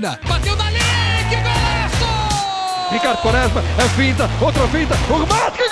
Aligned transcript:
Argentina. 0.00 0.18
Bateu 0.26 0.56
na 0.56 0.70
linha, 0.70 1.28
que 1.28 1.36
golaço! 1.36 2.90
Ricardo 2.90 3.22
Quaresma, 3.22 3.60
a 3.60 3.88
finta, 3.90 4.30
outra 4.40 4.66
finta, 4.68 4.94
o 5.08 5.18
remate, 5.18 5.58
que 5.58 5.62
net. 5.62 5.70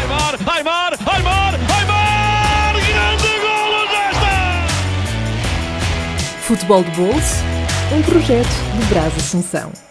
Aymar, 0.00 0.34
Aymar, 0.56 0.92
Aymar, 1.06 1.54
Aymar! 1.78 2.74
Grande 2.74 3.38
golo 3.40 3.86
desta! 3.88 4.34
Futebol 6.42 6.84
de 6.84 6.90
Bolso, 6.92 7.44
um 7.92 8.02
projeto 8.02 8.48
de 8.78 8.84
Brás 8.86 9.16
Assunção. 9.16 9.85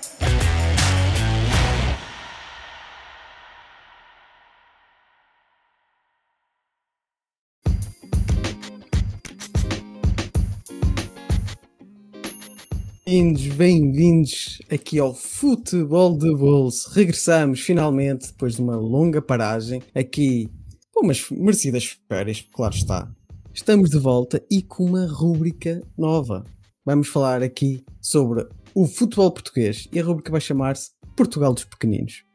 Bem-vindos, 13.16 13.48
bem-vindos 13.48 14.62
aqui 14.70 15.00
ao 15.00 15.14
Futebol 15.14 16.18
de 16.18 16.36
Bolso. 16.36 16.90
Regressamos 16.92 17.62
finalmente 17.62 18.28
depois 18.28 18.58
de 18.58 18.62
uma 18.62 18.76
longa 18.76 19.22
paragem 19.22 19.82
aqui, 19.96 20.50
umas 20.94 21.30
merecidas 21.32 21.98
férias, 22.10 22.46
claro 22.52 22.76
está. 22.76 23.10
Estamos 23.54 23.90
de 23.90 23.98
volta 23.98 24.46
e 24.52 24.62
com 24.62 24.84
uma 24.84 25.08
rúbrica 25.08 25.82
nova. 25.98 26.44
Vamos 26.86 27.08
falar 27.08 27.42
aqui 27.42 27.86
sobre 28.02 28.46
o 28.74 28.86
futebol 28.86 29.32
português 29.32 29.88
e 29.94 30.00
a 30.02 30.04
rúbrica 30.04 30.30
vai 30.30 30.42
chamar-se 30.42 30.92
Portugal 31.16 31.54
dos 31.54 31.64
Pequeninos. 31.64 32.26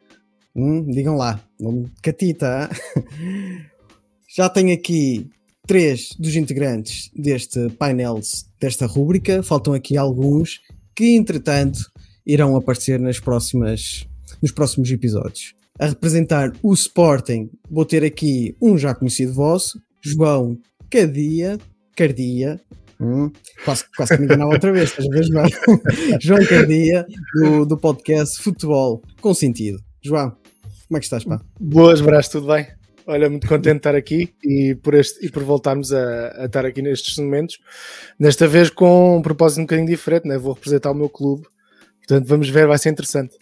Hum, 0.57 0.87
digam 0.87 1.15
lá, 1.15 1.45
nome 1.61 1.93
catita. 2.03 2.71
hein? 2.97 3.67
Já 4.35 4.49
tenho 4.49 4.73
aqui 4.73 5.29
três 5.71 6.09
dos 6.19 6.35
integrantes 6.35 7.13
deste 7.15 7.69
painel 7.79 8.19
desta 8.61 8.87
rúbrica. 8.87 9.41
Faltam 9.41 9.73
aqui 9.73 9.97
alguns 9.97 10.59
que, 10.97 11.15
entretanto, 11.15 11.79
irão 12.27 12.57
aparecer 12.57 12.99
nas 12.99 13.21
próximas, 13.21 14.05
nos 14.43 14.51
próximos 14.51 14.91
episódios. 14.91 15.55
A 15.79 15.87
representar 15.87 16.53
o 16.61 16.75
Sporting, 16.75 17.49
vou 17.71 17.85
ter 17.85 18.03
aqui 18.03 18.57
um 18.61 18.77
já 18.77 18.97
conhecido 18.97 19.33
vosso, 19.33 19.81
João 20.01 20.59
Cadia, 20.91 21.57
Cardia. 21.95 22.61
Hum, 23.01 23.31
quase, 23.65 23.85
quase 23.97 24.15
que 24.15 24.19
me 24.19 24.25
enganava 24.25 24.51
outra 24.51 24.73
vez, 24.73 24.91
estás 24.91 25.07
a 25.07 25.11
ver, 25.13 25.23
João? 25.23 25.47
João 26.21 26.47
Cardia, 26.47 27.07
do, 27.37 27.65
do 27.65 27.79
podcast 27.79 28.43
Futebol 28.43 29.05
com 29.21 29.33
Sentido. 29.33 29.79
João, 30.03 30.31
como 30.89 30.97
é 30.97 30.99
que 30.99 31.07
estás, 31.07 31.23
pá? 31.23 31.41
Boas, 31.61 32.01
Brás, 32.01 32.29
tudo 32.29 32.49
bem? 32.49 32.80
Olha, 33.11 33.29
muito 33.29 33.49
contente 33.49 33.73
de 33.73 33.79
estar 33.79 33.97
aqui 33.97 34.33
e 34.41 34.77
por, 34.77 34.95
este, 34.95 35.27
e 35.27 35.29
por 35.29 35.43
voltarmos 35.43 35.93
a, 35.93 36.43
a 36.43 36.45
estar 36.45 36.65
aqui 36.65 36.81
nestes 36.81 37.19
momentos. 37.19 37.59
Desta 38.21 38.47
vez 38.47 38.71
com 38.71 39.17
um 39.17 39.21
propósito 39.21 39.59
um 39.59 39.65
bocadinho 39.65 39.89
diferente, 39.89 40.29
né? 40.29 40.39
vou 40.39 40.53
representar 40.53 40.93
o 40.93 40.95
meu 40.95 41.09
clube. 41.09 41.45
Portanto, 41.99 42.29
vamos 42.29 42.49
ver, 42.49 42.69
vai 42.69 42.79
ser 42.79 42.91
interessante. 42.91 43.37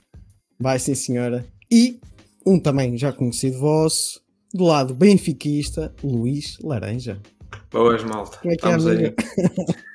Vai 0.58 0.78
sim, 0.78 0.94
senhora. 0.94 1.44
E 1.70 2.00
um 2.47 2.58
também 2.58 2.97
já 2.97 3.12
conhecido 3.12 3.58
vosso, 3.58 4.22
do 4.55 4.64
lado 4.64 4.94
benfiquista, 4.94 5.94
Luís 6.03 6.56
Laranja. 6.62 7.20
Boas, 7.70 8.03
malta. 8.03 8.38
Como 8.38 8.55
é 8.55 8.56
que 8.56 8.64
é, 8.64 8.70
estamos 8.70 8.86
amigo? 8.86 9.14
aí. 9.19 9.75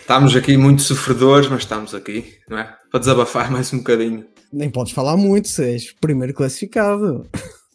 Estamos 0.00 0.34
aqui 0.34 0.56
muito 0.56 0.82
sofredores, 0.82 1.48
mas 1.48 1.60
estamos 1.60 1.94
aqui, 1.94 2.34
não 2.48 2.58
é? 2.58 2.76
Para 2.90 3.00
desabafar 3.00 3.50
mais 3.52 3.72
um 3.72 3.78
bocadinho. 3.78 4.26
Nem 4.52 4.68
podes 4.68 4.92
falar 4.92 5.16
muito, 5.16 5.46
se 5.46 5.62
és 5.62 5.92
primeiro 5.92 6.34
classificado. 6.34 7.24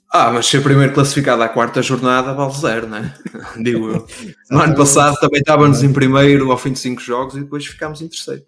Ah, 0.10 0.32
mas 0.32 0.46
ser 0.46 0.64
primeiro 0.64 0.94
classificado 0.94 1.44
à 1.44 1.50
quarta 1.50 1.82
jornada 1.82 2.34
vale 2.34 2.54
zero, 2.54 2.88
não 2.88 2.98
é? 2.98 3.14
Digo 3.62 3.90
eu. 3.90 4.08
No 4.50 4.62
ano 4.62 4.76
passado 4.76 5.18
também 5.20 5.42
estávamos 5.42 5.84
em 5.84 5.92
primeiro 5.92 6.50
ao 6.52 6.58
fim 6.58 6.72
de 6.72 6.80
cinco 6.80 7.02
jogos 7.02 7.36
e 7.36 7.42
depois 7.42 7.66
ficámos 7.66 8.02
em 8.02 8.08
terceiro. 8.08 8.44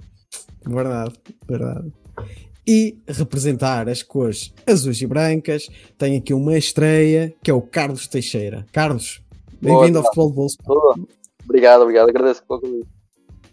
Verdade, 0.66 1.13
verdade. 1.47 1.91
E 2.66 2.97
representar 3.07 3.89
as 3.89 4.03
cores 4.03 4.53
azuis 4.67 5.01
e 5.01 5.07
brancas, 5.07 5.67
tem 5.97 6.17
aqui 6.17 6.34
uma 6.34 6.57
estreia 6.57 7.34
que 7.44 7.50
é 7.50 7.53
o 7.53 7.61
Carlos 7.61 8.07
Teixeira. 8.07 8.66
Carlos, 8.72 9.22
bem-vindo 9.59 9.97
ao 9.97 10.03
Futebol 10.05 10.29
de 10.29 10.35
Bolso. 10.35 10.57
Obrigado, 11.44 11.81
obrigado. 11.81 12.09
Agradeço 12.09 12.44
pelo 12.47 12.61
convite. 12.61 12.88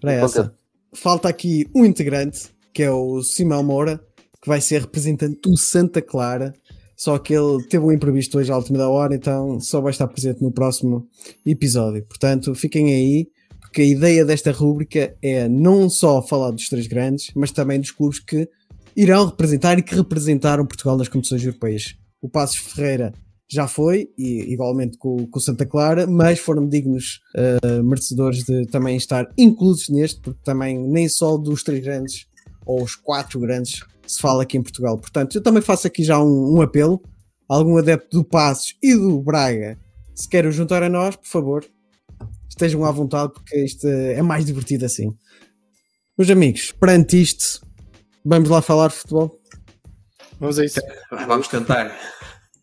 Para 0.00 0.12
essa. 0.12 0.54
Falta 0.92 1.28
aqui 1.28 1.66
um 1.74 1.84
integrante, 1.84 2.50
que 2.72 2.82
é 2.82 2.90
o 2.90 3.22
Simão 3.22 3.62
Moura, 3.62 4.00
que 4.40 4.48
vai 4.48 4.60
ser 4.60 4.82
representante 4.82 5.40
do 5.42 5.56
Santa 5.56 6.02
Clara. 6.02 6.54
Só 6.96 7.18
que 7.18 7.34
ele 7.34 7.62
teve 7.64 7.84
um 7.84 7.92
imprevisto 7.92 8.38
hoje 8.38 8.50
à 8.50 8.56
última 8.56 8.78
da 8.78 8.88
hora, 8.88 9.14
então 9.14 9.60
só 9.60 9.80
vai 9.80 9.90
estar 9.90 10.08
presente 10.08 10.42
no 10.42 10.50
próximo 10.50 11.06
episódio. 11.44 12.02
Portanto, 12.06 12.54
fiquem 12.54 12.92
aí, 12.94 13.28
porque 13.60 13.82
a 13.82 13.84
ideia 13.84 14.24
desta 14.24 14.50
rúbrica 14.50 15.14
é 15.20 15.46
não 15.46 15.90
só 15.90 16.22
falar 16.22 16.52
dos 16.52 16.68
três 16.68 16.86
grandes, 16.86 17.30
mas 17.36 17.52
também 17.52 17.78
dos 17.78 17.90
clubes 17.90 18.18
que 18.18 18.48
irão 18.96 19.26
representar 19.26 19.78
e 19.78 19.82
que 19.82 19.94
representaram 19.94 20.64
Portugal 20.64 20.96
nas 20.96 21.08
competições 21.08 21.44
europeias. 21.44 21.94
O 22.22 22.30
Passos 22.30 22.56
Ferreira 22.56 23.12
já 23.48 23.68
foi, 23.68 24.08
e 24.18 24.52
igualmente 24.52 24.96
com, 24.96 25.26
com 25.26 25.38
Santa 25.38 25.64
Clara, 25.66 26.06
mas 26.06 26.38
foram 26.38 26.66
dignos 26.66 27.20
eh, 27.36 27.82
merecedores 27.82 28.42
de 28.42 28.66
também 28.66 28.96
estar 28.96 29.30
inclusos 29.38 29.88
neste, 29.88 30.20
porque 30.20 30.40
também 30.42 30.78
nem 30.78 31.08
só 31.08 31.36
dos 31.36 31.62
três 31.62 31.84
grandes 31.84 32.26
ou 32.64 32.82
os 32.82 32.96
quatro 32.96 33.38
grandes 33.38 33.84
se 34.06 34.20
fala 34.20 34.42
aqui 34.42 34.56
em 34.56 34.62
Portugal. 34.62 34.98
Portanto, 34.98 35.36
eu 35.36 35.42
também 35.42 35.62
faço 35.62 35.86
aqui 35.86 36.02
já 36.04 36.18
um, 36.20 36.56
um 36.56 36.62
apelo 36.62 37.02
a 37.48 37.54
algum 37.54 37.76
adepto 37.76 38.18
do 38.18 38.24
Passos 38.24 38.74
e 38.82 38.94
do 38.94 39.22
Braga, 39.22 39.78
se 40.14 40.28
querem 40.28 40.50
juntar 40.50 40.82
a 40.82 40.88
nós, 40.88 41.14
por 41.14 41.26
favor, 41.26 41.64
estejam 42.48 42.84
à 42.84 42.90
vontade, 42.90 43.32
porque 43.32 43.56
isto 43.64 43.86
é 43.86 44.22
mais 44.22 44.46
divertido 44.46 44.84
assim. 44.84 45.14
Meus 46.16 46.30
amigos, 46.30 46.72
perante 46.72 47.20
isto, 47.20 47.60
vamos 48.24 48.48
lá 48.48 48.62
falar 48.62 48.88
de 48.88 48.94
futebol. 48.94 49.38
Vamos 50.40 50.58
a 50.58 50.64
isso. 50.64 50.80
Vamos 51.26 51.48
tentar. 51.48 51.94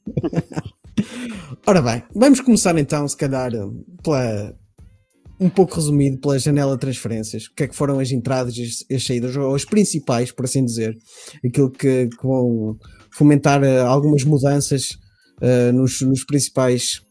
Ora 1.66 1.82
bem, 1.82 2.04
vamos 2.14 2.42
começar 2.42 2.78
então, 2.78 3.08
se 3.08 3.16
calhar, 3.16 3.52
pela. 4.04 4.56
Um 5.44 5.50
pouco 5.50 5.76
resumido 5.76 6.18
pela 6.20 6.40
janela 6.40 6.74
de 6.76 6.80
transferências, 6.80 7.46
o 7.46 7.54
que 7.54 7.64
é 7.64 7.68
que 7.68 7.76
foram 7.76 8.00
as 8.00 8.12
entradas 8.12 8.56
e 8.58 8.64
as- 8.64 8.86
as 8.96 9.04
saídas, 9.06 9.36
ou 9.36 9.54
as 9.54 9.66
principais, 9.66 10.32
por 10.32 10.46
assim 10.46 10.64
dizer, 10.64 10.98
aquilo 11.46 11.70
que, 11.70 12.08
que 12.08 12.24
vão 12.26 12.78
fomentar 13.12 13.62
eh, 13.64 13.82
algumas 13.82 14.24
mudanças 14.24 14.88
eh, 15.42 15.72
nos, 15.72 16.00
nos 16.02 16.24
principais 16.24 17.02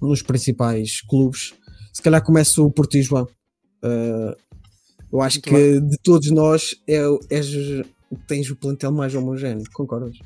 nos 0.00 0.22
principais 0.22 1.00
clubes. 1.08 1.54
Se 1.92 2.02
calhar 2.02 2.24
começa 2.24 2.60
o 2.60 2.70
Porto 2.72 2.96
e 2.96 3.02
João. 3.02 3.28
Eh, 3.84 4.36
eu 5.12 5.20
acho 5.20 5.36
Muito 5.36 5.48
que 5.50 5.80
de 5.80 5.96
todos 6.02 6.30
nós 6.32 6.74
é, 6.88 6.98
és, 7.30 7.46
tens 8.26 8.50
o 8.50 8.56
plantel 8.56 8.90
mais 8.90 9.14
homogéneo, 9.14 9.62
concordas? 9.72 10.16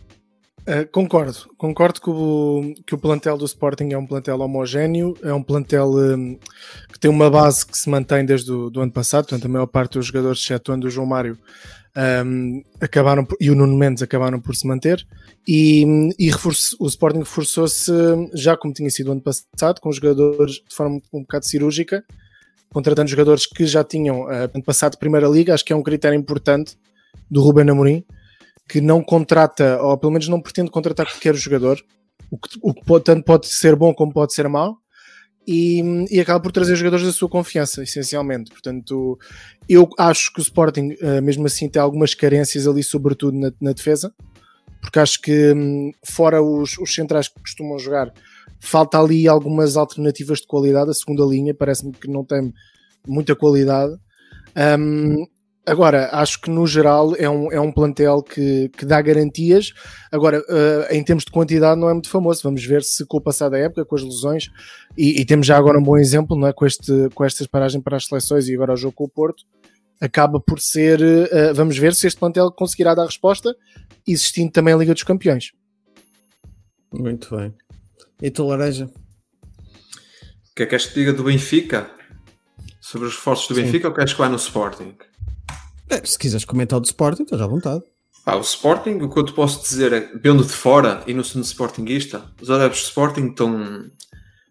Uh, 0.69 0.85
concordo, 0.91 1.49
concordo 1.57 2.01
que 2.01 2.11
o, 2.11 2.75
que 2.85 2.93
o 2.93 2.99
plantel 2.99 3.39
do 3.39 3.45
Sporting 3.45 3.91
é 3.93 3.99
um 3.99 4.05
plantel 4.05 4.41
homogéneo, 4.41 5.17
é 5.23 5.33
um 5.33 5.41
plantel 5.41 5.91
um, 5.91 6.37
que 6.93 6.99
tem 6.99 7.09
uma 7.09 7.31
base 7.31 7.65
que 7.65 7.79
se 7.79 7.89
mantém 7.89 8.25
desde 8.27 8.51
o 8.51 8.73
ano 8.81 8.91
passado, 8.91 9.27
portanto 9.27 9.45
a 9.45 9.49
maior 9.49 9.67
parte 9.69 9.93
dos 9.93 10.07
jogadores, 10.07 10.41
excetuando 10.41 10.89
o 10.89 10.91
João 10.91 11.07
Mário, 11.07 11.39
um, 12.27 12.65
acabaram 12.81 13.25
por- 13.25 13.39
e 13.41 13.49
o 13.49 13.55
Nuno 13.55 13.77
Mendes 13.77 14.03
acabaram 14.03 14.41
por 14.41 14.57
se 14.57 14.67
manter. 14.67 15.07
E, 15.47 15.85
e 16.19 16.29
reforço- 16.33 16.77
o 16.81 16.89
Sporting 16.89 17.21
reforçou-se 17.21 17.93
já 18.35 18.57
como 18.57 18.75
tinha 18.75 18.91
sido 18.91 19.11
o 19.11 19.13
ano 19.13 19.23
passado, 19.23 19.81
com 19.81 19.93
jogadores 19.93 20.55
de 20.55 20.75
forma 20.75 21.01
um 21.13 21.21
bocado 21.21 21.47
cirúrgica, 21.47 22.05
contratando 22.71 23.09
jogadores 23.09 23.47
que 23.47 23.65
já 23.67 23.85
tinham 23.85 24.23
uh, 24.23 24.63
passado 24.65 24.99
Primeira 24.99 25.29
Liga, 25.29 25.55
acho 25.55 25.65
que 25.65 25.73
é 25.73 25.77
um 25.77 25.83
critério 25.85 26.19
importante 26.19 26.77
do 27.31 27.41
Ruben 27.41 27.71
Amorim, 27.71 28.05
que 28.69 28.81
não 28.81 29.03
contrata, 29.03 29.81
ou 29.83 29.97
pelo 29.97 30.13
menos 30.13 30.29
não 30.29 30.41
pretende 30.41 30.71
contratar 30.71 31.07
qualquer 31.07 31.35
jogador, 31.35 31.81
o 32.31 32.39
que, 32.39 32.59
o 32.61 32.75
que 32.75 33.01
tanto 33.01 33.25
pode 33.25 33.47
ser 33.47 33.77
bom 33.77 33.95
como 33.95 34.13
pode 34.13 34.33
ser 34.35 34.49
mau, 34.49 34.79
e, 35.47 35.81
e 36.11 36.21
acaba 36.21 36.41
por 36.41 36.51
trazer 36.51 36.75
jogadores 36.75 37.07
da 37.07 37.13
sua 37.13 37.29
confiança, 37.29 37.83
essencialmente. 37.83 38.51
Portanto, 38.51 39.17
eu 39.69 39.89
acho 39.97 40.33
que 40.33 40.41
o 40.41 40.43
Sporting, 40.43 40.97
eh, 41.01 41.21
mesmo 41.21 41.47
assim, 41.47 41.69
tem 41.69 41.81
algumas 41.81 42.15
carências 42.15 42.67
ali, 42.67 42.83
sobretudo 42.83 43.39
na, 43.39 43.53
na 43.61 43.73
defesa, 43.73 44.13
porque 44.81 44.99
acho 44.99 45.21
que, 45.21 45.53
hum, 45.53 45.93
fora 46.05 46.43
os, 46.43 46.77
os 46.79 46.93
centrais 46.93 47.29
que 47.29 47.41
costumam 47.41 47.79
jogar, 47.79 48.13
falta 48.59 48.99
ali 48.99 49.29
algumas 49.29 49.77
alternativas 49.77 50.41
de 50.41 50.47
qualidade. 50.49 50.91
A 50.91 50.95
segunda 50.95 51.25
linha 51.25 51.55
parece-me 51.55 51.93
que 51.93 52.09
não 52.09 52.25
tem 52.25 52.53
muita 53.07 53.37
qualidade. 53.37 53.97
Hum, 54.79 55.27
Agora, 55.67 56.09
acho 56.13 56.41
que 56.41 56.49
no 56.49 56.65
geral 56.65 57.17
é 57.17 57.29
um, 57.29 57.51
é 57.51 57.61
um 57.61 57.73
plantel 57.73 58.23
que, 58.23 58.69
que 58.69 58.87
dá 58.87 59.03
garantias. 59.03 59.73
Agora, 60.13 60.41
eh, 60.49 60.97
em 60.97 61.03
termos 61.03 61.25
de 61.25 61.33
quantidade, 61.33 61.81
não 61.81 61.91
é 61.91 61.93
muito 61.93 62.09
famoso. 62.09 62.41
Vamos 62.45 62.65
ver 62.65 62.85
se 62.85 63.05
com 63.05 63.17
o 63.17 63.21
passar 63.21 63.49
da 63.49 63.59
época, 63.59 63.85
com 63.85 63.97
as 63.97 64.03
lesões, 64.05 64.49
e, 64.97 65.21
e 65.21 65.25
temos 65.25 65.45
já 65.45 65.57
agora 65.57 65.77
um 65.77 65.83
bom 65.83 65.99
exemplo 65.99 66.39
não 66.39 66.47
é? 66.47 66.53
com, 66.53 66.65
este, 66.65 67.09
com 67.13 67.25
estas 67.25 67.49
paragens 67.49 67.83
para 67.83 67.97
as 67.97 68.07
seleções 68.07 68.49
e 68.49 68.55
agora 68.55 68.75
o 68.75 68.77
jogo 68.77 68.95
com 68.95 69.05
o 69.05 69.09
Porto, 69.09 69.43
acaba 70.01 70.39
por 70.39 70.61
ser. 70.61 71.03
eh, 71.03 71.53
vamos 71.53 71.77
ver 71.77 71.95
se 71.95 72.07
este 72.07 72.19
plantel 72.19 72.53
conseguirá 72.53 72.95
dar 72.95 73.07
resposta, 73.07 73.53
existindo 74.07 74.53
também 74.53 74.73
a 74.73 74.77
Liga 74.77 74.95
dos 74.95 75.03
Campeões. 75.03 75.51
Muito 76.93 77.37
bem. 77.37 77.53
E 78.23 78.31
tu, 78.31 78.47
Laranja? 78.47 78.85
O 78.85 80.55
que 80.55 80.63
é 80.63 80.67
que 80.67 80.71
queres 80.71 80.87
que 80.87 80.93
te 80.93 81.01
diga 81.01 81.13
do 81.13 81.25
Benfica? 81.25 81.91
Sobre 82.81 83.09
os 83.09 83.17
reforços 83.17 83.49
do 83.49 83.57
Sim. 83.57 83.63
Benfica 83.63 83.89
ou 83.89 83.95
queres 83.95 84.13
que 84.13 84.19
vá 84.21 84.29
no 84.29 84.37
Sporting? 84.37 84.95
É, 85.89 86.05
se 86.05 86.19
quiseres 86.19 86.45
comentar 86.45 86.79
o 86.79 86.81
do 86.81 86.87
Sporting, 86.87 87.23
estás 87.23 87.41
à 87.41 87.47
vontade. 87.47 87.83
Pá, 88.25 88.35
o 88.35 88.41
Sporting, 88.41 88.99
o 89.03 89.09
que 89.09 89.19
eu 89.19 89.25
te 89.25 89.33
posso 89.33 89.63
dizer 89.63 89.93
é, 89.93 90.11
vendo 90.21 90.45
de 90.45 90.53
fora 90.53 91.03
e 91.07 91.15
não 91.15 91.23
sendo 91.23 91.45
Sportingista, 91.45 92.25
os 92.41 92.51
adeptos 92.51 92.83
do 92.83 92.85
Sporting 92.87 93.27
estão, 93.29 93.91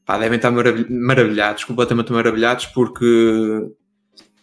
pá, 0.05 0.17
devem 0.17 0.37
estar 0.37 0.49
maravilh- 0.49 0.89
maravilhados, 0.89 1.65
completamente 1.65 2.11
maravilhados, 2.11 2.67
porque 2.67 3.05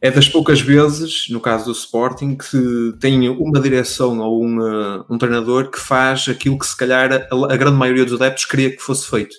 é 0.03 0.11
das 0.11 0.29
poucas 0.29 0.61
vezes, 0.61 1.29
no 1.31 1.41
caso 1.41 1.67
do 1.67 1.73
Sporting, 1.73 2.37
que 2.37 2.93
tem 3.00 3.29
uma 3.31 3.61
direção 3.61 4.19
ou 4.19 4.45
um, 4.45 4.61
eh, 4.61 5.05
um 5.09 5.17
treinador 5.17 5.71
que 5.71 5.79
faz 5.79 6.29
aquilo 6.29 6.59
que 6.59 6.67
se 6.67 6.77
calhar 6.77 7.11
a, 7.12 7.55
a 7.55 7.56
grande 7.56 7.77
maioria 7.77 8.05
dos 8.05 8.21
adeptos 8.21 8.45
queria 8.45 8.71
que 8.71 8.83
fosse 8.83 9.09
feito. 9.09 9.35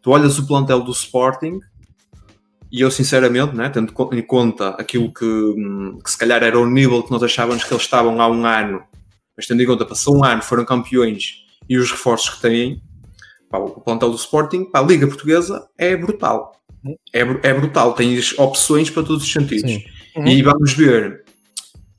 Tu 0.00 0.10
olhas 0.10 0.38
o 0.38 0.46
plantel 0.46 0.80
do 0.80 0.92
Sporting 0.92 1.58
e 2.70 2.80
eu 2.80 2.90
sinceramente, 2.90 3.54
né, 3.54 3.68
tendo 3.68 3.92
em 4.12 4.22
conta 4.22 4.70
aquilo 4.70 5.12
que, 5.12 5.24
hum, 5.24 5.98
que 6.04 6.10
se 6.10 6.16
calhar 6.18 6.42
era 6.42 6.58
o 6.58 6.68
nível 6.68 7.02
que 7.02 7.10
nós 7.10 7.22
achávamos 7.22 7.64
que 7.64 7.72
eles 7.72 7.82
estavam 7.82 8.20
há 8.20 8.28
um 8.28 8.44
ano, 8.46 8.82
mas 9.36 9.46
tendo 9.46 9.62
em 9.62 9.66
conta, 9.66 9.84
passou 9.84 10.16
um 10.18 10.24
ano, 10.24 10.42
foram 10.42 10.64
campeões 10.64 11.44
e 11.68 11.76
os 11.78 11.90
reforços 11.90 12.30
que 12.36 12.42
têm, 12.42 12.82
pá, 13.50 13.58
o 13.58 13.80
plantel 13.80 14.10
do 14.10 14.16
Sporting, 14.16 14.64
pá, 14.64 14.80
a 14.80 14.82
Liga 14.82 15.06
Portuguesa 15.06 15.66
é 15.78 15.96
brutal. 15.96 16.52
É, 17.12 17.24
bru- 17.24 17.40
é 17.42 17.52
brutal, 17.52 17.92
tens 17.94 18.38
opções 18.38 18.88
para 18.88 19.02
todos 19.02 19.22
os 19.24 19.32
sentidos. 19.32 19.70
Uhum. 20.16 20.26
E 20.26 20.42
vamos 20.42 20.72
ver, 20.72 21.24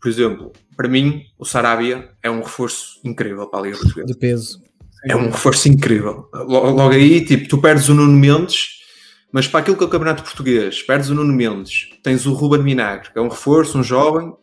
por 0.02 0.10
exemplo, 0.10 0.52
para 0.76 0.88
mim, 0.88 1.24
o 1.38 1.46
Sarabia 1.46 2.10
é 2.24 2.32
um 2.32 2.42
reforço 2.42 3.00
incrível 3.04 3.48
para 3.48 3.60
a 3.60 3.64
Liga 3.64 3.78
Portuguesa. 3.78 4.08
De 4.08 4.18
peso. 4.18 4.62
É 5.08 5.16
um 5.16 5.30
reforço 5.32 5.68
incrível. 5.70 6.28
Lo- 6.34 6.72
Logo 6.72 6.90
aí, 6.94 7.24
tipo, 7.26 7.48
tu 7.48 7.60
perdes 7.60 7.90
o 7.90 7.94
Nuno 7.94 8.12
Mendes, 8.18 8.81
mas 9.32 9.48
para 9.48 9.60
aquilo 9.62 9.78
que 9.78 9.84
é 9.84 9.88
o 9.88 9.90
Campeonato 9.90 10.24
Português, 10.24 10.82
perdes 10.82 11.10
o 11.10 11.16
Nuno 11.16 11.34
Mendes, 11.34 11.90
tens 12.04 12.26
o 12.26 12.34
Ruben 12.34 12.62
Minagre, 12.64 13.12
que 13.12 13.18
é 13.20 13.22
um 13.22 13.30
reforço, 13.30 13.78
um 13.78 13.84
jovem, 13.84 14.34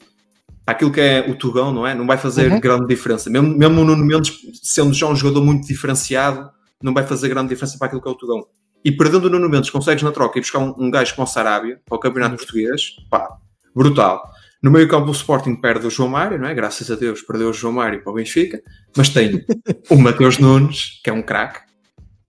para 0.64 0.74
aquilo 0.74 0.92
que 0.92 1.00
é 1.00 1.24
o 1.28 1.34
Tugão, 1.34 1.72
não 1.72 1.86
é? 1.86 1.94
Não 1.94 2.06
vai 2.06 2.18
fazer 2.18 2.50
Uhum. 2.52 2.60
grande 2.60 2.86
diferença. 2.86 3.30
Mesmo, 3.30 3.56
mesmo 3.56 3.80
o 3.80 3.84
Nuno 3.84 4.04
Mendes, 4.04 4.34
sendo 4.62 4.92
já 4.92 5.06
um 5.06 5.16
jogador 5.16 5.44
muito 5.44 5.66
diferenciado, 5.66 6.50
não 6.82 6.92
vai 6.94 7.06
fazer 7.06 7.28
grande 7.28 7.48
diferença 7.48 7.76
para 7.78 7.86
aquilo 7.86 8.02
que 8.02 8.08
é 8.08 8.10
o 8.10 8.14
Tugão. 8.14 8.44
E 8.84 8.92
perdendo 8.92 9.26
o 9.26 9.30
Nuno 9.30 9.48
Mendes, 9.48 9.70
consegues 9.70 10.02
na 10.02 10.12
troca 10.12 10.38
e 10.38 10.40
buscar 10.42 10.58
um, 10.60 10.74
um 10.78 10.90
gajo 10.90 11.14
como 11.14 11.26
o 11.26 11.30
Sarabia, 11.30 11.80
para 11.86 11.96
o 11.96 11.98
Campeonato 11.98 12.36
Português, 12.36 12.96
pá, 13.10 13.28
brutal. 13.74 14.22
No 14.62 14.70
meio 14.70 14.88
campo 14.88 15.08
o 15.08 15.12
Sporting 15.12 15.54
perde 15.56 15.86
o 15.86 15.90
João 15.90 16.08
Mário, 16.08 16.38
não 16.38 16.48
é? 16.48 16.54
Graças 16.54 16.90
a 16.90 16.96
Deus 16.96 17.22
perdeu 17.22 17.48
o 17.50 17.52
João 17.52 17.72
Mário 17.72 18.02
para 18.02 18.10
o 18.10 18.14
Benfica, 18.14 18.60
mas 18.96 19.08
tem 19.08 19.44
o 19.88 19.96
Mateus 19.96 20.38
Nunes, 20.38 21.00
que 21.02 21.08
é 21.10 21.12
um 21.12 21.22
craque, 21.22 21.60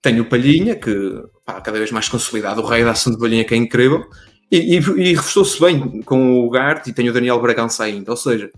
tem 0.01 0.19
o 0.19 0.25
Palhinha, 0.25 0.75
que 0.75 1.23
pá, 1.53 1.61
cada 1.61 1.77
vez 1.77 1.91
mais 1.91 2.07
consolidado, 2.07 2.61
o 2.61 2.65
rei 2.65 2.83
da 2.83 2.91
ação 2.91 3.11
de 3.11 3.19
Palhinha, 3.19 3.43
que 3.43 3.53
é 3.53 3.57
incrível, 3.57 4.05
e, 4.51 4.57
e, 4.57 4.77
e 4.77 5.13
reforçou-se 5.15 5.59
bem 5.59 6.01
com 6.03 6.39
o 6.45 6.49
Gart 6.49 6.87
e 6.87 6.93
tem 6.93 7.09
o 7.09 7.13
Daniel 7.13 7.41
Bragança 7.41 7.83
ainda, 7.83 8.11
ou 8.11 8.17
seja, 8.17 8.49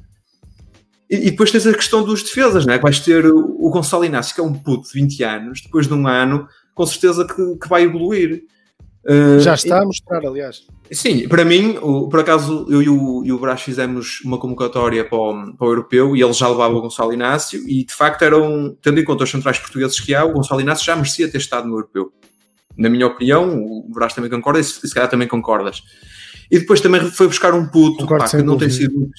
e, 1.09 1.27
e 1.27 1.31
depois 1.31 1.51
tens 1.51 1.67
a 1.67 1.73
questão 1.73 2.03
dos 2.03 2.23
defesas, 2.23 2.67
é? 2.67 2.77
Que 2.77 2.83
vais 2.83 2.99
ter 2.99 3.25
o, 3.25 3.55
o 3.59 3.69
Gonçalo 3.69 4.05
Inácio, 4.05 4.33
que 4.35 4.41
é 4.41 4.43
um 4.43 4.53
puto 4.53 4.87
de 4.87 4.93
20 4.99 5.23
anos, 5.23 5.61
depois 5.61 5.87
de 5.87 5.93
um 5.93 6.07
ano, 6.07 6.47
com 6.73 6.85
certeza 6.85 7.25
que, 7.25 7.57
que 7.57 7.67
vai 7.67 7.83
evoluir. 7.83 8.43
Uh, 9.03 9.39
Já 9.39 9.55
está 9.55 9.81
a 9.81 9.85
mostrar, 9.85 10.25
aliás. 10.25 10.61
Sim, 10.91 11.27
para 11.27 11.43
mim, 11.43 11.77
o- 11.81 12.07
por 12.07 12.19
acaso, 12.19 12.67
eu 12.69 12.81
e 12.83 12.87
o, 12.89 13.23
e 13.25 13.31
o 13.33 13.39
Brás 13.39 13.61
fizemos 13.61 14.21
uma 14.23 14.37
convocatória 14.37 15.03
para 15.03 15.17
o, 15.17 15.53
para 15.57 15.67
o 15.67 15.71
europeu 15.71 16.15
e 16.15 16.21
ele 16.21 16.33
já 16.33 16.47
levava 16.47 16.75
o 16.75 16.81
Gonçalo 16.81 17.11
Inácio 17.11 17.61
e 17.67 17.83
de 17.83 17.93
facto 17.93 18.21
eram, 18.21 18.77
tendo 18.81 18.99
em 18.99 19.03
conta 19.03 19.23
os 19.23 19.31
centrais 19.31 19.57
portugueses 19.57 19.99
que 19.99 20.13
há, 20.13 20.23
o 20.23 20.31
Gonçalo 20.33 20.61
Inácio 20.61 20.85
já 20.85 20.95
merecia 20.95 21.29
ter 21.31 21.39
estado 21.39 21.67
no 21.67 21.75
europeu. 21.75 22.13
Na 22.81 22.89
minha 22.89 23.07
opinião, 23.07 23.63
o 23.63 23.89
Brás 23.93 24.13
também 24.13 24.29
concorda 24.29 24.59
e 24.59 24.63
se, 24.63 24.87
se 24.87 24.93
calhar 24.93 25.09
também 25.09 25.27
concordas. 25.27 25.81
E 26.49 26.59
depois 26.59 26.81
também 26.81 26.99
foi 27.11 27.27
buscar 27.27 27.53
um 27.53 27.67
puto 27.67 27.97
Concordo 27.97 28.25
pá, 28.25 28.29
que 28.29 28.43
não 28.43 28.57
tem 28.57 28.69
sido. 28.69 29.09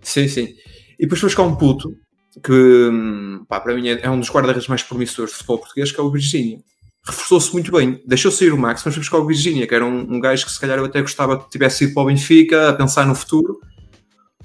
Sim, 0.00 0.28
sim. 0.28 0.54
E 0.98 1.02
depois 1.02 1.20
foi 1.20 1.28
buscar 1.28 1.42
um 1.42 1.54
puto 1.54 1.94
que, 2.42 2.52
hum, 2.52 3.44
pá, 3.48 3.60
para 3.60 3.74
mim, 3.74 3.88
é, 3.88 4.00
é 4.02 4.10
um 4.10 4.18
dos 4.18 4.30
guarda-redes 4.30 4.68
mais 4.68 4.82
promissores 4.82 5.32
de 5.32 5.36
futebol 5.38 5.58
português, 5.58 5.92
que 5.92 6.00
é 6.00 6.02
o 6.02 6.10
Virgínia 6.10 6.58
reforçou-se 7.04 7.52
muito 7.52 7.72
bem. 7.72 8.00
Deixou 8.06 8.30
sair 8.30 8.52
o 8.52 8.58
Max, 8.58 8.82
mas 8.84 8.94
foi 8.94 9.00
buscar 9.00 9.18
o 9.18 9.26
Virginia, 9.26 9.66
que 9.66 9.74
era 9.74 9.84
um, 9.84 10.14
um 10.14 10.20
gajo 10.20 10.46
que 10.46 10.52
se 10.52 10.60
calhar 10.60 10.78
eu 10.78 10.84
até 10.84 11.00
gostava 11.00 11.38
que 11.38 11.50
tivesse 11.50 11.84
ido 11.84 11.94
para 11.94 12.02
o 12.02 12.06
Benfica, 12.06 12.68
a 12.68 12.72
pensar 12.72 13.06
no 13.06 13.14
futuro. 13.14 13.58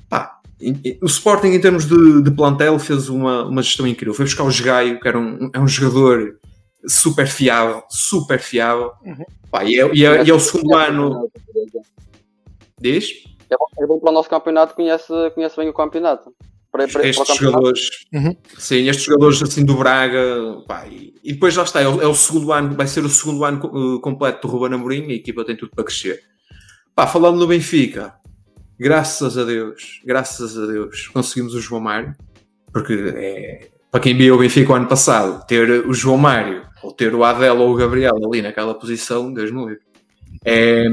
Pá, 0.09 0.39
o 1.01 1.05
Sporting, 1.05 1.49
em 1.49 1.61
termos 1.61 1.85
de, 1.85 2.21
de 2.23 2.31
plantel, 2.31 2.79
fez 2.79 3.09
uma, 3.09 3.45
uma 3.45 3.61
gestão 3.61 3.85
incrível. 3.85 4.13
Foi 4.13 4.25
buscar 4.25 4.43
o 4.43 4.63
Gaio, 4.63 4.99
que 4.99 5.07
era 5.07 5.19
um, 5.19 5.49
é 5.53 5.59
um 5.59 5.67
jogador 5.67 6.39
super 6.85 7.27
fiável, 7.27 7.83
super 7.89 8.39
fiável. 8.39 8.91
Pá, 9.49 9.63
e, 9.63 9.79
é, 9.79 9.95
e 9.95 10.05
é- 10.05 10.23
e 10.25 10.29
é 10.29 10.33
o 10.33 10.39
segundo 10.39 10.75
ano. 10.75 11.29
Diz? 12.79 13.09
É 13.49 13.55
bom, 13.57 13.65
é 13.79 13.87
bom 13.87 13.99
para 13.99 14.09
o 14.11 14.13
nosso 14.13 14.29
campeonato, 14.29 14.75
conhece, 14.75 15.07
conhece 15.33 15.55
bem 15.57 15.69
o 15.69 15.73
campeonato. 15.73 16.33
Para, 16.71 16.83
para, 16.87 16.93
para 16.93 17.01
o 17.01 17.05
estes 17.05 17.27
campeonato. 17.27 17.43
jogadores, 17.43 17.89
Uhum. 18.13 18.35
sim, 18.57 18.87
estes 18.89 19.05
jogadores 19.05 19.41
assim 19.41 19.63
do 19.65 19.75
Braga, 19.77 20.61
pá, 20.67 20.85
e, 20.85 21.13
e 21.23 21.33
depois 21.33 21.55
lá 21.55 21.63
está, 21.63 21.81
é 21.81 21.87
o, 21.87 22.01
é 22.01 22.07
o 22.07 22.13
segundo 22.13 22.51
ano, 22.51 22.75
vai 22.75 22.85
ser 22.85 23.03
o 23.05 23.09
segundo 23.09 23.43
ano 23.45 23.65
uh, 23.95 23.99
completo 24.01 24.45
do 24.45 24.51
Ruben 24.53 24.75
Amorim, 24.75 25.03
a 25.09 25.13
equipa 25.13 25.45
tem 25.45 25.55
tudo 25.55 25.71
para 25.73 25.85
crescer. 25.85 26.21
Pá, 26.93 27.07
falando 27.07 27.39
no 27.39 27.47
Benfica, 27.47 28.13
graças 28.77 29.37
a 29.37 29.43
Deus, 29.45 30.01
graças 30.05 30.57
a 30.59 30.65
Deus, 30.67 31.07
conseguimos 31.07 31.55
o 31.55 31.61
João 31.61 31.81
Mário, 31.81 32.13
porque 32.73 32.93
é, 33.15 33.69
para 33.89 34.01
quem 34.01 34.15
viu 34.15 34.35
o 34.35 34.39
Benfica 34.39 34.73
o 34.73 34.75
ano 34.75 34.87
passado, 34.87 35.47
ter 35.47 35.87
o 35.87 35.93
João 35.93 36.17
Mário, 36.17 36.66
ou 36.87 36.93
ter 36.93 37.13
o 37.13 37.23
Adel 37.23 37.57
ou 37.57 37.73
o 37.73 37.75
Gabriel 37.75 38.15
ali 38.15 38.41
naquela 38.41 38.73
posição, 38.73 39.33
Deus 39.33 39.51
me 39.51 39.65
livre. 39.65 39.87
É, 40.45 40.85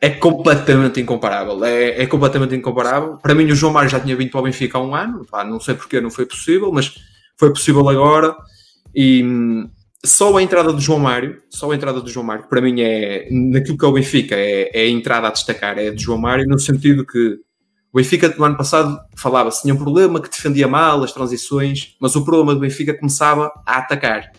é 0.00 0.10
completamente 0.10 1.00
incomparável. 1.00 1.62
É, 1.64 2.02
é 2.02 2.06
completamente 2.06 2.54
incomparável. 2.54 3.16
Para 3.16 3.34
mim, 3.34 3.44
o 3.44 3.54
João 3.54 3.72
Mário 3.72 3.90
já 3.90 4.00
tinha 4.00 4.16
vindo 4.16 4.30
para 4.30 4.40
o 4.40 4.44
Benfica 4.44 4.78
há 4.78 4.82
um 4.82 4.94
ano. 4.94 5.26
Pá, 5.30 5.44
não 5.44 5.60
sei 5.60 5.74
porque 5.74 6.00
não 6.00 6.10
foi 6.10 6.24
possível, 6.24 6.72
mas 6.72 6.94
foi 7.36 7.50
possível 7.50 7.86
agora. 7.88 8.34
E 8.94 9.22
só 10.04 10.36
a 10.36 10.42
entrada 10.42 10.72
do 10.72 10.80
João 10.80 10.98
Mário, 10.98 11.42
só 11.50 11.70
a 11.70 11.74
entrada 11.74 12.00
do 12.00 12.10
João 12.10 12.24
Mário, 12.24 12.46
para 12.48 12.60
mim 12.60 12.80
é 12.80 13.28
naquilo 13.30 13.76
que 13.76 13.84
é 13.84 13.88
o 13.88 13.92
Benfica, 13.92 14.34
é, 14.34 14.70
é 14.72 14.82
a 14.82 14.88
entrada 14.88 15.28
a 15.28 15.30
destacar, 15.30 15.78
é 15.78 15.90
de 15.90 16.02
João 16.02 16.18
Mário, 16.18 16.46
no 16.46 16.58
sentido 16.58 17.06
que 17.06 17.38
o 17.92 17.98
Benfica 17.98 18.34
no 18.36 18.44
ano 18.44 18.56
passado 18.56 18.98
falava-se 19.16 19.62
tinha 19.62 19.74
um 19.74 19.78
problema 19.78 20.20
que 20.20 20.30
defendia 20.30 20.66
mal 20.66 21.04
as 21.04 21.12
transições, 21.12 21.94
mas 22.00 22.16
o 22.16 22.24
problema 22.24 22.54
do 22.54 22.60
Benfica 22.60 22.94
começava 22.94 23.52
a 23.66 23.78
atacar 23.78 24.32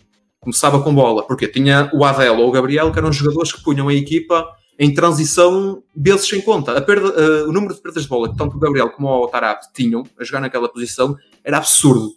começava 0.43 0.81
com 0.81 0.93
bola, 0.93 1.25
porque 1.25 1.47
tinha 1.47 1.89
o 1.93 2.03
Adel 2.03 2.37
ou 2.39 2.49
o 2.49 2.51
Gabriel, 2.51 2.91
que 2.91 2.99
eram 2.99 3.11
jogadores 3.11 3.51
que 3.51 3.63
punham 3.63 3.87
a 3.87 3.93
equipa 3.93 4.45
em 4.77 4.93
transição 4.93 5.83
vezes 5.95 6.27
sem 6.27 6.41
conta. 6.41 6.77
A 6.77 6.81
perda, 6.81 7.07
uh, 7.09 7.49
o 7.49 7.53
número 7.53 7.73
de 7.73 7.81
perdas 7.81 8.03
de 8.03 8.09
bola 8.09 8.29
que 8.29 8.37
tanto 8.37 8.57
o 8.57 8.59
Gabriel 8.59 8.89
como 8.89 9.07
o 9.07 9.27
Tarap 9.27 9.61
tinham 9.73 10.03
a 10.19 10.23
jogar 10.23 10.41
naquela 10.41 10.69
posição 10.69 11.15
era 11.43 11.57
absurdo. 11.57 12.11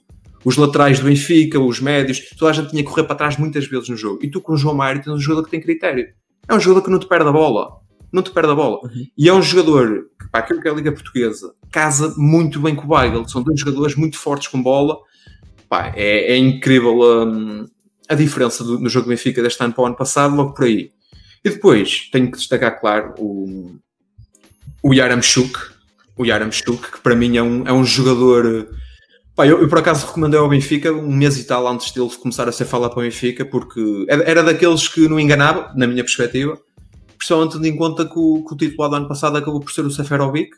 Os 0.45 0.57
laterais 0.57 1.01
do 1.01 1.07
Benfica, 1.07 1.59
os 1.59 1.81
médios, 1.81 2.31
toda 2.39 2.53
a 2.53 2.55
gente 2.55 2.71
tinha 2.71 2.83
que 2.83 2.89
correr 2.89 3.05
para 3.05 3.17
trás 3.17 3.37
muitas 3.37 3.67
vezes 3.67 3.89
no 3.89 3.97
jogo. 3.97 4.21
E 4.23 4.31
tu 4.31 4.41
com 4.41 4.53
o 4.53 4.57
João 4.57 4.75
Mário 4.75 5.03
tens 5.03 5.13
um 5.13 5.19
jogador 5.19 5.45
que 5.45 5.51
tem 5.51 5.61
critério. 5.61 6.07
É 6.49 6.55
um 6.55 6.61
jogador 6.61 6.83
que 6.83 6.91
não 6.91 6.99
te 6.99 7.07
perde 7.07 7.29
a 7.29 7.33
bola. 7.33 7.81
Não 8.13 8.23
te 8.23 8.31
perde 8.31 8.53
a 8.53 8.55
bola. 8.55 8.79
E 9.19 9.29
é 9.29 9.35
um 9.35 9.43
jogador 9.43 10.07
que, 10.19 10.29
para 10.31 10.41
aquilo 10.41 10.61
que 10.61 10.69
é 10.69 10.71
a 10.71 10.75
Liga 10.75 10.93
Portuguesa, 10.93 11.53
casa 11.73 12.15
muito 12.17 12.61
bem 12.61 12.77
com 12.77 12.87
o 12.87 12.95
Weigl. 12.95 13.29
São 13.29 13.43
dois 13.43 13.59
jogadores 13.59 13.97
muito 13.97 14.17
fortes 14.17 14.47
com 14.47 14.63
bola. 14.63 14.97
Pá, 15.69 15.93
é, 15.97 16.33
é 16.33 16.37
incrível 16.37 16.97
hum, 17.27 17.67
a 18.09 18.15
diferença 18.15 18.63
do, 18.65 18.79
no 18.79 18.89
jogo 18.89 19.09
Benfica 19.09 19.43
deste 19.43 19.63
ano 19.63 19.73
para 19.73 19.83
o 19.83 19.87
ano 19.87 19.97
passado, 19.97 20.35
logo 20.35 20.53
por 20.53 20.65
aí. 20.65 20.91
E 21.45 21.51
depois, 21.51 22.09
tenho 22.11 22.31
que 22.31 22.39
destacar, 22.39 22.81
claro, 22.81 23.15
o, 23.19 23.77
o 24.83 24.95
Yaramchuk. 24.95 25.59
O 26.17 26.25
Yaramchuk, 26.25 26.93
que 26.93 27.01
para 27.01 27.15
mim 27.15 27.37
é 27.37 27.43
um, 27.43 27.67
é 27.67 27.73
um 27.73 27.85
jogador... 27.85 28.69
Pá, 29.35 29.47
eu, 29.47 29.61
eu, 29.61 29.69
por 29.69 29.79
acaso 29.79 30.07
recomendei 30.07 30.41
ao 30.41 30.49
Benfica 30.49 30.91
um 30.91 31.15
mês 31.15 31.39
e 31.39 31.45
tal 31.45 31.69
antes 31.69 31.93
dele 31.93 32.09
começar 32.21 32.49
a 32.49 32.53
ser 32.53 32.65
falado 32.65 32.93
para 32.93 33.01
o 33.01 33.03
Benfica, 33.03 33.45
porque 33.45 34.07
era, 34.09 34.23
era 34.23 34.43
daqueles 34.43 34.89
que 34.89 35.07
não 35.09 35.21
enganava, 35.21 35.73
na 35.77 35.87
minha 35.87 36.03
perspectiva, 36.03 36.59
principalmente 37.19 37.53
tendo 37.53 37.67
em 37.67 37.77
conta 37.77 38.07
que 38.07 38.19
o, 38.19 38.45
que 38.45 38.55
o 38.55 38.57
titular 38.57 38.89
do 38.89 38.97
ano 38.97 39.09
passado 39.09 39.37
acabou 39.37 39.61
por 39.61 39.71
ser 39.71 39.85
o 39.85 39.91
Seferovic, 39.91 40.51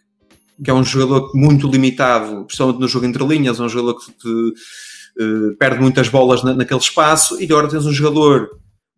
que 0.63 0.71
é 0.71 0.75
um 0.75 0.85
jogador 0.85 1.33
muito 1.35 1.69
limitado, 1.69 2.45
principalmente 2.45 2.81
no 2.81 2.89
jogo 2.89 3.07
entre 3.07 3.25
linhas, 3.27 3.59
é 3.59 3.63
um 3.63 3.69
jogador 3.69 3.99
que 3.99 4.13
te, 4.13 4.55
uh, 5.21 5.57
perde 5.57 5.81
muitas 5.81 6.09
bolas 6.09 6.43
na, 6.43 6.55
naquele 6.55 6.81
espaço, 6.81 7.41
e 7.41 7.45
agora 7.45 7.69
tens 7.69 7.87
um 7.87 7.93
jogador 7.93 8.49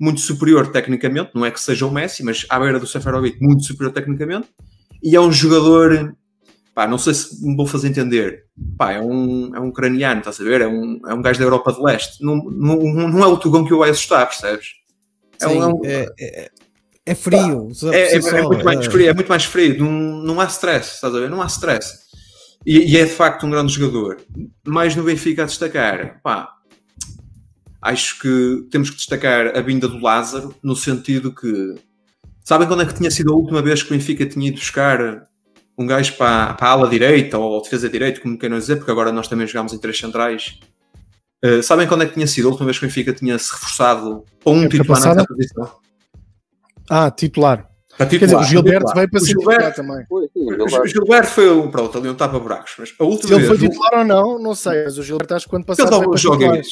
muito 0.00 0.20
superior 0.20 0.68
tecnicamente, 0.68 1.30
não 1.34 1.44
é 1.44 1.50
que 1.50 1.60
seja 1.60 1.86
o 1.86 1.90
Messi, 1.90 2.24
mas 2.24 2.46
à 2.48 2.58
beira 2.58 2.80
do 2.80 2.86
Seferovic, 2.86 3.38
muito 3.40 3.64
superior 3.64 3.92
tecnicamente, 3.92 4.48
e 5.02 5.14
é 5.14 5.20
um 5.20 5.30
jogador, 5.30 6.14
pá, 6.74 6.86
não 6.88 6.96
sei 6.96 7.12
se 7.12 7.46
me 7.46 7.54
vou 7.54 7.66
fazer 7.66 7.88
entender, 7.88 8.44
pá, 8.78 8.92
é 8.92 9.00
um, 9.00 9.54
é 9.54 9.60
um 9.60 9.68
ucraniano, 9.68 10.20
estás 10.20 10.40
a 10.40 10.44
ver? 10.44 10.62
É 10.62 10.66
um, 10.66 11.00
é 11.06 11.12
um 11.12 11.20
gajo 11.20 11.38
da 11.38 11.44
Europa 11.44 11.72
de 11.72 11.82
Leste, 11.82 12.24
não, 12.24 12.36
não, 12.36 12.76
não 13.08 13.22
é 13.22 13.26
o 13.26 13.36
Tugão 13.36 13.64
que 13.64 13.74
o 13.74 13.78
vai 13.78 13.90
assustar, 13.90 14.26
percebes? 14.26 14.68
É, 15.40 15.48
Sim, 15.48 15.62
um, 15.62 15.80
é, 15.84 16.06
é, 16.18 16.50
é, 17.06 17.14
frio. 17.14 17.68
É, 17.92 18.16
é, 18.16 18.42
muito 18.42 18.64
mais 18.64 18.86
frio, 18.86 19.08
é 19.08 19.14
muito 19.14 19.28
mais 19.28 19.44
frio, 19.44 19.78
não, 19.78 19.90
não 19.90 20.40
há 20.40 20.46
stress, 20.46 20.94
estás 20.94 21.14
a 21.14 21.20
ver? 21.20 21.28
Não 21.28 21.42
há 21.42 21.46
stress. 21.46 22.09
E, 22.64 22.92
e, 22.92 22.96
é 22.96 23.04
de 23.04 23.10
facto 23.10 23.46
um 23.46 23.50
grande 23.50 23.72
jogador. 23.72 24.18
Mais 24.66 24.94
no 24.94 25.02
Benfica 25.02 25.42
a 25.42 25.46
destacar, 25.46 26.20
pá, 26.22 26.56
acho 27.80 28.18
que 28.20 28.66
temos 28.70 28.90
que 28.90 28.96
destacar 28.96 29.56
a 29.56 29.60
vinda 29.62 29.88
do 29.88 29.98
Lázaro, 29.98 30.54
no 30.62 30.76
sentido 30.76 31.34
que 31.34 31.74
sabem 32.44 32.68
quando 32.68 32.82
é 32.82 32.86
que 32.86 32.94
tinha 32.94 33.10
sido 33.10 33.32
a 33.32 33.36
última 33.36 33.62
vez 33.62 33.82
que 33.82 33.92
o 33.92 33.96
Benfica 33.96 34.26
tinha 34.26 34.48
ido 34.48 34.58
buscar 34.58 35.26
um 35.78 35.86
gajo 35.86 36.14
para, 36.16 36.52
para 36.54 36.68
a 36.68 36.70
ala 36.72 36.88
direita 36.88 37.38
ou 37.38 37.62
defesa 37.62 37.88
direita, 37.88 38.20
como 38.20 38.38
não 38.42 38.58
dizer, 38.58 38.76
porque 38.76 38.90
agora 38.90 39.10
nós 39.10 39.28
também 39.28 39.46
jogámos 39.46 39.72
em 39.72 39.78
três 39.78 39.98
centrais. 39.98 40.60
Uh, 41.42 41.62
sabem 41.62 41.88
quando 41.88 42.02
é 42.02 42.06
que 42.06 42.12
tinha 42.12 42.26
sido 42.26 42.48
a 42.48 42.50
última 42.50 42.66
vez 42.66 42.78
que 42.78 42.84
o 42.84 42.88
Benfica 42.88 43.14
tinha 43.14 43.38
se 43.38 43.50
reforçado 43.50 44.24
para 44.44 44.52
um 44.52 44.64
Época 44.64 44.76
titular 44.76 45.14
nessa 45.14 45.26
posição? 45.26 45.72
Ah, 46.90 47.10
titular. 47.10 47.69
Para 47.96 48.06
Quer 48.06 48.18
dizer, 48.20 48.36
o 48.36 48.42
Gilberto 48.42 48.78
titular. 48.86 48.94
veio 48.96 49.10
para 49.10 49.18
O 49.18 49.20
ser 49.20 49.26
Gilberto- 49.32 49.52
titular 49.70 49.74
também. 49.74 50.06
Foi, 50.08 50.22
sim, 50.22 50.30
O 50.46 50.50
Gilberto. 50.68 50.86
Gilberto 50.88 51.28
foi 51.28 51.50
um, 51.50 51.70
pronto, 51.70 51.98
ali 51.98 52.08
um 52.08 52.14
tapa-buracos, 52.14 52.72
mas 52.78 52.94
a 52.98 53.04
última 53.04 53.28
Se 53.28 53.34
ele 53.34 53.46
foi 53.46 53.56
vez. 53.56 53.68
o- 53.68 53.72
titular 53.72 53.98
ou 54.00 54.04
não, 54.04 54.38
não 54.38 54.54
sei, 54.54 54.84
mas 54.84 54.96
o 54.98 55.02
Gilberto 55.02 55.34
acho 55.34 55.44
que 55.46 55.50
quando 55.50 55.64
passado 55.66 55.88
ele 55.88 55.98
veio 55.98 56.10
para 56.10 56.18
joga. 56.18 56.62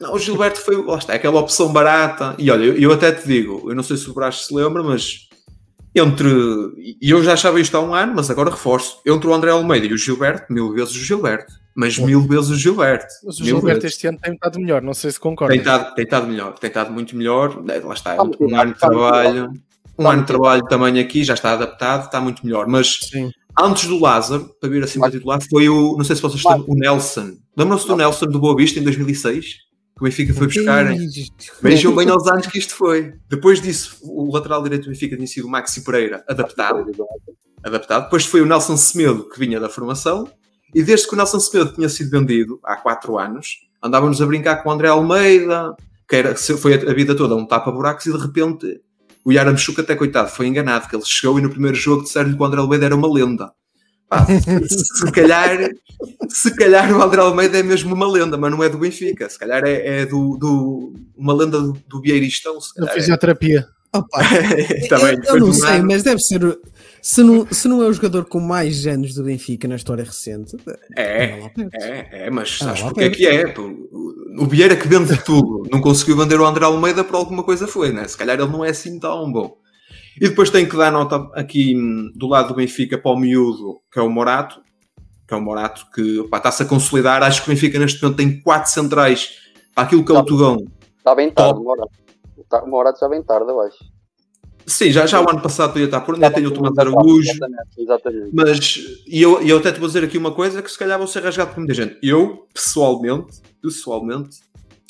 Não, 0.00 0.14
o 0.14 0.18
Gilberto 0.18 0.60
foi, 0.60 0.82
lá 0.84 0.98
está, 0.98 1.14
aquela 1.14 1.38
opção 1.38 1.72
barata. 1.72 2.34
E 2.38 2.50
olha, 2.50 2.64
eu, 2.64 2.74
eu 2.76 2.92
até 2.92 3.12
te 3.12 3.26
digo, 3.28 3.70
eu 3.70 3.74
não 3.76 3.82
sei 3.84 3.96
se 3.96 4.10
o 4.10 4.14
Brás 4.14 4.46
se 4.46 4.54
lembra, 4.54 4.82
mas 4.82 5.28
entre. 5.94 6.28
E 7.00 7.10
eu 7.10 7.22
já 7.22 7.34
achava 7.34 7.60
isto 7.60 7.76
há 7.76 7.80
um 7.80 7.94
ano, 7.94 8.12
mas 8.16 8.28
agora 8.30 8.50
reforço. 8.50 8.98
Entre 9.06 9.28
o 9.28 9.32
André 9.34 9.50
Almeida 9.52 9.86
e 9.86 9.92
o 9.92 9.96
Gilberto, 9.98 10.52
mil 10.52 10.72
vezes 10.72 10.90
o 10.90 10.98
Gilberto. 10.98 11.52
Mas 11.76 11.98
mil 11.98 12.20
vezes 12.22 12.50
o 12.50 12.56
Gilberto. 12.56 13.06
Mas 13.24 13.38
o 13.40 13.44
Gilberto 13.44 13.80
vezes. 13.82 13.96
este 13.96 14.06
ano 14.08 14.18
tem 14.20 14.34
estado 14.34 14.58
melhor, 14.60 14.82
não 14.82 14.94
sei 14.94 15.10
se 15.12 15.18
concorda. 15.20 15.52
Tem 15.52 15.60
estado, 16.02 16.26
melhor, 16.26 16.58
tem 16.58 16.68
estado 16.68 16.92
muito 16.92 17.16
melhor. 17.16 17.62
É, 17.68 17.78
Lá 17.80 17.94
está, 17.94 18.14
é 18.14 18.20
um, 18.20 18.26
muito 18.26 18.44
melhor, 18.44 18.62
ano 18.62 18.74
de 18.74 18.78
trabalho. 18.80 19.52
Um 19.98 20.08
ano 20.08 20.22
de 20.22 20.26
trabalho 20.26 20.62
também 20.64 20.98
aqui, 20.98 21.22
já 21.24 21.34
está 21.34 21.52
adaptado, 21.52 22.06
está 22.06 22.20
muito 22.20 22.44
melhor. 22.44 22.66
Mas 22.66 22.98
Sim. 23.10 23.30
antes 23.60 23.86
do 23.86 23.98
Lázaro, 24.00 24.50
para 24.60 24.68
vir 24.68 24.82
assim 24.82 24.98
para 24.98 25.08
Mas- 25.08 25.14
titular, 25.14 25.40
foi 25.48 25.68
o, 25.68 25.96
não 25.96 26.04
sei 26.04 26.16
se 26.16 26.22
vocês 26.22 26.38
estão, 26.40 26.64
o 26.66 26.74
Nelson. 26.74 27.36
Lembram-se 27.56 27.86
do 27.86 27.96
Nelson 27.96 28.26
do 28.26 28.40
Boa 28.40 28.56
Vista 28.56 28.78
em 28.80 28.82
2006? 28.82 29.44
Que 29.96 30.00
o 30.00 30.04
Benfica 30.04 30.34
foi 30.34 30.48
buscar. 30.48 30.86
Vejam 31.62 31.94
bem 31.94 32.08
aos 32.08 32.26
anos 32.26 32.48
que 32.48 32.58
isto 32.58 32.74
foi. 32.74 33.14
Depois 33.28 33.62
disso, 33.62 33.96
o 34.02 34.32
lateral 34.34 34.60
direito 34.60 34.84
do 34.84 34.88
Benfica 34.90 35.14
tinha 35.14 35.28
sido 35.28 35.46
o 35.46 35.50
Maxi 35.50 35.84
Pereira, 35.84 36.24
adaptado. 36.28 36.84
adaptado. 37.62 38.04
Depois 38.04 38.24
foi 38.26 38.40
o 38.42 38.46
Nelson 38.46 38.76
Semedo, 38.76 39.28
que 39.28 39.38
vinha 39.38 39.60
da 39.60 39.68
formação. 39.68 40.28
E 40.74 40.82
desde 40.82 41.06
que 41.06 41.14
o 41.14 41.16
Nelson 41.16 41.38
Semedo 41.38 41.72
tinha 41.72 41.88
sido 41.88 42.10
vendido, 42.10 42.58
há 42.64 42.74
4 42.74 43.16
anos, 43.16 43.58
andávamos 43.80 44.20
a 44.20 44.26
brincar 44.26 44.56
com 44.64 44.68
o 44.68 44.72
André 44.72 44.88
Almeida, 44.88 45.76
que 46.08 46.16
era, 46.16 46.34
foi 46.34 46.74
a 46.74 46.92
vida 46.92 47.14
toda 47.14 47.36
um 47.36 47.46
tapa-buracos, 47.46 48.04
e 48.06 48.12
de 48.12 48.18
repente 48.18 48.80
o 49.24 49.32
Yaramchuk, 49.32 49.80
até 49.80 49.94
coitado, 49.96 50.28
foi 50.30 50.46
enganado, 50.46 50.88
que 50.88 50.94
ele 50.96 51.04
chegou 51.04 51.38
e 51.38 51.42
no 51.42 51.50
primeiro 51.50 51.76
jogo 51.76 52.02
disseram-lhe 52.02 52.36
que 52.36 52.42
o 52.42 52.44
André 52.44 52.60
Almeida 52.60 52.84
era 52.86 52.94
uma 52.96 53.12
lenda. 53.12 53.50
Pá, 54.08 54.26
se 54.26 55.10
calhar, 55.12 55.70
se 56.28 56.54
calhar 56.54 56.92
o 56.96 57.02
André 57.02 57.20
Almeida 57.22 57.58
é 57.58 57.62
mesmo 57.62 57.94
uma 57.94 58.06
lenda, 58.10 58.36
mas 58.36 58.50
não 58.50 58.62
é 58.62 58.68
do 58.68 58.76
Benfica. 58.78 59.28
Se 59.30 59.38
calhar 59.38 59.64
é, 59.64 60.02
é 60.02 60.06
do, 60.06 60.36
do- 60.36 60.92
uma 61.16 61.32
lenda 61.32 61.58
do, 61.60 61.72
do 61.88 62.00
Na 62.76 62.82
calhar 62.86 62.96
é. 62.96 63.00
fisioterapia. 63.00 63.66
Opa, 63.94 64.18
Também, 64.90 65.06
eu, 65.06 65.14
eu 65.14 65.20
depois 65.20 65.40
não 65.40 65.52
sei, 65.52 65.76
ano. 65.76 65.86
mas 65.86 66.02
deve 66.02 66.20
ser. 66.20 66.58
Se 67.06 67.22
não, 67.22 67.46
se 67.52 67.68
não 67.68 67.82
é 67.82 67.86
o 67.86 67.92
jogador 67.92 68.24
com 68.24 68.40
mais 68.40 68.86
anos 68.86 69.12
do 69.12 69.22
Benfica 69.24 69.68
na 69.68 69.76
história 69.76 70.02
recente, 70.02 70.56
É, 70.96 71.26
perto. 71.48 71.68
É, 71.74 72.08
é, 72.26 72.30
mas 72.30 72.56
sabes 72.56 72.80
porque 72.80 73.02
é 73.04 73.10
que 73.10 73.26
é? 73.26 73.54
O 74.38 74.46
Vieira 74.46 74.74
que 74.74 74.88
vende 74.88 75.14
tudo, 75.22 75.68
não 75.70 75.82
conseguiu 75.82 76.16
vender 76.16 76.40
o 76.40 76.46
André 76.46 76.64
Almeida 76.64 77.04
por 77.04 77.16
alguma 77.16 77.42
coisa 77.42 77.66
foi, 77.66 77.92
né? 77.92 78.08
Se 78.08 78.16
calhar 78.16 78.40
ele 78.40 78.50
não 78.50 78.64
é 78.64 78.70
assim 78.70 78.98
tão 78.98 79.30
bom. 79.30 79.54
E 80.18 80.28
depois 80.30 80.48
tenho 80.48 80.66
que 80.66 80.78
dar 80.78 80.90
nota 80.90 81.16
aqui 81.34 81.76
hum, 81.76 82.10
do 82.14 82.26
lado 82.26 82.48
do 82.48 82.54
Benfica 82.54 82.96
para 82.96 83.12
o 83.12 83.18
miúdo, 83.18 83.80
que 83.92 83.98
é 83.98 84.02
o 84.02 84.08
Morato, 84.08 84.62
que 85.28 85.34
é 85.34 85.36
o 85.36 85.42
Morato 85.42 85.86
que 85.94 86.20
está-se 86.34 86.62
a 86.62 86.66
consolidar. 86.66 87.22
Acho 87.22 87.42
que 87.44 87.50
o 87.50 87.52
Benfica 87.54 87.78
neste 87.78 88.02
momento 88.02 88.16
tem 88.16 88.40
quatro 88.40 88.70
centrais 88.70 89.28
para 89.74 89.84
aquilo 89.84 90.02
que 90.06 90.10
é 90.10 90.14
o 90.14 90.18
Tá. 90.18 90.24
Tugão. 90.24 90.56
Está 90.96 91.14
bem 91.14 91.30
tarde, 91.30 91.60
o 91.60 91.64
Morato. 91.64 91.92
Tá- 92.48 92.64
O 92.64 92.70
Morato 92.70 92.98
já 92.98 93.08
bem 93.10 93.22
tarde, 93.22 93.50
eu 93.50 93.60
acho. 93.60 93.93
Sim, 94.66 94.90
já, 94.90 95.06
já 95.06 95.20
o 95.20 95.28
ano 95.28 95.40
passado 95.40 95.72
podia 95.72 95.84
estar 95.84 96.00
por 96.00 96.14
onde 96.14 96.30
tem 96.30 96.46
o 96.46 96.50
Tomás 96.50 96.76
Araújo. 96.78 97.28
Exatamente, 97.28 97.68
exatamente. 97.76 98.30
Mas, 98.32 98.78
e 99.06 99.20
eu, 99.20 99.42
eu 99.42 99.58
até 99.58 99.70
te 99.70 99.78
vou 99.78 99.88
dizer 99.88 100.04
aqui 100.04 100.16
uma 100.16 100.32
coisa 100.32 100.62
que 100.62 100.70
se 100.70 100.78
calhar 100.78 100.98
vou 100.98 101.06
ser 101.06 101.22
rasgado 101.22 101.50
por 101.50 101.58
muita 101.58 101.74
gente. 101.74 101.98
Eu, 102.02 102.46
pessoalmente, 102.52 103.40
pessoalmente, 103.60 104.40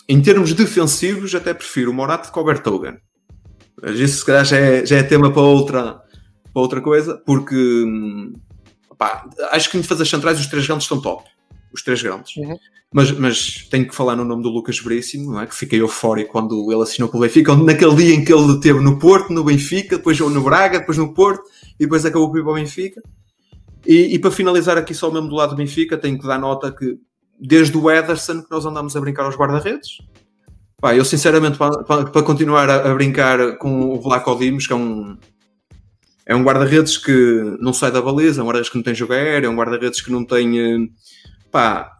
em 0.08 0.20
termos 0.22 0.52
defensivos, 0.52 1.34
até 1.34 1.52
prefiro 1.52 1.90
o 1.90 1.94
Morato 1.94 2.32
que 2.32 2.38
o 2.38 2.44
Bertogan. 2.44 2.96
Mas 3.82 3.98
isso 3.98 4.18
se 4.18 4.24
calhar 4.24 4.44
já 4.44 4.56
é, 4.56 4.86
já 4.86 4.96
é 4.98 5.02
tema 5.02 5.32
para 5.32 5.42
outra, 5.42 6.00
para 6.52 6.62
outra 6.62 6.80
coisa, 6.80 7.20
porque 7.26 7.56
hum, 7.56 8.32
pá, 8.96 9.28
acho 9.50 9.70
que 9.70 9.76
em 9.76 9.80
defesas 9.80 10.08
centrais 10.08 10.38
os 10.38 10.46
três 10.46 10.66
grandes 10.66 10.84
estão 10.84 11.00
top. 11.00 11.28
Os 11.72 11.82
três 11.82 12.00
grandes. 12.00 12.36
Uhum. 12.36 12.56
Mas, 12.96 13.10
mas 13.10 13.66
tenho 13.68 13.88
que 13.88 13.94
falar 13.94 14.14
no 14.14 14.24
nome 14.24 14.44
do 14.44 14.48
Lucas 14.48 14.78
Veríssimo, 14.78 15.36
é? 15.40 15.46
Que 15.46 15.54
fiquei 15.56 15.80
eufórico 15.80 16.30
quando 16.30 16.70
ele 16.70 16.80
assinou 16.80 17.08
com 17.08 17.18
o 17.18 17.20
Benfica, 17.22 17.56
naquele 17.56 17.92
dia 17.96 18.14
em 18.14 18.24
que 18.24 18.32
ele 18.32 18.52
esteve 18.52 18.78
no 18.78 19.00
Porto, 19.00 19.32
no 19.32 19.42
Benfica, 19.42 19.96
depois 19.96 20.16
no 20.20 20.40
Braga, 20.44 20.78
depois 20.78 20.96
no 20.96 21.12
Porto, 21.12 21.42
e 21.74 21.80
depois 21.86 22.06
acabou 22.06 22.30
por 22.30 22.38
ir 22.38 22.44
para 22.44 22.52
o 22.52 22.54
Benfica. 22.54 23.02
E, 23.84 24.14
e 24.14 24.18
para 24.20 24.30
finalizar 24.30 24.78
aqui 24.78 24.94
só 24.94 25.10
mesmo 25.10 25.28
do 25.28 25.34
lado 25.34 25.50
do 25.50 25.56
Benfica, 25.56 25.98
tenho 25.98 26.16
que 26.20 26.24
dar 26.26 26.38
nota 26.38 26.70
que 26.70 26.96
desde 27.36 27.76
o 27.76 27.90
Ederson 27.90 28.42
que 28.42 28.50
nós 28.50 28.64
andamos 28.64 28.94
a 28.94 29.00
brincar 29.00 29.24
aos 29.24 29.34
guarda-redes. 29.34 29.98
Pá, 30.80 30.94
eu 30.94 31.04
sinceramente, 31.04 31.58
para, 31.58 31.82
para- 31.82 32.04
para 32.04 32.22
continuar 32.22 32.70
a, 32.70 32.92
a 32.92 32.94
brincar 32.94 33.58
com 33.58 33.90
o 33.90 34.00
Vlaco 34.00 34.36
Dimos, 34.38 34.68
que 34.68 34.72
é 34.72 34.76
um, 34.76 35.18
é 36.26 36.34
um 36.36 36.44
guarda-redes 36.44 36.96
que 36.96 37.56
não 37.60 37.72
sai 37.72 37.90
da 37.90 38.00
baliza, 38.00 38.40
é 38.40 38.44
um 38.44 38.46
guarda-redes 38.46 38.70
que 38.70 38.76
não 38.76 38.84
tem 38.84 38.94
jogo 38.94 39.14
aéreo, 39.14 39.48
é 39.48 39.50
um 39.50 39.56
guarda-redes 39.56 40.00
que 40.00 40.12
não 40.12 40.24
tem. 40.24 40.60
eh, 40.60 40.88
Pá, 41.50 41.90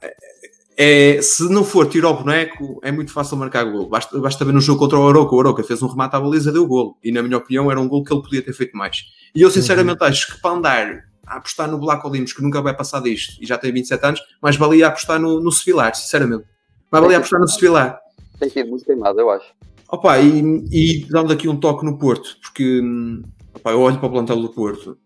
é, 0.77 1.21
se 1.23 1.49
não 1.49 1.63
for 1.65 1.89
tiro 1.89 2.09
ao 2.09 2.17
boneco, 2.17 2.81
é 2.83 2.91
muito 2.91 3.13
fácil 3.13 3.37
marcar 3.37 3.65
gol. 3.65 3.89
Basta, 3.89 4.19
basta 4.19 4.45
ver 4.45 4.53
no 4.53 4.61
jogo 4.61 4.81
contra 4.81 4.99
o 4.99 5.03
Oroca. 5.03 5.35
O 5.35 5.39
Oroca 5.39 5.63
fez 5.63 5.83
um 5.83 5.87
remate 5.87 6.17
à 6.17 6.21
baliza, 6.21 6.51
deu 6.51 6.67
gol. 6.67 6.99
E 7.03 7.13
na 7.13 7.23
minha 7.23 7.37
opinião, 7.37 7.71
era 7.71 7.81
um 7.81 7.89
gol 7.89 8.03
que 8.03 8.13
ele 8.13 8.23
podia 8.23 8.43
ter 8.43 8.53
feito 8.53 8.77
mais. 8.77 9.05
E 9.35 9.43
eu 9.43 9.51
sinceramente 9.51 10.03
acho 10.03 10.35
que 10.35 10.41
para 10.41 10.51
andar 10.57 11.05
a 11.27 11.37
apostar 11.37 11.71
no 11.71 11.79
Black 11.79 12.07
Olimos, 12.07 12.33
que 12.33 12.43
nunca 12.43 12.61
vai 12.61 12.77
passar 12.77 13.01
disto, 13.01 13.43
e 13.43 13.47
já 13.47 13.57
tem 13.57 13.73
27 13.73 14.05
anos, 14.05 14.21
mais 14.43 14.57
valia 14.57 14.89
apostar 14.89 15.19
no, 15.19 15.41
no 15.41 15.51
Sevilar, 15.51 15.95
sinceramente. 15.95 16.45
Mais 16.91 17.03
valia 17.03 17.19
apostar 17.19 17.41
no 17.41 17.49
Sevilar. 17.49 17.99
Tem 18.39 18.51
sido 18.51 18.71
muito 18.71 18.85
queimado, 18.85 19.19
eu 19.21 19.31
acho. 19.31 19.47
Opa, 19.89 20.19
e, 20.19 20.41
e 20.71 21.07
dando 21.09 21.33
aqui 21.33 21.49
um 21.49 21.57
toque 21.57 21.85
no 21.85 21.99
Porto, 21.99 22.37
porque 22.43 22.83
opa, 23.55 23.71
eu 23.71 23.81
olho 23.81 23.99
para 23.99 24.09
o 24.09 24.11
plantel 24.11 24.41
do 24.41 24.49
Porto 24.49 24.99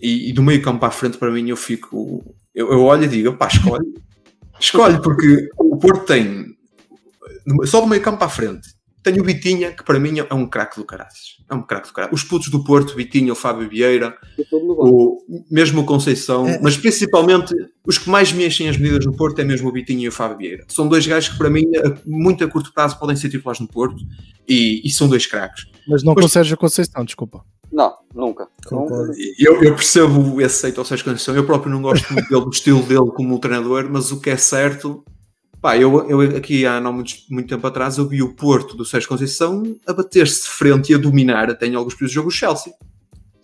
e, 0.00 0.30
e 0.30 0.32
do 0.32 0.42
meio 0.42 0.62
campo 0.62 0.80
para 0.80 0.88
a 0.88 0.92
frente, 0.92 1.18
para 1.18 1.30
mim, 1.30 1.48
eu 1.48 1.56
fico. 1.56 2.24
Eu, 2.54 2.72
eu 2.72 2.82
olho 2.82 3.04
e 3.04 3.08
digo, 3.08 3.36
pá, 3.36 3.46
escolhe. 3.46 3.94
Escolhe, 4.60 5.00
porque 5.02 5.48
o 5.58 5.76
Porto 5.76 6.04
tem. 6.06 6.46
Só 7.64 7.80
do 7.80 7.86
meio 7.86 8.02
campo 8.02 8.18
para 8.18 8.26
a 8.26 8.30
frente. 8.30 8.68
Tem 9.02 9.20
o 9.20 9.24
Vitinha, 9.24 9.72
que 9.72 9.82
para 9.82 9.98
mim 9.98 10.20
é 10.20 10.32
um 10.34 10.46
craque 10.46 10.76
do 10.76 10.84
caraças. 10.84 11.38
É 11.50 11.54
um 11.54 11.62
craque 11.62 11.88
do 11.88 11.92
caraças. 11.92 12.14
Os 12.22 12.24
putos 12.24 12.48
do 12.50 12.62
Porto, 12.62 12.94
Vitinha, 12.94 13.32
o 13.32 13.34
Fábio 13.34 13.68
Vieira, 13.68 14.16
E 14.38 14.46
o, 14.52 15.18
mesmo 15.50 15.80
o 15.80 15.84
Conceição, 15.84 16.46
É. 16.46 16.60
mas 16.62 16.76
principalmente 16.76 17.52
os 17.84 17.98
que 17.98 18.08
mais 18.08 18.32
me 18.32 18.46
enchem 18.46 18.68
as 18.68 18.76
medidas 18.76 19.04
no 19.04 19.12
Porto 19.12 19.40
é 19.40 19.44
mesmo 19.44 19.68
o 19.68 19.72
Vitinho 19.72 20.02
e 20.02 20.08
o 20.08 20.12
Fábio 20.12 20.38
Vieira. 20.38 20.64
São 20.68 20.86
dois 20.86 21.04
gajos 21.04 21.30
que 21.32 21.38
para 21.38 21.50
mim, 21.50 21.64
a 21.84 21.98
muito 22.06 22.44
a 22.44 22.48
curto 22.48 22.72
prazo, 22.72 22.96
podem 22.96 23.16
ser 23.16 23.28
titulares 23.28 23.58
no 23.60 23.66
Porto 23.66 23.96
e, 24.48 24.80
e 24.84 24.90
são 24.92 25.08
dois 25.08 25.26
craques. 25.26 25.64
Mas 25.88 26.04
não 26.04 26.14
Pois- 26.14 26.22
com 26.26 26.28
o 26.28 26.32
Sérgio 26.32 26.56
Conceição, 26.56 27.04
desculpa. 27.04 27.44
Não, 27.72 27.94
nunca. 28.14 28.48
E 29.16 29.34
Eu, 29.38 29.62
eu 29.62 29.74
percebo 29.74 30.40
esse 30.40 30.66
aceito 30.66 30.78
ao 30.78 30.84
Sérgio 30.84 31.06
Conceição, 31.06 31.34
eu 31.34 31.46
próprio 31.46 31.72
não 31.72 31.80
gosto 31.80 32.12
muito 32.12 32.28
dele, 32.28 32.44
do 32.44 32.50
estilo 32.50 32.82
dele 32.82 33.10
como 33.16 33.38
treinador, 33.38 33.88
mas 33.90 34.12
o 34.12 34.20
que 34.20 34.28
é 34.28 34.36
certo, 34.36 35.02
pá, 35.60 35.76
eu, 35.78 36.08
eu 36.08 36.36
aqui 36.36 36.66
há 36.66 36.80
não 36.80 36.92
muito, 36.92 37.14
muito 37.30 37.48
tempo 37.48 37.66
atrás 37.66 37.96
eu 37.96 38.06
vi 38.06 38.22
o 38.22 38.34
Porto 38.34 38.76
do 38.76 38.84
Sérgio 38.84 39.08
Conceição 39.08 39.62
a 39.86 39.92
bater-se 39.92 40.42
de 40.42 40.50
frente 40.50 40.92
e 40.92 40.94
a 40.94 40.98
dominar 40.98 41.48
até 41.48 41.66
em 41.66 41.74
alguns 41.74 41.94
períodos 41.94 42.10
de 42.10 42.16
jogo 42.16 42.28
o 42.28 42.32
Chelsea. 42.32 42.74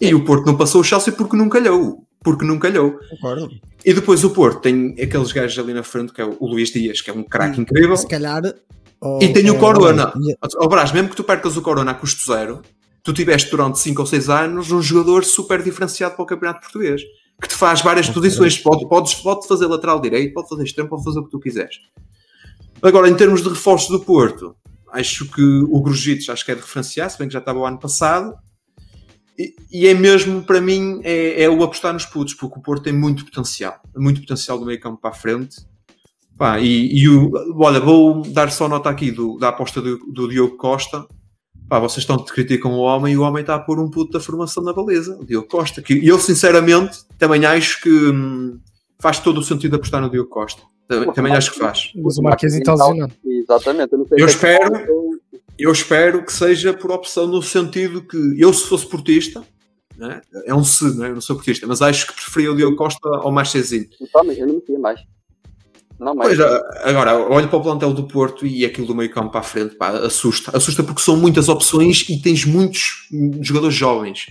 E 0.01 0.15
o 0.15 0.25
Porto 0.25 0.47
não 0.47 0.57
passou 0.57 0.81
o 0.81 0.85
Chelsea 0.85 1.13
porque 1.13 1.37
não 1.37 1.49
calhou. 1.49 2.05
Porque 2.23 2.45
não 2.45 2.59
calhou. 2.59 2.99
Concordo. 3.11 3.49
E 3.85 3.95
depois 3.95 4.23
o 4.25 4.31
Porto 4.31 4.61
tem 4.61 4.95
aqueles 5.01 5.33
gajos 5.33 5.59
ali 5.59 5.73
na 5.73 5.83
frente, 5.83 6.13
que 6.13 6.21
é 6.21 6.25
o 6.25 6.47
Luís 6.47 6.71
Dias, 6.71 7.01
que 7.01 7.11
é 7.11 7.13
um 7.13 7.23
craque 7.23 7.61
incrível. 7.61 7.97
Se 7.97 8.07
calhar. 8.07 8.43
oh, 9.01 9.19
E 9.23 9.33
tem 9.33 9.49
o 9.51 9.57
oh, 9.57 9.59
Corona. 9.59 10.13
Ó 10.57 10.69
Brás, 10.69 10.93
mesmo 10.93 11.09
que 11.09 11.17
tu 11.17 11.25
percas 11.25 11.57
o 11.57 11.63
Corona 11.63 11.93
a 11.93 11.95
custo 11.95 12.27
zero, 12.27 12.63
tu 13.09 13.15
tiveste 13.15 13.51
durante 13.51 13.79
5 13.79 14.03
ou 14.03 14.07
6 14.07 14.29
anos 14.29 14.71
um 14.71 14.83
jogador 14.83 15.25
super 15.25 15.63
diferenciado 15.63 16.15
para 16.15 16.23
o 16.23 16.27
Campeonato 16.27 16.61
Português, 16.61 17.01
que 17.41 17.49
te 17.49 17.55
faz 17.55 17.81
várias 17.81 18.07
posições. 18.11 18.59
Pode, 18.59 18.87
podes, 18.87 19.15
pode 19.15 19.49
fazer 19.49 19.67
lateral 19.67 19.99
direito, 19.99 20.35
pode 20.35 20.47
fazer 20.47 20.65
extremo, 20.65 20.91
pode 20.91 21.05
fazer 21.05 21.21
o 21.21 21.25
que 21.25 21.31
tu 21.31 21.41
quiseres. 21.41 21.77
Agora, 22.83 23.09
em 23.09 23.15
termos 23.17 23.43
de 23.43 23.49
reforços 23.49 23.89
do 23.89 24.01
Porto, 24.05 24.55
acho 24.93 25.25
que 25.31 25.43
o 25.43 25.81
Grujitos 25.81 26.29
acho 26.29 26.45
que 26.45 26.51
é 26.51 26.55
de 26.55 26.61
referenciar, 26.61 27.09
se 27.11 27.17
bem 27.19 27.29
que 27.29 27.33
já 27.33 27.39
estava 27.39 27.59
o 27.59 27.65
ano 27.65 27.79
passado. 27.79 28.35
E, 29.39 29.55
e 29.73 29.87
é 29.87 29.95
mesmo, 29.95 30.43
para 30.43 30.61
mim, 30.61 31.01
é, 31.03 31.45
é 31.45 31.49
o 31.49 31.63
apostar 31.63 31.95
nos 31.95 32.05
putos, 32.05 32.35
porque 32.35 32.59
o 32.59 32.63
Porto 32.63 32.83
tem 32.83 32.93
muito 32.93 33.25
potencial. 33.25 33.81
Muito 33.97 34.21
potencial 34.21 34.59
do 34.59 34.67
meio 34.67 34.81
campo 34.81 35.01
para 35.01 35.11
a 35.11 35.15
frente. 35.15 35.57
Pá, 36.37 36.61
e, 36.61 37.01
e 37.01 37.09
o, 37.09 37.33
olha, 37.57 37.81
vou 37.81 38.21
dar 38.21 38.51
só 38.53 38.69
nota 38.69 38.91
aqui 38.91 39.11
do- 39.11 39.39
da 39.39 39.49
aposta 39.49 39.81
do, 39.81 39.97
do 40.13 40.29
Diogo 40.29 40.59
Costa. 40.59 41.07
Pá, 41.69 41.79
vocês 41.79 41.99
estão 41.99 42.17
te 42.17 42.33
criticam 42.33 42.73
o 42.73 42.79
homem 42.79 43.13
e 43.13 43.19
o 43.19 43.23
homem 43.23 43.43
está 43.43 43.55
a 43.55 43.59
pôr 43.59 43.79
um 43.79 43.91
puto 43.91 44.13
da 44.13 44.21
formação 44.21 44.63
na 44.63 44.73
beleza, 44.73 45.19
o 45.21 45.25
Diogo 45.25 45.49
Costa. 45.49 45.83
Que, 45.83 45.95
e 45.95 46.09
eu, 46.09 46.19
sinceramente, 46.19 47.01
também 47.19 47.45
acho 47.45 47.83
que 47.83 47.91
hum, 47.91 48.59
faz 48.99 49.21
todo 49.21 49.39
o 49.39 49.43
sentido 49.43 49.77
apostar 49.77 50.01
no 50.01 50.11
Diogo 50.11 50.31
Costa. 50.31 50.63
Também, 50.87 51.13
também 51.13 51.33
acho 51.35 51.53
que 51.53 51.59
faz. 51.59 51.93
Mas 51.95 52.17
o 52.17 52.23
Marquinhos 52.23 52.55
está 52.55 52.73
lesionado. 52.73 53.13
Exatamente. 53.23 53.93
Eu, 53.93 53.99
não 53.99 54.07
sei 54.07 54.23
Eu 54.23 54.27
é 54.27 54.31
espero-. 54.31 55.19
Eu 55.59 55.73
espero 55.73 56.25
que 56.25 56.33
seja 56.33 56.73
por 56.73 56.91
opção 56.93 57.27
no 57.27 57.43
sentido 57.43 58.01
que 58.01 58.17
eu, 58.39 58.53
se 58.53 58.65
fosse 58.67 58.87
portista, 58.87 59.43
né, 59.97 60.23
é 60.47 60.55
um 60.55 60.63
se, 60.63 60.97
né, 60.97 61.09
eu 61.09 61.15
não 61.15 61.21
sou 61.21 61.35
portista, 61.35 61.67
mas 61.67 61.83
acho 61.83 62.07
que 62.07 62.15
preferia 62.15 62.53
o 62.53 62.57
Diogo 62.57 62.77
Costa 62.77 63.09
ao 63.09 63.33
Marchezinho. 63.33 63.89
Eu 64.37 64.47
não 64.47 64.55
metia 64.55 64.79
mais. 64.79 65.01
Não 65.99 66.15
mais. 66.15 66.37
Pois, 66.37 66.51
agora, 66.85 67.17
olho 67.17 67.49
para 67.49 67.59
o 67.59 67.63
plantel 67.63 67.93
do 67.93 68.05
Porto 68.05 68.47
e 68.47 68.65
aquilo 68.65 68.87
do 68.87 68.95
meio 68.95 69.11
campo 69.11 69.31
para 69.31 69.41
a 69.41 69.45
frente, 69.45 69.75
pá, 69.75 69.91
assusta. 69.91 70.57
Assusta 70.57 70.83
porque 70.85 71.03
são 71.03 71.17
muitas 71.17 71.49
opções 71.49 72.07
e 72.09 72.21
tens 72.21 72.45
muitos 72.45 73.09
jogadores 73.41 73.75
jovens. 73.75 74.27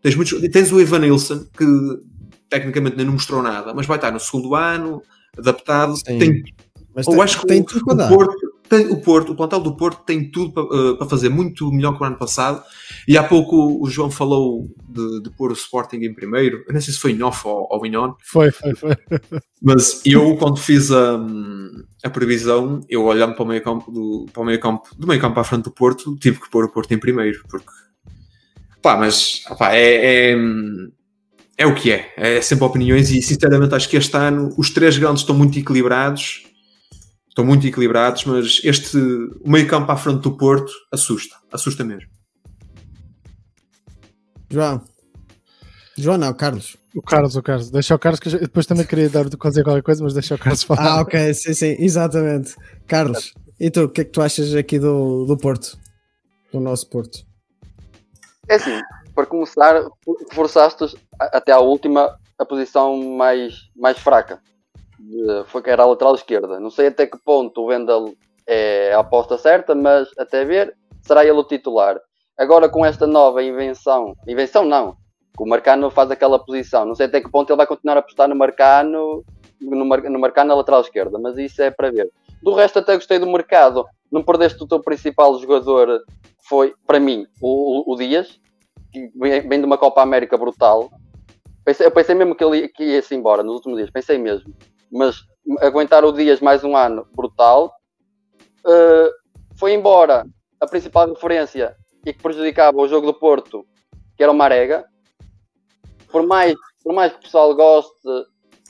Tens, 0.00 0.14
muitos, 0.14 0.40
tens 0.50 0.70
o 0.70 0.80
Evan 0.80 1.00
Nilsson, 1.00 1.44
que 1.56 1.66
tecnicamente 2.48 2.96
nem 2.96 3.04
não 3.04 3.14
mostrou 3.14 3.42
nada, 3.42 3.74
mas 3.74 3.86
vai 3.86 3.98
estar 3.98 4.12
no 4.12 4.20
segundo 4.20 4.54
ano, 4.54 5.02
adaptado. 5.36 5.96
Sim. 5.96 6.18
Tem, 6.18 6.42
Mas 6.94 7.06
tem, 7.06 7.20
acho 7.20 7.40
que 7.40 7.46
tem 7.46 7.60
o, 7.60 7.64
tudo 7.64 7.84
para 7.84 7.94
o 7.94 7.96
dar. 7.96 8.08
Porto, 8.08 8.47
tem, 8.68 8.86
o 8.86 9.00
Porto, 9.00 9.32
o 9.32 9.36
plantel 9.36 9.60
do 9.60 9.76
Porto 9.76 10.04
tem 10.04 10.30
tudo 10.30 10.52
para, 10.52 10.62
eh, 10.64 10.94
para 10.96 11.08
fazer 11.08 11.28
muito 11.28 11.70
melhor 11.72 11.96
que 11.96 12.02
o 12.02 12.06
ano 12.06 12.16
passado. 12.16 12.62
E 13.06 13.16
há 13.16 13.22
pouco 13.22 13.82
o 13.82 13.88
João 13.88 14.10
falou 14.10 14.66
de, 14.88 15.22
de 15.22 15.30
pôr 15.30 15.50
o 15.50 15.54
Sporting 15.54 15.98
em 15.98 16.14
primeiro. 16.14 16.64
Eu 16.66 16.74
não 16.74 16.80
sei 16.80 16.92
se 16.92 17.00
foi 17.00 17.12
em 17.12 17.22
off 17.22 17.46
ou, 17.46 17.66
ou 17.70 17.86
em 17.86 17.96
on, 17.96 18.14
Foi, 18.22 18.50
foi, 18.50 18.74
foi. 18.74 18.96
mas 19.62 20.02
eu, 20.04 20.36
quando 20.36 20.58
fiz 20.58 20.90
a, 20.90 21.18
a 22.04 22.10
previsão, 22.10 22.80
eu 22.88 23.04
olhando 23.04 23.34
para 23.34 23.44
o 23.44 23.48
meio 23.48 23.62
campo 23.62 23.90
do, 23.90 24.26
para 24.32 24.42
o 24.42 24.46
meio 24.46 24.60
campo, 24.60 24.88
do 24.96 25.06
meio 25.06 25.20
campo 25.20 25.34
para 25.34 25.42
a 25.42 25.44
frente 25.44 25.64
do 25.64 25.70
Porto, 25.70 26.16
tive 26.16 26.40
que 26.40 26.50
pôr 26.50 26.64
o 26.64 26.72
Porto 26.72 26.92
em 26.92 26.98
primeiro, 26.98 27.42
porque 27.48 27.68
pá, 28.82 28.96
mas 28.96 29.42
pá, 29.58 29.74
é, 29.74 30.32
é, 30.32 30.36
é 31.56 31.66
o 31.66 31.74
que 31.74 31.90
é, 31.90 32.12
é 32.16 32.40
sempre 32.40 32.64
opiniões 32.64 33.10
e 33.10 33.20
sinceramente 33.20 33.74
acho 33.74 33.88
que 33.88 33.96
este 33.96 34.16
ano 34.16 34.54
os 34.56 34.70
três 34.70 34.96
grandes 34.96 35.22
estão 35.22 35.34
muito 35.36 35.58
equilibrados, 35.58 36.47
estão 37.38 37.44
muito 37.44 37.64
equilibrados, 37.66 38.24
mas 38.24 38.60
este 38.64 38.96
o 38.96 39.48
meio 39.48 39.68
campo 39.68 39.92
à 39.92 39.96
frente 39.96 40.22
do 40.22 40.36
Porto 40.36 40.72
assusta, 40.92 41.36
assusta 41.52 41.84
mesmo. 41.84 42.10
João. 44.50 44.82
João 45.96 46.18
não, 46.18 46.34
Carlos. 46.34 46.76
O 46.94 47.02
Carlos, 47.02 47.36
o 47.36 47.42
Carlos. 47.42 47.70
Deixa 47.70 47.94
o 47.94 47.98
Carlos, 47.98 48.18
que 48.18 48.28
eu 48.28 48.40
depois 48.40 48.66
também 48.66 48.84
queria 48.84 49.08
dar 49.08 49.28
de 49.28 49.36
fazer 49.40 49.62
qualquer 49.62 49.82
coisa, 49.82 50.02
mas 50.02 50.14
deixa 50.14 50.34
o 50.34 50.38
Carlos 50.38 50.64
falar. 50.64 50.98
Ah, 50.98 51.00
ok, 51.00 51.32
sim, 51.34 51.54
sim, 51.54 51.76
exatamente. 51.78 52.56
Carlos, 52.88 53.32
e 53.60 53.70
tu, 53.70 53.84
o 53.84 53.88
que 53.88 54.00
é 54.00 54.04
que 54.04 54.10
tu 54.10 54.20
achas 54.20 54.52
aqui 54.54 54.80
do, 54.80 55.24
do 55.24 55.36
Porto? 55.36 55.78
Do 56.52 56.58
nosso 56.58 56.88
Porto? 56.88 57.24
É 58.48 58.56
assim, 58.56 58.80
para 59.14 59.26
começar, 59.26 59.84
forçaste 60.32 60.96
até 61.20 61.52
à 61.52 61.60
última 61.60 62.18
a 62.36 62.44
posição 62.44 62.96
mais, 63.16 63.54
mais 63.76 63.98
fraca. 63.98 64.40
Foi 65.46 65.62
que 65.62 65.70
era 65.70 65.82
a 65.82 65.86
lateral 65.86 66.14
esquerda. 66.14 66.58
Não 66.60 66.70
sei 66.70 66.88
até 66.88 67.06
que 67.06 67.18
ponto 67.18 67.60
o 67.62 67.66
Wendel 67.66 68.14
é 68.46 68.92
a 68.94 69.00
aposta 69.00 69.36
certa, 69.38 69.74
mas 69.74 70.08
até 70.18 70.44
ver, 70.44 70.74
será 71.02 71.22
ele 71.22 71.32
o 71.38 71.44
titular. 71.44 72.00
Agora 72.36 72.68
com 72.68 72.84
esta 72.84 73.06
nova 73.06 73.42
invenção, 73.42 74.14
invenção 74.26 74.64
não, 74.64 74.92
que 75.36 75.42
o 75.42 75.46
Marcano 75.46 75.90
faz 75.90 76.10
aquela 76.10 76.38
posição. 76.38 76.84
Não 76.84 76.94
sei 76.94 77.06
até 77.06 77.20
que 77.20 77.30
ponto 77.30 77.50
ele 77.50 77.56
vai 77.56 77.66
continuar 77.66 77.96
a 77.96 78.00
apostar 78.00 78.28
no 78.28 78.36
Marcano, 78.36 79.24
no, 79.60 79.84
Mar- 79.84 80.02
no 80.08 80.18
Marcano 80.18 80.48
na 80.48 80.54
lateral 80.54 80.80
esquerda, 80.80 81.18
mas 81.18 81.36
isso 81.36 81.60
é 81.62 81.70
para 81.70 81.90
ver. 81.90 82.10
Do 82.42 82.54
resto 82.54 82.78
até 82.78 82.94
gostei 82.94 83.18
do 83.18 83.26
mercado. 83.26 83.84
Não 84.10 84.22
perdeste 84.22 84.62
o 84.62 84.66
teu 84.66 84.80
principal 84.80 85.36
jogador, 85.38 86.00
foi, 86.48 86.72
para 86.86 86.98
mim, 87.00 87.26
o, 87.42 87.92
o- 87.92 87.96
Dias, 87.96 88.40
que 88.92 89.10
vem, 89.16 89.60
de 89.60 89.66
uma 89.66 89.76
Copa 89.76 90.00
América 90.00 90.36
brutal. 90.38 90.88
Pensei, 91.64 91.86
eu 91.86 91.90
pensei 91.90 92.14
mesmo 92.14 92.34
que 92.34 92.42
ele 92.42 92.68
que 92.68 92.84
ia-se 92.84 93.14
embora 93.14 93.42
nos 93.42 93.56
últimos 93.56 93.76
dias, 93.76 93.90
pensei 93.90 94.16
mesmo. 94.16 94.54
Mas 94.90 95.16
aguentar 95.60 96.04
o 96.04 96.12
Dias 96.12 96.40
mais 96.40 96.64
um 96.64 96.76
ano 96.76 97.06
brutal. 97.14 97.72
Uh, 98.60 99.10
foi 99.56 99.72
embora 99.72 100.26
a 100.60 100.66
principal 100.66 101.08
referência 101.08 101.76
e 102.04 102.12
que 102.12 102.22
prejudicava 102.22 102.78
o 102.78 102.88
jogo 102.88 103.06
do 103.06 103.14
Porto, 103.14 103.66
que 104.16 104.22
era 104.22 104.32
o 104.32 104.34
Marega. 104.34 104.84
Por 106.10 106.26
mais, 106.26 106.54
por 106.82 106.92
mais 106.92 107.12
que 107.12 107.18
o 107.18 107.22
pessoal 107.22 107.54
goste, 107.54 108.08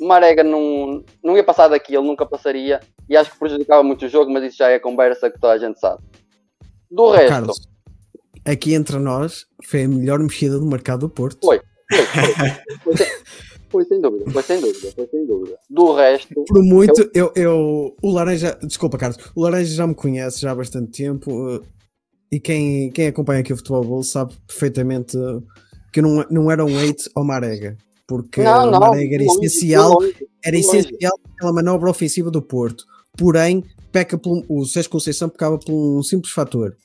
o 0.01 0.07
Marega 0.07 0.43
não, 0.43 1.05
não 1.23 1.37
ia 1.37 1.45
passar 1.45 1.69
daquilo, 1.69 2.05
nunca 2.05 2.27
passaria. 2.27 2.81
E 3.09 3.17
acho 3.17 3.33
que 3.33 3.39
prejudicava 3.39 3.83
muito 3.83 4.05
o 4.05 4.09
jogo, 4.09 4.31
mas 4.31 4.45
isso 4.45 4.59
já 4.59 4.71
é 4.71 4.79
conversa 4.79 5.31
que 5.31 5.39
toda 5.39 5.55
a 5.55 5.59
gente 5.59 5.79
sabe. 5.79 6.03
Do 6.91 7.11
resto, 7.11 7.29
Carlos, 7.29 7.69
aqui 8.45 8.75
entre 8.75 8.99
nós, 8.99 9.47
foi 9.65 9.85
a 9.85 9.89
melhor 9.89 10.19
mexida 10.19 10.59
do 10.59 10.67
mercado 10.67 11.01
do 11.01 11.11
Porto. 11.11 11.45
Foi. 11.45 11.61
foi, 11.91 12.95
foi, 12.95 13.07
foi, 13.71 13.85
sem, 13.85 14.01
dúvida, 14.01 14.31
foi 14.31 14.43
sem 14.43 14.61
dúvida, 14.61 14.93
foi 14.93 15.07
sem 15.07 15.27
dúvida. 15.27 15.59
Do 15.69 15.93
resto, 15.95 16.45
Por 16.47 16.63
muito, 16.63 17.11
eu, 17.15 17.33
eu, 17.35 17.97
o 18.03 18.11
Laranja, 18.11 18.59
desculpa 18.63 18.99
Carlos, 18.99 19.19
o 19.35 19.43
Laranja 19.43 19.75
já 19.75 19.87
me 19.87 19.95
conhece 19.95 20.41
já 20.41 20.53
há 20.53 20.55
bastante 20.55 20.91
tempo 21.03 21.31
uh, 21.31 21.63
e 22.31 22.39
quem, 22.39 22.91
quem 22.91 23.09
acompanha 23.09 23.41
aqui 23.41 23.53
o 23.53 23.57
Futebol 23.57 23.85
Bowl 23.85 24.03
sabe 24.03 24.35
perfeitamente 24.47 25.17
que 25.93 26.01
eu 26.01 26.03
não, 26.03 26.27
não 26.31 26.51
era 26.51 26.65
um 26.65 26.79
hate 26.79 27.11
ao 27.15 27.25
Marega, 27.25 27.77
porque 28.07 28.43
não, 28.43 28.69
o 28.69 28.81
Marega 28.81 29.17
era 29.17 29.25
longe, 29.25 29.47
essencial, 29.47 29.93
longe, 29.93 30.15
era 30.45 30.57
longe. 30.57 30.69
essencial 30.69 31.13
aquela 31.35 31.53
manobra 31.53 31.91
ofensiva 31.91 32.31
do 32.31 32.43
Porto, 32.43 32.85
porém 33.17 33.65
peca 33.93 34.19
pelo, 34.19 34.45
o 34.49 34.65
Sérgio 34.65 34.91
Conceição 34.91 35.29
pecava 35.29 35.59
por 35.59 35.73
um 35.73 36.03
simples 36.03 36.33
fator. 36.33 36.77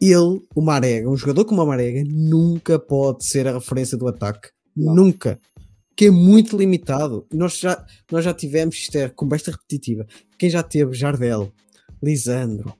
Ele, 0.00 0.40
o 0.54 0.62
Marega, 0.62 1.10
um 1.10 1.16
jogador 1.16 1.44
como 1.44 1.62
o 1.62 1.66
Marega, 1.66 2.04
nunca 2.06 2.78
pode 2.78 3.24
ser 3.26 3.48
a 3.48 3.54
referência 3.54 3.98
do 3.98 4.06
ataque. 4.06 4.48
Não. 4.76 4.94
Nunca. 4.94 5.40
Que 5.98 6.06
é 6.06 6.10
muito 6.12 6.56
limitado. 6.56 7.26
Nós 7.32 7.58
já, 7.58 7.84
nós 8.12 8.24
já 8.24 8.32
tivemos, 8.32 8.76
isto 8.76 8.94
é 8.96 9.08
conversa 9.08 9.50
repetitiva. 9.50 10.06
Quem 10.38 10.48
já 10.48 10.62
teve 10.62 10.94
Jardel, 10.94 11.52
Lisandro, 12.00 12.72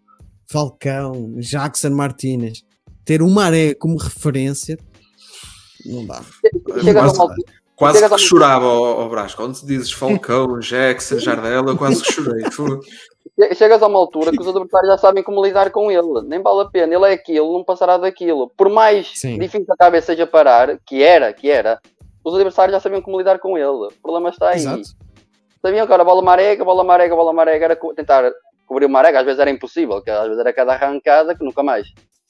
Falcão, 0.46 1.34
Jackson 1.40 1.90
Martínez, 1.90 2.62
ter 3.04 3.20
o 3.20 3.28
Maré 3.28 3.74
como 3.74 3.96
referência, 3.98 4.78
não 5.84 6.06
dá. 6.06 6.22
Chegas 6.80 6.96
a 6.96 7.00
Quase- 7.02 7.14
uma 7.16 7.22
altura- 7.24 7.52
Quase 7.74 7.98
Chegas 7.98 8.20
que 8.22 8.26
chorava 8.28 8.64
ao, 8.66 8.84
ao 9.00 9.10
Brás. 9.10 9.34
Quando 9.34 9.60
dizes 9.66 9.90
Falcão, 9.90 10.58
Jackson, 10.62 11.18
Jardel, 11.18 11.64
eu 11.66 11.76
quase 11.76 12.00
que 12.02 12.12
chorei. 12.12 12.44
Chegas 13.56 13.82
a 13.82 13.86
uma 13.88 13.98
altura 13.98 14.30
que 14.30 14.40
os 14.40 14.46
adversários 14.48 14.90
já 14.92 14.98
sabem 14.98 15.22
como 15.24 15.44
lidar 15.44 15.70
com 15.72 15.90
ele. 15.90 16.22
Nem 16.26 16.40
vale 16.42 16.60
a 16.62 16.64
pena. 16.66 16.94
Ele 16.94 17.04
é 17.06 17.12
aquilo, 17.14 17.52
não 17.52 17.64
passará 17.64 17.96
daquilo. 17.98 18.48
Por 18.56 18.68
mais 18.68 19.10
Sim. 19.14 19.38
difícil 19.38 19.64
que 19.66 19.72
a 19.72 19.76
cabeça 19.76 20.06
seja 20.06 20.26
parar, 20.26 20.78
que 20.86 21.02
era, 21.02 21.32
que 21.32 21.48
era, 21.48 21.80
os 22.28 22.34
adversários 22.34 22.74
já 22.74 22.80
sabiam 22.80 23.02
como 23.02 23.18
lidar 23.18 23.38
com 23.38 23.56
ele. 23.58 23.66
O 23.66 23.92
problema 24.02 24.28
está 24.30 24.50
aí. 24.50 24.56
Exato. 24.58 24.82
Sabiam 25.60 25.86
que 25.86 25.92
era 25.92 26.04
bola 26.04 26.22
marega, 26.22 26.64
bola 26.64 26.84
marega, 26.84 27.16
bola 27.16 27.32
marega, 27.32 27.64
era 27.64 27.76
co- 27.76 27.92
tentar 27.94 28.30
cobrir 28.66 28.86
o 28.86 28.88
marega, 28.88 29.18
às 29.20 29.24
vezes 29.24 29.40
era 29.40 29.50
impossível, 29.50 30.00
que 30.02 30.10
às 30.10 30.24
vezes 30.24 30.38
era 30.38 30.52
cada 30.52 30.72
arrancada 30.74 31.34
que 31.34 31.44
nunca 31.44 31.62
mais. 31.62 31.86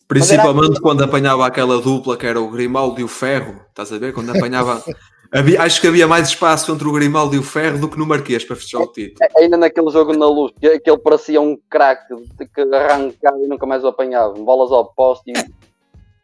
Principalmente 0.07 0.81
quando 0.81 1.05
apanhava 1.05 1.47
aquela 1.47 1.81
dupla 1.81 2.17
que 2.17 2.27
era 2.27 2.41
o 2.41 2.49
Grimaldo 2.49 2.99
e 3.01 3.05
o 3.05 3.09
Ferro. 3.09 3.61
Estás 3.69 3.93
a 3.93 3.99
ver? 3.99 4.15
Quando 4.15 4.31
apanhava. 4.31 4.83
havia- 5.31 5.61
acho 5.63 5.81
que 5.83 5.87
havia 5.87 6.07
mais 6.09 6.29
espaço 6.29 6.73
entre 6.73 6.89
o 6.89 6.93
Grimaldo 6.93 7.37
e 7.37 7.39
o 7.39 7.43
Ferro 7.43 7.79
do 7.79 7.89
que 7.91 7.99
no 7.99 8.07
Marquês 8.07 8.43
para 8.45 8.57
fechar 8.57 8.79
o 8.81 8.87
título. 8.87 9.19
É- 9.21 9.43
Ainda 9.43 9.59
naquele 9.59 9.91
jogo 9.91 10.17
na 10.17 10.27
luz, 10.27 10.53
que, 10.59 10.79
que 10.81 10.89
ele 10.91 10.99
parecia 10.99 11.39
um 11.41 11.59
craque 11.69 12.15
de 12.17 12.47
que 12.49 12.63
arrancava 12.75 13.37
e 13.39 13.47
nunca 13.47 13.67
mais 13.67 13.85
o 13.85 13.89
apanhava, 13.89 14.33
bolas 14.33 14.73
ao 14.73 14.87
poste. 14.95 15.31
e- 15.31 15.53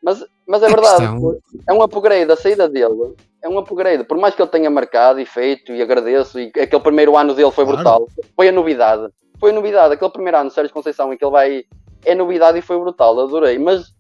Mas, 0.02 0.24
mas 0.46 0.62
é 0.62 0.66
A 0.66 0.68
verdade, 0.70 1.06
questão- 1.06 1.37
é 1.68 1.72
um 1.74 1.82
upgrade, 1.82 2.32
a 2.32 2.37
saída 2.37 2.66
dele 2.66 3.14
é 3.44 3.48
um 3.48 3.59
upgrade. 3.59 4.04
Por 4.04 4.16
mais 4.16 4.35
que 4.35 4.40
ele 4.40 4.50
tenha 4.50 4.70
marcado 4.70 5.20
e 5.20 5.26
feito, 5.26 5.70
e 5.72 5.83
agradeço, 5.83 6.40
e 6.40 6.46
aquele 6.46 6.80
primeiro 6.80 7.16
ano 7.16 7.35
dele 7.35 7.52
foi 7.52 7.64
Claro. 7.64 7.76
brutal, 7.76 8.09
foi 8.35 8.48
a 8.48 8.52
novidade. 8.52 9.12
Foi 9.38 9.50
a 9.50 9.52
novidade, 9.52 9.92
aquele 9.92 10.11
primeiro 10.11 10.38
ano, 10.38 10.50
Sérgio 10.50 10.72
Conceição, 10.72 11.12
em 11.12 11.18
que 11.18 11.24
ele 11.24 11.30
vai. 11.30 11.64
É 12.07 12.14
novidade 12.14 12.59
e 12.59 12.62
foi 12.62 12.78
brutal, 12.78 13.18
adorei. 13.20 13.59
Mas 13.59 13.92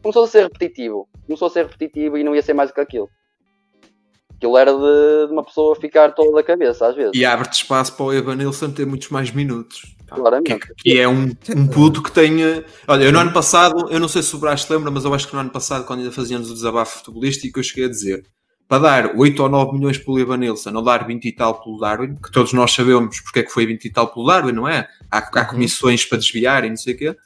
começou 0.00 0.24
a 0.24 0.28
ser 0.28 0.44
repetitivo, 0.44 1.08
começou 1.26 1.46
a 1.46 1.50
ser 1.50 1.66
repetitivo 1.66 2.16
e 2.16 2.24
não 2.24 2.34
ia 2.34 2.42
ser 2.42 2.54
mais 2.54 2.70
do 2.70 2.74
que 2.74 2.80
aquilo. 2.80 3.08
Aquilo 4.36 4.58
era 4.58 4.72
de, 4.72 5.26
de 5.26 5.32
uma 5.32 5.44
pessoa 5.44 5.74
ficar 5.74 6.12
toda 6.12 6.32
da 6.36 6.42
cabeça, 6.42 6.86
às 6.86 6.94
vezes. 6.94 7.12
E 7.14 7.24
abre-te 7.24 7.54
espaço 7.54 7.96
para 7.96 8.04
o 8.06 8.12
Evanilson 8.12 8.70
ter 8.70 8.86
muitos 8.86 9.08
mais 9.08 9.30
minutos. 9.30 9.96
Claramente. 10.06 10.58
Que, 10.58 10.74
que 10.74 11.00
é 11.00 11.08
um, 11.08 11.32
um 11.56 11.66
puto 11.66 12.02
que 12.02 12.12
tenha. 12.12 12.64
Olha, 12.86 13.04
eu 13.04 13.12
no 13.12 13.18
ano 13.18 13.32
passado, 13.32 13.88
eu 13.90 13.98
não 13.98 14.08
sei 14.08 14.22
se 14.22 14.34
o 14.36 14.38
Brás 14.38 14.62
se 14.62 14.72
lembra, 14.72 14.90
mas 14.90 15.04
eu 15.04 15.14
acho 15.14 15.26
que 15.26 15.34
no 15.34 15.40
ano 15.40 15.50
passado, 15.50 15.84
quando 15.86 16.00
ainda 16.00 16.12
fazíamos 16.12 16.50
o 16.50 16.54
desabafo 16.54 16.98
futebolístico, 16.98 17.58
eu 17.58 17.64
cheguei 17.64 17.86
a 17.86 17.88
dizer 17.88 18.24
para 18.68 18.78
dar 18.82 19.16
8 19.16 19.42
ou 19.42 19.48
9 19.48 19.72
milhões 19.78 19.98
pelo 19.98 20.18
Evanilson, 20.18 20.70
não 20.70 20.82
dar 20.82 21.06
20 21.06 21.24
e 21.26 21.32
tal 21.32 21.62
pelo 21.62 21.78
Darwin, 21.78 22.14
que 22.16 22.30
todos 22.32 22.52
nós 22.52 22.72
sabemos 22.72 23.20
porque 23.20 23.40
é 23.40 23.42
que 23.42 23.50
foi 23.52 23.66
20 23.66 23.84
e 23.84 23.90
tal 23.92 24.08
pelo 24.08 24.26
Darwin, 24.26 24.52
não 24.52 24.66
é? 24.68 24.88
Há, 25.10 25.18
há 25.18 25.40
Uhum. 25.42 25.46
comissões 25.48 26.04
para 26.04 26.18
desviar 26.18 26.64
e 26.64 26.70
não 26.70 26.76
sei 26.76 26.94
o 26.94 26.98
quê. 26.98 27.16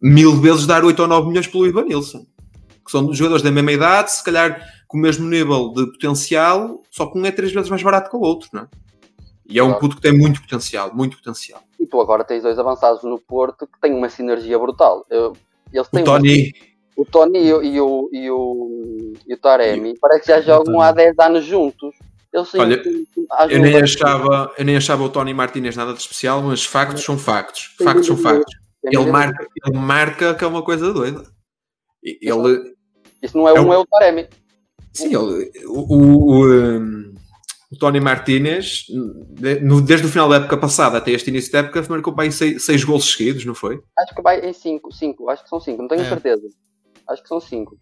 Mil 0.00 0.34
vezes 0.36 0.66
dar 0.66 0.84
8 0.84 1.00
ou 1.00 1.08
9 1.08 1.28
milhões 1.28 1.46
pelo 1.46 1.66
Evanilson. 1.66 2.24
Que 2.84 2.90
são 2.90 3.12
jogadores 3.12 3.42
da 3.42 3.50
mesma 3.50 3.72
idade, 3.72 4.12
se 4.12 4.22
calhar 4.24 4.60
com 4.86 4.96
o 4.96 5.00
mesmo 5.00 5.28
nível 5.28 5.72
de 5.72 5.86
potencial, 5.86 6.82
só 6.90 7.06
que 7.06 7.18
um 7.18 7.26
é 7.26 7.30
três 7.32 7.52
vezes 7.52 7.68
mais 7.68 7.82
barato 7.82 8.08
que 8.10 8.16
o 8.16 8.20
outro, 8.20 8.48
não 8.52 8.62
é? 8.62 8.66
E 9.48 9.58
é 9.58 9.62
um 9.62 9.74
puto 9.74 9.96
que 9.96 10.02
tem 10.02 10.16
muito 10.16 10.40
potencial, 10.40 10.94
muito 10.94 11.16
potencial. 11.16 11.62
E 11.78 11.86
tu 11.86 12.00
agora 12.00 12.24
tens 12.24 12.42
dois 12.42 12.58
avançados 12.58 13.02
no 13.04 13.18
Porto 13.18 13.66
que 13.66 13.80
têm 13.80 13.92
uma 13.92 14.08
sinergia 14.08 14.58
brutal. 14.58 15.04
Eu- 15.10 15.36
eles 15.72 15.88
têm 15.88 16.02
O 16.02 16.04
Tony, 16.04 16.52
uma- 16.52 16.75
o 16.96 17.04
Tony 17.04 17.38
e 17.46 17.52
o, 17.52 17.62
e 17.62 17.80
o, 17.80 18.08
e 18.12 18.30
o, 18.30 19.12
e 19.26 19.34
o 19.34 19.38
Taremi 19.38 19.98
parece 20.00 20.22
que 20.22 20.28
já 20.28 20.40
jogam 20.40 20.80
há 20.80 20.92
Taremi. 20.92 21.14
10 21.16 21.28
anos 21.28 21.44
juntos. 21.44 21.94
Eu, 22.32 22.44
Olha, 22.58 22.82
Eu 23.50 23.60
nem, 23.60 23.76
achava, 23.80 24.52
eu 24.58 24.64
nem 24.64 24.76
achava 24.76 25.02
o 25.02 25.08
Tony 25.08 25.32
Martinez 25.32 25.74
nada 25.76 25.92
de 25.94 26.00
especial, 26.00 26.42
mas 26.42 26.64
factos 26.64 27.02
são 27.02 27.16
factos. 27.16 27.74
Factos 27.82 28.06
são 28.06 28.16
factos. 28.16 28.54
Ele 28.84 29.06
marca, 29.06 29.46
ele 29.64 29.78
marca 29.78 30.34
que 30.34 30.44
é 30.44 30.46
uma 30.46 30.62
coisa 30.62 30.92
doida. 30.92 31.24
E- 32.04 32.18
Ele, 32.20 32.74
Isso 33.22 33.36
não 33.36 33.48
é 33.48 33.52
é 33.54 33.60
um, 33.60 33.72
é 33.72 33.78
o 33.78 33.86
Taremi. 33.86 34.28
sim, 34.92 35.06
ele, 35.14 35.50
o, 35.66 35.80
o, 35.80 36.30
o, 36.30 36.46
um, 36.78 37.14
o 37.72 37.76
Tony 37.78 38.00
Martinez, 38.00 38.84
desde 39.84 40.06
o 40.06 40.10
final 40.10 40.28
da 40.28 40.36
época 40.36 40.56
passada 40.58 40.98
até 40.98 41.10
este 41.12 41.30
início 41.30 41.50
da 41.52 41.60
época, 41.60 41.84
marcou 41.88 42.14
aí 42.18 42.30
seis, 42.30 42.64
seis 42.64 42.84
golos 42.84 43.10
seguidos, 43.10 43.44
não 43.44 43.54
foi? 43.54 43.80
Acho 43.98 44.14
que 44.14 44.22
vai 44.22 44.40
em 44.46 44.52
5, 44.52 44.92
5, 44.92 45.30
acho 45.30 45.42
que 45.42 45.48
são 45.48 45.58
5, 45.58 45.80
não 45.82 45.88
tenho 45.88 46.02
É. 46.02 46.08
certeza. 46.08 46.42
Acho 47.08 47.22
que 47.22 47.28
são 47.28 47.40
5. 47.40 47.78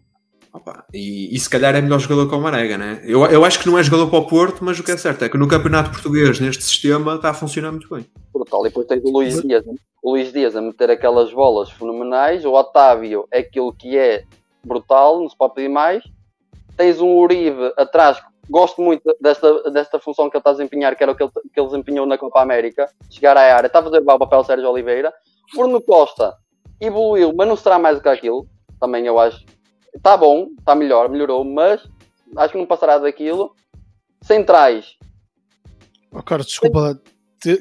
Opa, 0.53 0.85
e, 0.93 1.35
e 1.35 1.37
se 1.37 1.49
calhar 1.49 1.75
é 1.75 1.81
melhor 1.81 1.99
jogador 1.99 2.29
que 2.29 2.35
o 2.35 2.39
Marega, 2.39 2.77
né? 2.77 3.01
Eu, 3.03 3.25
eu 3.25 3.43
acho 3.43 3.59
que 3.59 3.67
não 3.67 3.77
é 3.77 3.83
jogador 3.83 4.09
para 4.09 4.19
o 4.19 4.27
Porto, 4.27 4.63
mas 4.63 4.79
o 4.79 4.83
que 4.83 4.91
é 4.91 4.97
certo 4.97 5.25
é 5.25 5.29
que 5.29 5.37
no 5.37 5.49
campeonato 5.49 5.91
português, 5.91 6.39
neste 6.39 6.63
sistema, 6.63 7.15
está 7.15 7.31
a 7.31 7.33
funcionar 7.33 7.71
muito 7.71 7.93
bem. 7.93 8.05
Brutal. 8.33 8.65
E 8.65 8.69
depois 8.69 8.87
tens 8.87 9.03
o 9.03 9.11
Luís 9.11 9.41
Dias, 9.41 9.65
né? 9.65 9.73
o 10.01 10.11
Luís 10.11 10.31
Dias 10.31 10.55
a 10.55 10.61
meter 10.61 10.89
aquelas 10.89 11.33
bolas 11.33 11.69
fenomenais, 11.71 12.45
o 12.45 12.53
Otávio 12.53 13.27
é 13.31 13.39
aquilo 13.39 13.73
que 13.73 13.97
é 13.97 14.23
brutal, 14.63 15.19
não 15.19 15.27
se 15.27 15.35
pode 15.35 15.55
pedir 15.55 15.67
mais. 15.67 16.03
Tens 16.77 17.01
um 17.01 17.17
Uribe 17.17 17.73
atrás, 17.75 18.21
gosto 18.49 18.81
muito 18.81 19.15
desta, 19.19 19.71
desta 19.71 19.99
função 19.99 20.29
que 20.29 20.37
ele 20.37 20.41
está 20.41 20.51
a 20.51 20.53
desempenhar, 20.53 20.95
que 20.95 21.03
era 21.03 21.11
o 21.11 21.15
que 21.15 21.23
ele, 21.23 21.31
que 21.53 21.59
ele 21.59 21.67
desempenhou 21.67 22.05
na 22.05 22.17
Copa 22.17 22.41
América, 22.41 22.89
chegar 23.09 23.35
à 23.35 23.41
área, 23.55 23.67
está 23.67 23.79
a 23.79 23.83
fazer 23.83 24.01
bem 24.01 24.15
o 24.15 24.19
papel 24.19 24.43
Sérgio 24.43 24.69
Oliveira. 24.69 25.13
Bruno 25.53 25.81
Costa 25.81 26.35
evoluiu, 26.79 27.33
mas 27.35 27.47
não 27.47 27.55
será 27.55 27.77
mais 27.79 27.97
do 27.97 28.03
que 28.03 28.09
aquilo, 28.09 28.47
também 28.79 29.05
eu 29.05 29.19
acho. 29.19 29.43
Está 29.93 30.17
bom, 30.17 30.49
está 30.59 30.75
melhor, 30.75 31.09
melhorou, 31.09 31.43
mas 31.43 31.81
acho 32.37 32.51
que 32.53 32.57
não 32.59 32.65
passará 32.65 32.97
daquilo. 32.97 33.53
Centrais, 34.21 34.97
Oh, 36.17 36.23
Carlos, 36.23 36.47
desculpa 36.47 36.97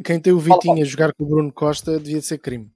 Quem 0.05 0.20
tem 0.20 0.33
o 0.33 0.38
Vitinho 0.38 0.81
a 0.81 0.85
jogar 0.87 1.12
com 1.12 1.24
o 1.24 1.27
Bruno 1.27 1.53
Costa 1.53 1.98
devia 1.98 2.22
ser 2.22 2.38
crime. 2.38 2.70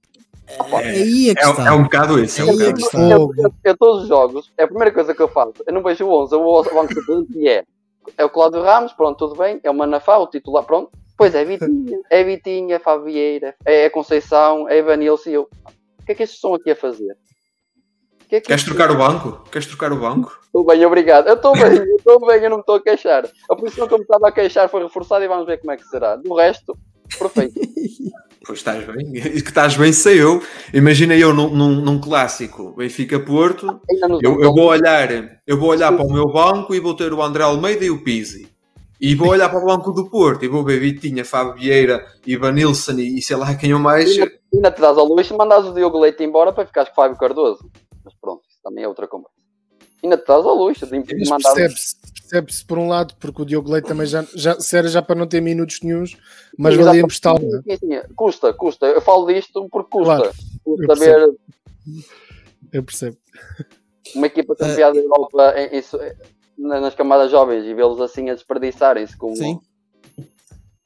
Aí 0.73 1.29
é 1.29 1.35
que 1.35 1.41
É, 1.45 1.49
está. 1.49 1.67
é 1.67 1.71
um 1.71 1.83
bocado 1.83 2.19
isso. 2.21 2.41
É 2.41 2.45
um 2.45 2.49
é 2.49 2.53
bocado 2.53 2.79
isso. 2.79 2.91
Fogo. 2.91 3.33
Eu, 3.37 3.53
eu 3.63 3.77
todos 3.77 4.03
os 4.03 4.09
jogos, 4.09 4.51
é 4.57 4.63
a 4.63 4.67
primeira 4.67 4.91
coisa 4.91 5.15
que 5.15 5.21
eu 5.21 5.27
faço. 5.29 5.53
Eu 5.65 5.73
não 5.73 5.81
vejo 5.81 6.05
o 6.05 6.11
11, 6.23 6.35
eu 6.35 6.43
vou 6.43 6.57
ao 6.57 6.63
banco 6.63 6.93
e 7.35 7.47
é. 7.47 7.63
É 8.17 8.25
o 8.25 8.29
Cláudio 8.29 8.61
Ramos, 8.61 8.91
pronto, 8.93 9.17
tudo 9.17 9.35
bem. 9.39 9.59
É 9.63 9.69
o 9.69 9.73
Manafá, 9.73 10.17
o 10.17 10.27
titular, 10.27 10.63
pronto. 10.65 10.89
Pois 11.17 11.33
é, 11.35 11.45
Vitinha, 11.45 11.99
é 12.09 12.23
Vitinha, 12.23 12.75
é 12.75 12.79
Fábio 12.79 13.05
Vieira, 13.05 13.55
é 13.63 13.89
Conceição, 13.89 14.67
é 14.67 14.77
Evanilson 14.77 15.29
e 15.29 15.33
eu. 15.33 15.49
O 16.01 16.05
que 16.05 16.11
é 16.11 16.15
que 16.15 16.23
estes 16.23 16.37
estão 16.37 16.53
aqui 16.55 16.71
a 16.71 16.75
fazer? 16.75 17.15
Que 18.29 18.35
é 18.35 18.41
que 18.41 18.47
Queres 18.47 18.63
trocar 18.63 18.91
o 18.91 18.95
banco? 18.95 19.43
Queres 19.51 19.65
trocar 19.65 19.91
o 19.91 19.99
banco? 19.99 20.39
Estou 20.45 20.63
bem, 20.63 20.85
obrigado. 20.85 21.27
Eu 21.27 21.35
estou 21.35 21.53
bem, 21.53 21.77
eu 21.77 21.95
estou 21.95 22.25
bem, 22.25 22.43
eu 22.43 22.49
não 22.49 22.57
me 22.57 22.61
estou 22.61 22.75
a 22.75 22.81
queixar. 22.81 23.27
A 23.49 23.55
posição 23.55 23.87
que 23.87 23.93
eu 23.93 23.97
me 23.97 24.03
estava 24.03 24.27
a 24.27 24.31
queixar 24.31 24.69
foi 24.69 24.81
reforçada 24.81 25.23
e 25.23 25.27
vamos 25.27 25.45
ver 25.45 25.59
como 25.59 25.71
é 25.71 25.77
que 25.77 25.83
será. 25.85 26.15
Do 26.15 26.35
resto, 26.35 26.77
perfeito. 27.17 27.59
Pois 28.45 28.59
estás 28.59 28.83
bem. 28.83 29.15
E 29.15 29.41
que 29.43 29.49
estás 29.49 29.77
bem 29.77 29.93
sei 29.93 30.23
eu. 30.23 30.41
Imagina 30.73 31.15
eu 31.15 31.31
num, 31.33 31.49
num, 31.49 31.81
num 31.81 32.01
clássico 32.01 32.73
Benfica-Porto. 32.75 33.79
Nos 34.07 34.23
Eu, 34.23 34.41
eu 34.41 34.51
vou 34.51 34.69
olhar, 34.69 35.39
eu 35.45 35.59
vou 35.59 35.69
olhar 35.69 35.91
para 35.91 36.03
o 36.03 36.11
meu 36.11 36.25
banco 36.31 36.73
e 36.73 36.79
vou 36.79 36.95
ter 36.95 37.13
o 37.13 37.21
André 37.21 37.43
Almeida 37.43 37.85
e 37.85 37.91
o 37.91 38.03
Pizzi. 38.03 38.49
E 38.99 39.13
vou 39.13 39.29
olhar 39.29 39.49
para 39.49 39.59
o 39.59 39.65
banco 39.65 39.91
do 39.91 40.09
Porto 40.09 40.45
e 40.45 40.47
vou 40.47 40.63
ver 40.63 40.79
Vitinha, 40.79 41.23
Fábio 41.23 41.53
Vieira, 41.53 42.03
Ivanilson 42.25 42.93
e, 42.93 43.19
e 43.19 43.21
sei 43.21 43.35
lá 43.35 43.53
quem 43.53 43.69
eu 43.69 43.77
mais. 43.77 44.09
Ainda, 44.09 44.31
ainda 44.51 44.71
te 44.71 44.81
dás 44.81 44.97
ao 44.97 45.05
luxo 45.05 45.31
e 45.31 45.37
mandas 45.37 45.67
o 45.67 45.73
Diogo 45.73 45.99
Leite 45.99 46.23
embora 46.23 46.51
para 46.51 46.65
ficares 46.65 46.89
com 46.89 46.93
o 46.93 47.03
Fábio 47.03 47.19
Cardoso. 47.19 47.69
Mas 48.09 48.19
pronto, 48.19 48.41
isso 48.49 48.59
também 48.63 48.83
é 48.83 48.87
outra 48.87 49.07
conversa. 49.07 49.37
Ainda 50.01 50.17
te 50.17 50.25
dás 50.25 50.45
ao 50.45 50.55
luxo 50.55 50.85
de 50.87 50.97
mandar. 51.29 51.53
percebe-se 51.53 51.95
percebe 52.29 52.65
por 52.67 52.77
um 52.77 52.87
lado, 52.87 53.15
porque 53.19 53.41
o 53.41 53.45
Diogo 53.45 53.71
Leite 53.71 53.87
também 53.87 54.07
já, 54.07 54.25
já 54.33 54.59
se 54.59 54.77
era 54.77 54.87
já 54.87 55.01
para 55.01 55.15
não 55.15 55.27
ter 55.27 55.41
minutos 55.41 55.79
nenhums, 55.81 56.15
mas 56.57 56.73
valia 56.75 57.01
exatamente. 57.01 57.03
emprestá-lo. 57.03 57.63
é? 57.93 58.07
Custa, 58.15 58.53
custa. 58.53 58.85
Eu 58.85 59.01
falo 59.01 59.25
disto 59.27 59.67
porque 59.69 59.89
custa. 59.91 60.15
Claro, 60.15 60.33
custa 60.63 60.83
eu 60.83 60.87
percebo. 60.87 61.37
ver 61.85 62.03
Eu 62.71 62.83
percebo. 62.83 63.17
uma 64.15 64.27
equipa 64.27 64.55
campeã 64.55 64.91
da 64.93 64.99
Europa 64.99 65.53
em- 65.57 65.79
em- 65.79 66.65
na- 66.67 66.79
nas 66.79 66.95
camadas 66.95 67.29
jovens 67.31 67.65
e 67.65 67.73
vê-los 67.73 67.99
assim 67.99 68.29
a 68.29 68.33
desperdiçarem-se 68.35 69.17
como. 69.17 69.35
Sim. 69.35 69.59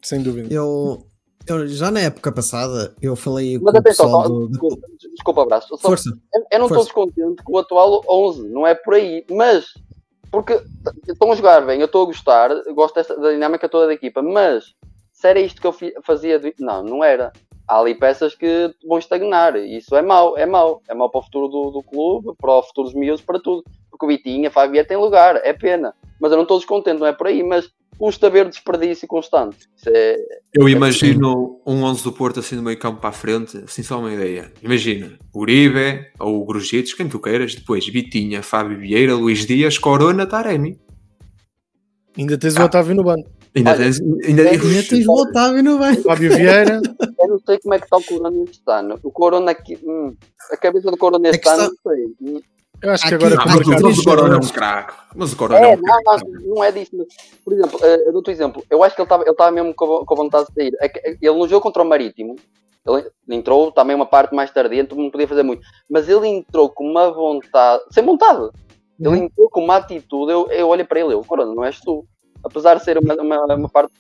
Sem 0.01 0.21
dúvida. 0.23 0.51
Eu, 0.53 1.05
eu 1.47 1.67
já 1.67 1.91
na 1.91 1.99
época 2.01 2.32
passada 2.32 2.93
eu 3.01 3.15
falei 3.15 3.58
com 3.60 3.65
Mas 3.65 3.73
o 3.75 3.77
atenção, 3.77 4.06
pessoal 4.06 4.21
só- 4.23 4.29
do, 4.29 4.47
desculpa, 4.49 4.88
desculpa 5.13 5.41
abraço. 5.43 5.67
Só- 5.69 5.77
Força. 5.77 6.10
Eu, 6.34 6.45
eu 6.51 6.60
não 6.60 6.67
estou 6.67 6.84
descontente 6.84 7.43
com 7.43 7.53
o 7.53 7.58
atual 7.58 8.01
11, 8.10 8.47
não 8.49 8.65
é 8.65 8.73
por 8.75 8.93
aí, 8.95 9.25
mas 9.29 9.65
porque 10.32 10.60
estão 11.08 11.32
a 11.32 11.36
jogar 11.36 11.62
bem, 11.65 11.79
eu 11.79 11.86
estou 11.86 12.03
a 12.03 12.06
gostar, 12.06 12.49
gosto 12.73 12.95
desta, 12.95 13.15
da 13.19 13.32
dinâmica 13.32 13.69
toda 13.69 13.88
da 13.88 13.93
equipa, 13.93 14.21
mas 14.21 14.73
se 15.12 15.27
era 15.27 15.39
isto 15.39 15.62
que 15.62 15.67
eu 15.67 15.75
fazia, 16.03 16.39
de- 16.39 16.56
não, 16.60 16.84
não 16.84 17.03
era. 17.03 17.32
Há 17.67 17.79
ali 17.79 17.95
peças 17.95 18.36
que 18.36 18.73
vão 18.86 18.97
estagnar, 18.97 19.56
e 19.56 19.77
isso 19.77 19.95
é 19.95 20.01
mau, 20.01 20.38
é 20.38 20.45
mau, 20.45 20.82
é 20.89 20.93
mau 20.93 21.10
para 21.10 21.19
o 21.19 21.23
futuro 21.23 21.47
do, 21.47 21.71
do 21.71 21.84
clube, 21.84 22.34
para 22.38 22.51
o 22.51 22.63
futuro 22.63 22.88
dos 22.88 22.95
miúdos, 22.95 23.21
para 23.21 23.39
tudo. 23.39 23.63
Porque 23.93 24.06
o 24.08 24.10
Vitinha, 24.10 24.47
a 24.47 24.51
Fabier 24.51 24.88
tem 24.88 24.97
lugar, 24.97 25.36
é 25.43 25.53
pena, 25.53 25.93
mas 26.19 26.32
eu 26.32 26.36
não 26.36 26.41
estou 26.43 26.58
descontente, 26.58 26.99
não 26.99 27.06
é 27.06 27.13
por 27.13 27.27
aí, 27.27 27.43
mas 27.43 27.69
custa 27.95 28.27
ver 28.27 28.49
desperdício 28.49 29.08
constante. 29.08 29.69
Isso 29.77 29.88
é, 29.93 30.17
Eu 30.51 30.67
imagino 30.67 31.62
um 31.63 31.84
11 31.84 32.03
do 32.03 32.12
Porto 32.12 32.39
assim 32.39 32.56
no 32.56 32.63
meio 32.63 32.79
campo 32.79 32.99
para 32.99 33.12
a 33.12 33.13
frente, 33.13 33.56
assim 33.60 33.84
só 33.84 33.99
uma 33.99 34.12
ideia. 34.12 34.51
Imagina, 34.63 35.15
Uribe 35.34 36.08
ou 36.19 36.41
o 36.41 36.45
Grujitos, 36.45 36.95
quem 36.95 37.08
tu 37.08 37.19
queiras, 37.19 37.53
depois 37.53 37.88
Vitinha, 37.88 38.41
Fábio 38.41 38.79
Vieira, 38.79 39.13
Luís 39.13 39.45
Dias, 39.45 39.77
Corona, 39.77 40.25
Taremi. 40.25 40.79
Ainda 42.17 42.36
tens 42.36 42.58
Ah. 42.58 42.63
o 42.63 42.65
Otávio 42.65 42.95
no 42.95 43.03
banco. 43.03 43.29
Ainda 43.56 43.69
Olha, 43.71 43.79
tens. 43.79 43.99
Ainda, 44.01 44.41
é- 44.41 44.49
Ainda 44.58 44.84
tens 44.89 45.08
o 45.08 45.12
Otávio, 45.13 45.63
não 45.63 45.77
vai? 45.77 45.95
Fábio 46.01 46.36
Vieira, 46.36 46.82
eu 47.19 47.27
não 47.27 47.39
sei 47.45 47.60
como 47.60 47.75
é 47.75 47.77
que 47.79 47.86
está 47.86 47.97
o 47.97 48.03
Corona 48.03 48.43
este 48.49 48.63
ano. 48.67 48.99
O 49.03 49.12
Corona 49.12 49.51
aqui, 49.51 49.77
hum, 49.84 50.15
a 50.51 50.58
cabeça 50.58 50.89
do 50.89 50.97
Corona 50.97 51.29
este 51.29 51.47
É 51.47 51.51
ano, 51.51 51.63
está- 51.63 51.75
não 51.91 51.95
sei. 51.95 52.43
Eu 52.83 52.91
acho 52.91 53.07
que 53.07 53.13
agora 53.13 53.35
Ah, 53.39 53.43
o 53.45 53.47
mas, 53.47 53.97
o- 53.99 54.03
Corona 54.03 54.35
é 54.35 54.37
um 54.37 54.49
craque. 54.49 54.93
Mas 55.15 55.31
o 55.33 55.37
Corona 55.37 55.59
é, 55.59 55.71
É, 55.71 55.75
um 55.75 55.81
não, 55.81 56.03
craque. 56.03 56.31
não, 56.31 56.55
não 56.55 56.63
é 56.63 56.71
disso. 56.71 56.91
Mas, 56.97 57.07
por 57.43 57.53
exemplo, 57.53 57.79
eh, 57.81 58.03
eu 58.07 58.11
dou-te 58.13 58.29
um 58.29 58.33
exemplo. 58.33 58.63
Eu 58.69 58.83
acho 58.83 58.95
que 58.95 59.01
ele 59.01 59.05
estava 59.05 59.23
ele 59.23 59.31
estava 59.31 59.51
mesmo 59.51 59.73
com, 59.73 60.05
com 60.05 60.15
vontade 60.15 60.47
de 60.49 60.53
sair. 60.53 60.75
É 60.81 60.89
que, 60.89 60.99
eh, 60.99 61.17
ele 61.21 61.37
no 61.37 61.47
jogo 61.47 61.61
contra 61.61 61.81
o 61.81 61.85
Marítimo, 61.85 62.35
ele 62.85 63.09
entrou 63.29 63.71
também 63.71 63.95
uma 63.95 64.05
parte 64.05 64.35
mais 64.35 64.51
tardia, 64.51 64.81
então 64.81 64.97
não 64.97 65.09
podia 65.09 65.27
fazer 65.27 65.43
muito. 65.43 65.61
Mas 65.89 66.09
ele 66.09 66.27
entrou 66.27 66.69
com 66.69 66.83
uma 66.85 67.09
vontade, 67.11 67.83
sem 67.91 68.03
vontade. 68.03 68.49
Ele 68.99 69.07
Uhum. 69.09 69.15
entrou 69.15 69.49
com 69.49 69.63
uma 69.63 69.77
atitude. 69.77 70.31
Eu, 70.31 70.47
eu 70.51 70.67
olhei 70.67 70.83
para 70.85 70.99
ele, 70.99 71.13
eu, 71.13 71.21
Corona, 71.23 71.53
não 71.55 71.63
és 71.63 71.79
tu. 71.79 72.05
Apesar 72.43 72.75
de 72.75 72.83
ser 72.83 72.97
uma, 72.97 73.13
uma, 73.15 73.55
uma 73.55 73.69
parte. 73.69 73.93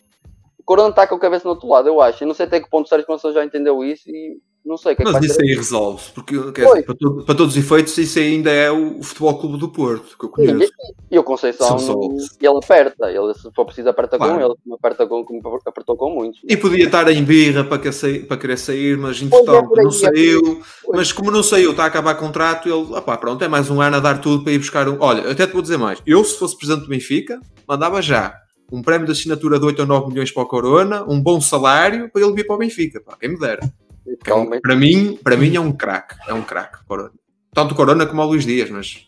O 0.59 0.63
Corona 0.65 0.89
está 0.89 1.07
com 1.07 1.15
a 1.15 1.19
cabeça 1.19 1.45
no 1.45 1.51
outro 1.51 1.67
lado, 1.69 1.87
eu 1.87 2.01
acho. 2.01 2.23
Eu 2.23 2.27
não 2.27 2.33
sei 2.35 2.45
até 2.45 2.59
que 2.59 2.69
ponto 2.69 2.85
o 2.85 2.89
Sérgio 2.89 3.07
Conceição 3.07 3.31
já 3.33 3.45
entendeu 3.45 3.81
isso 3.83 4.09
e 4.09 4.37
não 4.65 4.77
sei 4.77 4.93
o 4.93 4.95
que 4.95 5.01
é 5.03 5.05
que 5.05 5.11
Mas 5.11 5.23
isso 5.25 5.41
aí 5.41 5.53
resolve, 5.55 6.03
porque 6.15 6.37
dizer, 6.37 6.83
para, 6.85 6.95
todo- 6.95 7.23
para 7.25 7.35
todos 7.35 7.55
os 7.57 7.63
efeitos, 7.63 7.97
isso 7.97 8.17
ainda 8.19 8.49
é 8.51 8.71
o, 8.71 8.99
o 8.99 9.03
Futebol 9.03 9.37
Clube 9.37 9.57
do 9.57 9.69
Porto, 9.69 10.17
que 10.17 10.25
eu 10.25 10.29
Sim, 10.29 10.53
conheço. 10.53 10.71
e, 11.11 11.15
e 11.15 11.19
o 11.19 11.23
Conceição, 11.23 11.77
não- 11.77 12.17
ele 12.41 12.57
aperta. 12.57 13.11
Ele, 13.11 13.33
se 13.33 13.49
for 13.53 13.65
preciso, 13.65 13.89
aperta 13.89 14.17
Claro. 14.17 14.33
com 14.35 14.39
ele. 14.41 14.53
Não 14.65 14.75
aperta 14.75 15.05
com, 15.05 15.23
como 15.23 15.41
apertou 15.65 15.95
com 15.97 16.09
muitos. 16.11 16.39
E 16.47 16.55
podia 16.57 16.85
estar 16.85 17.09
em 17.11 17.23
birra 17.23 17.63
para, 17.63 17.77
que 17.79 17.91
sair- 17.91 18.25
para 18.25 18.37
querer 18.37 18.57
sair, 18.57 18.97
mas 18.97 19.21
é, 19.21 19.25
entretanto 19.25 19.69
não 19.75 19.83
é 19.83 19.85
aí. 19.85 19.91
saiu. 19.91 20.61
Mas 20.91 21.11
como 21.11 21.29
não 21.31 21.43
saiu, 21.43 21.71
está 21.71 21.83
a 21.83 21.87
acabar 21.87 22.15
contrato, 22.15 22.67
ele, 22.69 22.95
opá, 22.95 23.17
pronto, 23.17 23.43
é 23.43 23.47
mais 23.47 23.69
um 23.69 23.81
ano 23.81 23.97
a 23.97 23.99
dar 23.99 24.19
tudo 24.21 24.43
para 24.43 24.53
ir 24.53 24.59
buscar 24.59 24.87
um. 24.87 24.97
Olha, 24.99 25.29
até 25.31 25.45
te 25.45 25.53
vou 25.53 25.61
dizer 25.61 25.77
mais. 25.77 26.01
Eu, 26.05 26.23
se 26.23 26.37
fosse 26.37 26.57
presidente 26.57 26.83
do 26.83 26.89
Benfica, 26.89 27.39
mandava 27.67 28.01
já 28.01 28.35
um 28.71 28.81
prémio 28.81 29.05
de 29.05 29.11
assinatura 29.11 29.59
de 29.59 29.65
8 29.65 29.81
ou 29.81 29.85
9 29.85 30.07
milhões 30.09 30.31
para 30.31 30.41
o 30.43 30.47
Corona, 30.47 31.03
um 31.07 31.21
bom 31.21 31.39
salário 31.39 32.09
para 32.11 32.21
ele 32.23 32.33
vir 32.33 32.45
para 32.47 32.55
o 32.55 32.59
Benfica. 32.59 32.99
Pá, 33.01 33.15
quem 33.19 33.29
me 33.29 33.37
dera. 33.37 33.61
É 34.07 34.59
para, 34.61 34.75
mim, 34.75 35.17
para 35.23 35.37
mim 35.37 35.55
é 35.55 35.59
um 35.59 35.71
craque. 35.71 36.15
É 36.27 36.33
um 36.33 36.41
craque, 36.43 36.83
Corona. 36.85 37.11
Tanto 37.53 37.73
o 37.73 37.75
Corona 37.75 38.05
como 38.05 38.21
o 38.21 38.25
Luís 38.25 38.45
Dias, 38.45 38.69
mas 38.69 39.07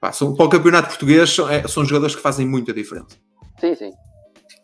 pá, 0.00 0.12
são, 0.12 0.34
para 0.34 0.46
o 0.46 0.48
campeonato 0.48 0.88
português 0.88 1.30
são, 1.30 1.48
é- 1.48 1.66
são 1.66 1.84
jogadores 1.84 2.14
que 2.14 2.22
fazem 2.22 2.46
muita 2.46 2.72
diferença. 2.72 3.08
Sim, 3.60 3.74
sim. 3.74 3.90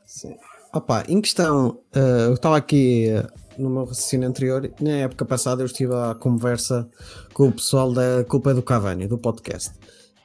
Sim. 0.04 0.36
Opa, 0.72 1.04
em 1.08 1.20
questão, 1.20 1.80
eh, 1.94 2.26
eu 2.26 2.34
estava 2.34 2.56
aqui 2.56 3.08
eh, 3.08 3.26
no 3.58 3.70
meu 3.70 3.84
raciocínio 3.84 4.28
anterior, 4.28 4.70
na 4.80 4.90
época 4.90 5.24
passada 5.24 5.62
eu 5.62 5.66
estive 5.66 5.94
à 5.94 6.14
conversa 6.14 6.88
com 7.32 7.48
o 7.48 7.52
pessoal 7.52 7.92
da 7.92 8.24
Culpa 8.28 8.52
do 8.52 8.62
Cavani, 8.62 9.06
do 9.06 9.16
podcast. 9.18 9.70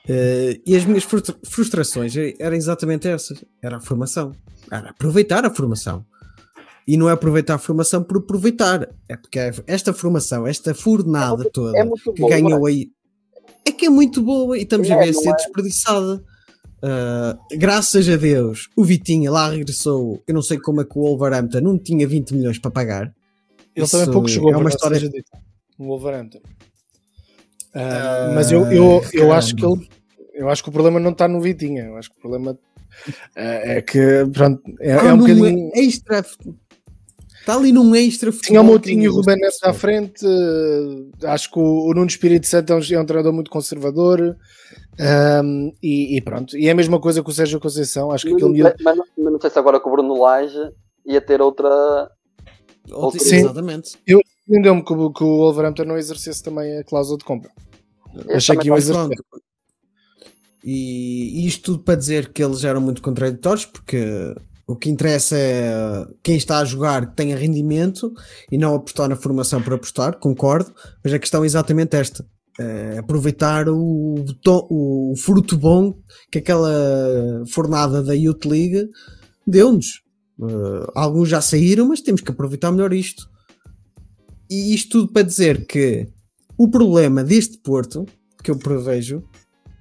Eh, 0.08 0.60
e 0.66 0.76
as 0.76 0.86
minhas 0.86 1.04
frustra- 1.04 1.36
frustrações 1.48 2.14
eram 2.40 2.56
exatamente 2.56 3.08
essas: 3.08 3.44
era 3.62 3.78
a 3.78 3.80
formação, 3.80 4.32
era 4.72 4.90
aproveitar 4.90 5.46
a 5.46 5.50
formação. 5.54 6.04
E 6.92 6.98
não 6.98 7.08
é 7.08 7.12
aproveitar 7.12 7.54
a 7.56 7.58
formação 7.60 8.02
por 8.04 8.18
aproveitar, 8.18 8.90
é 9.08 9.16
porque 9.16 9.38
esta 9.68 9.94
formação, 9.94 10.48
esta 10.48 10.74
fornada 10.74 11.48
toda 11.52 11.78
É 11.78 11.84
que 11.84 12.20
bom. 12.22 12.28
ganhou 12.30 12.66
aí 12.66 12.90
é 13.66 13.72
que 13.72 13.86
é 13.86 13.90
muito 13.90 14.24
boa 14.24 14.58
e 14.58 14.64
estamos 14.64 14.90
a 14.90 14.96
É, 14.96 15.06
ver 15.06 15.14
não 15.14 15.22
ser 15.22 15.30
é? 15.30 15.36
desperdiçada. 15.36 16.24
Uh, 16.82 17.58
graças 17.58 18.10
a 18.10 18.16
Deus, 18.16 18.70
o 18.76 18.84
Vitinha 18.84 19.30
lá 19.30 19.50
regressou. 19.52 20.24
Eu 20.28 20.34
não 20.34 20.42
sei 20.42 20.58
como 20.58 20.82
é 20.82 20.86
que 20.86 20.98
o 20.98 21.02
Wolverhampton 21.02 21.60
não 21.62 21.78
tinha 21.78 22.08
20 22.08 22.32
milhões 22.34 22.58
para 22.58 22.72
pagar. 22.72 23.14
Ele 23.76 23.86
Isso 23.86 23.98
também 23.98 24.12
pouco 24.14 24.28
chegou, 24.28 24.52
é 24.52 24.58
uma 24.58 24.70
história- 24.70 25.00
dita. 25.00 25.38
O 25.78 25.86
Wolverhampton. 25.86 26.40
Ah, 27.74 28.32
mas 28.34 28.52
eu, 28.52 28.62
eu, 28.72 28.84
eu 28.94 29.02
caramba. 29.02 29.36
acho 29.36 29.56
que 29.56 29.66
ele. 29.66 29.90
Eu 30.34 30.50
acho 30.50 30.64
que 30.64 30.70
o 30.70 30.72
problema 30.72 31.00
não 31.00 31.12
está 31.12 31.28
no 31.28 31.40
Vitinha. 31.42 31.84
Eu 31.84 31.98
acho 31.98 32.10
que 32.10 32.18
o 32.18 32.22
problema 32.22 32.58
É 33.36 33.78
é 33.78 33.82
que, 33.82 34.26
pronto, 34.34 34.62
é, 34.80 34.92
é 34.92 35.04
um 35.14 35.18
num 35.18 35.20
bocadinho. 35.20 35.72
extra. 35.76 36.26
Está 37.50 37.60
ali 37.60 37.72
num 37.72 37.96
extra 37.96 38.32
futebol. 38.32 38.48
Tinha 38.50 38.62
o 38.62 38.64
Moutinho 38.64 39.04
e 39.04 39.08
o 39.08 39.12
que 39.12 39.18
Ruben 39.18 39.36
Neves 39.38 39.64
à 39.64 39.74
frente. 39.74 40.26
eh, 40.26 41.28
Acho 41.28 41.52
que 41.52 41.60
o, 41.60 41.64
o 41.90 41.94
Nuno 41.94 42.06
Espírito 42.08 42.46
Santo 42.48 42.72
é 42.74 42.76
um, 42.76 42.80
é 42.80 43.00
um 43.02 43.06
treinador 43.06 43.34
muito 43.34 43.50
conservador. 43.52 44.36
ehm, 45.00 45.72
e, 45.82 46.18
e 46.18 46.22
pronto. 46.22 46.58
E 46.58 46.68
é 46.68 46.72
a 46.72 46.76
mesma 46.76 47.00
coisa 47.00 47.24
com 47.24 47.32
o 47.32 47.34
Sérgio 47.34 47.60
Conceição. 47.60 48.12
Acho 48.12 48.26
que 48.28 48.34
aquele 48.34 48.46
não 48.48 48.54
miúdo. 48.54 48.70
sei- 48.76 48.84
mas 48.84 48.98
não- 48.98 49.06
mas 49.18 49.34
não 49.34 49.42
sei 49.42 49.50
se 49.50 49.60
agora 49.60 49.80
com 49.80 49.90
o 49.90 49.92
Bruno 49.94 50.22
Lage 50.22 50.58
ia 51.06 51.22
ter 51.22 51.42
outra. 51.42 52.10
Outra- 52.92 53.20
Sim. 53.20 53.36
Exatamente. 53.38 53.90
Surpreendeu-me 53.90 54.84
que, 54.84 54.94
o- 54.94 55.12
que 55.12 55.24
o 55.24 55.38
Wolverhampton 55.38 55.86
não 55.86 55.98
exercesse 55.98 56.42
também 56.44 56.78
a 56.78 56.84
cláusula 56.84 57.18
de 57.18 57.24
compra. 57.26 57.52
Achei 58.34 58.58
que 58.58 58.70
Mas 58.70 58.90
exercer. 58.90 59.18
e 60.64 61.46
isto 61.48 61.64
tudo 61.72 61.84
para 61.84 61.96
dizer 61.96 62.34
que 62.34 62.44
eles 62.44 62.64
eram 62.64 62.82
muito 62.82 63.02
contraditórios, 63.02 63.66
porque 63.66 64.36
o 64.70 64.76
que 64.76 64.88
interessa 64.88 65.36
é 65.36 66.06
quem 66.22 66.38
está 66.38 66.60
a 66.60 66.66
jogar 66.66 67.10
que 67.10 67.16
tenha 67.16 67.36
rendimento 67.36 68.14
e 68.52 68.58
não 68.58 68.76
apostar 68.76 69.10
na 69.10 69.16
formação 69.16 69.60
por 69.64 69.74
apostar, 69.74 70.20
concordo, 70.20 70.72
mas 71.04 71.12
a 71.12 71.18
questão 71.18 71.44
é 71.44 71.48
exatamente 71.48 71.96
esta. 71.96 72.24
é 72.60 73.00
aproveitar 73.00 73.68
o, 73.68 74.24
o 74.70 75.14
fruto 75.18 75.58
bom 75.58 75.98
que 76.32 76.38
aquela 76.38 76.70
fornada 77.52 78.04
da 78.04 78.14
Youth 78.14 78.46
League 78.46 78.88
deu-nos. 79.48 80.04
Eh, 80.40 80.92
alguns 80.94 81.30
já 81.30 81.42
saíram, 81.42 81.88
mas 81.88 82.02
temos 82.02 82.22
que 82.22 82.30
aproveitar 82.30 82.72
melhor 82.72 82.94
isto. 82.94 83.28
E 84.48 84.76
isto 84.76 85.00
tudo 85.00 85.12
para 85.12 85.24
dizer 85.26 85.66
que 85.66 86.08
o 86.56 86.70
problema 86.70 87.24
deste 87.24 87.58
Porto, 87.58 88.06
que 88.44 88.52
eu 88.52 88.60
prevejo, 88.60 89.24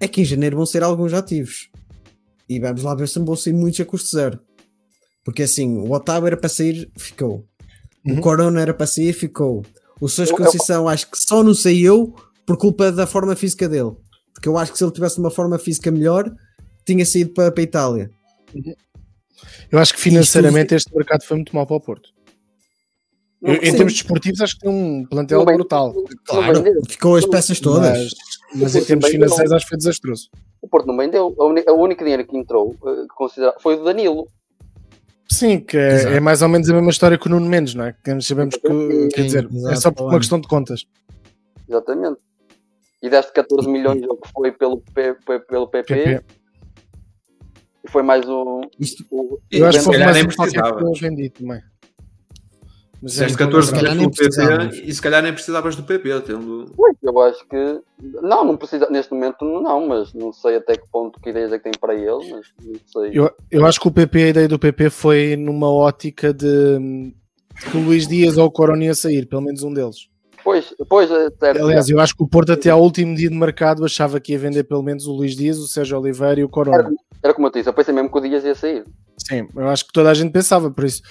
é 0.00 0.08
que 0.08 0.22
em 0.22 0.24
janeiro 0.24 0.56
vão 0.56 0.64
ser 0.64 0.82
alguns 0.82 1.12
ativos. 1.12 1.68
E 2.48 2.58
vamos 2.58 2.82
lá 2.82 2.94
ver 2.94 3.06
se 3.06 3.18
não 3.18 3.26
vão 3.26 3.36
sair 3.36 3.52
muitos 3.52 3.80
a 3.80 3.84
custo 3.84 4.16
zero. 4.16 4.47
Porque 5.28 5.42
assim, 5.42 5.76
o 5.76 5.92
Otávio 5.92 6.26
era 6.28 6.38
para 6.38 6.48
sair, 6.48 6.90
ficou. 6.96 7.44
Uhum. 8.06 8.16
O 8.16 8.20
Corona 8.22 8.62
era 8.62 8.72
para 8.72 8.86
sair, 8.86 9.12
ficou. 9.12 9.62
O 10.00 10.08
Sérgio 10.08 10.32
Eu- 10.34 10.38
eu- 10.38 10.44
Conceição 10.46 10.88
acho 10.88 11.10
que 11.10 11.18
só 11.22 11.42
não 11.44 11.52
saiu 11.52 12.14
por 12.46 12.56
culpa 12.56 12.90
da 12.90 13.06
forma 13.06 13.36
física 13.36 13.68
dele. 13.68 13.92
Porque 14.32 14.48
eu 14.48 14.56
acho 14.56 14.72
que 14.72 14.78
se 14.78 14.84
ele 14.84 14.90
tivesse 14.90 15.18
uma 15.18 15.30
forma 15.30 15.58
física 15.58 15.90
melhor, 15.90 16.34
tinha 16.86 17.04
saído 17.04 17.34
para, 17.34 17.52
para 17.52 17.60
a 17.60 17.62
Itália. 17.62 18.10
Eu 19.70 19.78
acho 19.78 19.92
que 19.92 20.00
financeiramente 20.00 20.74
este 20.74 20.96
mercado 20.96 21.22
foi 21.24 21.36
muito 21.36 21.54
mal 21.54 21.66
para 21.66 21.76
o 21.76 21.80
Porto. 21.82 22.08
Eu- 23.42 23.56
em 23.56 23.72
termos 23.76 23.92
desportivos, 23.92 24.40
acho 24.40 24.54
que 24.54 24.60
tem 24.62 24.70
um 24.70 25.04
plantel 25.04 25.44
Não 25.44 25.44
brutal. 25.44 25.92
não 25.92 26.04
Claro, 26.24 26.64
ficou 26.88 27.16
as 27.16 27.26
peças 27.26 27.60
todas. 27.60 27.98
Mas, 27.98 28.12
mas 28.54 28.74
em 28.74 28.78
Porto 28.78 28.86
termos 28.86 29.08
financeiros, 29.08 29.52
acho 29.52 29.66
que 29.66 29.68
foi 29.68 29.76
desastroso. 29.78 30.30
O 30.62 30.68
Porto 30.68 30.86
não 30.86 30.96
vendeu. 30.96 31.36
A 31.68 31.72
único 31.74 32.02
dinheiro 32.02 32.26
que 32.26 32.34
entrou 32.34 32.74
eh, 32.86 33.52
foi 33.60 33.74
o 33.74 33.78
do 33.80 33.84
Danilo. 33.84 34.26
Sim, 35.30 35.60
que 35.60 35.76
é, 35.76 36.16
é 36.16 36.20
mais 36.20 36.40
ou 36.42 36.48
menos 36.48 36.68
a 36.70 36.72
mesma 36.74 36.90
história 36.90 37.18
que 37.18 37.26
o 37.26 37.30
Nuno 37.30 37.46
Mendes, 37.48 37.74
não 37.74 37.84
é? 37.84 37.92
Que 38.02 38.20
sabemos 38.22 38.56
que, 38.56 38.66
Sim, 38.68 39.08
quer 39.10 39.22
dizer, 39.24 39.48
é 39.70 39.76
só 39.76 39.90
por 39.90 40.04
uma 40.08 40.18
questão 40.18 40.40
de 40.40 40.48
contas. 40.48 40.84
Exatamente. 41.68 42.18
E 43.02 43.10
deste 43.10 43.32
14 43.32 43.68
milhões 43.68 44.02
ao 44.04 44.16
que 44.16 44.28
foi 44.32 44.50
pelo, 44.52 44.78
P- 44.80 45.14
pelo 45.46 45.68
PP, 45.68 45.94
PP. 45.94 46.24
e 47.84 47.90
foi 47.90 48.02
mais 48.02 48.26
um. 48.28 48.62
Isto, 48.80 49.04
o- 49.10 49.38
Eu 49.50 49.66
acho 49.66 49.78
que 49.78 49.84
foi 49.84 49.98
mais 49.98 50.16
um 50.16 50.26
qualquer 50.30 50.60
precisava. 50.62 50.76
que 50.78 50.84
eu 50.84 50.92
vendi 50.94 51.30
também. 51.30 51.60
Mas 53.00 53.20
é 53.20 53.26
muito 53.26 53.38
14 53.38 53.72
lembrado. 53.72 53.82
calhar 53.82 53.96
milhões 53.96 54.18
nem 54.18 54.56
pelo 54.56 54.70
PP 54.70 54.82
e 54.88 54.94
se 54.94 55.02
calhar 55.02 55.22
nem 55.22 55.32
precisavas 55.32 55.76
do 55.76 55.82
PP, 55.84 56.20
tendo. 56.22 56.72
Pois, 56.76 56.96
Eu 57.02 57.20
acho 57.20 57.46
que. 57.48 57.80
Não, 58.22 58.44
não 58.44 58.56
precisa. 58.56 58.88
Neste 58.90 59.12
momento 59.12 59.44
não, 59.44 59.86
mas 59.86 60.12
não 60.12 60.32
sei 60.32 60.56
até 60.56 60.76
que 60.76 60.88
ponto 60.90 61.20
que 61.20 61.30
ideias 61.30 61.52
é 61.52 61.58
que 61.58 61.64
tem 61.64 61.72
para 61.80 61.94
ele, 61.94 62.30
mas 62.30 62.46
não 62.60 62.80
sei. 62.86 63.10
Eu, 63.12 63.30
eu 63.50 63.66
acho 63.66 63.80
que 63.80 63.88
o 63.88 63.92
PP, 63.92 64.22
a 64.22 64.28
ideia 64.28 64.48
do 64.48 64.58
PP 64.58 64.90
foi 64.90 65.36
numa 65.36 65.70
ótica 65.70 66.32
de 66.34 67.12
que 67.70 67.76
o 67.76 67.82
Luís 67.82 68.06
Dias 68.06 68.36
ou 68.36 68.46
o 68.46 68.50
Corona 68.50 68.84
ia 68.84 68.94
sair, 68.94 69.26
pelo 69.26 69.42
menos 69.42 69.62
um 69.62 69.72
deles. 69.72 70.08
Pois, 70.42 70.74
pois, 70.88 71.10
é 71.10 71.30
certo. 71.30 71.62
Aliás, 71.62 71.88
eu 71.88 72.00
acho 72.00 72.16
que 72.16 72.22
o 72.22 72.28
Porto 72.28 72.52
até 72.52 72.70
ao 72.70 72.80
último 72.80 73.14
dia 73.14 73.28
de 73.28 73.36
mercado 73.36 73.84
achava 73.84 74.18
que 74.18 74.32
ia 74.32 74.38
vender 74.38 74.64
pelo 74.64 74.82
menos 74.82 75.06
o 75.06 75.12
Luís 75.12 75.36
Dias, 75.36 75.58
o 75.58 75.66
Sérgio 75.66 75.98
Oliveira 75.98 76.40
e 76.40 76.44
o 76.44 76.48
Corona. 76.48 76.90
Era 77.22 77.34
como 77.34 77.46
eu 77.48 77.52
disse, 77.52 77.68
eu 77.68 77.72
pensei 77.74 77.92
mesmo 77.94 78.10
que 78.10 78.18
o 78.18 78.20
Dias 78.20 78.44
ia 78.44 78.54
sair. 78.54 78.84
Sim, 79.18 79.46
eu 79.56 79.68
acho 79.68 79.86
que 79.86 79.92
toda 79.92 80.10
a 80.10 80.14
gente 80.14 80.30
pensava 80.32 80.70
por 80.70 80.84
isso. 80.84 81.02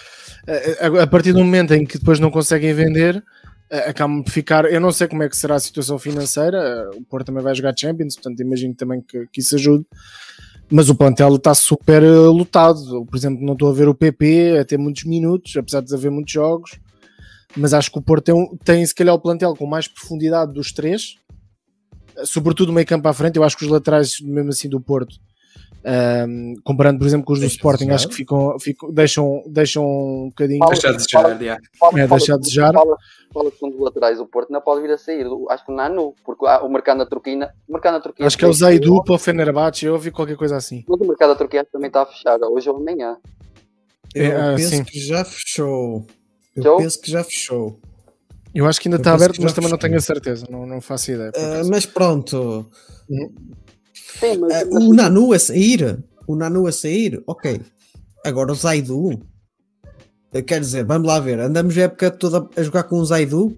A, 0.80 1.04
a- 1.04 1.08
partir 1.08 1.34
do 1.34 1.40
momento 1.40 1.74
em 1.74 1.86
que 1.86 1.98
depois 1.98 2.20
não 2.20 2.32
conseguem 2.32 2.74
vender, 2.74 3.22
acabam 3.70 4.24
por 4.24 4.32
ficar. 4.32 4.66
Eu 4.72 4.80
não 4.80 4.92
sei 4.94 5.08
como 5.08 5.24
é 5.24 5.30
que 5.30 5.36
será 5.36 5.56
a 5.56 5.60
situação 5.60 6.00
financeira. 6.00 6.90
O 6.96 7.04
Porto 7.04 7.28
também 7.28 7.44
vai 7.44 7.54
jogar 7.54 7.74
Champions, 7.78 8.16
portanto 8.16 8.40
imagino 8.42 8.74
também 8.74 9.02
que, 9.02 9.28
que 9.28 9.42
isso 9.42 9.56
ajude. 9.56 9.86
Mas 10.70 10.90
o 10.90 10.96
plantel 10.96 11.36
está 11.36 11.54
super 11.54 12.02
eh, 12.04 12.08
lotado. 12.08 13.06
Por 13.06 13.18
exemplo, 13.18 13.46
não 13.46 13.54
estou 13.54 13.70
a 13.70 13.74
ver 13.74 13.88
o 13.90 13.96
PP 13.96 14.58
a 14.60 14.66
ter 14.66 14.78
muitos 14.78 15.04
minutos, 15.04 15.56
apesar 15.58 15.82
de 15.82 15.94
haver 15.94 16.10
muitos 16.12 16.32
jogos. 16.34 16.80
Mas 17.56 17.74
acho 17.74 17.92
que 17.92 17.98
o 18.00 18.02
Porto 18.02 18.26
tem, 18.26 18.36
um- 18.36 18.56
tem 18.64 18.86
se 18.86 18.96
calhar 18.96 19.14
o 19.16 19.20
plantel 19.20 19.54
com 19.56 19.66
mais 19.66 19.88
profundidade 19.88 20.54
dos 20.54 20.72
três, 20.72 21.16
sobretudo 22.24 22.70
o 22.70 22.74
meio 22.74 22.88
campo 22.88 23.08
à 23.08 23.14
frente. 23.14 23.36
Eu 23.38 23.44
acho 23.44 23.58
que 23.58 23.66
os 23.66 23.70
laterais, 23.72 24.20
mesmo 24.22 24.50
assim, 24.50 24.70
do 24.70 24.80
Porto, 24.80 25.16
ahm, 25.88 26.54
comparando, 26.64 27.00
por 27.00 27.08
exemplo, 27.08 27.26
com 27.26 27.34
os 27.34 27.40
do 27.40 27.42
Deixa 27.44 27.56
Sporting, 27.56 27.86
desejar. 27.86 27.96
acho 27.96 28.10
que 28.10 28.16
ficam, 28.16 28.60
ficam- 28.60 28.92
deixam, 28.92 29.44
deixam 29.48 29.86
um 29.86 30.28
bocadinho. 30.30 30.60
Fala- 30.60 30.72
Deixar 30.72 30.92
de 30.92 30.98
desejar. 30.98 31.22
Fala, 31.24 32.00
É, 32.00 32.08
fala- 32.08 32.08
deixar 32.20 32.36
de 32.36 32.42
desejar. 32.42 32.74
Fala, 32.74 32.98
fala 33.34 33.52
que 33.52 33.66
um 33.66 33.70
dos 33.70 33.80
laterais 33.80 34.18
do 34.18 34.26
Porto 34.28 34.52
não 34.52 34.60
pode 34.62 34.82
vir 34.82 34.92
a 34.92 34.98
sair. 34.98 35.26
Acho 35.50 35.66
que 35.66 35.72
o 35.72 35.76
Nanu, 35.76 36.14
porque 36.26 36.46
há- 36.46 36.62
o 36.64 36.70
mercado 36.70 36.98
na 36.98 37.06
Turquia. 37.06 37.50
O 37.68 37.72
mercado 37.74 37.94
na 37.94 38.00
Turquia 38.02 38.26
Acho 38.26 38.38
que 38.38 38.44
é 38.46 38.48
o 38.48 38.54
Zaidu 38.54 39.04
para 39.04 39.16
o 39.16 39.18
Fenerbahçe. 39.20 39.86
Eu 39.86 39.94
ouvi 39.94 40.12
qualquer 40.12 40.36
coisa 40.36 40.58
assim. 40.58 40.84
Mas 40.88 41.00
o 41.00 41.06
mercado 41.08 41.30
da 41.30 41.36
Turquia 41.36 41.66
também 41.72 41.88
está 41.88 42.02
a 42.02 42.06
fechar, 42.06 42.38
hoje 42.44 42.70
ou 42.70 42.76
amanhã. 42.78 43.18
eu 44.16 44.26
É, 44.26 44.56
penso 44.56 44.70
sim. 44.70 44.84
que 44.84 45.00
já 45.00 45.24
fechou. 45.24 46.06
Eu 46.56 46.64
Fechou? 46.64 46.78
penso 46.78 47.02
que 47.02 47.12
já 47.12 47.24
fechou. 47.24 47.80
Eu 48.56 48.66
acho 48.66 48.82
que 48.82 48.88
ainda 48.88 48.96
Eu 48.98 49.02
está 49.02 49.14
aberto, 49.14 49.40
mas 49.42 49.54
também 49.54 49.70
não 49.70 49.78
fechou. 49.78 49.90
tenho 49.90 49.98
a 49.98 50.02
certeza. 50.02 50.46
Não, 50.50 50.66
não 50.66 50.82
faço 50.82 51.12
ideia. 51.12 51.30
acaso. 51.30 51.70
mas 51.70 51.86
pronto, 51.86 52.68
Sim, 54.20 54.38
mas, 54.40 54.68
mas- 54.70 54.84
o 54.84 54.94
Nanu 54.94 55.34
a 55.34 55.40
sair, 55.40 56.04
o 56.28 56.36
Nanu 56.36 56.68
a 56.68 56.72
sair, 56.72 57.22
ok. 57.28 57.60
Agora 58.26 58.52
o 58.52 58.56
Zaidu, 58.56 59.22
eh, 60.34 60.42
quer 60.42 60.60
dizer, 60.60 60.86
vamos 60.86 61.08
lá 61.08 61.20
ver, 61.20 61.40
andamos 61.40 61.78
a 61.78 61.82
época 61.82 62.12
toda 62.12 62.48
a 62.56 62.64
jogar 62.64 62.84
com 62.84 62.98
o 63.00 63.06
Zaidu, 63.06 63.58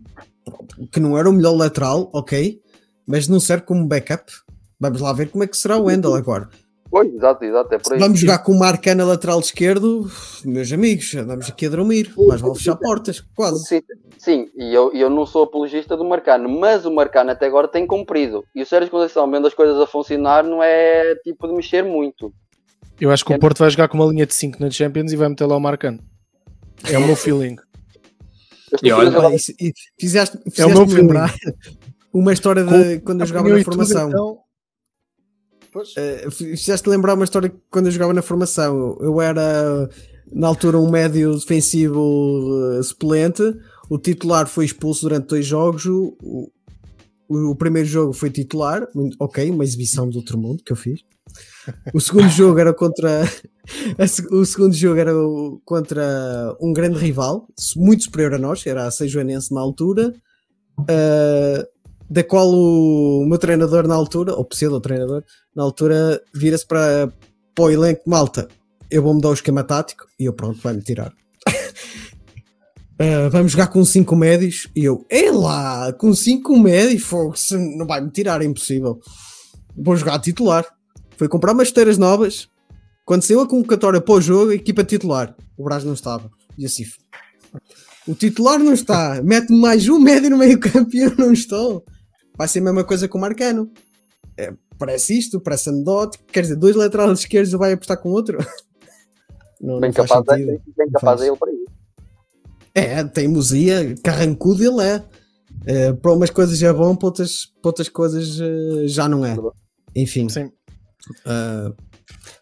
que 0.91 0.99
não 0.99 1.17
era 1.17 1.29
o 1.29 1.33
melhor 1.33 1.55
lateral, 1.55 2.09
ok, 2.13 2.59
mas 3.07 3.27
não 3.27 3.39
serve 3.39 3.63
como 3.65 3.87
backup. 3.87 4.31
Vamos 4.79 5.01
lá 5.01 5.11
ver 5.13 5.29
como 5.29 5.43
é 5.43 5.47
que 5.47 5.57
será 5.57 5.77
o 5.77 5.85
Wendel 5.85 6.15
agora. 6.15 6.49
Pois, 6.91 7.13
exato, 7.13 7.43
exato, 7.45 7.75
é 7.75 7.77
por 7.77 7.93
aí. 7.93 7.99
Vamos 7.99 8.19
jogar 8.19 8.39
com 8.39 8.51
o 8.51 8.57
Marcana 8.59 9.05
lateral 9.05 9.39
esquerdo, 9.39 10.09
meus 10.43 10.71
amigos, 10.71 11.13
andamos 11.13 11.47
aqui 11.47 11.67
a 11.67 11.69
dormir, 11.69 12.11
mas 12.17 12.41
vale 12.41 12.55
fechar 12.55 12.75
portas, 12.77 13.21
quase. 13.35 13.63
Sim, 13.67 13.81
sim, 14.17 14.49
e 14.57 14.73
eu, 14.73 14.91
e 14.93 14.99
eu 14.99 15.09
não 15.09 15.23
sou 15.25 15.43
apologista 15.43 15.95
do 15.95 16.03
Marcano, 16.03 16.49
mas 16.49 16.85
o 16.85 16.91
Marcano 16.91 17.29
até 17.29 17.45
agora 17.45 17.67
tem 17.67 17.85
cumprido. 17.85 18.43
E 18.55 18.63
o 18.63 18.65
Sérgio 18.65 18.89
Conceição, 18.89 19.29
vendo 19.29 19.45
as 19.45 19.53
coisas 19.53 19.79
a 19.79 19.85
funcionar, 19.85 20.43
não 20.43 20.63
é 20.63 21.13
tipo 21.23 21.47
de 21.47 21.53
mexer 21.53 21.83
muito. 21.83 22.33
Eu 22.99 23.11
acho 23.11 23.23
que 23.23 23.33
o 23.33 23.39
Porto 23.39 23.59
vai 23.59 23.69
jogar 23.69 23.87
com 23.87 23.97
uma 23.97 24.11
linha 24.11 24.25
de 24.25 24.33
5 24.33 24.57
na 24.59 24.71
Champions 24.71 25.11
e 25.11 25.15
vai 25.15 25.29
meter 25.29 25.45
lá 25.45 25.55
o 25.55 25.59
Marcano. 25.61 25.99
É 26.91 26.97
o 26.97 27.05
meu 27.05 27.15
feeling. 27.15 27.55
E 28.83 28.91
olha, 28.91 29.09
a 29.09 29.11
jogar- 29.11 29.25
Olha, 29.27 29.35
isso- 29.35 29.53
e 29.59 29.71
fizeste, 29.99 30.37
É 30.37 30.65
o 30.65 30.69
fizeste 30.69 30.75
meu 30.75 30.85
lembrar 31.03 31.33
uma 32.13 32.33
história 32.33 32.63
de 32.63 32.99
quando 33.01 33.21
eu 33.21 33.27
jogava 33.27 33.47
na 33.49 33.59
e 33.59 33.63
tudo, 33.63 33.73
formação. 33.75 34.09
então. 34.09 34.37
Uh, 35.75 36.31
fizeste 36.31 36.89
lembrar 36.89 37.13
uma 37.13 37.23
história 37.23 37.53
quando 37.69 37.87
eu 37.87 37.91
jogava 37.91 38.13
na 38.13 38.21
formação. 38.21 38.97
Eu 38.99 39.21
era, 39.21 39.89
na 40.31 40.47
altura, 40.47 40.79
um 40.79 40.89
médio 40.89 41.33
defensivo 41.35 41.99
uh, 41.99 42.83
suplente. 42.83 43.43
O 43.89 43.97
titular 43.97 44.47
foi 44.47 44.65
expulso 44.65 45.01
durante 45.01 45.27
dois 45.27 45.45
jogos. 45.45 45.85
O, 45.85 46.51
o, 47.27 47.55
primeiro 47.55 47.87
jogo 47.87 48.13
foi 48.13 48.29
titular, 48.29 48.87
ok, 49.19 49.49
uma 49.51 49.63
exibição 49.63 50.09
do 50.09 50.17
outro 50.17 50.37
mundo 50.37 50.63
que 50.63 50.71
eu 50.71 50.75
fiz. 50.75 51.01
O 51.93 51.99
segundo 51.99 52.29
jogo 52.29 52.59
era 52.59 52.73
contra. 52.73 53.21
o 54.31 54.45
segundo 54.45 54.73
jogo 54.73 54.99
era 54.99 55.11
contra 55.63 56.55
um 56.59 56.73
grande 56.73 56.97
rival, 56.97 57.47
muito 57.75 58.05
superior 58.05 58.33
a 58.33 58.39
nós, 58.39 58.65
era 58.65 58.87
a 58.87 58.91
Seijoanense 58.91 59.53
na 59.53 59.61
altura. 59.61 60.13
uh, 60.79 61.78
da 62.09 62.23
qual 62.23 62.49
o 62.49 63.25
meu 63.25 63.37
treinador 63.37 63.87
na 63.87 63.93
altura, 63.93 64.33
ou 64.33 64.43
pseudo-treinador, 64.43 65.23
na 65.55 65.63
altura 65.63 66.21
vira-se 66.33 66.65
para, 66.65 67.13
para 67.53 67.63
o 67.65 67.69
elenco 67.69 68.09
malta. 68.09 68.47
Eu 68.89 69.03
vou 69.03 69.13
mudar 69.13 69.29
o 69.29 69.33
esquema 69.33 69.63
tático 69.63 70.05
e 70.19 70.25
eu 70.25 70.33
pronto, 70.33 70.59
vai-me 70.61 70.81
tirar. 70.81 71.13
Ah, 72.99 73.29
vamos 73.31 73.51
jogar 73.51 73.67
com 73.67 73.85
5 73.85 74.15
médios 74.15 74.67
e 74.75 74.83
eu, 74.83 75.05
é 75.09 75.29
lá, 75.31 75.93
com 75.93 76.13
5 76.13 76.57
médios, 76.57 77.03
fogo, 77.03 77.35
não 77.77 77.85
vai 77.85 78.01
me 78.01 78.09
tirar, 78.09 78.41
é 78.41 78.45
impossível. 78.45 78.99
Vou 79.77 79.95
jogar 79.95 80.15
a 80.15 80.19
titular. 80.19 80.65
Foi 81.15 81.27
comprar 81.27 81.53
umas 81.53 81.67
esteiras 81.67 81.97
novas. 81.97 82.49
Quando 83.05 83.23
saiu 83.23 83.41
a 83.41 83.47
convocatória 83.47 84.01
para 84.01 84.13
o 84.13 84.21
jogo, 84.21 84.51
a 84.51 84.55
equipa 84.55 84.83
titular, 84.83 85.35
o 85.57 85.63
Brás 85.63 85.83
não 85.83 85.93
estava. 85.93 86.31
E 86.57 86.65
assim, 86.65 86.83
o 88.07 88.15
titular 88.15 88.57
não 88.59 88.73
está, 88.73 89.21
mete-me 89.23 89.59
mais 89.59 89.87
um 89.87 89.99
médio 89.99 90.31
no 90.31 90.37
meio 90.37 90.59
campo 90.59 90.95
e 90.95 90.99
eu 90.99 91.15
não 91.15 91.31
estou. 91.31 91.83
Vai 92.39 92.47
ser 92.47 92.59
a 92.59 92.63
mesma 92.63 92.85
coisa 92.85 93.05
com 93.05 93.17
o 93.17 93.21
Marcano. 93.21 93.69
É, 94.37 94.53
parece 94.77 95.19
isto, 95.19 95.41
parece 95.41 95.67
anedótico. 95.67 96.23
Quer 96.31 96.43
dizer, 96.43 96.55
dois 96.55 96.73
laterais 96.73 97.19
esquerdos 97.19 97.51
vai 97.51 97.73
apostar 97.73 97.97
com 98.01 98.11
outro? 98.11 98.37
Não, 99.61 99.77
Bem 99.81 99.89
não 99.89 99.93
faz 100.07 100.09
capaz, 100.09 100.41
é, 100.41 100.45
bem 100.45 100.89
capaz 100.93 101.01
faz. 101.01 101.21
é 101.21 101.27
ele 101.27 101.35
para 101.35 101.51
isso. 101.51 101.65
É, 102.73 103.03
teimosia, 103.03 103.93
carrancudo 104.01 104.63
ele 104.63 104.81
é. 104.81 105.03
Eh, 105.65 105.91
para 105.91 106.13
umas 106.13 106.29
coisas 106.29 106.63
é 106.63 106.71
bom, 106.71 106.95
para 106.95 107.07
outras, 107.07 107.47
para 107.61 107.67
outras 107.67 107.89
coisas 107.89 108.39
eh, 108.39 108.87
já 108.87 109.09
não 109.09 109.25
é. 109.25 109.35
Enfim. 109.93 110.29
Sim. 110.29 110.45
Uh, 111.25 111.75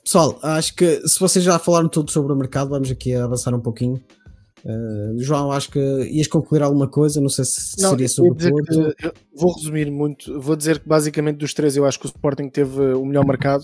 pessoal, 0.03 0.37
acho 0.43 0.75
que 0.75 1.01
se 1.07 1.19
vocês 1.19 1.43
já 1.43 1.57
falaram 1.57 1.89
tudo 1.89 2.11
sobre 2.11 2.31
o 2.31 2.35
mercado, 2.35 2.69
vamos 2.69 2.91
aqui 2.91 3.15
avançar 3.15 3.51
um 3.55 3.61
pouquinho. 3.61 3.99
Uh, 4.65 5.17
João, 5.19 5.51
acho 5.51 5.69
que 5.71 5.79
ias 5.79 6.27
concluir 6.27 6.61
alguma 6.63 6.87
coisa, 6.87 7.21
não 7.21 7.29
sei 7.29 7.45
se 7.45 7.81
Não, 7.81 7.91
seria 7.91 8.09
sobre 8.09 8.47
o 8.47 8.51
Porto. 8.51 8.95
que- 8.97 9.11
vou 9.35 9.53
resumir 9.55 9.89
muito. 9.91 10.39
Vou 10.41 10.55
dizer 10.55 10.79
que 10.79 10.87
basicamente 10.89 11.37
dos 11.37 11.53
três 11.53 11.77
eu 11.77 11.85
acho 11.85 11.99
que 11.99 12.05
o 12.05 12.09
Sporting 12.09 12.49
teve 12.49 12.81
o 12.93 13.05
melhor 13.05 13.25
mercado. 13.25 13.63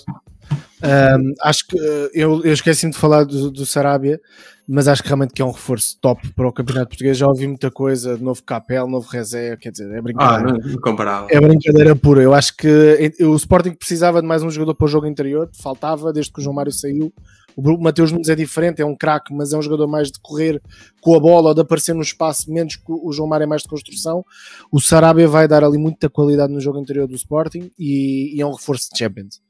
Um, 0.84 1.34
acho 1.41 1.65
que 1.67 1.77
eu, 2.13 2.43
eu 2.43 2.53
esqueci-me 2.53 2.91
de 2.91 2.97
falar 2.97 3.23
do, 3.23 3.49
do 3.49 3.65
Sarabia, 3.65 4.19
mas 4.67 4.88
acho 4.88 5.01
que 5.01 5.08
realmente 5.08 5.34
que 5.34 5.41
é 5.41 5.45
um 5.45 5.51
reforço 5.51 5.97
top 6.01 6.29
para 6.34 6.47
o 6.47 6.51
Campeonato 6.51 6.89
Português. 6.89 7.17
Já 7.17 7.27
ouvi 7.27 7.47
muita 7.47 7.71
coisa, 7.71 8.17
novo 8.17 8.43
Capel, 8.43 8.88
novo 8.88 9.08
Rezé, 9.10 9.56
quer 9.58 9.71
dizer, 9.71 9.89
é 9.91 9.97
Ah, 9.97 10.01
brincadeira. 10.01 10.51
não, 10.60 10.71
incomparável. 10.71 11.27
É 11.32 11.39
brincadeira 11.41 11.95
pura. 11.95 12.21
Eu 12.21 12.34
acho 12.34 12.56
que 12.58 13.13
eh, 13.19 13.25
o 13.25 13.36
Sporting 13.36 13.71
precisava 13.71 14.21
de 14.21 14.27
mais 14.27 14.43
um 14.43 14.49
jogador 14.51 14.75
para 14.75 14.86
o 14.86 14.89
jogo 14.89 15.08
interior, 15.08 15.49
faltava 15.53 16.12
desde 16.13 16.32
que 16.32 16.39
o 16.39 16.43
João 16.43 16.56
Mário 16.56 16.71
saiu. 16.71 17.12
O 17.56 17.78
Mateus 17.78 18.12
Nunes 18.12 18.30
é 18.30 18.36
diferente, 18.36 18.82
é 18.82 18.86
um 18.86 18.96
craque, 18.96 19.34
mas 19.34 19.54
é 19.54 19.58
um 19.58 19.62
jogador 19.62 19.88
mais 19.88 20.12
de 20.12 20.20
correr 20.20 20.62
com 21.02 21.16
a 21.16 21.20
bola 21.20 21.50
ou 21.50 21.54
de 21.54 21.62
aparecer 21.62 21.94
no 21.94 22.02
espaço, 22.02 22.52
menos 22.52 22.76
que 22.76 22.92
o 22.92 23.12
João 23.12 23.28
Mário 23.28 23.44
é 23.44 23.48
mais 23.48 23.62
de 23.62 23.68
construção. 23.68 24.26
O 24.72 24.80
Sarabia 24.80 25.28
vai 25.28 25.48
dar 25.48 25.63
ali 25.63 25.78
muita 25.78 26.10
qualidade 26.10 26.52
no 26.52 26.60
jogo 26.60 26.80
interior 26.80 27.08
do 27.08 27.16
Sporting 27.16 27.72
e, 27.78 28.36
e 28.36 28.42
é 28.42 28.46
um 28.46 28.54
reforço 28.54 28.89
de 28.92 29.00
Champions. 29.00 29.42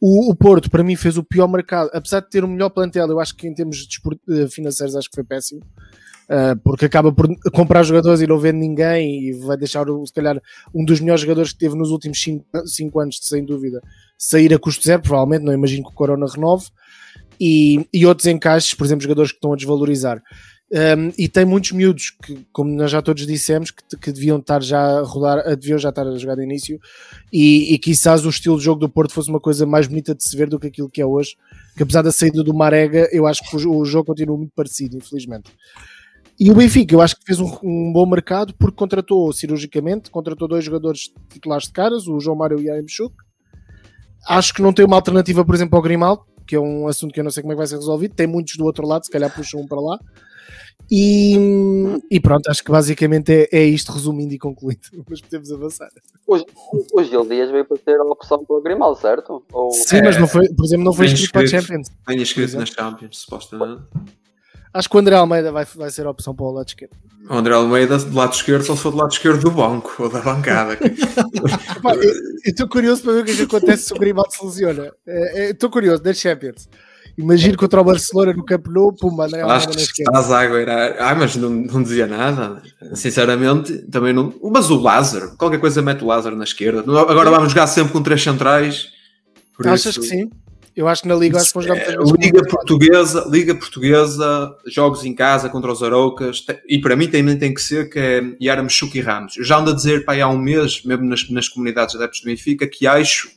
O, 0.00 0.30
o 0.30 0.36
Porto, 0.36 0.70
para 0.70 0.84
mim, 0.84 0.94
fez 0.94 1.16
o 1.16 1.24
pior 1.24 1.48
mercado, 1.48 1.90
apesar 1.92 2.20
de 2.20 2.30
ter 2.30 2.44
o 2.44 2.48
melhor 2.48 2.70
plantel, 2.70 3.08
eu 3.08 3.18
acho 3.18 3.34
que 3.34 3.48
em 3.48 3.54
termos 3.54 3.86
eh, 4.30 4.46
financeiros, 4.48 4.94
acho 4.94 5.08
que 5.10 5.14
foi 5.16 5.24
péssimo. 5.24 5.60
Uh, 6.30 6.54
porque 6.62 6.84
acaba 6.84 7.10
por 7.10 7.26
comprar 7.54 7.82
jogadores 7.82 8.20
e 8.20 8.26
não 8.26 8.38
vende 8.38 8.58
ninguém 8.58 9.28
e 9.28 9.32
vai 9.32 9.56
deixar, 9.56 9.86
se 10.04 10.12
calhar, 10.12 10.38
um 10.74 10.84
dos 10.84 11.00
melhores 11.00 11.22
jogadores 11.22 11.54
que 11.54 11.58
teve 11.58 11.74
nos 11.74 11.90
últimos 11.90 12.22
5 12.22 13.00
anos, 13.00 13.18
sem 13.22 13.42
dúvida, 13.46 13.80
sair 14.18 14.52
a 14.52 14.58
custo 14.58 14.84
zero, 14.84 15.00
provavelmente, 15.00 15.42
não 15.42 15.54
imagino 15.54 15.84
que 15.84 15.90
o 15.90 15.94
Corona 15.94 16.26
renove, 16.26 16.66
e, 17.40 17.86
e 17.92 18.06
outros 18.06 18.26
encaixes, 18.26 18.74
por 18.74 18.84
exemplo, 18.84 19.02
jogadores 19.02 19.32
que 19.32 19.36
estão 19.36 19.52
a 19.52 19.56
desvalorizar. 19.56 20.22
Um, 20.70 21.10
e 21.16 21.28
tem 21.28 21.46
muitos 21.46 21.72
miúdos 21.72 22.10
que, 22.10 22.46
como 22.52 22.70
nós 22.70 22.90
já 22.90 23.00
todos 23.00 23.26
dissemos, 23.26 23.70
que, 23.70 23.96
que 23.96 24.12
deviam 24.12 24.38
estar 24.38 24.62
já 24.62 24.98
a 24.98 25.02
rodar, 25.02 25.56
deviam 25.56 25.78
já 25.78 25.88
estar 25.88 26.06
a 26.06 26.18
jogar 26.18 26.34
de 26.34 26.42
início, 26.42 26.78
e, 27.32 27.72
e 27.72 27.78
quizás 27.78 28.26
o 28.26 28.28
estilo 28.28 28.58
de 28.58 28.64
jogo 28.64 28.78
do 28.78 28.88
Porto 28.88 29.14
fosse 29.14 29.30
uma 29.30 29.40
coisa 29.40 29.64
mais 29.64 29.86
bonita 29.86 30.14
de 30.14 30.22
se 30.22 30.36
ver 30.36 30.48
do 30.48 30.60
que 30.60 30.66
aquilo 30.66 30.90
que 30.90 31.00
é 31.00 31.06
hoje. 31.06 31.36
Que 31.74 31.82
apesar 31.82 32.02
da 32.02 32.12
saída 32.12 32.42
do 32.44 32.52
Marega, 32.52 33.08
eu 33.12 33.26
acho 33.26 33.48
que 33.48 33.56
o, 33.56 33.78
o 33.78 33.84
jogo 33.84 34.06
continua 34.06 34.36
muito 34.36 34.52
parecido, 34.54 34.96
infelizmente. 34.96 35.50
E 36.38 36.50
o 36.50 36.54
Benfica, 36.54 36.94
eu 36.94 37.00
acho 37.00 37.16
que 37.16 37.24
fez 37.24 37.40
um, 37.40 37.50
um 37.64 37.92
bom 37.92 38.06
mercado 38.06 38.54
porque 38.54 38.76
contratou 38.76 39.32
cirurgicamente, 39.32 40.10
contratou 40.10 40.46
dois 40.46 40.64
jogadores 40.64 41.10
titulares 41.30 41.66
de 41.66 41.72
caras, 41.72 42.06
o 42.06 42.20
João 42.20 42.36
Mário 42.36 42.60
e 42.60 42.70
a 42.70 42.80
Mchuk. 42.80 43.14
Acho 44.28 44.52
que 44.54 44.62
não 44.62 44.72
tem 44.72 44.84
uma 44.84 44.96
alternativa, 44.96 45.44
por 45.44 45.54
exemplo, 45.54 45.76
ao 45.76 45.82
Grimaldo, 45.82 46.22
que 46.48 46.56
é 46.56 46.60
um 46.60 46.88
assunto 46.88 47.12
que 47.12 47.20
eu 47.20 47.24
não 47.24 47.30
sei 47.30 47.42
como 47.42 47.52
é 47.52 47.54
que 47.54 47.58
vai 47.58 47.66
ser 47.66 47.76
resolvido. 47.76 48.14
Tem 48.14 48.26
muitos 48.26 48.56
do 48.56 48.64
outro 48.64 48.86
lado, 48.86 49.04
se 49.04 49.10
calhar 49.10 49.32
puxam 49.32 49.60
um 49.60 49.66
para 49.66 49.80
lá. 49.80 49.98
E, 50.90 51.36
e 52.10 52.18
pronto, 52.18 52.48
acho 52.48 52.64
que 52.64 52.70
basicamente 52.70 53.30
é, 53.30 53.48
é 53.52 53.64
isto 53.64 53.92
resumindo 53.92 54.32
e 54.32 54.38
concluindo. 54.38 54.80
Mas 55.08 55.20
podemos 55.20 55.52
avançar. 55.52 55.90
O, 56.26 56.36
o 56.94 57.04
Gil 57.04 57.28
Dias 57.28 57.50
veio 57.50 57.66
para 57.66 57.76
ser 57.76 58.00
a 58.00 58.04
opção 58.04 58.42
para 58.42 58.56
o 58.56 58.62
Grimaldo, 58.62 58.98
certo? 58.98 59.44
Ou... 59.52 59.70
Sim, 59.70 60.00
mas 60.02 60.18
não 60.18 60.26
foi, 60.26 60.48
por 60.48 60.64
exemplo, 60.64 60.84
não 60.84 60.92
foi 60.92 61.06
inscrito 61.06 61.32
para 61.32 61.42
a. 61.42 61.46
Champions. 61.46 61.88
Escrito 62.08 62.52
Por 62.52 62.60
nas 62.60 62.68
Champions, 62.70 63.18
supostamente. 63.18 63.82
Acho 64.72 64.88
que 64.88 64.96
o 64.96 65.00
André 65.00 65.16
Almeida 65.16 65.50
vai, 65.50 65.64
vai 65.76 65.90
ser 65.90 66.06
a 66.06 66.10
opção 66.10 66.34
para 66.34 66.44
o 66.46 66.50
lado 66.52 66.68
esquerdo. 66.68 66.92
O 67.28 67.34
André 67.34 67.54
Almeida 67.54 67.98
do 67.98 68.14
lado 68.16 68.32
esquerdo 68.34 68.62
só 68.64 68.74
for 68.76 68.90
do 68.90 68.96
lado 68.98 69.12
esquerdo 69.12 69.40
do 69.40 69.50
banco 69.50 69.94
ou 69.98 70.08
da 70.08 70.20
bancada. 70.20 70.78
Estou 72.44 72.68
curioso 72.68 73.02
para 73.02 73.12
ver 73.14 73.20
o 73.20 73.24
que 73.24 73.30
é 73.32 73.34
que 73.36 73.42
acontece 73.42 73.84
se 73.84 73.92
o 73.92 73.98
Grimaldo 73.98 74.32
se 74.32 74.44
lesiona. 74.44 74.92
É, 75.06 75.46
é, 75.46 75.50
Estou 75.50 75.70
curioso, 75.70 76.02
das 76.02 76.16
Champions. 76.18 76.68
Imagino 77.16 77.56
contra 77.58 77.80
o 77.80 77.84
Barcelona 77.84 78.32
no 78.32 78.44
Camp 78.44 78.66
Nou, 78.68 78.92
pumba, 78.92 79.26
André 79.26 79.40
Acho 79.42 79.50
Almeida 79.50 79.70
que 79.72 79.76
na 79.76 79.82
esquerda. 79.82 80.10
estás 80.18 80.32
a 80.32 80.40
agueirar. 80.40 80.96
Ah, 81.00 81.14
mas 81.16 81.34
não, 81.36 81.50
não 81.50 81.82
dizia 81.82 82.06
nada. 82.06 82.62
Sinceramente, 82.94 83.76
também 83.90 84.12
não. 84.12 84.32
Mas 84.52 84.70
o 84.70 84.80
Lázaro, 84.80 85.36
qualquer 85.36 85.58
coisa 85.58 85.82
mete 85.82 86.04
o 86.04 86.06
Lázaro 86.06 86.36
na 86.36 86.44
esquerda. 86.44 86.80
Agora 86.80 87.30
vamos 87.30 87.48
jogar 87.50 87.66
sempre 87.66 87.92
com 87.92 88.02
três 88.02 88.22
centrais. 88.22 88.86
Por 89.56 89.66
Achas 89.66 89.86
isso- 89.96 90.00
que 90.00 90.06
sim? 90.06 90.30
Eu 90.78 90.86
acho 90.86 91.02
que 91.02 91.08
na 91.08 91.16
Liga 91.16 91.40
acho 91.40 91.50
que 91.50 91.58
muitas 91.58 91.76
É, 91.76 91.96
Liga. 92.20 92.40
Portuguesa, 92.44 93.26
Liga 93.28 93.52
Portuguesa, 93.52 94.54
jogos 94.64 95.04
em 95.04 95.12
casa 95.12 95.48
contra 95.48 95.72
os 95.72 95.82
Araucas, 95.82 96.46
e 96.68 96.80
para 96.80 96.94
mim 96.94 97.08
também 97.08 97.36
tem 97.36 97.52
que 97.52 97.60
ser 97.60 97.90
que 97.90 97.98
é 97.98 98.22
Yaramchuk 98.40 98.96
e 98.96 99.00
Ramos. 99.00 99.36
Eu 99.36 99.42
já 99.42 99.58
ando 99.58 99.72
a 99.72 99.74
dizer 99.74 100.04
aí 100.06 100.20
há 100.20 100.28
um 100.28 100.38
mês, 100.38 100.84
mesmo 100.84 101.04
nas, 101.04 101.28
nas 101.30 101.48
comunidades 101.48 101.94
de 101.94 101.98
adeptos 101.98 102.20
do 102.20 102.26
Benfica, 102.26 102.64
que 102.68 102.86
acho, 102.86 103.28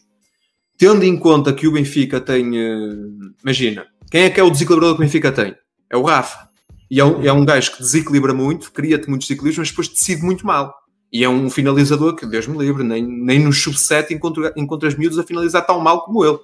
tendo 0.78 1.04
em 1.04 1.18
conta 1.18 1.52
que 1.52 1.68
o 1.68 1.72
Benfica 1.72 2.22
tem, 2.22 2.60
eh, 2.60 3.34
imagina, 3.42 3.88
quem 4.12 4.26
é 4.26 4.30
que 4.30 4.40
é 4.40 4.44
o 4.44 4.52
desequilibrador 4.52 4.96
que 4.96 5.02
o 5.02 5.06
Benfica 5.06 5.32
tem? 5.32 5.56
É 5.90 5.98
o 5.98 6.04
Rafa. 6.04 6.48
E 6.92 7.00
é 7.00 7.06
um, 7.06 7.26
é 7.26 7.34
um 7.34 7.44
gajo 7.44 7.72
que 7.72 7.80
desequilibra 7.80 8.36
muito, 8.36 8.72
cria-te 8.72 9.10
muitos 9.10 9.28
desequilíbrios, 9.28 9.58
mas 9.58 9.70
depois 9.70 9.88
decide 9.88 10.22
muito 10.22 10.46
mal. 10.46 10.76
E 11.12 11.24
é 11.24 11.30
um 11.30 11.50
finalizador 11.50 12.16
que, 12.16 12.28
Deus 12.28 12.46
me 12.46 12.60
livre, 12.60 12.84
nem, 12.84 13.04
nem 13.04 13.40
no 13.40 13.52
sub-7 13.52 14.12
encontra, 14.12 14.54
encontras 14.56 14.94
miúdos 14.94 15.18
a 15.18 15.24
finalizar 15.24 15.66
tão 15.66 15.80
mal 15.80 16.06
como 16.06 16.24
ele. 16.24 16.38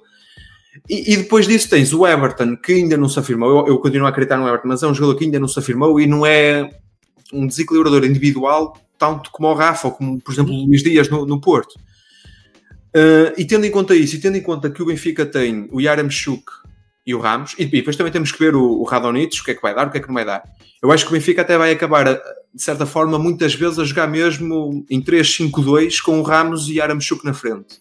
E, 0.88 1.12
e 1.12 1.16
depois 1.16 1.46
disso 1.46 1.68
tens 1.70 1.92
o 1.92 2.06
Everton, 2.06 2.56
que 2.56 2.72
ainda 2.72 2.96
não 2.96 3.08
se 3.08 3.18
afirmou. 3.18 3.60
Eu, 3.60 3.66
eu 3.68 3.78
continuo 3.78 4.06
a 4.06 4.10
acreditar 4.10 4.36
no 4.36 4.46
Everton, 4.46 4.68
mas 4.68 4.82
é 4.82 4.86
um 4.86 4.94
jogador 4.94 5.16
que 5.18 5.24
ainda 5.24 5.38
não 5.40 5.48
se 5.48 5.58
afirmou 5.58 5.98
e 6.00 6.06
não 6.06 6.24
é 6.26 6.70
um 7.32 7.46
desequilibrador 7.46 8.04
individual, 8.04 8.76
tanto 8.98 9.30
como 9.30 9.48
o 9.48 9.54
Rafa, 9.54 9.88
ou 9.88 9.94
como, 9.94 10.20
por 10.20 10.32
exemplo, 10.32 10.52
o 10.52 10.66
Luís 10.66 10.82
Dias 10.82 11.08
no, 11.08 11.24
no 11.26 11.40
Porto. 11.40 11.74
Uh, 12.96 13.32
e 13.36 13.44
tendo 13.44 13.66
em 13.66 13.70
conta 13.70 13.94
isso, 13.94 14.16
e 14.16 14.20
tendo 14.20 14.36
em 14.36 14.42
conta 14.42 14.70
que 14.70 14.82
o 14.82 14.86
Benfica 14.86 15.26
tem 15.26 15.68
o 15.70 15.80
Yaramchuk 15.80 16.44
e 17.06 17.14
o 17.14 17.20
Ramos, 17.20 17.54
e, 17.58 17.62
e 17.64 17.66
depois 17.66 17.96
também 17.96 18.12
temos 18.12 18.32
que 18.32 18.38
ver 18.38 18.54
o, 18.54 18.62
o 18.62 18.82
o 18.82 18.86
que 19.44 19.50
é 19.50 19.54
que 19.54 19.62
vai 19.62 19.74
dar, 19.74 19.86
o 19.86 19.90
que 19.90 19.98
é 19.98 20.00
que 20.00 20.08
não 20.08 20.14
vai 20.14 20.24
dar. 20.24 20.42
Eu 20.82 20.90
acho 20.90 21.04
que 21.04 21.10
o 21.10 21.14
Benfica 21.14 21.42
até 21.42 21.58
vai 21.58 21.70
acabar, 21.72 22.08
a- 22.08 22.20
de 22.54 22.62
certa 22.62 22.86
forma, 22.86 23.18
muitas 23.18 23.54
vezes 23.54 23.78
a 23.78 23.84
jogar 23.84 24.06
mesmo 24.06 24.84
em 24.90 25.02
3-5-2 25.02 26.00
com 26.00 26.18
o 26.18 26.22
Ramos 26.22 26.68
e 26.68 26.76
Yaramchuk 26.76 27.24
na 27.24 27.34
frente. 27.34 27.80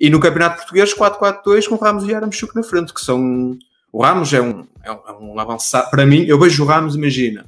E 0.00 0.08
no 0.08 0.18
Campeonato 0.18 0.56
Português 0.56 0.94
4-4-2 0.94 1.68
com 1.68 1.76
Ramos 1.76 2.04
e 2.04 2.12
Yaramchuk 2.12 2.56
na 2.56 2.62
frente, 2.62 2.94
que 2.94 3.00
são... 3.00 3.58
O 3.92 4.02
Ramos 4.02 4.32
é 4.32 4.40
um, 4.40 4.66
é 4.82 4.90
um, 4.90 4.98
é 5.06 5.12
um 5.12 5.38
avançado... 5.38 5.90
Para 5.90 6.06
mim, 6.06 6.24
eu 6.26 6.38
vejo 6.38 6.62
o 6.62 6.66
Ramos, 6.66 6.94
imagina, 6.94 7.44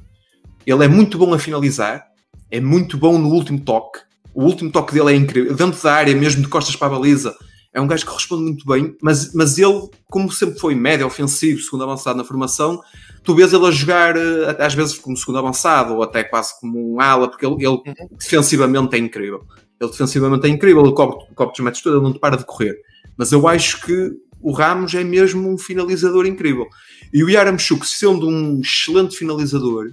ele 0.65 0.85
é 0.85 0.87
muito 0.87 1.17
bom 1.17 1.33
a 1.33 1.39
finalizar, 1.39 2.05
é 2.51 2.59
muito 2.59 2.97
bom 2.97 3.17
no 3.17 3.29
último 3.29 3.59
toque, 3.59 3.99
o 4.35 4.43
último 4.43 4.71
toque 4.71 4.93
dele 4.93 5.13
é 5.13 5.15
incrível, 5.15 5.55
dentro 5.55 5.81
da 5.81 5.93
área, 5.93 6.15
mesmo 6.15 6.41
de 6.41 6.47
costas 6.47 6.75
para 6.75 6.87
a 6.87 6.99
baliza, 6.99 7.35
é 7.73 7.81
um 7.81 7.87
gajo 7.87 8.05
que 8.05 8.13
responde 8.13 8.43
muito 8.43 8.65
bem, 8.67 8.95
mas, 9.01 9.33
mas 9.33 9.57
ele, 9.57 9.89
como 10.07 10.31
sempre 10.31 10.59
foi 10.59 10.75
médio 10.75 11.07
ofensivo, 11.07 11.59
segundo 11.59 11.83
avançado 11.83 12.17
na 12.17 12.23
formação, 12.23 12.79
tu 13.23 13.33
vês 13.33 13.51
ele 13.51 13.65
a 13.65 13.71
jogar 13.71 14.15
eh, 14.15 14.55
às 14.59 14.75
vezes 14.75 14.99
como 14.99 15.17
segundo 15.17 15.39
avançado, 15.39 15.95
ou 15.95 16.03
até 16.03 16.23
quase 16.23 16.59
como 16.59 16.93
um 16.93 17.01
ala, 17.01 17.27
porque 17.27 17.45
ele, 17.45 17.65
ele 17.65 17.81
defensivamente 18.11 18.95
é 18.95 18.99
incrível. 18.99 19.43
Ele 19.83 19.91
defensivamente 19.91 20.45
é 20.47 20.49
incrível, 20.49 20.83
ele 20.83 20.93
cobre, 20.93 21.17
cobre 21.35 21.53
os 21.53 21.59
metros 21.59 21.83
todos, 21.83 21.97
ele 21.99 22.05
não 22.11 22.13
para 22.19 22.37
de 22.37 22.45
correr. 22.45 22.75
Mas 23.17 23.31
eu 23.31 23.47
acho 23.47 23.81
que 23.85 24.11
o 24.41 24.51
Ramos 24.51 24.93
é 24.93 25.03
mesmo 25.03 25.49
um 25.51 25.57
finalizador 25.57 26.25
incrível. 26.25 26.67
E 27.13 27.23
o 27.23 27.29
Yaramchuk, 27.29 27.85
sendo 27.87 28.27
um 28.27 28.59
excelente 28.61 29.15
finalizador, 29.15 29.91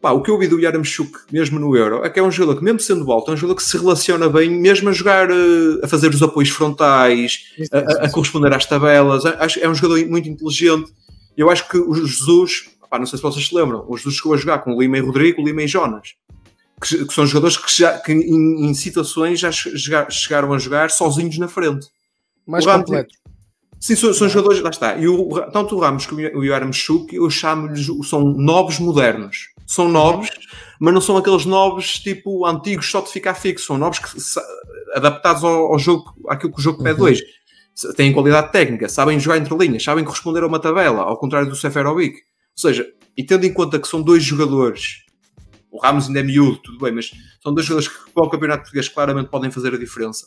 pá, 0.00 0.12
o 0.12 0.22
que 0.22 0.30
eu 0.30 0.38
vi 0.38 0.46
do 0.48 0.58
Yaramchuk, 0.60 1.12
mesmo 1.32 1.58
no 1.58 1.76
Euro, 1.76 2.04
é 2.04 2.10
que 2.10 2.18
é 2.18 2.22
um 2.22 2.30
jogador 2.30 2.58
que, 2.58 2.64
mesmo 2.64 2.80
sendo 2.80 3.10
alto, 3.10 3.30
é 3.30 3.34
um 3.34 3.36
jogador 3.36 3.56
que 3.56 3.62
se 3.62 3.76
relaciona 3.78 4.28
bem, 4.28 4.50
mesmo 4.50 4.88
a 4.88 4.92
jogar, 4.92 5.30
eh, 5.30 5.34
a 5.82 5.88
fazer 5.88 6.08
os 6.14 6.22
apoios 6.22 6.50
frontais, 6.50 7.38
a, 7.72 7.78
a- 7.78 8.06
a 8.06 8.10
corresponder 8.10 8.52
às 8.54 8.66
tabelas. 8.66 9.24
É 9.60 9.68
um 9.68 9.74
jogador 9.74 10.04
muito 10.06 10.28
inteligente. 10.28 10.92
Eu 11.36 11.50
acho 11.50 11.68
que 11.68 11.78
o 11.78 11.94
Jesus, 11.94 12.68
pá, 12.90 12.98
não 12.98 13.06
sei 13.06 13.16
se 13.18 13.22
vocês 13.22 13.46
se 13.48 13.54
lembram, 13.54 13.84
o 13.88 13.96
Jesus 13.96 14.16
chegou 14.16 14.34
a 14.34 14.36
jogar 14.36 14.58
com 14.58 14.74
o 14.74 14.80
Lima 14.80 14.98
e 14.98 15.00
Rodrigo, 15.00 15.42
Lima 15.42 15.62
e 15.62 15.68
Jonas, 15.68 16.14
que, 16.80 17.04
que 17.06 17.12
são 17.14 17.26
jogadores 17.26 17.56
que, 17.56 17.76
já, 17.76 17.98
que 17.98 18.12
em, 18.12 18.66
em 18.70 18.74
situações 18.74 19.38
já 19.40 19.52
che- 19.52 19.76
chega- 19.76 20.08
chegaram 20.10 20.52
a 20.52 20.58
jogar 20.58 20.90
sozinhos 20.90 21.36
na 21.38 21.48
frente. 21.48 21.86
Mais 22.46 22.64
Ramos- 22.64 22.86
completo. 22.86 23.14
Sim, 23.78 23.96
são, 23.96 24.12
são 24.12 24.28
jogadores, 24.28 24.60
lá 24.62 24.70
está. 24.70 24.96
E 24.98 25.08
o, 25.08 25.28
tanto 25.52 25.74
o 25.76 25.80
Ramos 25.80 26.04
como 26.06 26.20
o 26.20 26.44
Yaramchuk, 26.44 27.14
eu 27.16 27.30
chamo-lhes, 27.30 27.86
são 28.08 28.20
novos 28.22 28.78
modernos. 28.78 29.48
São 29.66 29.88
novos, 29.88 30.28
mas 30.80 30.92
não 30.92 31.00
são 31.00 31.16
aqueles 31.16 31.46
novos 31.46 31.98
tipo 31.98 32.44
antigos 32.44 32.90
só 32.90 33.00
de 33.00 33.08
ficar 33.10 33.34
fixo. 33.34 33.66
São 33.66 33.78
novos 33.78 33.98
que, 34.00 34.08
adaptados 34.94 35.44
ao, 35.44 35.72
ao 35.72 35.78
jogo, 35.78 36.12
àquilo 36.28 36.52
que 36.52 36.58
o 36.58 36.62
jogo 36.62 36.82
pede 36.82 37.00
hoje. 37.00 37.22
S- 37.74 37.94
Têm 37.94 38.12
qualidade 38.12 38.52
técnica, 38.52 38.88
sabem 38.88 39.18
jogar 39.18 39.38
entre 39.38 39.56
linhas, 39.56 39.82
sabem 39.82 40.04
corresponder 40.04 40.42
a 40.42 40.46
uma 40.46 40.58
tabela, 40.58 41.02
ao 41.02 41.16
contrário 41.16 41.48
do 41.48 41.56
Seferovic. 41.56 42.16
Ou 42.16 42.22
seja, 42.60 42.86
e 43.16 43.24
tendo 43.24 43.46
em 43.46 43.52
conta 43.52 43.78
que 43.78 43.88
são 43.88 44.02
dois 44.02 44.22
jogadores, 44.22 45.04
o 45.70 45.78
Ramos 45.78 46.06
ainda 46.06 46.20
é 46.20 46.22
miúdo, 46.22 46.58
tudo 46.58 46.78
bem, 46.78 46.92
mas 46.92 47.10
são 47.42 47.54
dois 47.54 47.66
jogadores 47.66 47.88
que 47.88 48.10
para 48.10 48.24
o 48.24 48.30
Campeonato 48.30 48.62
Português 48.62 48.88
claramente 48.88 49.30
podem 49.30 49.50
fazer 49.50 49.74
a 49.74 49.78
diferença. 49.78 50.26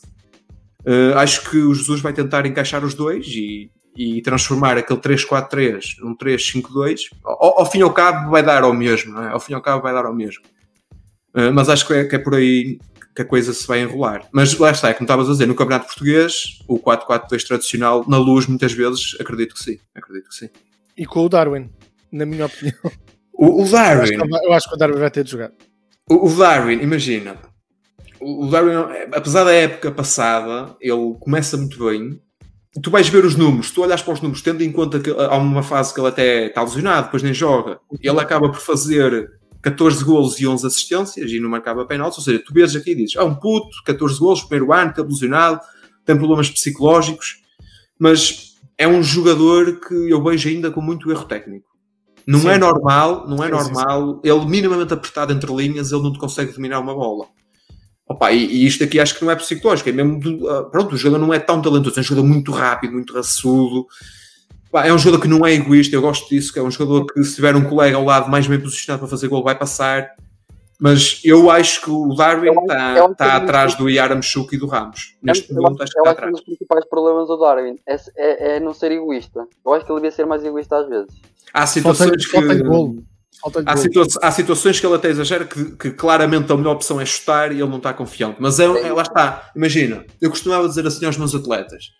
Uh, 0.86 1.16
acho 1.16 1.48
que 1.50 1.58
o 1.58 1.74
Jesus 1.74 2.00
vai 2.00 2.12
tentar 2.12 2.44
encaixar 2.46 2.84
os 2.84 2.94
dois 2.94 3.26
e, 3.28 3.70
e 3.96 4.20
transformar 4.22 4.76
aquele 4.76 5.00
3-4-3 5.00 5.98
num 6.00 6.16
3-5-2. 6.16 7.00
Ao, 7.24 7.60
ao, 7.60 7.70
fim 7.70 7.78
e 7.78 7.82
ao 7.82 7.92
cabo 7.92 8.30
vai 8.30 8.42
dar 8.42 8.62
ao 8.62 8.74
mesmo, 8.74 9.18
é? 9.18 9.28
Ao 9.28 9.40
fim 9.40 9.52
e 9.52 9.54
ao 9.54 9.62
cabo 9.62 9.82
vai 9.82 9.94
dar 9.94 10.04
ao 10.04 10.14
mesmo. 10.14 10.42
Uh, 11.34 11.52
mas 11.52 11.68
acho 11.68 11.86
que 11.86 11.94
é, 11.94 12.04
que 12.04 12.16
é 12.16 12.18
por 12.18 12.34
aí 12.34 12.78
que 13.14 13.22
a 13.22 13.24
coisa 13.24 13.52
se 13.52 13.66
vai 13.66 13.80
enrolar. 13.80 14.28
Mas 14.32 14.58
lá 14.58 14.72
está, 14.72 14.88
é 14.88 14.92
como 14.92 15.04
estavas 15.04 15.28
a 15.28 15.32
dizer, 15.32 15.46
no 15.46 15.54
Campeonato 15.54 15.86
Português, 15.86 16.58
o 16.66 16.78
4-4-2 16.78 17.46
tradicional, 17.46 18.04
na 18.08 18.18
luz, 18.18 18.46
muitas 18.46 18.72
vezes, 18.72 19.16
acredito 19.20 19.54
que 19.54 19.62
sim. 19.62 19.78
Acredito 19.94 20.28
que 20.28 20.34
sim. 20.34 20.50
E 20.96 21.06
com 21.06 21.24
o 21.24 21.28
Darwin, 21.28 21.70
na 22.10 22.26
minha 22.26 22.46
opinião. 22.46 22.76
O, 23.34 23.62
o 23.62 23.68
Darwin. 23.68 23.96
Eu 23.96 24.02
acho, 24.02 24.12
que, 24.12 24.46
eu 24.46 24.52
acho, 24.52 24.68
que, 24.68 24.74
o 24.74 24.78
Darwin 24.78 24.98
vai 24.98 25.10
ter 25.10 25.24
de 25.24 25.30
jogar. 25.30 25.52
O, 26.08 26.26
o 26.26 26.36
Darwin, 26.36 26.80
imagina. 26.80 27.36
O, 28.20 28.46
o 28.46 28.50
Darwin, 28.50 28.74
apesar 29.12 29.44
da 29.44 29.52
época 29.52 29.90
passada, 29.90 30.76
ele 30.80 31.14
começa 31.20 31.56
muito 31.56 31.84
bem. 31.84 32.20
Tu 32.82 32.90
vais 32.90 33.08
ver 33.08 33.24
os 33.24 33.36
números, 33.36 33.70
tu 33.70 33.82
olhas 33.82 34.02
para 34.02 34.14
os 34.14 34.20
números, 34.20 34.42
tendo 34.42 34.62
em 34.62 34.72
conta 34.72 34.98
que 34.98 35.10
há 35.10 35.36
uma 35.36 35.62
fase 35.62 35.94
que 35.94 36.00
ele 36.00 36.08
até 36.08 36.46
está 36.46 36.60
lesionado, 36.60 37.04
depois 37.04 37.22
nem 37.22 37.32
joga, 37.32 37.78
ele 38.02 38.18
acaba 38.18 38.50
por 38.50 38.58
fazer 38.58 39.30
14 39.62 40.04
golos 40.04 40.40
e 40.40 40.46
11 40.46 40.66
assistências 40.66 41.30
e 41.30 41.38
não 41.38 41.48
marcava 41.48 41.86
penaltis. 41.86 42.18
Ou 42.18 42.24
seja, 42.24 42.42
tu 42.44 42.52
vês 42.52 42.74
aqui 42.74 42.90
e 42.90 42.94
dizes: 42.96 43.16
ah, 43.16 43.24
um 43.24 43.34
puto, 43.34 43.70
14 43.86 44.18
golos, 44.18 44.42
primeiro 44.42 44.72
ano, 44.72 44.90
está 44.90 45.02
lesionado, 45.02 45.60
tem 46.04 46.16
problemas 46.16 46.50
psicológicos, 46.50 47.42
mas 47.98 48.54
é 48.76 48.86
um 48.86 49.02
jogador 49.02 49.80
que 49.80 50.10
eu 50.10 50.22
vejo 50.22 50.48
ainda 50.48 50.70
com 50.70 50.80
muito 50.80 51.10
erro 51.10 51.24
técnico. 51.24 51.73
Não 52.26 52.40
sim. 52.40 52.48
é 52.48 52.58
normal, 52.58 53.28
não 53.28 53.42
é 53.42 53.48
normal. 53.48 54.20
Ele 54.24 54.46
minimamente 54.46 54.94
apertado 54.94 55.32
entre 55.32 55.52
linhas, 55.54 55.92
ele 55.92 56.02
não 56.02 56.12
te 56.12 56.18
consegue 56.18 56.52
dominar 56.52 56.80
uma 56.80 56.94
bola. 56.94 57.26
Opa, 58.06 58.32
e, 58.32 58.44
e, 58.44 58.66
isto 58.66 58.84
aqui 58.84 59.00
acho 59.00 59.18
que 59.18 59.24
não 59.24 59.30
é 59.30 59.36
psicológico, 59.36 59.88
é 59.88 59.92
mesmo. 59.92 60.20
Do, 60.20 60.50
uh, 60.50 60.70
pronto, 60.70 60.94
o 60.94 60.96
jogador 60.96 61.24
não 61.24 61.32
é 61.32 61.38
tão 61.38 61.60
talentoso, 61.60 61.98
é 61.98 62.00
um 62.00 62.04
jogador 62.04 62.26
muito 62.26 62.52
rápido, 62.52 62.92
muito 62.92 63.14
raçudo 63.14 63.86
é 64.82 64.92
um 64.92 64.98
jogador 64.98 65.22
que 65.22 65.28
não 65.28 65.46
é 65.46 65.52
egoísta, 65.52 65.94
eu 65.94 66.02
gosto 66.02 66.28
disso, 66.28 66.52
que 66.52 66.58
é 66.58 66.62
um 66.62 66.70
jogador 66.70 67.06
que 67.06 67.22
se 67.22 67.36
tiver 67.36 67.54
um 67.54 67.64
colega 67.64 67.96
ao 67.96 68.04
lado 68.04 68.28
mais 68.28 68.46
bem 68.46 68.58
posicionado 68.58 69.00
para 69.00 69.08
fazer 69.08 69.28
gol 69.28 69.44
vai 69.44 69.56
passar. 69.56 70.10
Mas 70.84 71.22
eu 71.24 71.50
acho 71.50 71.80
que 71.80 71.88
o 71.88 72.14
Darwin 72.14 72.50
está, 72.60 72.90
é 72.90 73.02
um 73.02 73.14
tá 73.14 73.36
atrás 73.36 73.74
do 73.74 73.88
Yaramchuk 73.88 74.54
e 74.54 74.58
do 74.58 74.66
Ramos. 74.66 75.16
Neste 75.22 75.50
eu, 75.50 75.56
momento 75.56 75.82
acho 75.82 75.90
que 75.90 75.98
está 75.98 76.10
atrás. 76.10 76.28
um 76.28 76.32
dos 76.32 76.44
principais 76.44 76.84
problemas 76.84 77.26
do 77.26 77.38
Darwin 77.38 77.78
é, 77.86 77.94
é, 77.94 78.56
é, 78.56 78.60
não 78.60 78.74
ser 78.74 78.92
egoísta. 78.92 79.46
Eu 79.64 79.72
acho 79.72 79.86
que 79.86 79.90
ele 79.90 80.00
devia 80.00 80.10
ser 80.10 80.26
mais 80.26 80.44
egoísta 80.44 80.76
às 80.76 80.86
vezes. 80.86 81.08
Há 81.54 81.66
situações 81.66 82.26
falta, 82.26 82.54
que... 82.54 82.62
Falta 83.40 83.62
há, 83.64 83.76
situa 83.78 84.06
há, 84.20 84.30
situações 84.30 84.78
que 84.78 84.84
ele 84.84 84.94
até 84.94 85.08
exagera 85.08 85.46
que, 85.46 85.74
que, 85.74 85.90
claramente 85.90 86.52
a 86.52 86.56
melhor 86.58 86.72
opção 86.72 87.00
é 87.00 87.06
chutar 87.06 87.50
e 87.50 87.62
ele 87.62 87.70
não 87.70 87.78
está 87.78 87.94
confiante. 87.94 88.36
Mas 88.38 88.60
é, 88.60 88.64
é, 88.64 88.92
lá 88.92 89.00
está, 89.00 89.52
imagina, 89.56 90.04
eu 90.20 90.28
costumava 90.28 90.68
dizer 90.68 90.86
assim 90.86 91.06
aos 91.06 91.16
meus 91.16 91.34
atletas: 91.34 91.92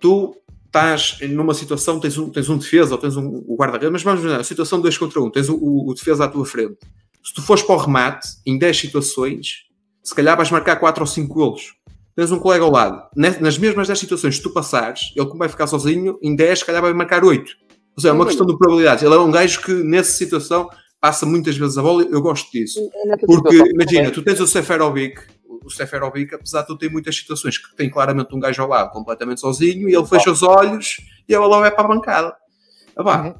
tu 0.00 0.34
estás 0.64 1.18
numa 1.28 1.52
situação, 1.52 2.00
tens 2.00 2.16
um, 2.16 2.30
tens 2.30 2.48
um 2.48 2.56
defesa 2.56 2.94
ou 2.94 2.98
tens 2.98 3.18
um, 3.18 3.44
um 3.46 3.54
guarda-redes, 3.54 3.92
mas 3.92 4.02
vamos 4.02 4.22
ver, 4.22 4.40
a 4.40 4.44
situação 4.44 4.80
2 4.80 4.96
contra 4.96 5.20
1, 5.20 5.24
um, 5.26 5.30
tens 5.30 5.50
o, 5.50 5.56
o, 5.56 5.90
o, 5.90 5.94
defesa 5.94 6.24
à 6.24 6.28
tua 6.28 6.46
frente. 6.46 6.78
Se 7.24 7.32
tu 7.32 7.42
fores 7.42 7.62
para 7.62 7.74
o 7.74 7.78
remate, 7.78 8.28
em 8.44 8.58
10 8.58 8.78
situações, 8.78 9.64
se 10.02 10.14
calhar 10.14 10.36
vais 10.36 10.50
marcar 10.50 10.76
4 10.76 11.02
ou 11.02 11.06
5 11.06 11.34
golos. 11.34 11.74
Tens 12.14 12.30
um 12.30 12.38
colega 12.38 12.64
ao 12.64 12.70
lado. 12.70 13.02
Nas 13.16 13.58
mesmas 13.58 13.88
10 13.88 13.98
situações, 13.98 14.36
se 14.36 14.42
tu 14.42 14.50
passares, 14.50 15.12
ele 15.16 15.26
como 15.26 15.38
vai 15.38 15.48
ficar 15.48 15.66
sozinho, 15.66 16.18
em 16.22 16.36
10 16.36 16.60
se 16.60 16.64
calhar 16.64 16.82
vai 16.82 16.92
marcar 16.92 17.24
8. 17.24 17.50
Ou 17.96 18.00
seja, 18.00 18.10
é 18.10 18.12
uma 18.12 18.26
questão 18.26 18.46
de 18.46 18.56
probabilidades. 18.56 19.02
Ele 19.02 19.14
é 19.14 19.18
um 19.18 19.30
gajo 19.30 19.62
que, 19.62 19.72
nessa 19.72 20.12
situação, 20.12 20.68
passa 21.00 21.24
muitas 21.24 21.56
vezes 21.56 21.78
a 21.78 21.82
bola. 21.82 22.02
Eu 22.02 22.20
gosto 22.20 22.50
disso. 22.52 22.78
Porque, 23.26 23.56
imagina, 23.56 24.10
tu 24.10 24.22
tens 24.22 24.38
o 24.40 24.46
Seferovic, 24.46 25.20
o 25.64 25.70
Seferovic, 25.70 26.34
apesar 26.34 26.60
de 26.60 26.66
tu 26.68 26.76
ter 26.76 26.90
muitas 26.90 27.16
situações 27.16 27.56
que 27.56 27.74
tem 27.74 27.88
claramente 27.88 28.34
um 28.34 28.40
gajo 28.40 28.62
ao 28.62 28.68
lado 28.68 28.90
completamente 28.90 29.40
sozinho 29.40 29.88
e 29.88 29.94
ele 29.94 30.06
fecha 30.06 30.30
os 30.30 30.42
olhos 30.42 31.00
e 31.28 31.34
a 31.34 31.38
bola 31.38 31.60
vai 31.60 31.70
para 31.70 31.84
a 31.84 31.88
bancada. 31.88 32.36
Ah, 32.96 33.22
uhum. 33.22 33.34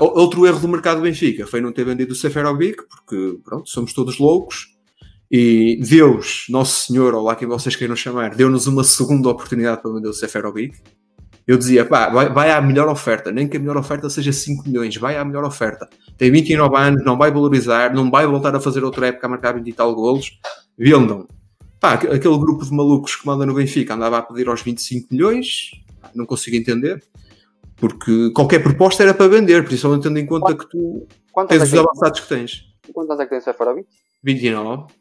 Outro 0.00 0.46
erro 0.46 0.60
do 0.60 0.68
mercado 0.68 0.98
do 0.98 1.02
Benfica 1.02 1.46
foi 1.46 1.60
não 1.60 1.72
ter 1.72 1.84
vendido 1.84 2.12
o 2.12 2.16
Seferovic, 2.16 2.82
porque 2.88 3.38
pronto, 3.44 3.68
somos 3.68 3.92
todos 3.92 4.18
loucos 4.18 4.78
e 5.30 5.78
Deus, 5.82 6.46
Nosso 6.48 6.86
Senhor, 6.86 7.14
ou 7.14 7.22
lá 7.22 7.36
quem 7.36 7.46
vocês 7.46 7.76
queiram 7.76 7.94
chamar, 7.94 8.34
deu-nos 8.34 8.66
uma 8.66 8.82
segunda 8.82 9.28
oportunidade 9.28 9.82
para 9.82 9.92
vender 9.92 10.08
o 10.08 10.12
Seferovic. 10.12 10.78
Eu 11.46 11.56
dizia, 11.56 11.84
pá, 11.84 12.08
vai, 12.10 12.32
vai 12.32 12.50
à 12.50 12.60
melhor 12.60 12.88
oferta, 12.88 13.32
nem 13.32 13.48
que 13.48 13.56
a 13.56 13.60
melhor 13.60 13.76
oferta 13.76 14.08
seja 14.10 14.32
5 14.32 14.68
milhões, 14.68 14.96
vai 14.96 15.16
à 15.16 15.24
melhor 15.24 15.44
oferta. 15.44 15.88
Tem 16.16 16.30
29 16.30 16.76
anos, 16.76 17.04
não 17.04 17.16
vai 17.16 17.30
valorizar, 17.30 17.94
não 17.94 18.10
vai 18.10 18.26
voltar 18.26 18.54
a 18.54 18.60
fazer 18.60 18.84
outra 18.84 19.08
época 19.08 19.26
a 19.26 19.30
marcar 19.30 19.54
20 19.54 19.66
e 19.66 19.72
tal 19.72 19.94
golos 19.94 20.38
vendam. 20.76 21.26
Pá, 21.80 21.94
aquele 21.94 22.38
grupo 22.38 22.64
de 22.64 22.72
malucos 22.72 23.16
que 23.16 23.26
manda 23.26 23.46
no 23.46 23.54
Benfica 23.54 23.94
andava 23.94 24.18
a 24.18 24.22
pedir 24.22 24.48
aos 24.48 24.62
25 24.62 25.08
milhões, 25.10 25.70
não 26.14 26.26
consigo 26.26 26.56
entender, 26.56 27.02
porque 27.78 28.30
qualquer 28.32 28.62
proposta 28.62 29.02
era 29.02 29.14
para 29.14 29.28
vender, 29.28 29.64
principalmente 29.64 30.02
tendo 30.02 30.18
em 30.18 30.26
conta 30.26 30.56
que 30.56 30.68
tu 30.68 31.06
Quantos 31.32 31.56
tens 31.56 31.60
é 31.60 31.64
os 31.64 31.72
é 31.72 31.78
avançados 31.78 32.20
que 32.20 32.28
tens. 32.28 32.64
Quantos 32.92 33.20
é 33.20 33.24
que 33.24 33.30
tens 33.30 33.44
Seferovic? 33.44 33.88
29. 34.24 34.92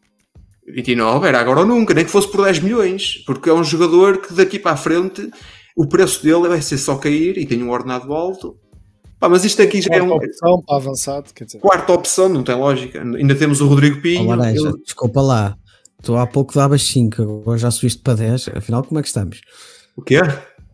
29 0.68 1.28
era 1.28 1.40
agora 1.40 1.62
ou 1.62 1.66
nunca, 1.66 1.94
nem 1.94 2.06
que 2.06 2.12
fosse 2.12 2.30
por 2.30 2.44
10 2.44 2.60
milhões, 2.60 3.24
porque 3.26 3.50
é 3.50 3.54
um 3.54 3.64
jogador 3.64 4.18
que 4.22 4.34
daqui 4.34 4.60
para 4.60 4.74
a 4.74 4.78
frente 4.78 5.32
o 5.76 5.88
preço 5.88 6.22
dele 6.24 6.48
vai 6.48 6.62
ser 6.62 6.78
só 6.78 6.96
cair 6.98 7.38
e 7.38 7.46
tem 7.46 7.64
um 7.64 7.72
ordenado 7.72 8.14
alto. 8.14 8.58
Pá, 9.20 9.28
mas 9.28 9.46
isto 9.46 9.62
aqui 9.62 9.82
já 9.82 9.96
é 9.96 10.02
uma 10.02 10.16
opção 10.16 10.62
para 10.62 10.76
avançado, 10.76 11.34
quer 11.34 11.46
dizer. 11.46 11.60
Quarta 11.60 11.94
opção, 11.94 12.30
não 12.30 12.44
tem 12.44 12.56
lógica. 12.56 13.02
Ainda 13.02 13.34
temos 13.34 13.62
o 13.62 13.68
Rodrigo 13.68 14.00
Pinho. 14.02 14.30
Oh, 14.30 14.44
ele... 14.44 14.84
Desculpa 14.84 15.22
lá, 15.22 15.58
tu 16.04 16.16
há 16.16 16.28
pouco 16.28 16.54
davas 16.54 16.84
5, 16.84 17.22
agora 17.22 17.58
já 17.58 17.72
subiste 17.72 18.02
para 18.04 18.16
10. 18.16 18.50
Afinal, 18.50 18.84
como 18.84 19.00
é 19.00 19.02
que 19.02 19.08
estamos? 19.08 19.42
O 19.96 20.04
quê? 20.04 20.20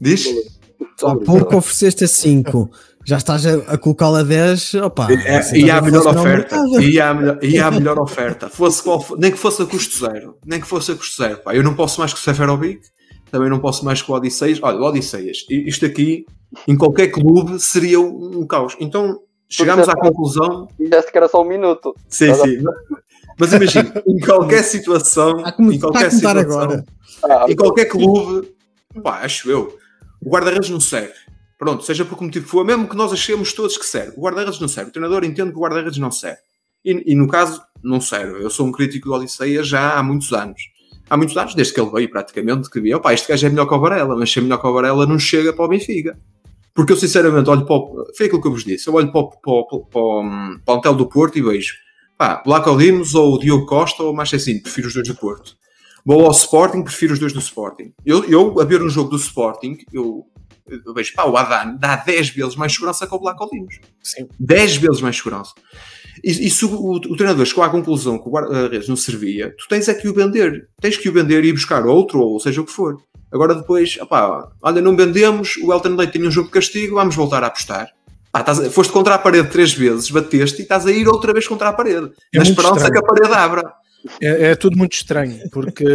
Diz? 0.02 0.28
Há 1.04 1.16
pouco 1.16 1.58
ofereceste 1.58 2.04
a 2.04 2.08
5, 2.08 2.70
já 3.06 3.18
estás 3.18 3.46
a, 3.46 3.56
a 3.74 3.78
colocá-la 3.78 4.20
a 4.20 4.24
10. 4.24 4.76
Opa, 4.76 5.08
é, 5.12 5.58
e 5.58 5.70
há 5.70 5.78
a 5.78 5.82
melhor 5.82 6.08
oferta. 6.08 6.56
E 6.82 7.00
há, 7.00 7.38
e 7.42 7.60
há 7.60 7.68
a 7.68 7.72
melhor 7.72 8.00
oferta. 8.00 8.50
Fosse 8.50 8.82
qual, 8.82 9.06
nem 9.18 9.32
que 9.32 9.38
fosse 9.38 9.62
a 9.62 9.66
custo 9.66 10.00
zero. 10.00 10.38
Nem 10.46 10.60
que 10.62 10.68
fosse 10.68 10.92
a 10.92 10.96
custo 10.96 11.22
zero. 11.22 11.40
Pá. 11.40 11.56
Eu 11.56 11.64
não 11.64 11.76
posso 11.76 12.00
mais 12.00 12.14
que 12.14 12.20
o 12.20 12.24
Seferovic, 12.24 12.82
também 13.30 13.50
não 13.50 13.60
posso 13.60 13.84
mais 13.84 14.02
que 14.02 14.12
o 14.12 14.16
Odisseias. 14.16 14.60
Olha, 14.62 14.78
o 14.78 14.84
Odisseias, 14.84 15.46
isto 15.50 15.86
aqui 15.86 16.26
em 16.68 16.78
qualquer 16.78 17.08
clube 17.08 17.60
seria 17.60 18.00
um 18.00 18.46
caos. 18.48 18.76
Então 18.80 19.20
chegámos 19.50 19.90
à 19.90 19.96
conclusão. 19.96 20.68
Disseste 20.80 21.12
que 21.12 21.18
era 21.18 21.28
só 21.28 21.42
um 21.42 21.48
minuto. 21.48 21.94
Sim, 22.08 22.34
sim. 22.36 22.64
Mas 23.38 23.52
imagina, 23.52 24.02
em 24.08 24.20
qualquer 24.20 24.64
situação, 24.64 25.44
em 25.60 25.80
qualquer 25.80 26.12
situação, 26.12 26.40
agora. 26.40 26.86
Ah, 27.24 27.46
em 27.50 27.56
qualquer 27.56 27.86
clube, 27.86 28.54
pá, 29.02 29.22
acho 29.22 29.50
eu, 29.50 29.76
o 30.26 30.30
guarda-redes 30.30 30.70
não 30.70 30.80
serve. 30.80 31.14
Pronto, 31.58 31.84
seja 31.84 32.04
por 32.04 32.18
que 32.18 32.24
motivo 32.24 32.48
for, 32.48 32.66
mesmo 32.66 32.88
que 32.88 32.96
nós 32.96 33.14
achemos 33.14 33.54
todos 33.54 33.78
que 33.78 33.86
serve, 33.86 34.14
o 34.18 34.22
guarda-redes 34.22 34.60
não 34.60 34.68
serve. 34.68 34.90
O 34.90 34.94
treinador 34.94 35.24
entende 35.24 35.52
que 35.52 35.58
o 35.58 35.62
guarda-redes 35.62 35.98
não 35.98 36.12
serve. 36.12 36.40
E, 36.84 37.14
e, 37.14 37.16
no 37.16 37.28
caso, 37.28 37.62
não 37.82 38.02
serve. 38.02 38.44
Eu 38.44 38.50
sou 38.50 38.68
um 38.68 38.72
crítico 38.72 39.08
do 39.08 39.16
Odisseia 39.16 39.64
já 39.64 39.98
há 39.98 40.04
muitos 40.04 40.34
anos. 40.34 40.62
Há 41.10 41.16
muitos 41.16 41.38
anos, 41.38 41.56
desde 41.56 41.74
que 41.74 41.80
ele 41.80 41.92
veio 41.92 42.10
praticamente, 42.10 42.70
que 42.70 42.82
via, 42.82 42.98
opá, 42.98 43.14
este 43.14 43.28
gajo 43.28 43.46
é 43.46 43.50
melhor 43.50 43.68
que 43.68 43.74
o 43.74 43.80
Varela, 43.80 44.16
mas 44.18 44.32
se 44.32 44.40
é 44.40 44.42
melhor 44.42 44.58
que 44.58 44.68
o 44.68 44.74
Varela 44.74 45.06
não 45.06 45.20
chega 45.20 45.54
para 45.54 45.66
o 45.66 45.68
Benfica. 45.68 46.18
Porque 46.74 46.92
eu 46.92 46.98
sinceramente 46.98 47.50
olho 47.50 47.66
para 47.66 47.76
o. 47.76 48.08
Foi 48.18 48.26
aquilo 48.26 48.42
que 48.42 48.48
eu 48.48 48.52
vos 48.52 48.64
disse. 48.64 48.88
Eu 48.88 48.96
olho 48.96 49.12
para 49.12 49.22
o, 49.22 49.30
para 49.30 49.64
para 49.64 49.78
o, 49.78 49.86
para 50.66 50.74
o 50.74 50.78
Antel 50.78 50.96
do 50.96 51.08
Porto 51.08 51.38
e 51.38 51.42
vejo. 51.42 51.76
Pá, 52.18 52.42
Blaco 52.44 52.76
Dimos 52.78 53.14
ou 53.16 53.38
Diogo 53.38 53.66
Costa 53.66 54.04
ou 54.04 54.14
mais 54.14 54.34
assim, 54.34 54.60
prefiro 54.60 54.88
os 54.88 54.94
dois 54.94 55.08
do 55.08 55.16
Porto. 55.16 55.56
Vou 56.06 56.26
ao 56.26 56.32
Sporting, 56.32 56.84
prefiro 56.84 57.14
os 57.14 57.20
dois 57.20 57.34
do 57.34 57.40
Sporting. 57.40 57.94
Eu, 58.06 58.24
eu 58.26 58.60
a 58.60 58.66
ver 58.66 58.82
um 58.82 58.90
jogo 58.90 59.10
do 59.10 59.16
Sporting, 59.16 59.78
eu, 59.92 60.26
eu 60.68 60.94
vejo, 60.94 61.14
pá, 61.14 61.26
o 61.26 61.38
Adan 61.38 61.76
dá 61.76 61.96
10 61.96 62.30
vezes 62.30 62.56
mais 62.56 62.74
segurança 62.74 63.08
que 63.08 63.16
o 63.16 63.20
Blaco 63.20 63.50
Dimos. 63.50 63.80
Sim. 64.02 64.28
10 64.40 64.78
vezes 64.78 65.02
mais 65.02 65.16
segurança. 65.16 65.54
E, 66.24 66.30
e 66.30 66.50
se 66.50 66.66
o, 66.66 66.70
o, 66.70 66.96
o, 66.96 67.16
treinador 67.16 67.46
chegou 67.46 67.64
à 67.64 67.70
conclusão 67.70 68.18
que 68.18 68.28
o 68.28 68.32
guarda-redes 68.32 68.88
não 68.88 68.96
servia, 68.96 69.54
tu 69.58 69.68
tens 69.68 69.88
é 69.88 69.94
que 69.94 70.08
o 70.08 70.14
vender. 70.14 70.68
Tens 70.82 70.98
que 70.98 71.08
o 71.08 71.14
vender 71.14 71.44
e 71.44 71.50
ir 71.50 71.54
buscar 71.54 71.86
outro, 71.86 72.20
ou 72.20 72.40
seja 72.40 72.62
o 72.62 72.66
que 72.66 72.72
for. 72.72 72.98
Agora 73.32 73.56
depois, 73.56 73.98
opá, 74.00 74.48
olha, 74.62 74.82
não 74.82 74.96
vendemos, 74.96 75.58
o 75.64 75.74
Elton 75.74 75.96
Leite 75.96 76.14
tem 76.14 76.28
um 76.28 76.32
jogo 76.32 76.48
de 76.48 76.54
castigo, 76.54 76.96
vamos 76.96 77.16
voltar 77.16 77.44
a 77.44 77.48
apostar. 77.48 77.90
Ah, 78.32 78.40
estás, 78.40 78.74
foste 78.74 78.92
contra 78.92 79.16
a 79.16 79.20
parede 79.20 79.50
três 79.50 79.74
vezes, 79.74 80.10
bateste 80.10 80.60
e 80.60 80.64
estás 80.64 80.86
a 80.86 80.92
ir 80.92 81.08
outra 81.08 81.34
vez 81.34 81.48
contra 81.48 81.70
a 81.70 81.74
parede. 81.74 82.12
É 82.34 82.38
na 82.38 82.44
esperança 82.44 82.88
estranho. 82.88 82.94
que 82.94 83.00
a 83.00 83.04
parede 83.04 83.34
abra. 83.34 83.74
É, 84.22 84.52
é, 84.52 84.56
tudo 84.56 84.78
muito 84.78 84.94
estranho, 84.94 85.40
porque 85.50 85.86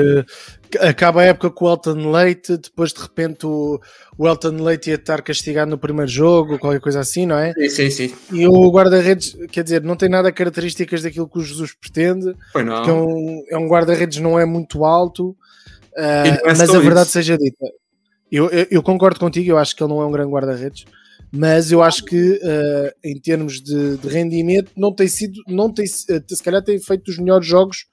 acaba 0.81 1.21
a 1.21 1.25
época 1.25 1.51
com 1.51 1.67
o 1.67 1.71
Elton 1.71 2.11
Leite, 2.11 2.57
depois 2.57 2.93
de 2.93 3.01
repente 3.01 3.45
o, 3.47 3.79
o 4.17 4.27
Elton 4.27 4.63
Leite 4.63 4.91
ia 4.91 4.97
estar 4.97 5.21
castigado 5.21 5.71
no 5.71 5.77
primeiro 5.77 6.11
jogo, 6.11 6.59
qualquer 6.59 6.81
coisa 6.81 7.01
assim, 7.01 7.27
não 7.27 7.39
é? 7.39 7.53
Sim, 7.55 7.69
sim, 7.69 7.91
sim. 7.91 8.15
E 8.33 8.47
o 8.47 8.71
guarda-redes, 8.71 9.37
quer 9.51 9.63
dizer, 9.63 9.83
não 9.83 9.97
tem 9.97 10.09
nada 10.09 10.33
características 10.33 11.03
daquilo 11.03 11.29
que 11.29 11.39
o 11.39 11.43
Jesus 11.43 11.75
pretende. 11.75 12.35
Foi 12.53 12.65
não. 12.65 12.85
É 12.85 12.93
um, 12.93 13.45
é 13.51 13.59
um 13.59 13.69
guarda-redes 13.69 14.19
não 14.21 14.39
é 14.39 14.47
muito 14.47 14.85
alto, 14.85 15.37
Uh, 15.99 16.47
mas 16.47 16.61
a 16.61 16.79
verdade 16.79 17.09
isso. 17.09 17.13
seja 17.13 17.37
dita, 17.37 17.67
eu, 18.31 18.49
eu, 18.51 18.67
eu, 18.71 18.83
concordo 18.85 19.19
contigo, 19.19 19.51
eu 19.51 19.59
acho 19.59 19.75
que 19.75 19.83
ele 19.83 19.93
não 19.93 20.01
é 20.01 20.07
um 20.07 20.13
grande 20.13 20.31
guarda-redes, 20.31 20.85
mas 21.33 21.73
eu 21.73 21.83
acho 21.83 22.05
que 22.05 22.35
uh, 22.35 22.93
em 23.03 23.19
termos 23.19 23.61
de, 23.61 23.97
de, 23.97 24.09
rendimento 24.09 24.71
não 24.77 24.95
tem 24.95 25.09
sido, 25.09 25.43
não 25.49 25.73
tem, 25.73 25.87
se 25.87 26.43
calhar 26.45 26.63
tem 26.63 26.79
feito 26.79 27.09
os 27.09 27.19
melhores 27.19 27.45
jogos 27.45 27.87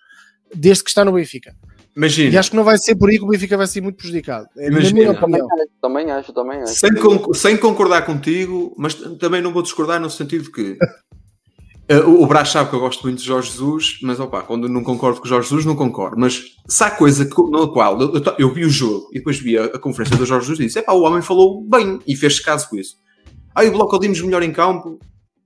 desde 0.53 0.83
que 0.83 0.89
está 0.89 1.03
no 1.05 1.11
Benfica. 1.13 1.55
Imagina, 1.95 2.33
E 2.33 2.37
acho 2.37 2.49
que 2.49 2.57
não 2.57 2.63
vai 2.65 2.77
ser 2.77 2.95
por 2.95 3.09
aí 3.09 3.17
que 3.17 3.23
o 3.23 3.27
Benfica 3.27 3.55
vai 3.55 3.67
ser 3.67 3.79
muito 3.81 3.95
prejudicado. 3.95 4.47
É 4.57 4.63
na 4.69 4.79
Imagina. 4.79 4.99
minha 4.99 5.11
opinião. 5.11 5.47
Também 5.81 6.11
acho, 6.11 6.33
também 6.33 6.61
acho. 6.61 6.73
sem, 6.73 6.93
con- 6.95 7.33
sem 7.33 7.55
concordar 7.57 8.05
contigo, 8.05 8.73
mas 8.77 8.93
também 9.17 9.41
não 9.41 9.53
vou 9.53 9.61
discordar 9.63 9.99
no 10.01 10.09
sentido 10.09 10.51
que 10.51 10.77
eh, 11.87 11.99
o 11.99 12.25
Brás 12.27 12.49
sabe 12.49 12.69
que 12.69 12.75
eu 12.75 12.81
gosto 12.81 13.01
muito 13.03 13.19
de 13.19 13.23
Jorge 13.25 13.51
Jesus, 13.51 13.99
mas 14.01 14.19
opa, 14.19 14.41
quando 14.41 14.67
não 14.67 14.83
concordo 14.83 15.19
com 15.21 15.25
o 15.25 15.29
Jorge 15.29 15.47
Jesus, 15.47 15.65
não 15.65 15.75
concordo. 15.75 16.17
Mas 16.19 16.43
se 16.67 16.83
há 16.83 16.91
coisa 16.91 17.25
que, 17.25 17.41
na 17.49 17.65
qual 17.67 18.01
eu, 18.01 18.13
eu 18.15 18.23
eu 18.39 18.53
vi 18.53 18.65
o 18.65 18.69
jogo 18.69 19.07
e 19.13 19.19
depois 19.19 19.39
vi 19.39 19.57
a, 19.57 19.63
a 19.65 19.79
conferência 19.79 20.17
do 20.17 20.25
Jorge 20.25 20.47
Jesus 20.47 20.59
e 20.59 20.65
disse: 20.65 20.79
epá, 20.79 20.91
o 20.91 21.03
homem 21.03 21.21
falou 21.21 21.63
bem 21.65 21.99
e 22.05 22.13
fez 22.15 22.41
caso 22.41 22.69
com 22.69 22.75
isso. 22.75 22.95
Aí 23.55 23.69
o 23.69 23.71
Bloco 23.71 23.97
Dimos 23.99 24.19
melhor 24.19 24.43
em 24.43 24.51
campo. 24.51 24.99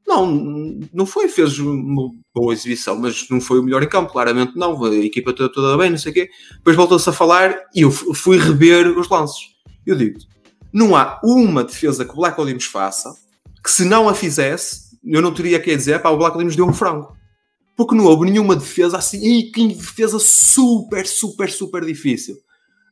Não, 0.08 0.80
não 0.94 1.06
foi, 1.06 1.28
fez 1.28 1.60
uma 1.60 2.10
boa 2.34 2.52
exibição, 2.54 2.98
mas 2.98 3.30
não 3.30 3.40
foi 3.40 3.60
o 3.60 3.64
melhor 3.64 3.84
em 3.84 3.88
campo, 3.90 4.12
claramente 4.12 4.54
não. 4.56 4.84
A 4.84 4.96
equipa 4.96 5.32
toda, 5.34 5.54
toda 5.54 5.78
bem, 5.78 5.92
não 5.92 5.98
sei 5.98 6.12
o 6.12 6.16
quê. 6.16 6.30
Depois 6.58 6.76
voltou-se 6.76 7.08
a 7.10 7.14
falar 7.14 7.56
e 7.76 7.82
eu 7.82 7.92
fu- 7.92 8.14
fui 8.14 8.38
rever 8.38 8.88
os 8.98 9.08
lances. 9.10 9.50
Eu 9.86 9.96
digo 9.96 10.20
não 10.72 10.96
há 10.96 11.20
uma 11.24 11.64
defesa 11.64 12.06
que 12.06 12.12
o 12.12 12.16
Black 12.16 12.40
Olimos 12.40 12.66
faça 12.66 13.12
que 13.64 13.72
se 13.72 13.84
não 13.84 14.08
a 14.08 14.14
fizesse, 14.14 14.96
eu 15.04 15.20
não 15.20 15.34
teria 15.34 15.60
que 15.60 15.76
dizer, 15.76 16.00
pá, 16.00 16.10
o 16.12 16.18
Black 16.18 16.36
Olimos 16.36 16.56
deu 16.56 16.68
um 16.68 16.74
frango. 16.74 17.12
Porque 17.76 17.96
não 17.96 18.06
houve 18.06 18.30
nenhuma 18.30 18.56
defesa 18.56 18.98
assim, 18.98 19.18
e 19.26 19.52
que 19.52 19.68
defesa 19.70 20.20
super, 20.20 21.08
super, 21.08 21.50
super 21.50 21.84
difícil. 21.84 22.36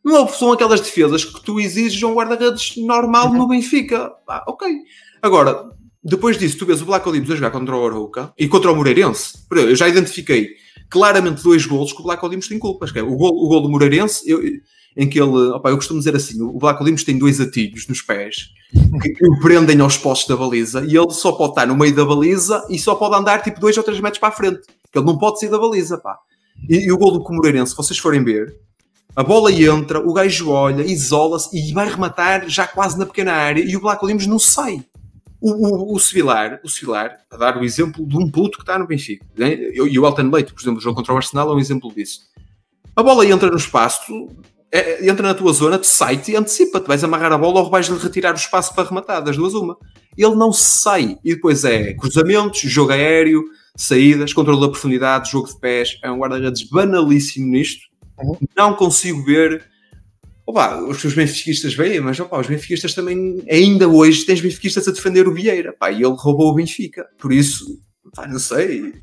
Não 0.04 0.16
houve, 0.22 0.36
são 0.38 0.52
aquelas 0.52 0.82
defesas 0.82 1.24
que 1.24 1.40
tu 1.44 1.60
exiges 1.60 2.02
um 2.02 2.16
guarda-redes 2.16 2.78
normal 2.78 3.32
no 3.32 3.48
Benfica. 3.48 4.12
Ok. 4.48 4.68
Agora, 5.22 5.70
depois 6.08 6.38
disso, 6.38 6.58
tu 6.58 6.66
vês 6.66 6.82
o 6.82 6.86
Black 6.86 7.08
Olimos 7.08 7.30
a 7.32 7.36
jogar 7.36 7.52
contra 7.52 7.76
o 7.76 7.86
Arouca 7.86 8.34
e 8.38 8.48
contra 8.48 8.72
o 8.72 8.76
Moreirense. 8.76 9.40
Eu 9.52 9.76
já 9.76 9.88
identifiquei 9.88 10.50
claramente 10.90 11.44
dois 11.44 11.66
golos 11.66 11.92
que 11.94 12.00
o 12.00 12.04
Black 12.04 12.24
Olimos 12.26 12.48
tem 12.48 12.58
culpas. 12.60 12.92
Que 12.92 13.00
é 13.00 13.04
o 13.04 13.16
gol, 13.16 13.32
o 13.36 13.48
gol 13.50 13.62
do 13.62 13.70
Moreirense, 13.70 14.22
eu- 14.30 14.42
em 14.96 15.08
que 15.08 15.20
ele, 15.20 15.30
opa, 15.52 15.70
eu 15.70 15.76
costumo 15.76 16.00
dizer 16.00 16.16
assim, 16.16 16.42
o 16.42 16.58
Black 16.58 16.82
Olimos 16.82 17.04
tem 17.04 17.18
dois 17.20 17.40
atilhos 17.40 17.88
nos 17.88 18.02
pés 18.02 18.48
que, 19.02 19.26
o 19.28 19.40
prendem 19.42 19.80
aos 19.80 19.96
postos 19.96 20.28
da 20.28 20.36
baliza 20.36 20.84
e 20.88 20.98
ele 20.98 21.12
só 21.12 21.32
pode 21.34 21.52
estar 21.52 21.68
no 21.68 21.78
meio 21.78 21.94
da 21.96 22.04
baliza 22.04 22.66
e 22.70 22.80
só 22.80 22.96
pode 22.96 23.16
andar 23.16 23.44
tipo 23.44 23.60
dois 23.60 23.78
ou 23.78 23.84
três 23.84 24.00
metros 24.00 24.20
para 24.20 24.30
a 24.30 24.32
frente. 24.32 24.62
Ele 24.96 25.06
não 25.06 25.18
pode 25.18 25.40
sair 25.40 25.50
da 25.50 25.60
baliza, 25.60 25.98
pá. 26.00 26.18
E, 26.68 26.88
e 26.88 26.92
o 26.92 26.98
gol 26.98 27.12
do 27.12 27.24
Moreirense, 27.34 27.72
se 27.72 27.78
vocês 27.78 28.00
forem 28.00 28.24
ver, 28.24 28.56
a 29.16 29.22
bola 29.24 29.52
entra, 29.52 30.00
o 30.00 30.12
gajo 30.14 30.50
olha, 30.50 30.82
isola-se 30.84 31.56
e 31.56 31.72
vai 31.74 31.88
rematar 31.88 32.48
já 32.50 32.66
quase 32.66 32.98
na 32.98 33.06
pequena 33.06 33.34
área 33.34 33.62
e 33.64 33.76
o 33.76 33.82
Black 33.82 34.04
Olimos 34.04 34.26
não 34.26 34.40
sai. 34.40 34.84
O, 35.40 35.52
o, 35.52 35.96
o 35.96 36.00
Sevilar, 36.00 36.60
o 36.64 36.70
Sevilar, 36.70 37.20
a 37.30 37.38
dar 37.38 37.58
o 37.58 37.64
exemplo 37.64 38.06
de 38.08 38.18
um 38.18 38.30
puto 38.30 38.58
que 38.58 38.64
está 38.64 38.78
no 38.80 38.88
Benfica. 38.88 39.26
né? 39.38 39.54
E 39.54 40.00
o 40.00 40.06
Elton 40.06 40.30
Leite, 40.32 40.52
por 40.54 40.62
exemplo, 40.62 40.80
o 40.80 40.82
jogo 40.82 40.96
contra 40.96 41.14
o 41.14 41.18
Arsenal 41.18 41.52
é 41.52 41.54
um 41.56 41.60
exemplo 41.60 41.94
disso. 41.94 42.22
A 42.96 43.04
bola 43.04 43.26
entra 43.26 43.50
no 43.52 43.58
espaço, 43.58 44.02
tu- 44.08 44.30
é- 44.72 45.08
entra 45.08 45.28
na 45.28 45.34
tua 45.36 45.54
zona, 45.54 45.78
tu 45.78 45.86
sai-te 45.86 46.32
e 46.32 46.36
antecipa-te. 46.36 46.88
Vais 46.88 47.04
amarrar 47.04 47.32
a 47.32 47.38
bola 47.38 47.60
ou 47.62 47.70
vais-lhe 47.70 47.98
retirar 47.98 48.34
o 48.34 48.38
espaço 48.38 48.74
para 48.74 48.88
rematar, 48.90 49.24
das 49.24 49.38
duas 49.38 49.54
uma. 49.54 49.78
Ele 50.18 50.34
não 50.36 50.52
sai. 50.52 51.18
E 51.24 51.36
depois 51.36 51.64
é 51.64 51.94
cruzamentos, 51.94 52.60
jogo 52.62 52.92
aéreo, 52.92 53.44
saídas, 53.76 54.34
controle 54.34 54.60
da 54.60 54.70
profundidade, 54.70 55.30
jogo 55.32 55.48
de 55.48 55.60
pés. 55.60 56.00
É 56.04 56.10
um 56.10 56.18
guarda-redes 56.18 56.64
banalíssimo 56.68 57.48
nisto. 57.48 57.82
Não 58.58 58.74
consigo 58.74 59.24
ver. 59.24 59.64
Opa, 60.48 60.78
os 60.78 61.02
seus 61.02 61.14
benfiquistas 61.14 61.74
veem, 61.74 62.00
mas 62.00 62.18
opa, 62.22 62.40
os 62.40 62.48
benfiquistas 62.48 62.94
também, 62.94 63.44
ainda 63.52 63.86
hoje, 63.86 64.26
tens 64.26 64.40
benfiquistas 64.40 64.88
a 64.88 64.92
defender 64.92 65.28
o 65.28 65.34
Vieira. 65.34 65.74
Pá, 65.74 65.92
e 65.92 65.96
ele 65.96 66.16
roubou 66.18 66.52
o 66.52 66.56
Benfica. 66.56 67.06
Por 67.18 67.34
isso, 67.34 67.66
pá, 68.16 68.26
não 68.26 68.40
sei. 68.40 68.94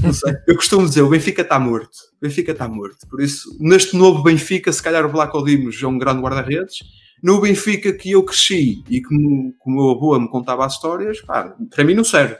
Não 0.00 0.12
sei. 0.12 0.34
Eu 0.46 0.54
costumo 0.54 0.86
dizer, 0.86 1.02
o 1.02 1.08
Benfica 1.08 1.42
está 1.42 1.58
morto. 1.58 1.96
O 2.18 2.20
Benfica 2.22 2.52
está 2.52 2.68
morto. 2.68 3.08
Por 3.08 3.20
isso, 3.20 3.56
neste 3.58 3.96
novo 3.96 4.22
Benfica, 4.22 4.72
se 4.72 4.80
calhar 4.80 5.04
o 5.04 5.10
Black 5.10 5.36
Odimos 5.36 5.82
é 5.82 5.86
um 5.88 5.98
grande 5.98 6.22
guarda-redes. 6.22 6.76
No 7.20 7.40
Benfica 7.40 7.92
que 7.92 8.12
eu 8.12 8.22
cresci 8.22 8.84
e 8.88 9.02
que 9.02 9.12
o 9.12 9.70
meu 9.70 9.90
avô 9.90 10.16
me 10.16 10.28
contava 10.28 10.64
as 10.64 10.74
histórias, 10.74 11.20
pá, 11.22 11.56
para 11.74 11.82
mim 11.82 11.94
não 11.94 12.04
serve. 12.04 12.36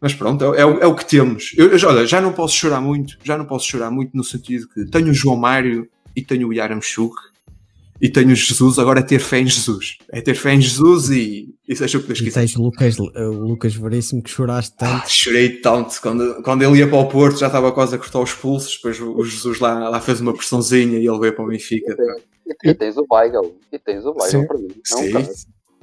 Mas 0.00 0.12
pronto, 0.12 0.54
é, 0.54 0.58
é 0.58 0.62
é 0.62 0.86
o 0.86 0.96
que 0.96 1.06
temos. 1.06 1.52
Eu, 1.56 1.70
olha, 1.86 2.04
já 2.04 2.20
não 2.20 2.32
posso 2.32 2.56
chorar 2.56 2.80
muito, 2.80 3.16
já 3.22 3.38
não 3.38 3.44
posso 3.44 3.68
chorar 3.68 3.92
muito 3.92 4.16
no 4.16 4.24
sentido 4.24 4.68
que 4.68 4.86
tenho 4.86 5.10
o 5.10 5.14
João 5.14 5.36
Mário 5.36 5.88
e 6.16 6.20
tenho 6.20 6.48
o 6.48 6.52
Yaramchuk 6.52 7.14
e 8.04 8.08
tenho 8.10 8.30
o 8.32 8.34
Jesus, 8.34 8.78
agora 8.78 9.00
é 9.00 9.02
ter 9.02 9.18
fé 9.18 9.38
em 9.40 9.46
Jesus. 9.46 9.96
É 10.12 10.20
ter 10.20 10.34
fé 10.34 10.52
em 10.54 10.60
Jesus 10.60 11.08
e, 11.10 11.54
e 11.66 11.74
seja 11.74 11.96
o 11.98 12.00
que 12.02 12.08
Deus 12.08 12.20
E 12.20 12.24
quiser. 12.24 12.40
tens 12.40 12.54
o 12.56 12.62
Lucas, 12.62 12.98
o 12.98 13.30
Lucas 13.30 13.74
Veríssimo 13.74 14.22
que 14.22 14.30
choraste 14.30 14.74
Ah, 14.80 14.98
tanto. 15.00 15.10
chorei 15.10 15.48
tanto 15.60 16.00
quando, 16.02 16.42
quando 16.42 16.62
ele 16.62 16.78
ia 16.78 16.86
para 16.88 16.98
o 16.98 17.08
Porto, 17.08 17.38
já 17.38 17.46
estava 17.46 17.72
quase 17.72 17.94
a 17.94 17.98
cortar 17.98 18.20
os 18.20 18.32
pulsos. 18.34 18.76
Depois 18.76 19.00
o, 19.00 19.16
o 19.16 19.24
Jesus 19.24 19.58
lá, 19.58 19.88
lá 19.88 20.00
fez 20.00 20.20
uma 20.20 20.34
pressãozinha 20.34 20.98
e 20.98 21.06
ele 21.06 21.18
veio 21.18 21.34
para 21.34 21.44
o 21.44 21.48
Benfica. 21.48 21.96
E, 22.64 22.68
e 22.70 22.74
tens 22.74 22.96
o 22.98 23.06
Weigl. 23.10 23.56
E 23.72 23.78
tens 23.78 24.04
o 24.04 24.10
Weigl 24.10 24.40
Sim. 24.42 24.46
para 24.46 24.58
mim. 24.58 24.68
Um 24.68 24.80
Sim, 24.98 25.10
cara. 25.10 25.30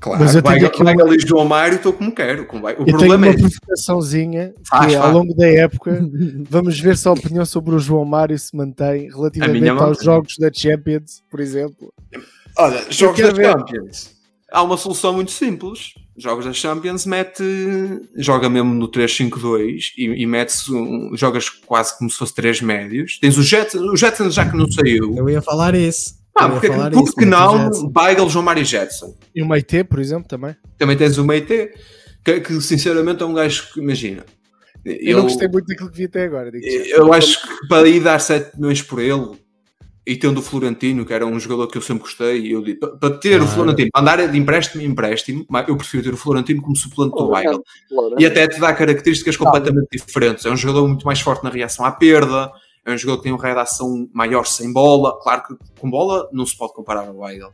Claro. 0.02 0.20
Mas 0.24 0.36
eu 0.36 0.42
tenho 0.42 0.60
Vai, 0.60 0.66
aqui 0.66 0.82
uma- 0.82 0.92
ali 1.04 1.20
João 1.20 1.46
Mário, 1.46 1.76
estou 1.78 1.94
como 1.94 2.12
quero. 2.14 2.46
Como 2.46 2.62
vai. 2.64 2.74
O 2.74 2.80
Eu 2.82 2.86
tenho 2.86 2.98
problema 2.98 3.28
uma 3.28 3.34
é. 3.34 3.38
provocaçãozinha 3.38 4.54
Faz, 4.68 4.88
que 4.88 4.94
é, 4.96 4.98
ao 4.98 5.12
longo 5.14 5.34
da 5.34 5.48
época 5.48 6.02
vamos 6.50 6.80
ver 6.80 6.98
se 6.98 7.08
a 7.08 7.12
opinião 7.12 7.46
sobre 7.46 7.74
o 7.76 7.80
João 7.80 8.04
Mário 8.04 8.38
se 8.38 8.54
mantém 8.56 9.10
relativamente 9.10 9.70
aos 9.70 9.80
mantém. 9.80 10.04
jogos 10.06 10.36
da 10.38 10.52
Champions, 10.54 11.24
por 11.30 11.40
exemplo. 11.40 11.94
Olha, 12.58 12.86
jogos 12.90 13.22
da 13.22 13.32
ver. 13.32 13.46
Champions. 13.52 14.12
Há 14.52 14.64
uma 14.64 14.76
solução 14.76 15.14
muito 15.14 15.32
simples. 15.32 15.94
Jogos 16.18 16.44
da 16.44 16.52
Champions 16.52 17.06
mete. 17.06 17.42
Joga 18.18 18.50
mesmo 18.50 18.74
no 18.74 18.90
3-5-2 18.92 19.94
e, 19.98 20.24
e 20.24 20.26
mete-se. 20.26 20.70
Um, 20.74 21.12
jogas 21.16 21.50
quase 21.50 21.98
como 21.98 22.10
se 22.10 22.18
fosse 22.18 22.36
3 22.36 22.62
médios. 22.62 23.18
Tens 23.20 23.38
o 23.38 23.44
Jetson, 23.44 23.80
o 23.80 23.96
Jetson 23.96 24.30
já 24.30 24.46
que 24.50 24.58
não 24.58 24.70
saiu. 24.70 25.16
Eu 25.16 25.30
ia 25.30 25.42
falar 25.42 25.74
isso. 25.74 26.20
Ah, 26.38 26.46
Eu 26.46 26.52
porque, 26.52 26.70
porque 26.70 27.26
não? 27.26 27.70
Weigl, 27.96 28.30
João 28.30 28.44
Mário 28.46 28.62
e 28.62 28.66
Jetson. 28.66 29.16
E 29.36 29.42
o 29.42 29.48
Meite, 29.48 29.84
por 29.84 30.00
exemplo, 30.00 30.28
também. 30.28 30.56
Também 30.78 30.96
tens 30.98 31.18
o 31.18 31.26
Meite, 31.26 31.72
que, 32.24 32.40
que 32.40 32.62
sinceramente 32.62 33.22
é 33.22 33.26
um 33.26 33.34
gajo 33.34 33.74
que, 33.74 33.80
imagina. 33.80 34.26
Eu, 34.84 35.18
não 35.18 35.24
gostei 35.24 35.48
muito 35.48 35.68
daquilo 35.68 35.92
que 35.92 35.98
vi 35.98 36.06
até 36.06 36.24
agora. 36.24 36.50
digo 36.52 36.66
já. 36.66 36.96
eu 36.96 37.14
acho 37.14 37.40
que 37.42 37.68
para 37.68 37.88
ir 37.88 38.00
dar 38.00 38.18
7 38.20 38.58
milhões 38.60 38.82
por 38.82 39.00
ele 39.00 39.40
e 40.08 40.16
tendo 40.16 40.40
o 40.40 40.42
Florentino, 40.42 41.06
que 41.06 41.14
era 41.14 41.24
um 41.26 41.40
jogador 41.40 41.68
que 41.68 41.78
eu 41.78 41.82
sempre 41.82 42.04
gostei, 42.04 42.56
eu 42.56 42.64
digo, 42.64 42.98
para- 42.98 43.18
ter 43.20 43.40
o. 43.40 43.46
Florentino, 43.48 43.90
para 43.92 44.02
andar 44.02 44.28
de 44.28 44.38
empréstimo 44.38 44.82
em 44.82 44.86
empréstimo, 44.88 45.46
mas 45.48 45.68
eu 45.68 45.78
prefiro 45.78 46.02
ter 46.04 46.14
o 46.14 46.18
Florentino 46.18 46.62
como 46.64 46.76
suplente 46.76 47.16
do 47.16 47.28
Weigl. 47.30 47.62
E 48.18 48.26
até 48.26 48.48
te 48.48 48.60
dá 48.60 48.74
características 48.74 49.38
completamente 49.38 49.90
diferentes. 49.92 50.46
É 50.46 50.50
um 50.50 50.58
jogador 50.58 50.88
muito 50.88 51.06
mais 51.06 51.20
forte 51.22 51.44
na 51.44 51.52
reação 51.52 51.86
à 51.86 51.92
perda, 51.92 52.52
é 52.86 52.92
um 52.94 52.98
jogador 52.98 53.18
que 53.18 53.24
tem 53.24 53.32
uma 53.32 53.42
redação 53.42 54.10
maior 54.14 54.46
sem 54.46 54.72
bola. 54.72 55.20
Claro 55.22 55.44
que 55.44 55.56
com 55.80 55.90
bola 55.90 56.30
não 56.32 56.46
se 56.46 56.58
pode 56.58 56.74
comparar 56.74 57.08
ao 57.08 57.18
Weigl. 57.18 57.50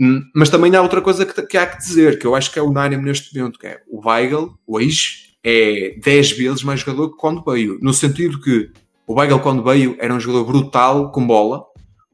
Hum, 0.00 0.22
Mas 0.34 0.50
também 0.50 0.74
há 0.74 0.82
outra 0.82 1.00
coisa 1.00 1.24
que, 1.24 1.42
que 1.42 1.56
há 1.56 1.66
que 1.66 1.78
dizer, 1.78 2.18
que 2.18 2.26
eu 2.26 2.34
acho 2.34 2.50
que 2.50 2.58
é 2.58 2.62
unânime 2.62 3.04
neste 3.04 3.36
momento, 3.36 3.58
que 3.58 3.66
é 3.66 3.82
o 3.88 4.08
Weigl, 4.08 4.58
hoje, 4.66 5.36
é 5.44 5.96
10 6.02 6.32
vezes 6.32 6.62
mais 6.62 6.80
jogador 6.80 7.10
que 7.10 7.16
quando 7.16 7.42
veio. 7.44 7.78
No 7.80 7.92
sentido 7.92 8.40
que 8.40 8.70
o 9.06 9.14
Weigl, 9.14 9.40
quando 9.40 9.62
veio, 9.62 9.96
era 9.98 10.14
um 10.14 10.20
jogador 10.20 10.44
brutal 10.44 11.12
com 11.12 11.26
bola, 11.26 11.64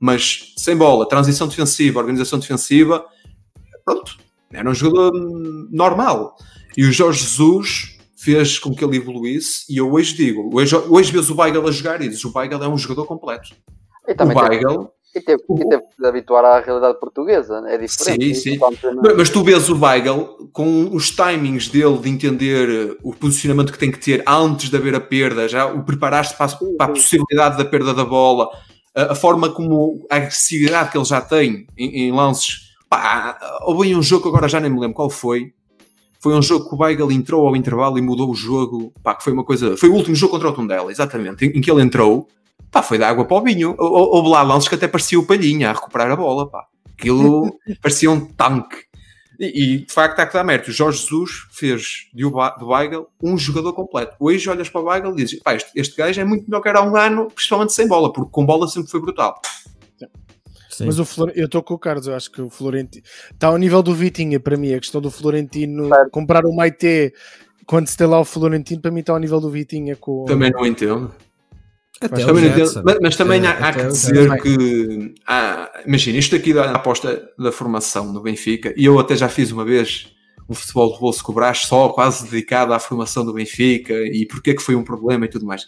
mas 0.00 0.54
sem 0.56 0.76
bola, 0.76 1.08
transição 1.08 1.48
defensiva, 1.48 2.00
organização 2.00 2.38
defensiva, 2.38 3.04
pronto, 3.84 4.18
era 4.52 4.68
um 4.68 4.74
jogador 4.74 5.12
normal. 5.70 6.36
E 6.76 6.84
o 6.84 6.92
Jorge 6.92 7.20
Jesus 7.20 7.97
fez 8.20 8.58
com 8.58 8.74
que 8.74 8.84
ele 8.84 8.96
evoluísse, 8.96 9.64
e 9.70 9.76
eu 9.78 9.92
hoje 9.92 10.14
digo, 10.14 10.50
hoje, 10.52 10.74
hoje 10.76 11.12
vês 11.12 11.30
o 11.30 11.36
Weigl 11.40 11.66
a 11.66 11.70
jogar 11.70 12.00
e 12.02 12.08
dizes, 12.08 12.24
o 12.24 12.32
Weigl 12.34 12.62
é 12.62 12.68
um 12.68 12.76
jogador 12.76 13.06
completo. 13.06 13.54
E 14.06 14.12
O 14.12 14.16
também 14.16 14.36
Weigl 14.36 14.90
e 15.14 15.20
teve, 15.20 15.42
e 15.48 15.68
teve 15.68 15.82
que 15.82 15.94
se 15.96 16.06
habituar 16.06 16.44
à 16.44 16.60
realidade 16.60 16.98
portuguesa. 17.00 17.62
É 17.66 17.78
diferente. 17.78 18.34
Sim, 18.34 18.56
sim. 18.56 18.58
Mas- 19.02 19.16
Mas 19.16 19.30
tu 19.30 19.42
vês 19.42 19.68
o 19.68 19.78
Weigl 19.80 20.50
com 20.52 20.90
os 20.94 21.10
timings 21.10 21.68
dele 21.68 21.98
de 21.98 22.08
entender 22.10 22.96
o 23.02 23.14
posicionamento 23.14 23.72
que 23.72 23.78
tem 23.78 23.90
que 23.90 23.98
ter 23.98 24.22
antes 24.26 24.68
de 24.70 24.76
haver 24.76 24.94
a 24.94 25.00
perda, 25.00 25.48
já 25.48 25.66
o 25.66 25.82
preparaste 25.84 26.36
para 26.36 26.46
a, 26.52 26.56
para 26.76 26.86
a 26.86 26.88
possibilidade 26.94 27.56
da 27.56 27.64
perda 27.64 27.94
da 27.94 28.04
bola, 28.04 28.48
a, 28.94 29.12
a 29.12 29.14
forma 29.14 29.48
como 29.50 30.06
a 30.10 30.16
agressividade 30.16 30.90
que 30.90 30.98
ele 30.98 31.04
já 31.04 31.20
tem 31.20 31.66
em, 31.76 32.08
em 32.08 32.12
lances. 32.12 32.68
Pá, 32.88 33.38
houve 33.62 33.94
um 33.94 34.02
jogo 34.02 34.22
que 34.24 34.28
agora 34.28 34.48
já 34.48 34.58
nem 34.60 34.70
me 34.70 34.80
lembro 34.80 34.94
qual 34.96 35.10
foi. 35.10 35.52
Foi 36.20 36.34
um 36.34 36.42
jogo 36.42 36.68
que 36.68 36.74
o 36.74 36.78
Weigl 36.78 37.12
entrou 37.12 37.46
ao 37.46 37.54
intervalo 37.54 37.98
e 37.98 38.02
mudou 38.02 38.30
o 38.30 38.34
jogo. 38.34 38.92
Pá, 39.02 39.14
que 39.14 39.22
foi 39.22 39.32
uma 39.32 39.44
coisa. 39.44 39.76
Foi 39.76 39.88
o 39.88 39.94
último 39.94 40.16
jogo 40.16 40.32
contra 40.32 40.48
o 40.48 40.52
Tondela, 40.52 40.90
exatamente, 40.90 41.44
em, 41.46 41.50
em 41.58 41.60
que 41.60 41.70
ele 41.70 41.82
entrou. 41.82 42.28
Pá, 42.70 42.82
foi 42.82 42.98
da 42.98 43.08
água 43.08 43.24
para 43.24 43.36
o 43.36 43.42
vinho. 43.42 43.74
Hou- 43.78 43.92
hou- 43.92 44.14
Houve 44.16 44.28
lá 44.30 44.42
lances 44.42 44.68
que 44.68 44.74
até 44.74 44.88
parecia 44.88 45.18
o 45.18 45.24
Palhinha 45.24 45.70
a 45.70 45.72
recuperar 45.72 46.10
a 46.10 46.16
bola, 46.16 46.48
pá. 46.48 46.64
Aquilo 46.98 47.56
parecia 47.80 48.10
um 48.10 48.20
tanque. 48.26 48.76
E, 49.40 49.74
e, 49.74 49.78
de 49.86 49.92
facto 49.92 50.18
há 50.18 50.26
que 50.26 50.32
dar 50.34 50.42
mérito. 50.42 50.70
O 50.70 50.72
Jorge 50.72 50.98
Jesus 50.98 51.30
fez 51.52 52.08
de 52.12 52.24
Weigl 52.64 53.06
um 53.22 53.38
jogador 53.38 53.72
completo. 53.72 54.16
Hoje 54.18 54.50
olhas 54.50 54.68
para 54.68 54.80
o 54.80 54.84
Weigl 54.86 55.12
e 55.12 55.16
dizes: 55.16 55.38
pá, 55.40 55.54
este, 55.54 55.70
este 55.76 55.96
gajo 55.96 56.20
é 56.20 56.24
muito 56.24 56.44
melhor 56.50 56.60
que 56.60 56.68
era 56.68 56.80
há 56.80 56.82
um 56.82 56.96
ano, 56.96 57.28
principalmente 57.32 57.72
sem 57.72 57.86
bola, 57.86 58.12
porque 58.12 58.32
com 58.32 58.44
bola 58.44 58.66
sempre 58.66 58.90
foi 58.90 59.00
brutal. 59.00 59.40
Sim. 60.78 60.86
Mas 60.86 60.98
o 60.98 61.04
Flor... 61.04 61.32
eu 61.34 61.46
estou 61.46 61.62
com 61.62 61.74
o 61.74 61.78
Carlos, 61.78 62.06
eu 62.06 62.14
acho 62.14 62.30
que 62.30 62.40
o 62.40 62.48
Florentino 62.48 63.04
está 63.32 63.48
ao 63.48 63.56
nível 63.58 63.82
do 63.82 63.94
Vitinha 63.94 64.38
para 64.40 64.56
mim. 64.56 64.72
A 64.74 64.78
questão 64.80 65.00
do 65.00 65.10
Florentino 65.10 65.88
Certo. 65.88 66.10
comprar 66.10 66.44
o 66.46 66.54
Maite 66.54 67.12
quando 67.66 67.86
se 67.86 67.96
tem 67.96 68.06
lá 68.06 68.18
o 68.20 68.24
Florentino, 68.24 68.80
para 68.80 68.90
mim 68.90 69.00
está 69.00 69.12
ao 69.12 69.18
nível 69.18 69.40
do 69.40 69.50
Vitinha 69.50 69.96
com 69.96 70.24
Também 70.24 70.50
não 70.50 70.64
entendo. 70.66 71.12
Até 72.00 72.14
Mas 72.14 72.22
o 72.24 72.26
também, 72.28 72.44
não 72.44 72.50
entendo- 72.50 72.82
mas- 72.84 72.98
mas 73.02 73.16
também 73.16 73.44
há, 73.46 73.50
Até- 73.50 73.64
há 73.64 73.72
que 73.72 73.86
dizer 73.88 74.14
Jetson. 74.30 74.36
que 74.36 75.14
há- 75.26 75.82
imagina, 75.84 76.16
isto 76.18 76.36
aqui 76.36 76.54
da 76.54 76.70
aposta 76.70 77.28
da 77.36 77.50
formação 77.50 78.12
no 78.12 78.20
Benfica, 78.22 78.72
e 78.76 78.84
eu 78.84 78.98
até 79.00 79.16
já 79.16 79.28
fiz 79.28 79.50
uma 79.50 79.64
vez 79.64 80.08
um 80.48 80.54
futebol 80.54 80.92
de 80.94 81.00
bolso 81.00 81.24
com 81.24 81.32
o 81.32 81.34
Brás 81.34 81.58
só 81.62 81.88
quase 81.88 82.24
dedicado 82.30 82.72
à 82.72 82.78
formação 82.78 83.24
do 83.24 83.32
Benfica 83.32 83.92
e 83.94 84.24
porque 84.26 84.50
é 84.50 84.54
que 84.54 84.62
foi 84.62 84.76
um 84.76 84.84
problema 84.84 85.24
e 85.24 85.28
tudo 85.28 85.44
mais. 85.44 85.66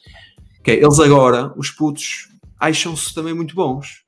Que 0.62 0.70
é, 0.70 0.74
eles 0.82 1.00
agora, 1.00 1.52
os 1.56 1.70
putos, 1.70 2.28
acham-se 2.60 3.12
também 3.12 3.34
muito 3.34 3.54
bons. 3.54 4.04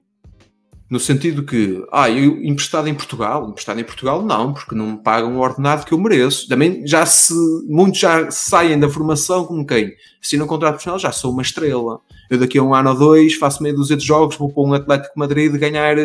No 0.92 1.00
sentido 1.00 1.42
que, 1.42 1.82
ah, 1.90 2.10
eu 2.10 2.44
emprestado 2.44 2.86
em 2.86 2.94
Portugal, 2.94 3.48
emprestado 3.48 3.80
em 3.80 3.84
Portugal 3.84 4.20
não, 4.20 4.52
porque 4.52 4.74
não 4.74 4.88
me 4.88 4.98
pagam 4.98 5.38
o 5.38 5.40
ordenado 5.40 5.86
que 5.86 5.94
eu 5.94 5.98
mereço. 5.98 6.46
Também 6.46 6.86
já 6.86 7.06
se, 7.06 7.32
muitos 7.66 7.98
já 7.98 8.30
saem 8.30 8.78
da 8.78 8.90
formação 8.90 9.46
como 9.46 9.66
quem? 9.66 9.94
Assinam 10.22 10.44
um 10.44 10.48
contrato 10.48 10.72
profissional, 10.72 10.98
já 10.98 11.10
sou 11.10 11.32
uma 11.32 11.40
estrela. 11.40 11.98
Eu 12.28 12.38
daqui 12.38 12.58
a 12.58 12.62
um 12.62 12.74
ano 12.74 12.90
ou 12.90 12.98
dois 12.98 13.32
faço 13.36 13.62
meia 13.62 13.74
dúzia 13.74 13.96
de 13.96 14.04
jogos, 14.04 14.36
vou 14.36 14.52
para 14.52 14.62
um 14.62 14.74
Atlético 14.74 15.18
Madrid 15.18 15.50
ganhar 15.56 15.96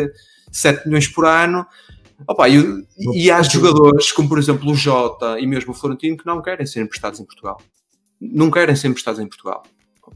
7 0.50 0.86
milhões 0.86 1.06
por 1.06 1.26
ano. 1.26 1.66
Opa, 2.26 2.48
e, 2.48 2.86
e 3.12 3.30
há 3.30 3.42
jogadores, 3.42 4.10
como 4.10 4.26
por 4.26 4.38
exemplo 4.38 4.70
o 4.70 4.74
Jota 4.74 5.38
e 5.38 5.46
mesmo 5.46 5.72
o 5.72 5.74
Florentino, 5.74 6.16
que 6.16 6.24
não 6.24 6.40
querem 6.40 6.64
ser 6.64 6.80
emprestados 6.80 7.20
em 7.20 7.26
Portugal. 7.26 7.60
Não 8.18 8.50
querem 8.50 8.74
ser 8.74 8.88
emprestados 8.88 9.20
em 9.20 9.26
Portugal. 9.26 9.62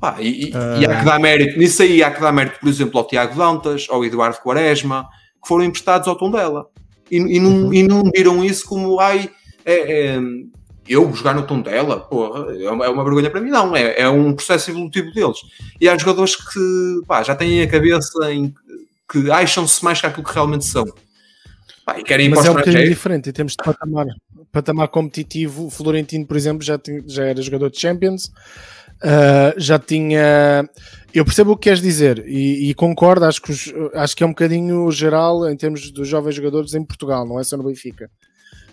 Opa, 0.02 0.16
e, 0.20 0.46
e- 0.46 0.50
e 0.80 0.84
há 0.86 0.98
que 0.98 1.04
dar 1.04 1.20
mérito, 1.20 1.58
nisso 1.58 1.80
aí 1.82 2.02
há 2.02 2.10
que 2.10 2.20
dar 2.20 2.32
mérito, 2.32 2.58
por 2.58 2.68
exemplo, 2.68 2.98
ao 2.98 3.06
Tiago 3.06 3.36
Dantas, 3.36 3.86
ao 3.88 4.04
Eduardo 4.04 4.38
Quaresma, 4.38 5.08
que 5.40 5.46
foram 5.48 5.64
emprestados 5.64 6.08
ao 6.08 6.16
Tondela. 6.16 6.66
E, 7.10 7.18
e, 7.18 7.38
não, 7.38 7.72
e 7.72 7.82
não 7.82 8.02
viram 8.12 8.44
isso 8.44 8.66
como, 8.66 8.98
ai, 8.98 9.30
é, 9.64 10.14
é, 10.14 10.20
eu 10.88 11.12
jogar 11.14 11.34
no 11.34 11.46
Tondela, 11.46 12.00
porra, 12.00 12.52
é 12.52 12.68
uma, 12.70 12.84
é 12.86 12.88
uma 12.88 13.04
vergonha 13.04 13.30
para 13.30 13.40
mim, 13.40 13.50
não, 13.50 13.76
é, 13.76 14.00
é 14.00 14.08
um 14.08 14.34
processo 14.34 14.70
evolutivo 14.72 15.12
deles. 15.12 15.38
E 15.80 15.88
há 15.88 15.96
jogadores 15.96 16.34
que 16.34 17.00
pá, 17.06 17.22
já 17.22 17.36
têm 17.36 17.62
a 17.62 17.68
cabeça 17.68 18.32
em 18.32 18.52
que 19.10 19.30
acham-se 19.30 19.84
mais 19.84 20.00
que 20.00 20.06
aquilo 20.06 20.24
que 20.26 20.34
realmente 20.34 20.64
são. 20.64 20.84
Pá, 21.84 21.98
e 22.00 22.02
querem 22.02 22.26
ir 22.26 22.30
Mas 22.30 22.44
é 22.46 22.50
um 22.50 22.54
bocadinho 22.54 22.88
diferente 22.88 23.28
em 23.28 23.32
termos 23.32 23.52
de 23.52 23.58
patamar. 23.64 24.06
Patamar 24.50 24.88
competitivo, 24.88 25.66
o 25.66 25.70
Florentino, 25.70 26.26
por 26.26 26.36
exemplo, 26.36 26.62
já, 26.64 26.76
tinha- 26.78 27.02
já 27.06 27.24
era 27.24 27.40
jogador 27.42 27.70
de 27.70 27.78
Champions, 27.78 28.30
ah, 29.02 29.54
já 29.56 29.78
tinha. 29.78 30.68
Eu 31.14 31.24
percebo 31.24 31.52
o 31.52 31.56
que 31.56 31.64
queres 31.64 31.80
dizer 31.82 32.24
e, 32.26 32.70
e 32.70 32.74
concordo, 32.74 33.24
acho 33.26 33.40
que, 33.42 33.50
os- 33.52 33.72
acho 33.94 34.16
que 34.16 34.22
é 34.22 34.26
um 34.26 34.30
bocadinho 34.30 34.90
geral 34.90 35.48
em 35.50 35.56
termos 35.56 35.90
dos 35.90 36.08
jovens 36.08 36.34
jogadores 36.34 36.72
em 36.74 36.82
Portugal, 36.84 37.26
não 37.26 37.38
é 37.38 37.44
só 37.44 37.56
no 37.56 37.64
Benfica. 37.64 38.10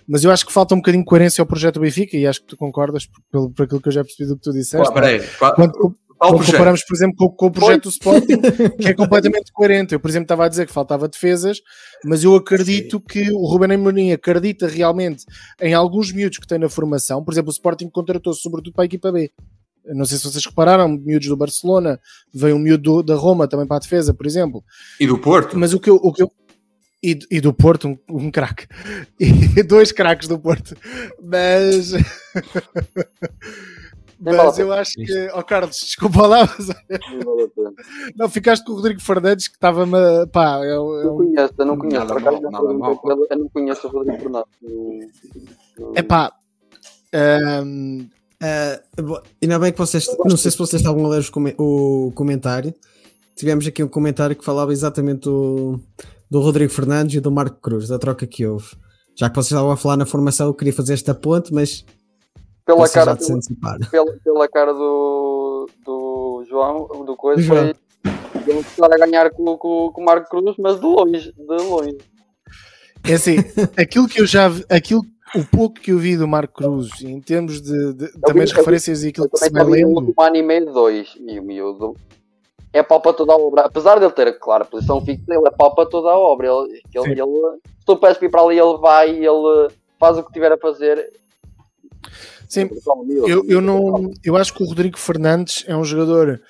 Mas 0.08 0.24
eu 0.24 0.32
acho 0.32 0.46
que 0.46 0.54
falta 0.54 0.74
um 0.74 0.78
bocadinho 0.78 1.04
de 1.04 1.08
coerência 1.10 1.42
ao 1.42 1.46
projeto 1.46 1.80
Benfica 1.80 2.16
e 2.18 2.26
acho 2.26 2.42
que 2.42 2.48
tu 2.48 2.58
concordas 2.58 3.06
por, 3.06 3.22
pelo, 3.32 3.50
por 3.52 3.64
aquilo 3.64 3.82
que 3.82 3.90
eu 3.90 3.92
já 3.92 4.04
percebi 4.04 4.28
do 4.30 4.36
que 4.38 4.42
tu 4.42 4.52
disseste. 4.54 4.88
Pá, 4.88 4.94
peraí, 4.94 5.22
qual- 5.38 5.54
Quando, 5.54 5.74
qual 6.18 6.32
comparamos, 6.54 6.84
por 6.86 6.96
exemplo, 6.96 7.16
com, 7.18 7.30
com 7.30 7.46
o 7.48 7.52
projeto 7.52 7.84
do 7.84 7.90
Sporting, 7.90 8.40
que 8.82 8.88
é 8.88 8.94
completamente 8.94 9.52
coerente. 9.52 9.94
Eu, 9.94 10.00
por 10.00 10.10
exemplo, 10.10 10.24
estava 10.24 10.46
a 10.46 10.50
dizer 10.50 10.66
que 10.66 10.74
faltava 10.74 11.08
defesas, 11.10 11.60
mas 12.06 12.24
eu 12.24 12.34
acredito 12.36 13.00
que 13.02 13.30
o 13.32 13.46
Ruben 13.46 13.74
Amorim 13.74 14.12
acredita 14.14 14.68
realmente 14.68 15.26
em 15.62 15.74
alguns 15.74 16.12
miúdos 16.14 16.38
que 16.40 16.48
tem 16.48 16.58
na 16.58 16.70
formação. 16.70 17.24
Por 17.24 17.34
exemplo, 17.34 17.50
o 17.50 17.54
Sporting 17.54 17.90
contratou-se 17.90 18.42
sobretudo 18.42 18.74
para 18.74 18.84
a 18.84 18.86
equipa 18.86 19.12
B. 19.12 19.30
Eu 19.86 19.96
Não 19.96 20.06
sei 20.06 20.18
se 20.18 20.24
vocês 20.26 20.46
repararam, 20.46 20.88
miúdos 20.90 21.28
do 21.28 21.38
Barcelona, 21.38 22.00
veio 22.34 22.56
um 22.56 22.60
miúdo 22.60 22.84
do- 22.84 23.04
da 23.04 23.16
Roma 23.16 23.48
também 23.48 23.66
para 23.68 23.78
a 23.78 23.80
defesa, 23.80 24.14
por 24.14 24.26
exemplo. 24.26 24.64
E 25.00 25.08
do 25.08 25.18
Porto? 25.18 25.58
Mas 25.58 25.74
o 25.74 25.80
que 25.80 25.90
eu. 25.90 25.96
O 25.96 26.14
que 26.14 26.22
eu 26.24 26.32
e, 27.02 27.18
e 27.32 27.40
do 27.40 27.54
Porto, 27.54 27.88
um, 27.88 27.98
um 28.10 28.30
craque. 28.30 28.68
E 29.58 29.64
dois 29.64 29.92
craques 29.92 30.28
do 30.28 30.38
Porto. 30.38 30.76
Mas. 31.24 31.94
Mas 34.22 34.60
eu 34.60 34.72
acho 34.74 34.94
que. 34.96 35.30
Ó 35.32 35.42
Carlos, 35.42 35.78
desculpa 35.80 36.28
lá, 36.28 36.40
mas 36.46 36.68
Não 38.18 38.28
ficaste 38.30 38.66
com 38.66 38.74
o 38.74 38.76
Rodrigo 38.76 39.00
Fernandes 39.02 39.48
que 39.48 39.56
estava-me. 39.56 40.28
Pá, 40.32 40.60
é, 40.66 40.78
um- 40.78 41.00
é 41.00 41.04
Não 41.06 41.14
um- 41.14 41.18
conheço, 41.18 41.54
eu 41.58 41.66
não 41.66 41.78
conheço. 41.78 42.06
Nada 42.06 42.20
mal, 42.20 42.42
não 42.42 42.52
nada 42.52 42.74
mal. 42.74 43.02
eu 43.30 43.38
não 43.38 43.48
conheço 43.50 43.88
o 43.88 43.90
Rodrigo 43.92 44.22
Fernandes. 44.22 44.52
Não- 44.62 45.00
não- 45.80 45.94
é 45.96 46.02
pá. 46.04 46.34
hum, 47.64 48.10
Bo- 49.02 49.22
ainda 49.42 49.60
bem 49.60 49.72
que 49.72 49.78
vocês. 49.78 50.08
Não 50.26 50.38
sei 50.38 50.52
se 50.52 50.58
vocês 50.58 50.82
estavam 50.82 51.06
a 51.06 51.10
ler 51.10 51.30
come- 51.30 51.56
o 51.58 52.12
comentário. 52.16 52.74
Tivemos 53.36 53.66
aqui 53.68 53.84
um 53.84 53.88
comentário 53.88 54.36
que 54.36 54.44
falava 54.44 54.72
exatamente 54.74 55.22
do, 55.22 55.80
do 56.30 56.40
Rodrigo 56.42 56.72
Fernandes 56.72 57.16
e 57.16 57.20
do 57.22 57.32
Marco 57.32 57.60
Cruz, 57.62 57.88
da 57.88 57.98
troca 58.00 58.28
que 58.28 58.46
houve. 58.46 58.68
Já 59.18 59.30
que 59.30 59.36
vocês 59.36 59.52
estavam 59.52 59.72
a 59.72 59.78
falar 59.78 59.98
na 59.98 60.06
formação, 60.06 60.48
eu 60.48 60.54
queria 60.54 60.74
fazer 60.74 60.94
esta 60.94 61.14
ponte, 61.14 61.54
mas 61.54 61.86
Pela 62.66 62.88
cara, 62.90 63.16
pela, 63.16 63.40
pela, 63.90 64.18
pela 64.24 64.48
cara 64.48 64.74
do, 64.74 65.70
do 65.86 66.46
João, 66.50 66.88
do 67.06 67.16
coisa, 67.16 67.42
Do 67.42 67.46
João. 67.46 67.74
foi 68.04 68.86
ele 68.86 68.94
a 68.94 68.98
ganhar 69.06 69.30
com, 69.32 69.58
com, 69.58 69.92
com 69.94 70.02
o 70.02 70.06
Marco 70.06 70.30
Cruz, 70.30 70.56
mas 70.60 70.76
de 70.80 70.86
longe, 70.86 71.32
de 71.34 71.44
longe. 71.64 71.98
é 73.04 73.14
assim, 73.14 73.38
aquilo 73.78 74.08
que 74.08 74.22
eu 74.22 74.26
já 74.26 74.48
vi, 74.50 74.66
aquilo, 74.70 75.02
o 75.36 75.46
pouco 75.46 75.80
que 75.80 75.92
eu 75.92 76.00
vi 76.00 76.18
do 76.18 76.28
Marco 76.28 76.56
Cruz, 76.56 76.90
em 77.02 77.20
termos 77.22 77.62
de, 77.62 77.94
de- 77.94 78.12
também 78.22 78.44
as 78.44 78.52
referências 78.52 79.04
e 79.04 79.10
aquilo 79.10 79.30
que 79.30 79.38
se 79.38 79.50
vai 79.50 79.64
lendo. 79.64 80.14
um 80.18 80.36
e 80.36 80.42
meio, 80.42 80.72
dois, 80.74 81.10
e 81.20 81.40
o 81.40 81.44
miúdo 81.44 81.96
é 82.72 82.84
pau 82.84 83.02
para 83.02 83.14
toda 83.14 83.34
a 83.34 83.38
obra. 83.38 83.62
Apesar 83.62 84.00
dele 84.00 84.12
ter, 84.12 84.38
claro, 84.40 84.64
a 84.64 84.68
posição 84.68 85.04
fixa, 85.04 85.24
ele 85.28 85.48
é 85.48 85.52
pau 85.52 85.74
para 85.74 85.90
toda 85.90 86.10
a 86.10 86.18
obra. 86.18 86.48
Ele, 86.48 86.82
ele, 86.94 87.22
ele, 87.22 87.60
se 87.80 87.86
tu 87.86 87.98
pedes 87.98 88.18
para 88.18 88.28
ir 88.28 88.32
para 88.32 88.42
ali, 88.42 88.60
ele 88.60 88.78
vai, 88.78 89.10
ele 89.10 89.70
faz 90.00 90.18
o 90.18 90.24
que 90.24 90.32
tiver 90.34 90.52
a 90.52 90.58
fazer. 90.58 91.12
Sim, 92.48 92.68
Eu, 93.28 93.46
eu 93.48 93.62
não 93.62 94.12
eu 94.24 94.36
acho 94.36 94.54
que 94.54 94.64
o 94.64 94.66
Rodrigo 94.66 94.98
Fernandes 94.98 95.64
é 95.68 95.76
um 95.76 95.84
jogador 95.84 96.42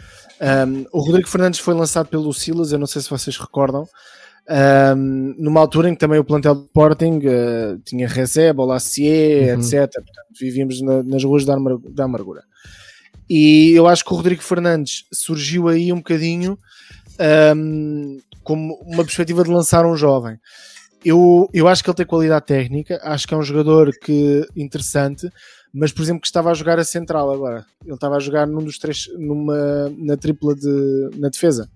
um, 0.41 0.85
o 0.93 1.01
Rodrigo 1.01 1.27
Fernandes 1.27 1.59
foi 1.59 1.73
lançado 1.73 2.07
pelo 2.07 2.33
Silas, 2.33 2.71
eu 2.71 2.79
não 2.79 2.87
sei 2.87 3.01
se 3.01 3.09
vocês 3.09 3.35
recordam 3.35 3.85
um, 4.49 5.35
numa 5.37 5.59
altura 5.59 5.89
em 5.89 5.93
que 5.93 5.99
também 5.99 6.19
o 6.19 6.23
plantel 6.23 6.55
do 6.55 6.65
Sporting 6.65 7.19
uh, 7.19 7.79
tinha 7.85 8.07
Receba, 8.07 8.63
Olacier, 8.63 9.55
Uhum. 9.55 9.61
etc, 9.61 9.91
portanto 9.93 10.27
vivíamos 10.39 10.81
na- 10.81 11.03
nas 11.03 11.23
ruas 11.23 11.45
da, 11.45 11.53
Amar- 11.55 11.77
da 11.91 12.03
amargura 12.05 12.43
e 13.29 13.71
eu 13.75 13.87
acho 13.87 14.03
que 14.03 14.11
o 14.11 14.15
Rodrigo 14.15 14.41
Fernandes 14.41 15.03
surgiu 15.13 15.67
aí 15.67 15.93
um 15.93 15.97
bocadinho 15.97 16.57
um, 17.55 18.17
como 18.43 18.73
uma 18.85 19.03
perspectiva 19.03 19.43
de 19.43 19.49
lançar 19.51 19.85
um 19.85 19.95
jovem 19.95 20.37
eu, 21.05 21.47
eu 21.53 21.67
acho 21.67 21.81
que 21.83 21.89
ele 21.89 21.95
tem 21.95 22.05
qualidade 22.05 22.45
técnica, 22.45 22.99
acho 23.03 23.25
que 23.25 23.33
é 23.33 23.37
um 23.37 23.41
jogador 23.41 23.89
que 24.03 24.45
interessante, 24.53 25.29
mas 25.73 25.93
por 25.93 26.01
exemplo 26.01 26.19
que 26.19 26.27
estava 26.27 26.51
a 26.51 26.53
jogar 26.53 26.77
a 26.77 26.83
central 26.83 27.31
agora. 27.31 27.65
Ele 27.85 27.93
estava 27.93 28.17
a 28.17 28.19
jogar 28.19 28.45
num 28.45 28.61
dos 28.61 28.77
três, 28.77 29.05
numa, 29.17 29.89
na 29.97 30.17
tripla 30.17 30.53
de, 30.53 31.09
na 31.15 31.29
defesa. 31.29 31.69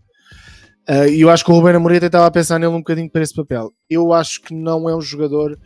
Ah, 0.88 1.08
E 1.08 1.22
eu 1.22 1.30
acho 1.30 1.44
que 1.44 1.52
o 1.52 1.54
Ruben 1.54 1.76
Amorim 1.76 1.98
até 1.98 2.08
estava 2.08 2.26
a 2.26 2.32
pensar 2.32 2.60
nele 2.60 2.74
um 2.74 2.80
bocadinho 2.80 3.10
para 3.10 3.24
esse 3.24 3.34
papel. 3.34 3.72
Eu 3.90 4.14
acho 4.14 4.42
que 4.42 4.54
não 4.54 4.90
é 4.90 4.96
um 4.96 5.02
jogador, 5.02 5.58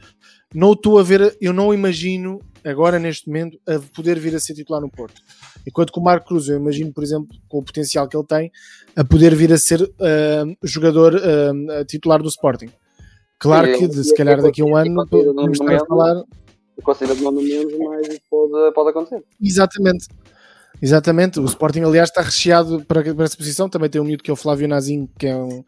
não 0.53 0.73
estou 0.73 0.99
a 0.99 1.03
ver, 1.03 1.35
eu 1.41 1.53
não 1.53 1.73
imagino 1.73 2.39
agora 2.63 2.99
neste 2.99 3.27
momento 3.27 3.57
a 3.67 3.79
poder 3.95 4.19
vir 4.19 4.35
a 4.35 4.39
ser 4.39 4.53
titular 4.53 4.81
no 4.81 4.89
Porto. 4.89 5.21
Enquanto 5.65 5.91
que 5.91 5.99
o 5.99 6.03
Marco 6.03 6.27
Cruz, 6.27 6.47
eu 6.47 6.57
imagino, 6.57 6.93
por 6.93 7.03
exemplo, 7.03 7.27
com 7.47 7.59
o 7.59 7.63
potencial 7.63 8.07
que 8.07 8.15
ele 8.15 8.25
tem, 8.25 8.51
a 8.95 9.03
poder 9.03 9.33
vir 9.35 9.51
a 9.51 9.57
ser 9.57 9.81
ah, 9.99 10.43
jogador 10.63 11.15
ah, 11.15 11.85
titular 11.85 12.21
do 12.21 12.29
Sporting. 12.29 12.69
Claro 13.39 13.67
Sim, 13.67 13.79
que, 13.79 13.87
de, 13.87 14.03
se 14.03 14.15
calhar 14.15 14.41
daqui 14.41 14.61
a 14.61 14.65
um 14.65 14.75
ano 14.75 15.07
podemos 15.07 15.59
estar 15.59 15.75
a 15.75 15.85
falar 15.85 16.15
Eu 16.15 16.83
considero 16.83 17.15
que 17.15 17.23
não 17.23 17.31
no 17.31 17.41
menos, 17.41 17.71
mas 17.77 18.19
pode, 18.29 18.73
pode 18.73 18.89
acontecer. 18.89 19.23
Exatamente. 19.41 20.07
Exatamente. 20.81 21.39
O 21.39 21.45
Sporting, 21.45 21.81
aliás, 21.81 22.09
está 22.09 22.21
recheado 22.21 22.83
para, 22.85 23.13
para 23.13 23.25
essa 23.25 23.37
posição. 23.37 23.69
Também 23.69 23.89
tem 23.89 23.99
um 23.99 24.03
miúdo 24.03 24.23
que 24.23 24.29
é 24.29 24.33
o 24.33 24.37
Flávio 24.37 24.67
Nazim, 24.67 25.09
que, 25.17 25.27
é 25.27 25.35
um, 25.35 25.63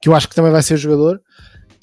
que 0.00 0.08
eu 0.08 0.14
acho 0.14 0.28
que 0.28 0.34
também 0.34 0.52
vai 0.52 0.62
ser 0.62 0.76
jogador. 0.76 1.20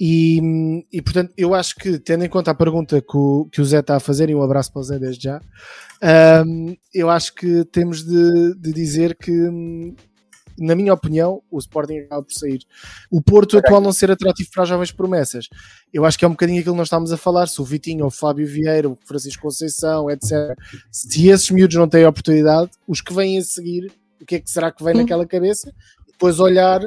E, 0.03 0.83
e, 0.91 0.99
portanto, 0.99 1.31
eu 1.37 1.53
acho 1.53 1.75
que, 1.75 1.99
tendo 1.99 2.25
em 2.25 2.29
conta 2.29 2.49
a 2.49 2.55
pergunta 2.55 2.99
que 2.99 3.15
o, 3.15 3.47
que 3.51 3.61
o 3.61 3.65
Zé 3.65 3.81
está 3.81 3.97
a 3.97 3.99
fazer, 3.99 4.31
e 4.31 4.35
um 4.35 4.41
abraço 4.41 4.73
para 4.73 4.79
o 4.79 4.83
Zé 4.83 4.97
desde 4.97 5.25
já, 5.25 5.39
hum, 6.43 6.75
eu 6.91 7.07
acho 7.07 7.35
que 7.35 7.63
temos 7.65 8.03
de, 8.03 8.55
de 8.55 8.73
dizer 8.73 9.15
que, 9.15 9.31
hum, 9.31 9.95
na 10.61 10.75
minha 10.75 10.93
opinião, 10.93 11.41
o 11.49 11.57
Sporting 11.59 11.99
acaba 11.99 12.23
por 12.23 12.33
sair. 12.33 12.59
O 13.09 13.21
Porto 13.21 13.57
atual 13.57 13.81
não 13.81 13.91
ser 13.91 14.11
atrativo 14.11 14.49
para 14.53 14.63
as 14.63 14.69
jovens 14.69 14.91
promessas. 14.91 15.49
Eu 15.93 16.05
acho 16.05 16.17
que 16.17 16.23
é 16.23 16.27
um 16.27 16.31
bocadinho 16.31 16.59
aquilo 16.59 16.75
que 16.75 16.77
nós 16.77 16.87
estamos 16.87 17.11
a 17.11 17.17
falar. 17.17 17.47
Se 17.47 17.61
o 17.61 17.65
Vitinho, 17.65 18.05
o 18.05 18.11
Fábio 18.11 18.47
Vieira, 18.47 18.89
o 18.89 18.97
Francisco 19.05 19.41
Conceição, 19.41 20.09
etc. 20.09 20.55
Se 20.91 21.27
esses 21.27 21.49
miúdos 21.49 21.75
não 21.75 21.87
têm 21.87 22.05
oportunidade, 22.05 22.71
os 22.87 23.01
que 23.01 23.13
vêm 23.13 23.37
a 23.37 23.43
seguir, 23.43 23.91
o 24.21 24.25
que 24.25 24.35
é 24.35 24.39
que 24.39 24.49
será 24.49 24.71
que 24.71 24.83
vem 24.83 24.93
naquela 24.93 25.25
cabeça? 25.25 25.73
Depois 26.07 26.39
olhar 26.39 26.81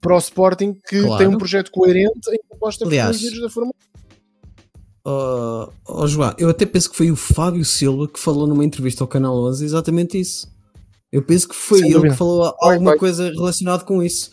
para 0.00 0.14
o 0.14 0.18
Sporting 0.18 0.74
que 0.86 1.00
Claro. 1.00 1.16
tem 1.18 1.26
um 1.26 1.38
projeto 1.38 1.70
coerente 1.70 2.30
em 2.30 2.38
Aliás, 2.86 3.16
nos 3.16 3.22
miúdos 3.22 3.40
da 3.40 3.48
formação. 3.48 3.84
Oh, 5.06 5.68
oh, 5.86 6.06
João, 6.06 6.34
eu 6.38 6.48
até 6.48 6.64
penso 6.64 6.90
que 6.90 6.96
foi 6.96 7.10
o 7.10 7.16
Fábio 7.16 7.62
Silva 7.64 8.08
que 8.08 8.18
falou 8.18 8.46
numa 8.46 8.64
entrevista 8.64 9.04
ao 9.04 9.08
Canal 9.08 9.36
11 9.36 9.64
exatamente 9.64 10.18
isso. 10.18 10.53
Eu 11.14 11.22
penso 11.22 11.48
que 11.48 11.54
foi 11.54 11.78
Sem 11.78 11.86
ele 11.88 11.94
dúvida. 11.94 12.12
que 12.14 12.18
falou 12.18 12.54
alguma 12.60 12.90
foi. 12.92 12.98
coisa 12.98 13.30
relacionada 13.30 13.84
com 13.84 14.02
isso. 14.02 14.30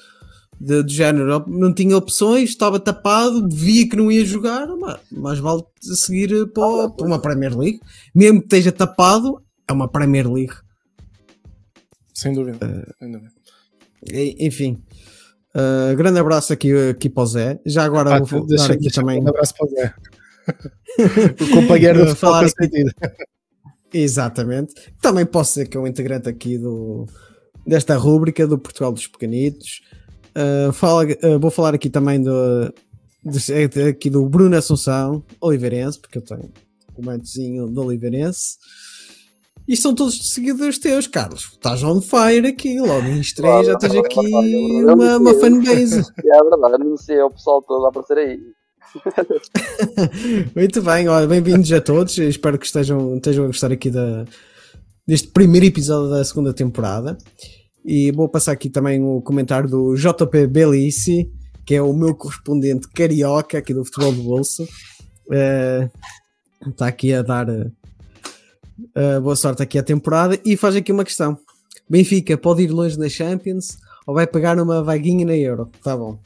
De, 0.60 0.84
de 0.84 0.94
género, 0.96 1.44
não 1.48 1.74
tinha 1.74 1.98
opções, 1.98 2.50
estava 2.50 2.80
tapado, 2.80 3.48
via 3.50 3.88
que 3.90 3.96
não 3.96 4.12
ia 4.12 4.24
jogar, 4.26 4.68
mas, 5.12 5.40
vale 5.40 5.64
seguir 5.82 6.30
para, 6.54 6.66
o- 6.68 6.92
para 6.96 7.06
uma 7.08 7.20
Premier 7.20 7.58
League. 7.58 7.80
Mesmo 8.14 8.40
que 8.42 8.46
esteja 8.46 8.72
tapado, 8.72 9.42
é 9.68 9.74
uma 9.74 9.88
Premier 9.90 10.28
League. 10.32 10.54
Sem 12.14 12.34
dúvida. 12.34 12.58
Eh, 12.62 12.92
Sem 13.00 13.12
dúvida. 13.12 13.32
Enfim. 14.40 14.84
Uh, 15.56 15.96
grande 15.98 16.20
abraço 16.20 16.54
aqui, 16.54 16.72
aqui 16.90 17.10
para 17.10 17.24
o 17.24 17.26
Zé. 17.26 17.60
Já 17.66 17.84
agora 17.84 18.16
Ah, 18.18 18.20
vou 18.20 18.42
dar 18.42 18.56
deixa- 18.56 18.74
aqui 18.74 18.82
deixa- 18.84 19.02
também. 19.02 19.20
Um 19.22 19.28
abraço 19.30 19.54
para 19.58 19.66
o 19.66 19.70
Zé. 19.70 19.94
o 21.44 21.56
companheiro 21.56 22.04
Uh, 22.04 22.06
do 22.06 22.16
falar 22.16 22.48
falar 22.48 22.66
aqui- 22.68 22.84
Exatamente. 23.94 24.74
Também 25.02 25.26
posso 25.26 25.54
ser 25.54 25.68
que 25.68 25.78
é 25.78 25.80
um 25.80 25.88
integrante 25.88 26.30
aqui 26.30 26.58
do, 26.58 27.06
desta 27.66 27.96
rúbrica 27.96 28.48
do 28.48 28.58
Portugal 28.58 28.92
dos 28.92 29.08
Pequenitos. 29.08 29.82
Uh, 30.36 30.72
fala, 30.72 31.04
uh, 31.06 31.40
vou 31.40 31.52
falar 31.52 31.74
aqui 31.74 31.90
também 31.90 32.22
do, 32.22 32.74
do- 33.24 33.90
aqui 33.90 34.10
do 34.10 34.28
Bruno 34.30 34.56
Assunção, 34.56 35.24
Oliveirense, 35.42 36.00
porque 36.00 36.18
eu 36.18 36.22
tenho 36.22 36.44
um 36.90 36.94
comentozinho 36.94 37.68
do 37.68 37.86
Oliveirense. 37.86 38.58
E 39.68 39.78
são 39.78 39.94
todos 39.94 40.34
seguidores 40.34 40.80
teus, 40.80 41.06
Carlos. 41.06 41.50
Estás 41.54 41.84
on 41.84 42.02
fire 42.02 42.48
aqui, 42.48 42.80
logo 42.80 43.08
em 43.08 43.20
estreia 43.20 43.64
já 43.64 43.78
tens 43.78 43.96
aqui 43.96 44.20
uma, 44.84 45.20
fanbase. 45.40 46.02
É 46.26 46.44
verdade, 46.44 46.76
anunciei 46.76 47.20
ao 47.20 47.30
pessoal 47.30 47.62
todo 47.62 47.86
a 47.86 47.90
aparecer 47.90 48.18
aí. 48.18 48.40
Muito 50.56 50.82
bem, 50.82 51.08
olha, 51.08 51.28
bem-vindos 51.28 51.72
a 51.72 51.82
todos. 51.82 52.18
Espero 52.18 52.58
que 52.58 52.66
estejam, 52.66 53.16
estejam 53.16 53.46
a 53.46 53.48
gostar 53.48 53.72
aqui 53.72 53.90
da, 53.90 54.26
deste 55.08 55.30
primeiro 55.30 55.66
episódio 55.66 56.10
da 56.10 56.24
segunda 56.24 56.54
temporada. 56.54 57.18
E 57.84 58.12
vou 58.12 58.30
passar 58.30 58.52
aqui 58.52 58.70
também 58.70 59.02
o 59.02 59.22
comentário 59.22 59.70
do 59.70 59.96
JP 59.96 60.48
Belici, 60.48 61.32
que 61.66 61.76
é 61.76 61.82
o 61.82 61.94
meu 61.94 62.14
correspondente 62.14 62.88
carioca 62.90 63.58
aqui 63.58 63.74
do 63.74 63.86
futebol 63.86 64.14
do 64.14 64.24
bolso. 64.24 64.68
Eh, 65.32 65.90
está 66.68 66.88
aqui 66.88 67.14
a 67.14 67.22
dar 67.22 67.48
eh, 67.50 69.20
boa 69.20 69.36
sorte 69.36 69.64
aqui 69.64 69.80
à 69.80 69.84
temporada 69.84 70.40
e 70.46 70.56
faz 70.58 70.76
aqui 70.76 70.92
uma 70.92 71.06
questão. 71.06 71.38
Benfica 71.90 72.38
pode 72.38 72.64
ir 72.64 72.72
longe 72.72 73.00
na 73.00 73.10
Champions 73.10 73.78
ou 74.06 74.14
vai 74.14 74.28
pegar 74.28 74.60
uma 74.60 74.84
vaguinha 74.84 75.26
na 75.26 75.36
Euro? 75.36 75.72
Tá 75.84 75.98
bom. 75.98 76.20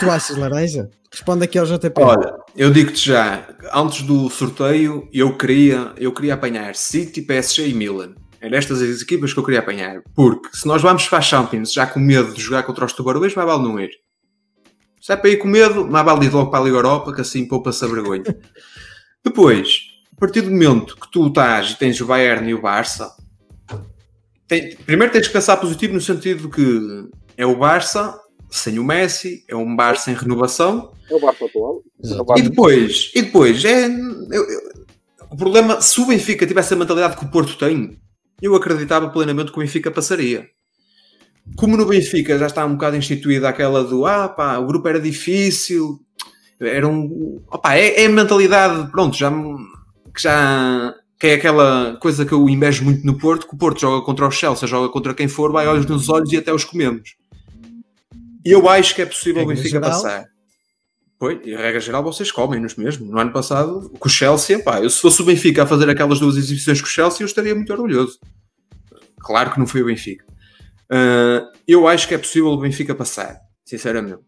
Tu 0.00 0.10
achas, 0.10 0.36
Laranja? 0.36 0.90
Responde 1.10 1.44
aqui 1.44 1.58
ao 1.58 1.64
JP. 1.66 1.92
Olha, 2.02 2.34
eu 2.56 2.70
digo-te 2.70 3.06
já, 3.08 3.48
antes 3.72 4.02
do 4.02 4.28
sorteio, 4.28 5.08
eu 5.12 5.36
queria, 5.36 5.92
eu 5.96 6.12
queria 6.12 6.34
apanhar 6.34 6.74
City, 6.74 7.22
PSG 7.22 7.68
e 7.68 7.74
Milan. 7.74 8.14
Eram 8.40 8.56
estas 8.56 8.80
as 8.82 9.00
equipas 9.02 9.32
que 9.32 9.38
eu 9.40 9.44
queria 9.44 9.60
apanhar. 9.60 10.00
Porque 10.14 10.48
se 10.56 10.66
nós 10.66 10.82
vamos 10.82 11.08
para 11.08 11.18
a 11.18 11.22
Champions 11.22 11.72
já 11.72 11.86
com 11.86 11.98
medo 11.98 12.32
de 12.34 12.40
jogar 12.40 12.62
contra 12.62 12.84
os 12.84 12.92
tubarões, 12.92 13.34
mais 13.34 13.48
vale 13.48 13.62
não 13.62 13.80
ir. 13.80 13.90
Se 15.00 15.12
é 15.12 15.16
para 15.16 15.30
ir 15.30 15.38
com 15.38 15.48
medo, 15.48 15.86
mais 15.86 16.04
vale 16.04 16.26
ir 16.26 16.32
logo 16.32 16.50
para 16.50 16.60
a 16.60 16.64
Liga 16.64 16.76
Europa, 16.76 17.12
que 17.14 17.20
assim 17.20 17.46
poupa-se 17.48 17.84
a 17.84 17.88
vergonha. 17.88 18.24
Depois, 19.24 19.80
a 20.16 20.20
partir 20.20 20.42
do 20.42 20.50
momento 20.50 20.96
que 20.96 21.10
tu 21.10 21.26
estás 21.28 21.70
e 21.70 21.78
tens 21.78 22.00
o 22.00 22.06
Bayern 22.06 22.48
e 22.50 22.54
o 22.54 22.60
Barça, 22.62 23.10
tem- 24.46 24.76
primeiro 24.76 25.12
tens 25.12 25.26
que 25.26 25.32
pensar 25.32 25.56
positivo 25.56 25.94
no 25.94 26.00
sentido 26.00 26.42
de 26.42 26.54
que 26.54 27.08
é 27.36 27.46
o 27.46 27.56
Barça 27.56 28.18
sem 28.50 28.78
o 28.78 28.84
Messi, 28.84 29.44
é 29.48 29.54
um 29.56 29.74
Barça 29.76 30.10
em 30.10 30.14
renovação, 30.14 30.92
É 31.10 31.14
o 31.14 31.20
Barça 31.20 31.44
atual. 31.44 31.82
É 32.04 32.38
e 32.38 32.42
depois, 32.42 33.10
e 33.14 33.22
depois 33.22 33.64
é, 33.64 33.86
eu- 33.86 34.30
eu- 34.50 34.72
o 35.30 35.36
problema, 35.36 35.80
se 35.80 36.00
o 36.00 36.06
Benfica 36.06 36.46
tivesse 36.46 36.74
a 36.74 36.76
mentalidade 36.76 37.16
que 37.16 37.24
o 37.24 37.30
Porto 37.30 37.56
tem, 37.58 37.98
eu 38.40 38.54
acreditava 38.54 39.08
plenamente 39.10 39.50
que 39.52 39.58
o 39.58 39.60
Benfica 39.60 39.90
passaria. 39.90 40.46
Como 41.56 41.76
no 41.76 41.86
Benfica 41.86 42.38
já 42.38 42.46
está 42.46 42.64
um 42.66 42.72
bocado 42.74 42.96
instituída 42.96 43.48
aquela 43.48 43.82
do 43.82 44.04
ah 44.06 44.28
pá, 44.28 44.58
o 44.58 44.66
grupo 44.66 44.86
era 44.88 45.00
difícil, 45.00 45.98
era 46.60 46.86
um. 46.86 47.40
Opá, 47.50 47.74
é, 47.76 48.02
é 48.02 48.06
a 48.06 48.10
mentalidade, 48.10 48.90
pronto, 48.90 49.16
já 49.16 49.30
que 49.30 50.22
já 50.22 50.94
que 51.18 51.26
é 51.26 51.34
aquela 51.34 51.96
coisa 52.00 52.24
que 52.24 52.32
eu 52.32 52.48
invejo 52.48 52.84
muito 52.84 53.04
no 53.04 53.18
Porto, 53.18 53.48
que 53.48 53.54
o 53.54 53.58
Porto 53.58 53.80
joga 53.80 54.04
contra 54.04 54.26
o 54.26 54.30
Chelsea, 54.30 54.68
joga 54.68 54.88
contra 54.92 55.12
quem 55.14 55.26
for, 55.26 55.50
vai 55.50 55.66
olhos 55.66 55.84
nos 55.86 56.08
olhos 56.08 56.32
e 56.32 56.36
até 56.36 56.52
os 56.52 56.64
comemos. 56.64 57.16
E 58.48 58.52
eu 58.52 58.68
acho 58.68 58.94
que 58.94 59.02
é 59.02 59.06
possível 59.06 59.42
o 59.42 59.46
Benfica 59.46 59.68
geral. 59.70 59.90
passar. 59.90 60.26
Pois, 61.18 61.38
e 61.44 61.54
a 61.54 61.58
regra 61.60 61.80
geral 61.80 62.02
vocês 62.04 62.30
comem-nos 62.30 62.76
mesmo. 62.76 63.10
No 63.10 63.18
ano 63.18 63.32
passado, 63.32 63.90
com 63.98 64.08
o 64.08 64.10
Chelsea, 64.10 64.62
pá, 64.62 64.80
eu 64.80 64.88
se 64.88 65.00
fosse 65.00 65.20
o 65.20 65.24
Benfica 65.24 65.64
a 65.64 65.66
fazer 65.66 65.88
aquelas 65.90 66.20
duas 66.20 66.36
exibições 66.36 66.80
com 66.80 66.86
o 66.86 66.90
Chelsea, 66.90 67.22
eu 67.22 67.26
estaria 67.26 67.54
muito 67.54 67.72
orgulhoso. 67.72 68.18
Claro 69.20 69.50
que 69.52 69.58
não 69.58 69.66
foi 69.66 69.82
o 69.82 69.86
Benfica. 69.86 70.24
Ah, 70.90 71.44
eu 71.66 71.86
acho 71.88 72.06
que 72.08 72.14
é 72.14 72.18
possível 72.18 72.48
o 72.50 72.56
Benfica 72.58 72.94
passar, 72.94 73.38
sinceramente. 73.64 74.20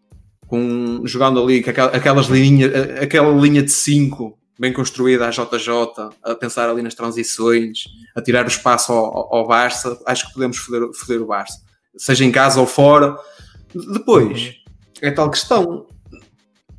Com, 0.47 1.03
jogando 1.07 1.41
ali 1.41 1.63
com 1.63 1.71
aquelas 1.71 2.27
linhas, 2.27 2.75
a- 2.75 3.05
aquela 3.05 3.31
linha 3.41 3.63
de 3.63 3.71
5 3.71 4.37
bem 4.59 4.73
construída 4.73 5.27
à 5.27 5.31
JJ, 5.31 6.11
a 6.25 6.35
pensar 6.35 6.69
ali 6.69 6.83
nas 6.83 6.95
transições, 6.95 7.85
a 8.17 8.21
tirar 8.21 8.45
o 8.45 8.49
espaço 8.49 8.93
ao, 8.93 9.05
ao- 9.17 9.35
ao 9.37 9.47
Barça, 9.47 9.97
acho 10.07 10.27
que 10.27 10.35
podemos 10.35 10.57
foder, 10.59 10.91
foder 10.93 11.23
o 11.23 11.27
Barça. 11.27 11.57
Seja 11.97 12.25
em 12.25 12.33
casa 12.33 12.61
ou 12.61 12.67
fora. 12.67 13.17
Depois, 13.75 14.55
é 15.01 15.11
tal 15.11 15.31
questão. 15.31 15.87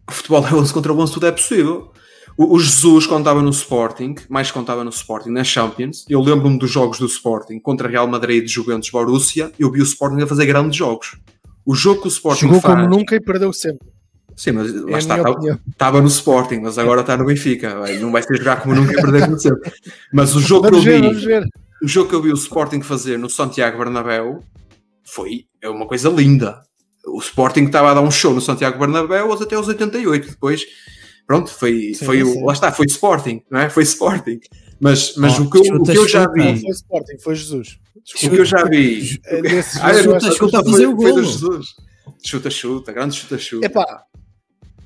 O 0.08 0.12
futebol 0.12 0.46
é 0.48 0.54
11 0.54 0.74
contra 0.74 0.92
11, 0.94 1.14
tudo 1.14 1.28
é 1.28 1.32
possível. 1.32 1.92
O, 2.38 2.56
o 2.56 2.60
Jesus, 2.60 3.06
quando 3.06 3.22
estava 3.22 3.42
no 3.42 3.50
Sporting, 3.50 4.16
mais 4.30 4.48
estava 4.48 4.84
no 4.84 4.90
Sporting, 4.90 5.30
na 5.30 5.44
Champions, 5.44 6.06
eu 6.10 6.22
lembro-me 6.22 6.58
dos 6.58 6.72
jogos 6.72 6.98
do 7.00 7.06
Sporting 7.06 7.60
contra 7.60 7.88
Real 7.88 8.08
Madrid, 8.08 8.48
Juventus, 8.48 8.90
Borussia, 8.90 9.52
eu 9.60 9.72
vi 9.72 9.80
o 9.82 9.84
Sporting 9.84 10.22
a 10.22 10.28
fazer 10.28 10.46
grandes 10.46 10.76
jogos. 10.78 11.18
O 11.66 11.76
jogo 11.76 12.02
que 12.02 12.08
o 12.08 12.10
Sporting 12.10 12.46
Jogou 12.48 12.62
faz... 12.62 12.76
como 12.76 12.90
nunca 12.90 13.16
e 13.16 13.20
perdeu 13.22 13.54
sempre. 13.54 13.88
Sim, 14.36 14.54
mas 14.54 14.74
É 14.74 14.80
lá 14.80 14.96
a 14.96 15.00
está, 15.00 15.18
estava- 15.18 15.60
estava 15.70 16.02
no 16.02 16.08
Sporting, 16.08 16.60
mas 16.62 16.78
agora 16.78 17.02
está 17.02 17.16
no 17.18 17.26
Benfica. 17.26 17.76
Não 18.00 18.12
vai 18.12 18.24
ser 18.24 18.38
jogar 18.38 18.62
como 18.62 18.74
nunca 18.74 18.94
e 18.94 18.96
perder 18.96 19.26
como 19.26 19.38
sempre. 19.40 19.72
Mas 20.12 20.34
o 20.36 20.40
jogo, 20.40 20.64
que 20.66 20.72
Vamos 20.72 20.86
eu 20.86 20.92
ver, 21.02 21.44
vi, 21.44 21.50
o 21.84 21.88
jogo 21.88 22.10
que 22.10 22.16
eu 22.16 22.22
vi 22.22 22.32
o 22.32 22.36
Sporting 22.36 22.82
fazer 22.82 23.20
no 23.20 23.30
Santiago 23.30 23.78
Bernabéu 23.78 24.42
foi 25.06 25.46
é 25.62 25.70
uma 25.70 25.86
coisa 25.86 26.10
linda. 26.10 26.62
O 27.08 27.20
Sporting 27.20 27.66
estava 27.66 27.92
a 27.92 27.94
dar 27.96 28.02
um 28.02 28.12
show 28.12 28.34
no 28.34 28.42
Santiago 28.42 28.78
Bernabéu 28.80 29.32
até 29.34 29.56
aos 29.56 29.68
88. 29.68 30.30
Depois, 30.32 30.64
pronto, 31.26 31.50
foi, 31.52 31.94
Sim, 31.96 32.06
foi 32.06 32.18
sim. 32.24 32.24
o, 32.42 32.46
lá 32.46 32.54
está, 32.54 32.72
foi 32.72 32.86
Sporting, 32.86 33.42
não 33.50 33.60
é? 33.60 33.70
Foi 33.70 33.84
Sporting. 33.84 34.40
Mas, 34.80 35.16
mas 35.16 35.40
Oh, 35.40 35.44
o, 35.44 35.50
que 35.50 35.58
eu, 35.58 35.76
o 35.76 35.84
que 35.84 35.98
eu 35.98 36.08
já 36.08 36.24
chuta, 36.24 36.36
Não 36.38 36.54
vi, 36.56 36.62
foi 36.62 36.70
Sporting, 36.72 37.18
foi 37.20 37.36
Jesus. 37.36 37.80
o 38.24 38.30
que 38.30 38.38
eu 38.38 38.46
já 38.46 38.64
vi, 38.66 39.22
Ah, 39.82 39.94
chuta 40.32 40.60
a 40.60 40.64
foi- 40.64 40.72
fazer 40.72 40.88
o 40.88 40.96
foi. 40.96 41.24
Jesus. 41.24 41.68
Chuta, 42.24 42.50
chuta, 42.50 42.92
grande 42.92 43.16
chuta, 43.16 43.38
chuta. 43.38 43.66
Epá, 43.66 44.04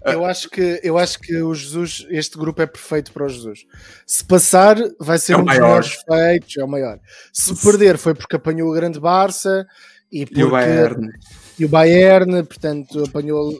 Eu 0.06 0.24
acho, 0.24 0.50
que, 0.52 0.80
eu 0.84 0.98
acho 1.00 1.20
que 1.20 1.36
o 1.42 1.54
Jesus, 1.56 2.06
este 2.12 2.38
grupo 2.38 2.62
é 2.62 2.66
perfeito 2.68 3.12
para 3.12 3.26
o 3.26 3.30
Jesus. 3.30 3.66
Se 4.06 4.24
passar, 4.24 4.78
vai 5.00 5.18
ser 5.18 5.34
É 5.34 5.36
o 5.38 5.40
um 5.40 5.44
dos 5.44 5.48
maior. 5.54 5.66
melhores 5.68 5.96
feitos, 6.08 6.58
é 6.58 6.64
o 6.64 6.68
maior. 6.68 7.00
Se 7.34 7.56
perder, 7.56 7.98
foi 7.98 8.14
porque 8.14 8.36
apanhou 8.36 8.70
o 8.70 8.74
grande 8.74 9.00
Barça 9.00 9.66
e, 10.12 10.26
porque, 10.26 10.42
E 10.42 10.44
o 10.44 10.52
Bayern. 10.52 11.10
E 11.58 11.66
o 11.66 11.70
Bayern, 11.70 12.44
portanto, 12.44 13.04
apanhou. 13.04 13.52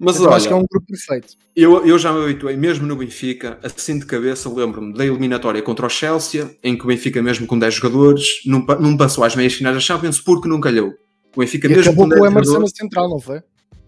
Mas 0.00 0.18
eu 0.18 0.32
acho 0.32 0.46
que 0.46 0.52
é 0.52 0.56
olha, 0.56 0.64
um 0.64 0.66
grupo 0.70 0.86
perfeito. 0.86 1.34
Eu, 1.54 1.86
eu 1.86 1.98
já 1.98 2.12
me 2.12 2.22
habituei, 2.22 2.56
mesmo 2.56 2.86
no 2.86 2.96
Benfica, 2.96 3.58
assim 3.62 3.98
de 3.98 4.06
cabeça, 4.06 4.48
lembro-me 4.48 4.94
da 4.94 5.04
eliminatória 5.04 5.62
contra 5.62 5.86
o 5.86 5.90
Chelsea, 5.90 6.50
em 6.62 6.76
que 6.76 6.84
o 6.84 6.88
Benfica, 6.88 7.22
mesmo 7.22 7.46
com 7.46 7.58
10 7.58 7.74
jogadores, 7.74 8.26
não, 8.46 8.60
não 8.80 8.96
passou 8.96 9.22
às 9.24 9.36
meias 9.36 9.54
finais 9.54 9.74
da 9.74 9.80
Champions 9.80 10.20
porque 10.20 10.48
não 10.48 10.60
calhou. 10.60 10.92
O 11.36 11.40
Benfica, 11.40 11.66
E 11.66 11.70
mesmo 11.70 11.92
acabou 11.92 12.08
com 12.08 12.14
com 12.14 12.20
o 12.20 12.22
10 12.22 12.32
Emerson 12.32 12.58
na 12.58 12.66
central, 12.66 13.08
não 13.08 13.20
foi? 13.20 13.40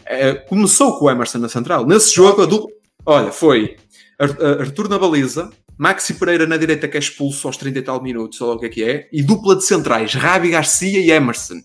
é, 0.07 0.35
começou 0.35 0.99
com 0.99 1.07
o 1.07 1.11
Emerson 1.11 1.39
na 1.39 1.49
central. 1.49 1.87
Nesse 1.87 2.15
jogo, 2.15 2.43
a 2.43 2.47
dupla, 2.47 2.71
olha, 3.07 3.33
foi 3.33 3.77
Arthur 4.19 4.89
na 4.89 4.99
baliza, 4.99 5.51
Maxi 5.77 6.15
Pereira 6.15 6.47
na 6.47 6.57
direita 6.57 6.87
que 6.87 6.97
é 6.97 7.01
expulso 7.01 7.47
aos 7.47 7.57
30 7.57 7.79
e 7.79 7.83
tal 7.83 8.03
minutos, 8.03 8.41
ou 8.41 8.49
lá 8.49 8.55
o 8.55 8.59
que 8.59 8.67
é 8.67 8.69
que 8.69 8.85
é, 8.85 9.09
e 9.13 9.23
dupla 9.23 9.57
de 9.57 9.65
centrais, 9.65 10.15
Rabi 10.15 10.51
Garcia 10.51 11.01
e 11.01 11.11
Emerson. 11.11 11.61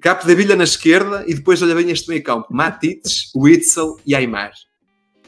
Capo 0.00 0.26
da 0.26 0.34
Vilha 0.34 0.56
na 0.56 0.64
esquerda 0.64 1.24
e 1.26 1.34
depois 1.34 1.60
olha 1.62 1.74
bem 1.74 1.90
este 1.90 2.08
meio 2.08 2.22
campo, 2.22 2.46
Matites, 2.50 3.30
Witzel 3.36 3.96
e 4.06 4.14
Aymar. 4.14 4.52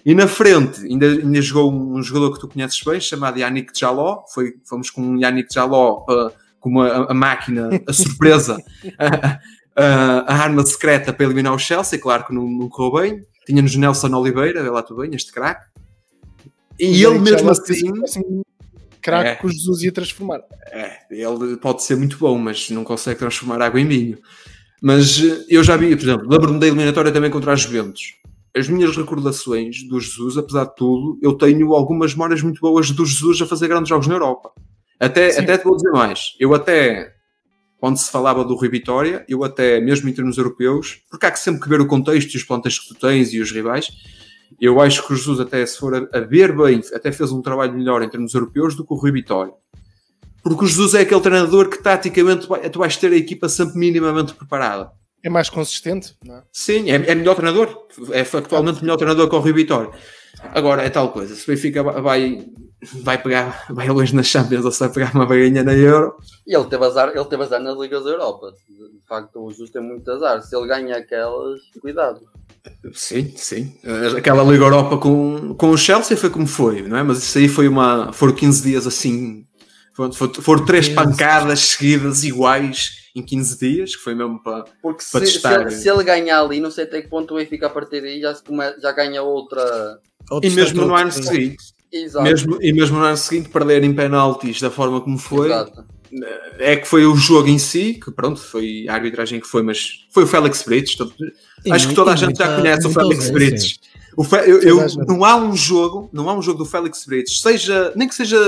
E 0.05 0.14
na 0.14 0.27
frente 0.27 0.81
ainda, 0.85 1.07
ainda 1.07 1.41
jogou 1.41 1.73
um 1.73 2.03
jogador 2.03 2.33
que 2.35 2.41
tu 2.41 2.49
conheces 2.49 2.81
bem, 2.83 3.01
chamado 3.01 3.39
Yannick 3.39 3.79
Jaló. 3.79 4.25
Foi, 4.35 4.55
fomos 4.64 4.91
com 4.91 5.01
um 5.01 5.16
Yannick 5.16 5.53
Jaló 5.55 6.01
para, 6.01 6.33
com 6.59 6.70
uma, 6.70 7.11
a 7.11 7.14
máquina, 7.14 7.68
a 7.87 7.93
surpresa, 7.93 8.57
a, 8.99 9.39
a- 9.77 10.25
a 10.27 10.35
arma 10.43 10.64
secreta 10.66 11.12
para 11.12 11.25
eliminar 11.25 11.55
o 11.55 11.59
Chelsea. 11.59 11.99
Claro 12.01 12.25
que 12.27 12.35
não, 12.35 12.47
não 12.49 12.68
correu 12.68 13.01
bem. 13.03 13.27
Tínhamos 13.47 13.77
Nelson 13.77 14.12
Oliveira, 14.16 14.62
vê 14.62 14.70
lá 14.70 14.83
tu 14.83 14.97
bem, 14.97 15.14
este 15.14 15.33
craque. 15.33 15.66
E 16.79 17.05
ele 17.05 17.18
mesmo 17.18 17.51
assim. 17.51 17.91
um 17.91 18.43
craque 19.01 19.29
É. 19.31 19.35
que 19.37 19.47
o 19.47 19.51
Jesus 19.51 19.83
ia 19.83 19.93
transformar. 19.93 20.41
É, 20.66 20.99
ele 21.11 21.57
pode 21.59 21.83
ser 21.85 21.97
muito 21.97 22.18
bom, 22.18 22.37
mas 22.39 22.70
não 22.70 22.83
consegue 22.85 23.18
transformar 23.18 23.61
água 23.62 23.81
em 23.81 23.87
vinho. 23.87 24.18
Mas 24.83 25.22
eh, 25.22 25.47
eu 25.49 25.62
já 25.62 25.76
vi, 25.76 25.95
por 25.95 26.03
exemplo, 26.03 26.28
lembro-me 26.28 26.59
da 26.59 26.66
eliminatória 26.66 27.12
também 27.12 27.30
contra 27.30 27.53
a 27.53 27.57
Juventus. 27.57 28.16
As 28.55 28.68
minhas 28.68 28.97
recordações 28.97 29.85
do 29.85 30.01
Jesus, 30.01 30.37
apesar 30.37 30.64
de 30.64 30.74
tudo, 30.74 31.18
eu 31.22 31.35
tenho 31.35 31.72
algumas 31.72 32.12
memórias 32.12 32.43
muito 32.43 32.61
boas 32.61 32.91
do 32.91 33.07
Jesus 33.07 33.41
a 33.41 33.47
fazer 33.47 33.68
grandes 33.68 33.89
jogos 33.89 34.09
na 34.09 34.14
Europa. 34.14 34.51
Até, 34.99 35.30
Sim. 35.30 35.43
até 35.43 35.57
te 35.57 35.64
vou 35.64 35.76
dizer 35.76 35.93
mais. 35.93 36.35
Eu 36.39 36.53
até, 36.53 37.14
quando 37.78 37.97
se 37.97 38.11
falava 38.11 38.45
do 38.45 38.57
Rui 38.57 38.68
Vitória, 38.68 39.24
eu 39.28 39.45
até, 39.45 39.80
mesmo 39.80 40.09
em 40.09 40.12
termos 40.12 40.37
europeus, 40.37 41.01
porque 41.09 41.26
há 41.26 41.30
que 41.30 41.39
sempre 41.39 41.62
que 41.62 41.68
ver 41.68 41.80
o 41.80 41.87
contexto 41.87 42.35
e 42.35 42.37
os 42.37 42.45
plantéis 42.45 42.80
que 42.80 42.89
tu 42.89 42.95
tens 42.97 43.33
e 43.33 43.41
os 43.41 43.53
rivais, 43.53 43.89
eu 44.61 44.80
acho 44.80 45.07
que 45.07 45.12
o 45.12 45.16
Jesus, 45.16 45.39
até 45.39 45.64
se 45.64 45.78
for 45.78 45.95
a, 45.95 46.18
a 46.18 46.20
ver 46.20 46.55
bem, 46.57 46.80
até 46.93 47.12
fez 47.12 47.30
um 47.30 47.41
trabalho 47.41 47.72
melhor 47.72 48.03
em 48.03 48.09
termos 48.09 48.35
europeus 48.35 48.74
do 48.74 48.85
que 48.85 48.93
o 48.93 48.97
Rui 48.97 49.12
Vitória. 49.12 49.55
Porque 50.43 50.64
o 50.64 50.68
Jesus 50.68 50.95
é 50.95 51.01
aquele 51.01 51.20
treinador 51.20 51.68
que 51.68 51.82
taticamente 51.82 52.49
tu 52.72 52.78
vais 52.78 52.97
ter 52.97 53.12
a 53.12 53.16
equipa 53.16 53.49
sempre 53.49 53.78
minimamente 53.78 54.34
preparada. 54.34 54.90
É 55.22 55.30
mais 55.30 55.49
consistente, 55.49 56.16
não 56.24 56.38
é? 56.38 56.43
Sim, 56.53 56.90
é, 56.90 56.95
é 56.95 57.14
melhor 57.14 57.36
treinador. 57.36 57.86
É 58.11 58.24
factualmente 58.24 58.82
melhor 58.82 58.97
treinador 58.97 59.28
que 59.28 59.36
o 59.36 59.38
Rui 59.38 59.53
Vitória. 59.53 59.90
Agora 60.53 60.82
é 60.82 60.90
tal 60.90 61.12
coisa. 61.12 61.34
Se 61.34 61.45
o 61.45 61.55
Benfica 61.55 61.82
vai, 61.82 62.45
vai 63.03 63.22
pegar, 63.22 63.66
vai 63.70 63.88
longe 63.88 64.14
nas 64.14 64.26
Champions 64.26 64.64
ou 64.64 64.72
se 64.72 64.80
vai 64.80 64.88
pegar 64.88 65.14
uma 65.14 65.26
vaguinha 65.26 65.62
na 65.62 65.74
Euro, 65.74 66.16
E 66.47 66.57
ele 66.57 66.64
teve 66.64 66.84
azar, 66.84 67.12
ele 67.14 67.24
teve 67.26 67.43
azar 67.45 67.61
nas 67.61 67.78
Ligas 67.78 68.03
da 68.03 68.11
Europa. 68.11 68.53
De 68.68 69.07
facto, 69.07 69.40
o 69.40 69.51
Justo 69.51 69.72
tem 69.72 69.82
muito 69.82 70.11
azar. 70.11 70.43
Se 70.43 70.57
ele 70.57 70.66
ganha 70.66 70.97
aquelas, 70.97 71.61
cuidado. 71.80 72.20
sim, 72.93 73.32
sim. 73.36 73.76
Aquela 74.16 74.43
Liga 74.43 74.64
Europa 74.64 74.99
com, 74.99 75.55
com 75.55 75.70
o 75.70 75.78
Chelsea 75.78 76.16
foi 76.16 76.30
como 76.30 76.47
foi, 76.47 76.82
não 76.82 76.97
é? 76.97 77.03
Mas 77.05 77.18
isso 77.18 77.38
aí 77.38 77.49
foi 77.49 77.68
uma. 77.68 78.12
Foram 78.12 78.34
15 78.34 78.62
dias 78.62 78.86
assim. 78.86 79.45
Foram, 79.95 80.64
três 80.64 80.88
pancadas 80.88 81.61
seguidas 81.61 82.24
iguais 82.24 83.03
em 83.14 83.22
15 83.22 83.59
dias, 83.59 83.97
que 83.97 84.03
foi 84.03 84.14
mesmo 84.14 84.43
para. 84.43 84.64
Porque 84.80 85.05
Para 85.12 85.24
se, 85.24 85.26
se, 85.26 85.32
testar. 85.34 85.61
ele, 85.61 85.70
se 85.70 85.88
ele 85.88 86.03
ganhar 86.03 86.40
ali, 86.40 86.61
não 86.61 86.70
sei 86.70 86.84
até 86.84 87.03
que 87.03 87.09
ponto 87.09 87.34
o 87.34 87.36
Benfica 87.36 87.66
a 87.66 87.70
partir 87.70 88.01
daí 88.01 88.20
já, 88.20 88.34
se 88.34 88.43
come, 88.43 88.64
já 88.80 88.90
ganha 88.93 89.22
outra. 89.22 89.99
Outro 90.30 90.49
E 90.49 90.53
mesmo 90.53 90.86
no 90.86 90.95
ano 90.95 91.12
seguinte, 91.12 91.59
Exato. 91.93 92.24
mesmo, 92.24 92.59
e 92.62 92.72
mesmo 92.72 92.99
no 92.99 93.05
ano 93.05 93.16
seguinte, 93.16 93.51
perder 93.51 93.84
em 93.84 93.95
penaltis 93.95 94.61
da 94.61 94.70
forma 94.70 95.01
como 95.01 95.18
foi, 95.18 95.49
Exato. 95.49 95.84
é 96.59 96.76
que 96.76 96.88
foi 96.88 97.05
o 97.05 97.14
jogo 97.14 97.49
em 97.49 97.59
si, 97.59 97.95
que 97.95 98.11
pronto, 98.11 98.40
foi 98.40 98.86
a 98.88 98.95
arbitragem 98.95 99.40
que 99.40 99.47
foi, 99.47 99.62
mas 99.62 100.07
foi 100.11 100.24
o 100.24 100.26
Félix 100.26 100.62
Brites. 100.62 100.97
acho 101.70 101.88
que 101.88 101.95
toda 101.95 102.12
a 102.12 102.16
gente 102.16 102.38
já 102.38 102.57
conhece 102.57 102.86
o 102.86 102.90
Félix 102.90 103.28
ausência. 103.28 103.32
Brites. 103.32 103.80
Eu- 104.47 104.61
eu- 104.63 104.81
a 104.81 105.05
não 105.07 105.25
há 105.25 105.37
um 105.37 105.57
jogo, 105.57 106.11
não 106.13 106.29
há 106.29 106.35
um 106.35 106.43
jogo 106.43 106.59
do 106.59 106.65
Félix 106.67 107.05
Brites, 107.07 107.41
seja, 107.41 107.93
nem 107.97 108.07
que 108.07 108.15
seja 108.15 108.39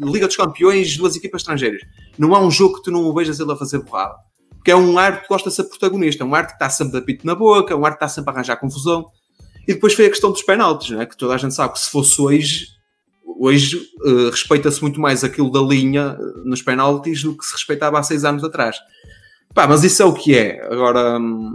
Liga 0.00 0.26
dos 0.26 0.36
Campeões, 0.36 0.96
duas 0.96 1.14
equipas 1.16 1.42
estrangeiras, 1.42 1.82
não 2.18 2.34
há 2.34 2.40
um 2.40 2.50
jogo 2.50 2.76
que 2.76 2.82
tu 2.84 2.90
não 2.90 3.04
o 3.04 3.12
vejas 3.14 3.38
ele 3.38 3.52
a 3.52 3.56
fazer 3.56 3.80
borrada. 3.80 4.14
Porque 4.56 4.70
é 4.70 4.76
um 4.76 4.98
ar 4.98 5.20
que 5.22 5.28
gosta 5.28 5.50
de 5.50 5.56
ser 5.56 5.64
protagonista, 5.64 6.24
é 6.24 6.26
um 6.26 6.34
ar 6.34 6.46
que 6.46 6.54
está 6.54 6.70
sempre 6.70 6.92
de 6.92 6.98
apito 6.98 7.26
na 7.26 7.34
boca, 7.34 7.74
é 7.74 7.76
um 7.76 7.84
ar 7.84 7.90
que 7.90 7.96
está 7.96 8.08
sempre 8.08 8.30
a 8.30 8.34
arranjar 8.34 8.56
confusão. 8.56 9.04
E 9.68 9.74
depois 9.74 9.92
foi 9.92 10.06
a 10.06 10.10
questão 10.10 10.30
dos 10.32 10.42
penaltis, 10.42 10.90
não 10.90 11.00
é? 11.02 11.06
que 11.06 11.16
toda 11.18 11.34
a 11.34 11.36
gente 11.36 11.52
sabe 11.54 11.74
que 11.74 11.80
se 11.80 11.90
fosse 11.90 12.18
hoje, 12.20 12.66
hoje 13.38 13.82
eh, 14.06 14.30
respeita-se 14.30 14.80
muito 14.80 14.98
mais 15.00 15.22
aquilo 15.22 15.50
da 15.50 15.60
linha 15.60 16.16
eh, 16.18 16.24
nos 16.46 16.62
penaltis 16.62 17.22
do 17.22 17.36
que 17.36 17.44
se 17.44 17.52
respeitava 17.52 17.98
há 17.98 18.02
seis 18.02 18.24
anos 18.24 18.42
atrás. 18.42 18.76
Pá, 19.54 19.66
mas 19.66 19.84
isso 19.84 20.02
é 20.02 20.06
o 20.06 20.14
que 20.14 20.34
é. 20.34 20.64
Agora, 20.72 21.18
hum, 21.18 21.54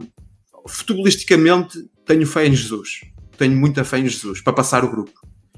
futebolisticamente, 0.67 1.79
tenho 2.05 2.25
fé 2.27 2.45
em 2.47 2.53
Jesus. 2.55 3.01
Tenho 3.39 3.57
muita 3.57 3.83
fé 3.83 3.97
em 3.99 4.07
Jesus 4.07 4.41
para 4.41 4.53
passar 4.53 4.83
o 4.85 4.89
grupo. 4.91 5.11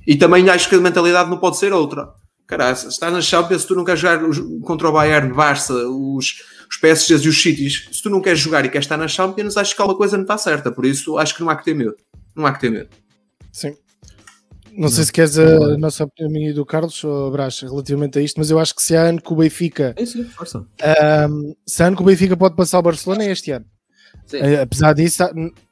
E 0.08 0.16
também 0.16 0.50
acho 0.50 0.70
que 0.70 0.76
a 0.76 0.80
mentalidade 0.80 1.30
não 1.30 1.38
pode 1.38 1.58
ser 1.58 1.74
outra. 1.74 2.10
Caralho, 2.48 2.76
se 2.78 2.88
estás 2.88 3.12
na 3.14 3.22
Champions, 3.22 3.62
se 3.64 3.68
tu 3.68 3.76
não 3.76 3.84
queres 3.84 4.00
jogar 4.00 4.24
os- 4.24 4.40
contra 4.64 4.88
o 4.90 4.92
Bayern, 4.92 5.34
Barça, 5.34 5.74
os, 5.74 6.42
os 6.70 6.78
PSGs 6.78 7.26
e 7.26 7.30
os 7.30 7.42
Cities, 7.42 7.88
se 7.92 8.02
tu 8.04 8.10
não 8.10 8.22
queres 8.22 8.40
jogar 8.40 8.64
e 8.66 8.70
queres 8.70 8.86
estar 8.86 8.98
na 8.98 9.08
Champions, 9.08 9.58
acho 9.58 9.76
que 9.76 9.82
alguma 9.82 9.98
coisa 9.98 10.16
não 10.18 10.24
está 10.24 10.38
certa. 10.38 10.72
Por 10.72 10.86
isso, 10.86 11.18
acho 11.18 11.34
que 11.36 11.42
não 11.42 11.50
há 11.50 11.56
que 11.56 11.64
ter 11.66 11.74
medo. 11.74 11.96
Não 12.36 12.46
há 12.46 12.54
que 12.54 12.60
ter 12.62 12.70
medo. 12.70 12.90
Sim. 13.52 13.76
Não 14.74 14.88
sei 14.88 15.04
se 15.04 15.12
queres 15.12 15.38
a 15.38 15.78
nossa 15.78 16.06
opinião 16.06 16.32
minha 16.32 16.50
e 16.50 16.54
do 16.54 16.66
Carlos 16.66 17.04
ou 17.04 17.30
Brás 17.30 17.60
relativamente 17.60 18.18
a 18.18 18.22
isto, 18.22 18.38
mas 18.38 18.50
eu 18.50 18.58
acho 18.58 18.74
que 18.74 18.82
se 18.82 18.96
há 18.96 19.04
ano 19.04 19.22
que 19.22 19.32
o 19.34 19.36
Benfica, 19.36 19.94
sim, 20.06 20.24
força. 20.26 20.66
ahm, 20.82 21.52
se 21.68 21.84
há 21.84 21.88
ano 21.88 21.98
que 21.98 22.02
o 22.02 22.06
Benfica 22.06 22.38
pode 22.38 22.56
passar 22.56 22.80
o 22.80 22.82
Barcelona 22.82 23.26
é 23.26 23.32
este 23.32 23.52
ano. 23.52 23.66
Sim. 24.26 24.38
Eh, 24.38 24.62
Apesar 24.62 24.94
disso, 24.94 25.24
a- 25.24 25.32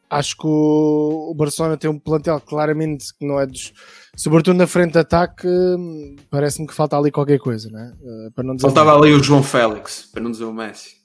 acho 0.09 0.35
que 0.37 0.47
o 0.47 1.33
Barcelona 1.35 1.77
tem 1.77 1.89
um 1.89 1.99
plantel 1.99 2.39
claramente 2.41 3.05
que 3.17 3.25
não 3.25 3.39
é 3.39 3.45
dos. 3.45 3.71
Sobretudo 4.15 4.57
na 4.57 4.67
frente 4.67 4.93
de 4.93 4.99
ataque, 4.99 5.47
hum, 5.47 6.15
parece-me 6.29 6.67
que 6.67 6.73
falta 6.73 6.97
ali 6.97 7.11
qualquer 7.11 7.39
coisa, 7.39 7.69
né? 7.69 7.93
Eh, 8.01 8.29
Para 8.35 8.43
não 8.43 8.59
Faltava 8.59 8.95
ali 8.97 9.13
o 9.13 9.23
João 9.23 9.43
Félix, 9.43 10.09
para 10.11 10.21
não 10.21 10.31
dizer 10.31 10.43
o 10.45 10.53
Messi. 10.53 10.97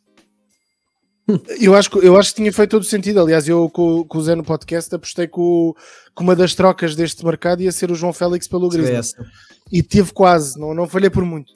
Eu 1.59 1.75
acho, 1.75 1.91
que- 1.91 1.99
eu 2.07 2.19
acho 2.19 2.31
que 2.31 2.37
tinha 2.37 2.53
feito 2.53 2.71
todo 2.73 2.83
o 2.83 2.85
sentido. 2.85 3.19
Aliás, 3.21 3.49
eu 3.49 3.71
com, 3.71 4.05
com 4.05 4.19
o 4.19 4.23
Zé 4.23 4.35
no 4.35 4.45
podcast 4.45 4.95
apostei 4.95 5.27
que, 5.27 5.39
o- 5.41 5.75
que 6.15 6.23
uma 6.23 6.37
das 6.37 6.55
trocas 6.55 6.95
deste 6.95 7.25
mercado 7.25 7.63
ia 7.63 7.73
ser 7.73 7.91
o 7.91 7.95
João 7.95 8.13
Félix 8.13 8.47
pelo 8.47 8.69
Griezmann. 8.69 8.99
Essa. 8.99 9.25
E 9.73 9.83
teve 9.83 10.13
quase, 10.13 10.59
não, 10.61 10.75
não 10.75 10.87
falhei 10.87 11.09
por 11.09 11.25
muito. 11.25 11.53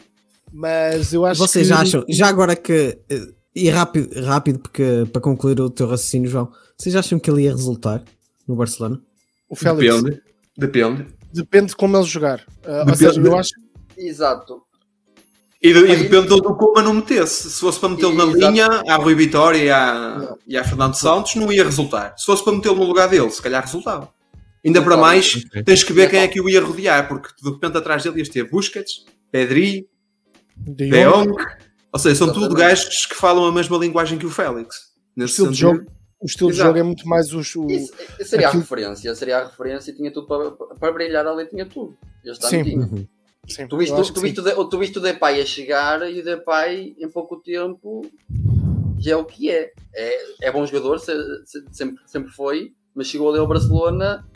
Mas 0.51 1.13
eu 1.13 1.27
acho 1.27 1.39
Vocês 1.41 1.67
que. 1.67 1.73
acham, 1.75 2.03
já 2.09 2.29
agora 2.29 2.57
que. 2.57 2.99
E 3.61 3.69
rápido, 3.71 4.25
rápido, 4.25 4.59
porque 4.61 5.07
para 5.13 5.21
concluir 5.21 5.61
o 5.61 5.69
teu 5.71 5.87
raciocínio, 5.89 6.31
João, 6.31 6.53
vocês 6.77 6.95
acham 6.95 7.19
que 7.19 7.29
ele 7.31 7.43
ia 7.43 7.51
resultar 7.51 8.03
no 8.47 8.55
Barcelona? 8.55 9.01
O 9.49 9.57
Félix 9.57 9.95
depende, 10.03 10.23
Depende. 10.57 11.07
Depende. 11.33 11.67
de 11.69 11.77
como 11.77 11.97
ele 11.97 12.05
jogar. 12.07 12.45
Ou 12.67 12.85
Depende. 12.85 12.99
seja, 12.99 13.21
eu 13.21 13.37
acho 13.37 13.51
Exato. 13.97 14.63
E, 15.61 15.73
de- 15.73 15.81
e 15.93 15.97
depende 15.97 16.29
do 16.29 16.55
como 16.55 16.81
não 16.81 16.95
metesse. 16.95 17.51
Se 17.51 17.59
fosse 17.61 17.81
para 17.81 17.89
metê-lo 17.89 18.15
na 18.15 18.25
Exato. 18.25 18.39
linha, 18.53 18.67
à 18.89 18.95
Rui 18.95 19.15
Vitória 19.17 19.59
e 19.65 19.69
à, 19.71 20.37
e 20.47 20.57
à 20.57 20.63
Fernando 20.63 20.95
Santos, 20.95 21.35
não 21.35 21.51
ia 21.53 21.65
resultar. 21.65 22.15
Se 22.17 22.25
fosse 22.27 22.45
para 22.45 22.53
metê-lo 22.53 22.77
no 22.77 22.85
lugar 22.85 23.09
dele, 23.09 23.29
se 23.31 23.43
calhar 23.43 23.61
resultava. 23.65 24.09
Ainda 24.65 24.81
para 24.83 24.97
mais, 24.97 25.35
tens 25.65 25.83
que 25.83 25.93
ver 25.93 26.09
quem 26.11 26.21
é 26.21 26.29
que 26.29 26.41
o 26.41 26.49
ia 26.49 26.61
rodear, 26.63 27.09
porque 27.09 27.29
de 27.43 27.51
repente 27.51 27.77
atrás 27.77 28.05
dele 28.05 28.19
ias 28.19 28.29
ter 28.29 28.49
Busquets, 28.49 29.05
Pedri, 29.33 29.89
de 30.57 30.89
De 30.91 31.05
Jong. 31.05 31.35
Ou 31.93 31.99
seja, 31.99 32.15
são 32.17 32.33
tudo 32.33 32.55
gajos 32.55 33.07
que 33.07 33.15
falam 33.15 33.45
a 33.47 33.53
mesma 33.53 33.77
linguagem 33.79 34.19
que 34.19 34.27
o 34.27 34.31
Félix. 34.31 34.77
o 34.77 35.21
Nesse 35.21 35.33
estilo 35.33 35.51
de 35.53 35.59
jogo. 35.59 35.87
O 36.21 36.27
estilo 36.27 36.51
de 36.51 36.57
jogo 36.57 36.77
é 36.79 36.83
muito 36.83 37.07
mais 37.09 37.33
os. 37.33 37.55
O... 37.55 37.67
Isso, 37.71 37.93
seria 38.25 38.49
aquilo- 38.49 38.61
a 38.63 38.65
referência. 38.65 39.15
Seria 39.15 39.39
a 39.39 39.45
referência 39.47 39.91
e 39.91 39.95
tinha 39.95 40.13
tudo 40.13 40.27
para, 40.27 40.51
para 40.51 40.93
brilhar 40.93 41.27
ali, 41.27 41.47
tinha 41.47 41.65
tudo. 41.65 41.97
Este 42.25 42.47
Sim. 42.49 42.65
tinha. 42.65 43.09
Sim, 43.49 43.67
Tu 43.69 43.77
viste, 43.79 43.95
tu, 43.95 44.13
que 44.13 44.21
viste, 44.21 44.41
o 44.41 44.43
De- 44.43 44.71
tu 44.71 44.79
viste 44.79 44.99
o 44.99 45.01
Depay 45.01 45.41
a 45.41 45.47
chegar 45.47 46.11
e 46.11 46.21
o 46.21 46.25
Depay 46.25 46.95
em 46.99 47.09
pouco 47.09 47.37
tempo 47.37 48.05
já 48.99 49.13
é 49.13 49.17
o 49.17 49.25
que 49.25 49.49
é. 49.51 49.73
É, 49.95 50.49
é 50.49 50.53
bom 50.53 50.67
jogador, 50.67 50.99
se- 50.99 51.13
se- 51.47 51.65
sempre, 51.73 52.03
sempre 52.05 52.31
foi, 52.33 52.73
mas 52.95 53.07
chegou 53.07 53.31
ali 53.31 53.39
ao 53.39 53.47
Barcelona, 53.47 54.27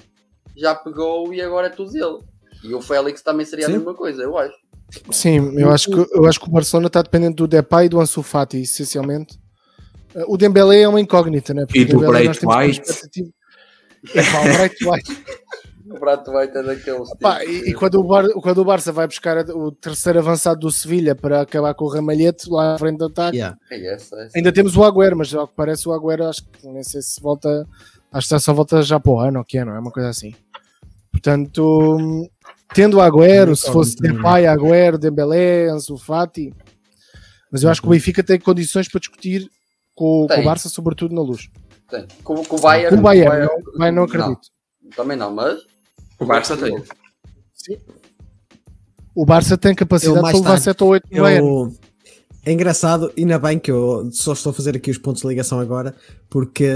já 0.57 0.75
pegou 0.75 1.35
e 1.35 1.43
agora 1.43 1.67
é 1.67 1.71
tudo 1.71 1.91
dele. 1.93 2.19
E 2.65 2.73
o 2.73 2.81
Félix 2.81 3.21
também 3.23 3.45
seria 3.45 3.67
Sim. 3.67 3.73
a 3.73 3.77
mesma 3.77 3.93
coisa, 3.95 4.23
eu 4.23 4.39
acho. 4.39 4.55
Sim, 5.11 5.59
eu 5.59 5.71
acho, 5.71 5.91
que, 5.91 6.17
eu 6.17 6.27
acho 6.27 6.41
que 6.41 6.49
o 6.49 6.51
Barcelona 6.53 6.87
está 6.89 7.03
dependente 7.03 7.37
do 7.37 7.49
Depay 7.49 7.87
e 7.87 7.89
do 7.89 8.01
Ansu 8.01 8.23
Fati, 8.23 8.59
essencialmente. 8.63 9.39
Uh, 10.15 10.35
O 10.35 10.37
Dembélé 10.37 10.83
é 10.83 10.89
uma 10.89 11.01
incógnita, 11.01 11.55
né? 11.55 11.65
E 11.75 11.83
o 11.83 11.87
do 11.87 11.91
Dembélé 12.01 12.25
Bright 12.29 12.47
White. 12.47 12.81
expectativa- 12.91 13.31
Epá, 14.15 14.41
o 14.41 14.59
Bright 14.59 14.85
White. 14.89 15.25
O 15.85 16.01
Prato 16.01 16.33
vai 16.33 16.49
ter 16.49 16.65
daqueles. 16.65 17.11
Pá, 17.21 17.45
e, 17.45 17.69
e 17.69 17.75
quando, 17.75 17.97
o 17.97 18.05
Bar- 18.05 18.31
quando 18.41 18.59
o 18.59 18.65
Barça 18.65 18.91
vai 18.93 19.07
buscar 19.07 19.37
o 19.51 19.71
terceiro 19.73 20.21
avançado 20.21 20.61
do 20.61 20.71
Sevilha 20.71 21.15
para 21.15 21.43
acabar 21.43 21.75
com 21.75 21.85
o 21.85 21.89
Ramalhete 21.89 22.49
lá 22.49 22.77
à 22.77 22.79
frente 22.79 22.97
do 22.97 23.07
ataque, 23.07 23.37
Yeah. 23.37 23.59
É 23.71 23.93
essa. 23.95 24.17
ainda 24.35 24.51
temos 24.53 24.75
o 24.75 24.83
Agüero, 24.85 25.19
mas 25.19 25.35
ao 25.35 25.47
que 25.47 25.55
parece 25.55 25.87
o 25.87 25.93
Agüero 25.93 26.25
acho 26.29 26.45
que 26.49 26.67
nem 26.67 26.83
sei 26.83 27.03
se 27.03 27.21
volta, 27.21 27.67
acho 28.11 28.27
que 28.29 28.41
só 28.41 28.55
volta 28.55 28.81
já 28.81 28.99
para 28.99 29.13
o 29.13 29.21
ano, 29.21 29.41
ou 29.41 29.45
que 29.45 29.59
é, 29.59 29.67
não 29.67 29.75
é? 29.75 29.79
Uma 29.81 29.91
coisa 29.91 30.09
assim. 30.09 30.35
Portanto, 31.11 32.27
tendo 32.75 32.97
o 32.97 33.01
Agüero, 33.01 33.55
se 33.57 33.71
fosse 33.71 33.97
Depay, 33.97 34.47
Agüero, 34.47 34.99
Dembélé, 34.99 35.69
Ansu 35.69 35.97
Fati, 35.97 36.53
mas 37.51 37.63
eu 37.63 37.71
acho 37.71 37.83
que 37.83 37.87
o 37.87 37.91
Benfica 37.91 38.23
tem 38.23 38.41
condições 38.41 38.89
para 38.89 38.99
discutir 38.99 39.51
com, 39.95 40.27
com 40.27 40.41
o 40.41 40.45
Barça, 40.45 40.71
sobretudo 40.71 41.15
na 41.15 41.21
luz. 41.21 41.51
Tem. 41.91 42.07
Com, 42.25 42.43
com 42.43 42.57
o 42.57 42.61
Bayern. 42.61 42.97
Com 42.97 43.01
o 43.01 43.03
Bayern, 43.03 43.49
com 43.49 43.55
não, 43.55 43.79
Bayern 43.79 43.97
não 43.97 44.05
acredito. 44.05 44.49
também 44.97 45.17
não, 45.17 45.35
mas. 45.35 45.61
O 46.19 46.25
Barça 46.25 46.57
tem. 46.57 46.83
O 49.15 49.27
Barça 49.27 49.59
tem 49.59 49.75
capacidade 49.75 50.17
Eu 50.17 50.23
mais 50.23 50.33
para 50.33 50.41
levar 50.41 50.51
tarde, 50.53 50.65
7 50.65 50.83
ou 50.83 50.91
8 50.91 51.09
no 51.11 51.23
Bayern. 51.23 51.47
Eu... 51.47 51.77
É 52.45 52.51
engraçado, 52.51 53.13
ainda 53.17 53.39
bem 53.39 53.57
que 53.57 53.71
eu 53.71 54.11
só 54.11 54.33
estou 54.33 54.51
a 54.51 54.53
fazer 54.53 54.75
aqui 54.75 54.91
os 54.91 54.99
pontos 54.99 55.23
de 55.23 55.29
ligação 55.29 55.61
agora, 55.61 55.95
porque 56.29 56.69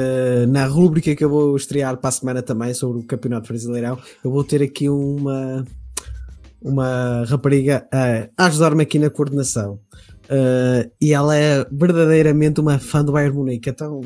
na 0.49 0.65
rúbrica 0.65 1.17
que 1.17 1.25
eu 1.25 1.29
vou 1.29 1.57
estrear 1.57 1.97
para 1.97 2.09
a 2.09 2.13
semana 2.13 2.41
também 2.41 2.73
sobre 2.73 3.01
o 3.01 3.03
Campeonato 3.03 3.49
Brasileirão, 3.49 3.99
eu 4.23 4.31
vou 4.31 4.45
ter 4.45 4.63
aqui 4.63 4.89
uma, 4.89 5.67
uma 6.67 7.25
rapariga 7.29 7.87
a 8.37 8.47
ajudar-me 8.47 8.83
aqui 8.83 8.99
na 8.99 9.09
coordenação. 9.09 9.79
Uh, 10.25 10.91
e 11.01 11.13
ela 11.13 11.37
é 11.37 11.65
verdadeiramente 11.71 12.61
uma 12.61 12.81
fã 12.81 13.05
do 13.05 13.13
Bayern 13.13 13.37
Munique. 13.37 13.71
Então, 13.71 14.01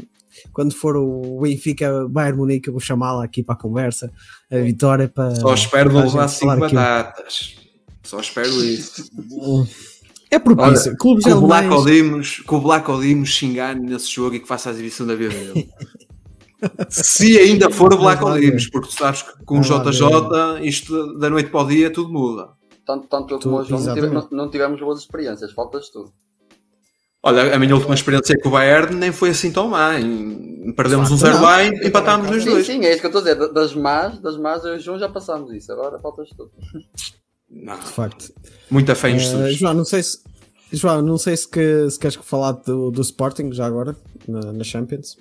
quando 0.53 0.75
for 0.75 0.95
o 0.97 1.41
Benfica 1.41 2.07
Bayern 2.09 2.39
Munique, 2.39 2.69
eu 2.69 2.75
vou 2.75 2.81
chamá-la 2.81 3.25
aqui 3.25 3.43
para 3.43 3.55
a 3.55 3.59
conversa, 3.59 4.13
a 4.53 4.59
Vitória, 4.59 5.09
para. 5.09 5.35
Só 5.37 5.55
espero 5.55 5.91
não 5.91 6.03
levar 6.03 6.29
gente 6.29 6.39
5 6.39 6.53
falar 6.53 6.67
aqui 6.67 6.77
um- 6.77 6.79
batatas. 6.79 7.57
Só 8.03 8.21
espero 8.21 8.51
isso. 8.63 9.11
É 10.31 10.39
propício. 10.39 10.97
Clubes 10.97 11.25
Que 11.25 11.33
o 11.33 11.41
Black. 11.41 11.69
Odimos, 11.69 12.43
que 12.47 12.55
o 12.55 12.61
Black 12.61 12.91
Odimos 12.91 13.37
se 13.37 13.47
engane 13.47 13.89
nesse 13.89 14.11
jogo 14.11 14.37
e 14.37 14.41
que 14.41 14.47
faça 14.47 14.69
a 14.69 14.73
exibição 14.73 15.07
da 15.07 15.15
vida 15.15 15.35
dele. 15.35 15.69
Se 16.89 17.39
ainda 17.39 17.71
for 17.71 17.93
o 17.95 17.99
Black 17.99 18.23
ver. 18.25 18.57
porque 18.71 18.89
tu 18.89 18.95
sabes 18.95 19.23
que 19.23 19.45
com 19.45 19.59
o 19.59 19.63
JJ, 19.63 20.61
isto 20.63 21.19
da 21.19 21.31
noite 21.31 21.51
para 21.51 21.61
o 21.63 21.69
dia, 21.69 21.91
tudo 21.91 22.13
muda. 22.13 22.49
Tanto, 22.87 23.07
tanto 23.09 23.35
eu 23.35 23.39
como 23.39 23.59
o 23.59 23.65
João 23.65 23.81
não, 23.83 24.29
não- 24.31 24.51
tivemos 24.51 24.81
boas 24.81 25.01
experiências, 25.01 25.53
faltas 25.53 25.89
tu. 25.91 26.13
Olha, 27.23 27.55
a 27.55 27.59
minha 27.59 27.75
última 27.75 27.95
experiência 27.95 28.35
com 28.41 28.49
o 28.49 28.53
Bayern 28.53 28.97
nem 28.97 29.13
foi 29.13 29.31
assim 29.31 29.53
tão 29.53 29.69
má. 29.69 29.99
Em- 30.01 30.73
Perdemos 30.75 31.11
um 31.11 31.19
facto, 31.19 31.33
0 31.33 31.35
não. 31.37 31.43
lá 31.43 31.63
e 31.65 31.87
empatámos 31.87 32.31
nos 32.31 32.45
dois. 32.45 32.67
sim, 32.67 32.85
é 32.85 32.91
isso 32.93 33.01
que 33.01 33.07
eu 33.07 33.11
estou 33.11 33.21
a 33.21 33.25
dizer. 33.25 33.35
Da- 33.37 33.49
Das 33.61 33.75
más, 33.75 34.19
das 34.21 34.37
más, 34.39 34.65
eu 34.65 34.75
e 34.75 34.77
o 34.79 34.81
João 34.81 34.99
já 34.99 35.09
passámos 35.09 35.53
isso. 35.53 35.71
Agora 35.73 35.99
faltas 35.99 36.29
tu. 36.31 36.51
Não, 37.51 37.79
De 37.79 37.85
facto. 37.87 38.33
muita 38.71 38.95
fé 38.95 39.11
em 39.11 39.17
Uh, 39.17 39.19
Jesus. 39.19 39.57
João, 39.57 39.75
não 39.75 39.85
sei 39.85 40.03
se 40.03 40.19
João, 40.73 41.03
não 41.03 41.19
sei 41.19 41.37
se, 41.37 41.49
que, 41.49 41.91
se 41.91 41.99
queres 41.99 42.17
falar 42.23 42.53
do, 42.53 42.91
do 42.93 43.01
Sporting 43.03 43.53
já 43.53 43.67
agora, 43.67 43.97
na, 44.29 44.53
na 44.53 44.65
Champions. 44.65 45.17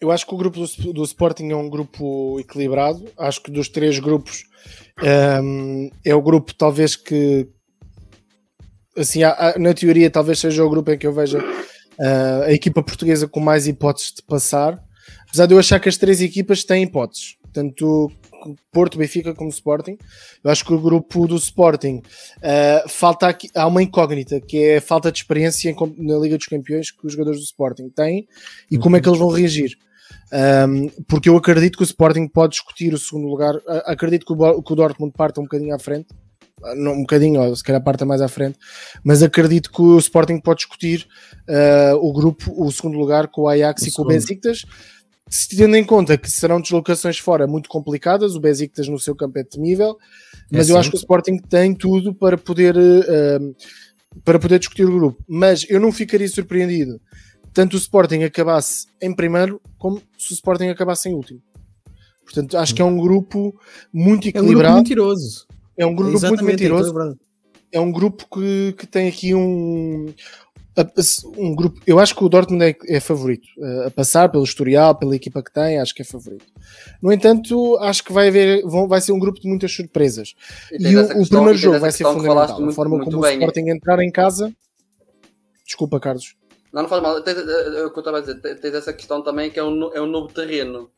Eu 0.00 0.10
acho 0.10 0.26
que 0.26 0.34
o 0.34 0.38
grupo 0.38 0.58
do, 0.58 0.92
do, 0.92 1.04
Sporting 1.04 1.50
é 1.50 1.56
um 1.56 1.68
grupo 1.68 2.38
equilibrado. 2.40 3.04
Acho 3.18 3.42
que 3.42 3.50
dos 3.50 3.68
três 3.68 3.98
grupos 3.98 4.44
um, 5.42 5.90
é 6.04 6.14
o 6.14 6.22
grupo 6.22 6.54
talvez 6.54 6.96
que 6.96 7.48
assim, 8.96 9.20
na 9.58 9.74
teoria 9.74 10.10
talvez 10.10 10.38
seja 10.38 10.64
o 10.64 10.70
grupo 10.70 10.90
em 10.90 10.98
que 10.98 11.06
eu 11.06 11.12
veja 11.12 11.38
uh, 11.38 12.42
a 12.44 12.52
equipa 12.52 12.82
portuguesa 12.82 13.28
com 13.28 13.40
mais 13.40 13.66
hipóteses 13.66 14.12
de 14.12 14.22
passar. 14.22 14.82
Apesar 15.28 15.46
de 15.46 15.54
eu 15.54 15.58
achar 15.58 15.78
que 15.78 15.88
as 15.88 15.96
três 15.96 16.20
equipas 16.20 16.64
têm 16.64 16.84
hipóteses, 16.84 17.36
tanto 17.52 18.10
Porto, 18.72 18.98
Benfica 18.98 19.34
como 19.34 19.50
Sporting. 19.50 19.98
Eu 20.42 20.50
acho 20.50 20.64
que 20.64 20.72
o 20.72 20.80
grupo 20.80 21.26
do 21.26 21.36
Sporting 21.36 21.96
uh, 22.38 22.88
falta 22.88 23.28
aqui, 23.28 23.48
há 23.54 23.66
uma 23.66 23.82
incógnita 23.82 24.40
que 24.40 24.58
é 24.62 24.76
a 24.78 24.80
falta 24.80 25.12
de 25.12 25.18
experiência 25.18 25.74
na 25.98 26.18
Liga 26.18 26.38
dos 26.38 26.46
Campeões 26.46 26.90
que 26.90 27.06
os 27.06 27.12
jogadores 27.12 27.40
do 27.40 27.44
Sporting 27.44 27.90
têm 27.90 28.26
e 28.70 28.78
como 28.78 28.96
é 28.96 29.00
que 29.00 29.08
eles 29.08 29.18
vão 29.18 29.28
reagir. 29.28 29.76
Um, 30.32 30.88
porque 31.08 31.28
eu 31.28 31.36
acredito 31.36 31.76
que 31.76 31.82
o 31.82 31.84
Sporting 31.84 32.28
pode 32.28 32.52
discutir 32.52 32.94
o 32.94 32.98
segundo 32.98 33.26
lugar. 33.26 33.54
Acredito 33.84 34.24
que 34.24 34.32
o, 34.32 34.62
que 34.62 34.72
o 34.72 34.76
Dortmund 34.76 35.12
parta 35.16 35.40
um 35.40 35.44
bocadinho 35.44 35.74
à 35.74 35.78
frente, 35.78 36.08
não, 36.76 36.92
um 36.92 37.00
bocadinho, 37.00 37.40
ou 37.40 37.56
se 37.56 37.64
calhar 37.64 37.82
parta 37.82 38.04
mais 38.04 38.20
à 38.20 38.28
frente, 38.28 38.58
mas 39.02 39.22
acredito 39.22 39.70
que 39.72 39.82
o 39.82 39.98
Sporting 39.98 40.38
pode 40.38 40.58
discutir 40.58 41.06
uh, 41.48 41.96
o 41.96 42.12
grupo, 42.12 42.52
o 42.56 42.70
segundo 42.70 42.98
lugar 42.98 43.28
com 43.28 43.42
o 43.42 43.48
Ajax 43.48 43.82
o 43.82 43.88
e 43.88 43.92
com 43.92 44.02
o 44.02 44.06
Besiktas. 44.06 44.64
Se 45.28 45.56
tendo 45.56 45.76
em 45.76 45.84
conta 45.84 46.18
que 46.18 46.30
serão 46.30 46.60
deslocações 46.60 47.18
fora 47.18 47.46
muito 47.46 47.68
complicadas, 47.68 48.34
o 48.34 48.40
Besiktas 48.40 48.88
no 48.88 48.98
seu 48.98 49.14
campo 49.14 49.38
é 49.38 49.44
temível, 49.44 49.96
mas 50.50 50.68
é 50.68 50.72
eu 50.72 50.76
acho 50.76 50.90
que 50.90 50.96
o 50.96 50.98
Sporting 50.98 51.38
tem 51.38 51.74
tudo 51.74 52.14
para 52.14 52.36
poder, 52.36 52.76
uh, 52.76 53.56
para 54.24 54.38
poder 54.38 54.58
discutir 54.58 54.84
o 54.84 54.92
grupo. 54.92 55.24
Mas 55.28 55.64
eu 55.68 55.80
não 55.80 55.92
ficaria 55.92 56.28
surpreendido 56.28 57.00
tanto 57.52 57.74
o 57.74 57.78
Sporting 57.78 58.22
acabasse 58.22 58.86
em 59.00 59.14
primeiro 59.14 59.60
como 59.78 60.00
se 60.16 60.32
o 60.32 60.34
Sporting 60.34 60.68
acabasse 60.68 61.08
em 61.08 61.14
último. 61.14 61.40
Portanto, 62.24 62.56
acho 62.56 62.74
que 62.74 62.82
é 62.82 62.84
um 62.84 62.96
grupo 62.96 63.58
muito 63.92 64.28
equilibrado. 64.28 64.68
É 64.68 64.70
um 64.70 64.74
grupo 64.74 64.78
mentiroso. 64.78 65.46
É 65.76 65.86
um 65.86 65.94
grupo 65.94 66.26
muito 66.28 66.44
mentiroso. 66.44 67.18
É 67.72 67.80
um 67.80 67.90
grupo 67.92 68.26
que, 68.32 68.74
que 68.78 68.86
tem 68.86 69.08
aqui 69.08 69.34
um, 69.34 70.12
um 71.36 71.54
grupo. 71.54 71.80
Eu 71.86 71.98
acho 71.98 72.14
que 72.14 72.24
o 72.24 72.28
Dortmund 72.28 72.64
é, 72.64 72.76
é 72.88 73.00
favorito 73.00 73.48
a 73.86 73.90
passar 73.90 74.28
pelo 74.28 74.44
historial, 74.44 74.94
pela 74.94 75.14
equipa 75.16 75.42
que 75.42 75.52
tem, 75.52 75.78
acho 75.78 75.94
que 75.94 76.02
é 76.02 76.04
favorito. 76.04 76.46
No 77.02 77.12
entanto, 77.12 77.76
acho 77.78 78.04
que 78.04 78.12
vai 78.12 78.28
haver, 78.28 78.62
vão, 78.64 78.86
vai 78.86 79.00
ser 79.00 79.12
um 79.12 79.18
grupo 79.18 79.40
de 79.40 79.48
muitas 79.48 79.72
surpresas. 79.72 80.34
E, 80.72 80.88
e 80.88 80.96
o, 80.96 81.06
questão, 81.06 81.22
o, 81.22 81.28
primeiro 81.28 81.58
jogo 81.58 81.80
vai 81.80 81.90
ser 81.90 82.04
fundamental. 82.04 82.58
Muito, 82.58 82.70
a 82.70 82.74
forma 82.74 83.04
como 83.04 83.20
bem. 83.20 83.38
o 83.38 83.40
Sporting 83.40 83.70
entrar 83.70 84.00
em 84.02 84.10
casa. 84.10 84.52
Desculpa, 85.64 85.98
Carlos. 85.98 86.34
Não, 86.72 86.82
não 86.82 86.88
faz 86.88 87.02
mal. 87.02 87.20
Tens, 87.22 87.36
é 87.36 87.84
o 87.84 87.90
que 87.90 87.98
eu 87.98 88.00
estava 88.00 88.18
a 88.18 88.20
dizer. 88.20 88.40
Tens 88.40 88.74
essa 88.74 88.92
questão 88.92 89.22
também 89.22 89.50
que 89.50 89.58
é 89.58 89.64
um, 89.64 89.92
é 89.92 90.00
um 90.00 90.06
novo 90.06 90.32
terreno. 90.32 90.90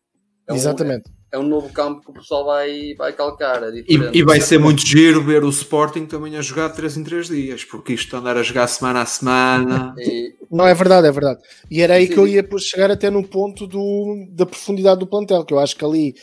É 0.47 0.53
um, 0.53 0.57
Exatamente. 0.57 1.11
É, 1.33 1.37
é, 1.37 1.39
um 1.39 1.45
novo 1.45 1.73
campo 1.73 2.03
que 2.03 2.11
o 2.11 2.15
pessoal 2.15 2.45
vai, 2.45 2.95
vai 2.97 3.13
calcar. 3.13 3.63
É 3.63 3.71
e, 3.89 4.19
e, 4.19 4.23
vai 4.23 4.41
ser 4.41 4.59
muito 4.59 4.85
giro 4.85 5.23
ver 5.23 5.45
o 5.45 5.49
Sporting 5.49 6.05
também 6.05 6.37
a 6.37 6.43
jogar 6.43 6.71
3 6.71 6.99
em 6.99 7.05
3 7.05 7.27
dias, 7.29 7.65
porque 7.65 7.95
isto 7.95 8.15
andar 8.17 8.37
a 8.37 8.43
jogar 8.43 8.67
semana 8.67 9.03
a 9.03 9.07
semana. 9.07 9.95
E... 9.99 10.35
Não, 10.51 10.67
é 10.67 10.75
verdade, 10.75 11.07
é 11.07 11.13
verdade. 11.13 11.41
E 11.71 11.81
era 11.81 11.95
aí 11.95 12.07
Sim. 12.07 12.13
que 12.13 12.19
eu 12.19 12.27
ia 12.27 12.47
chegar 12.59 12.91
até 12.91 13.09
no 13.09 13.27
ponto 13.27 13.67
do, 13.67 14.27
da 14.31 14.45
profundidade 14.45 15.01
do 15.01 15.07
plantel, 15.07 15.45
que 15.45 15.55
eu 15.55 15.59
acho 15.59 15.77
que 15.77 15.85
ali, 15.85 16.15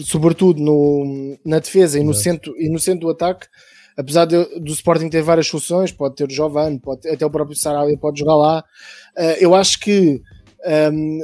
sobretudo 0.00 0.60
no, 0.60 1.38
na 1.44 1.58
defesa 1.58 2.00
e 2.00 2.02
no, 2.02 2.14
centro, 2.14 2.54
e 2.58 2.68
no 2.68 2.78
centro 2.78 3.06
do 3.06 3.10
ataque, 3.10 3.46
apesar 3.96 4.26
de, 4.26 4.44
do 4.60 4.72
Sporting 4.72 5.08
ter 5.08 5.22
várias 5.22 5.46
soluções, 5.46 5.90
pode 5.90 6.16
ter 6.16 6.24
o 6.24 6.30
Giovanni, 6.30 6.78
pode 6.78 7.08
até 7.08 7.24
o 7.24 7.30
próprio 7.30 7.56
Sarabia 7.56 7.96
pode 7.96 8.18
jogar 8.18 8.36
lá. 8.36 8.64
Uh, 9.16 9.36
eu 9.40 9.54
acho 9.54 9.80
que 9.80 10.22
um, 10.64 10.70
ehm, 10.70 11.20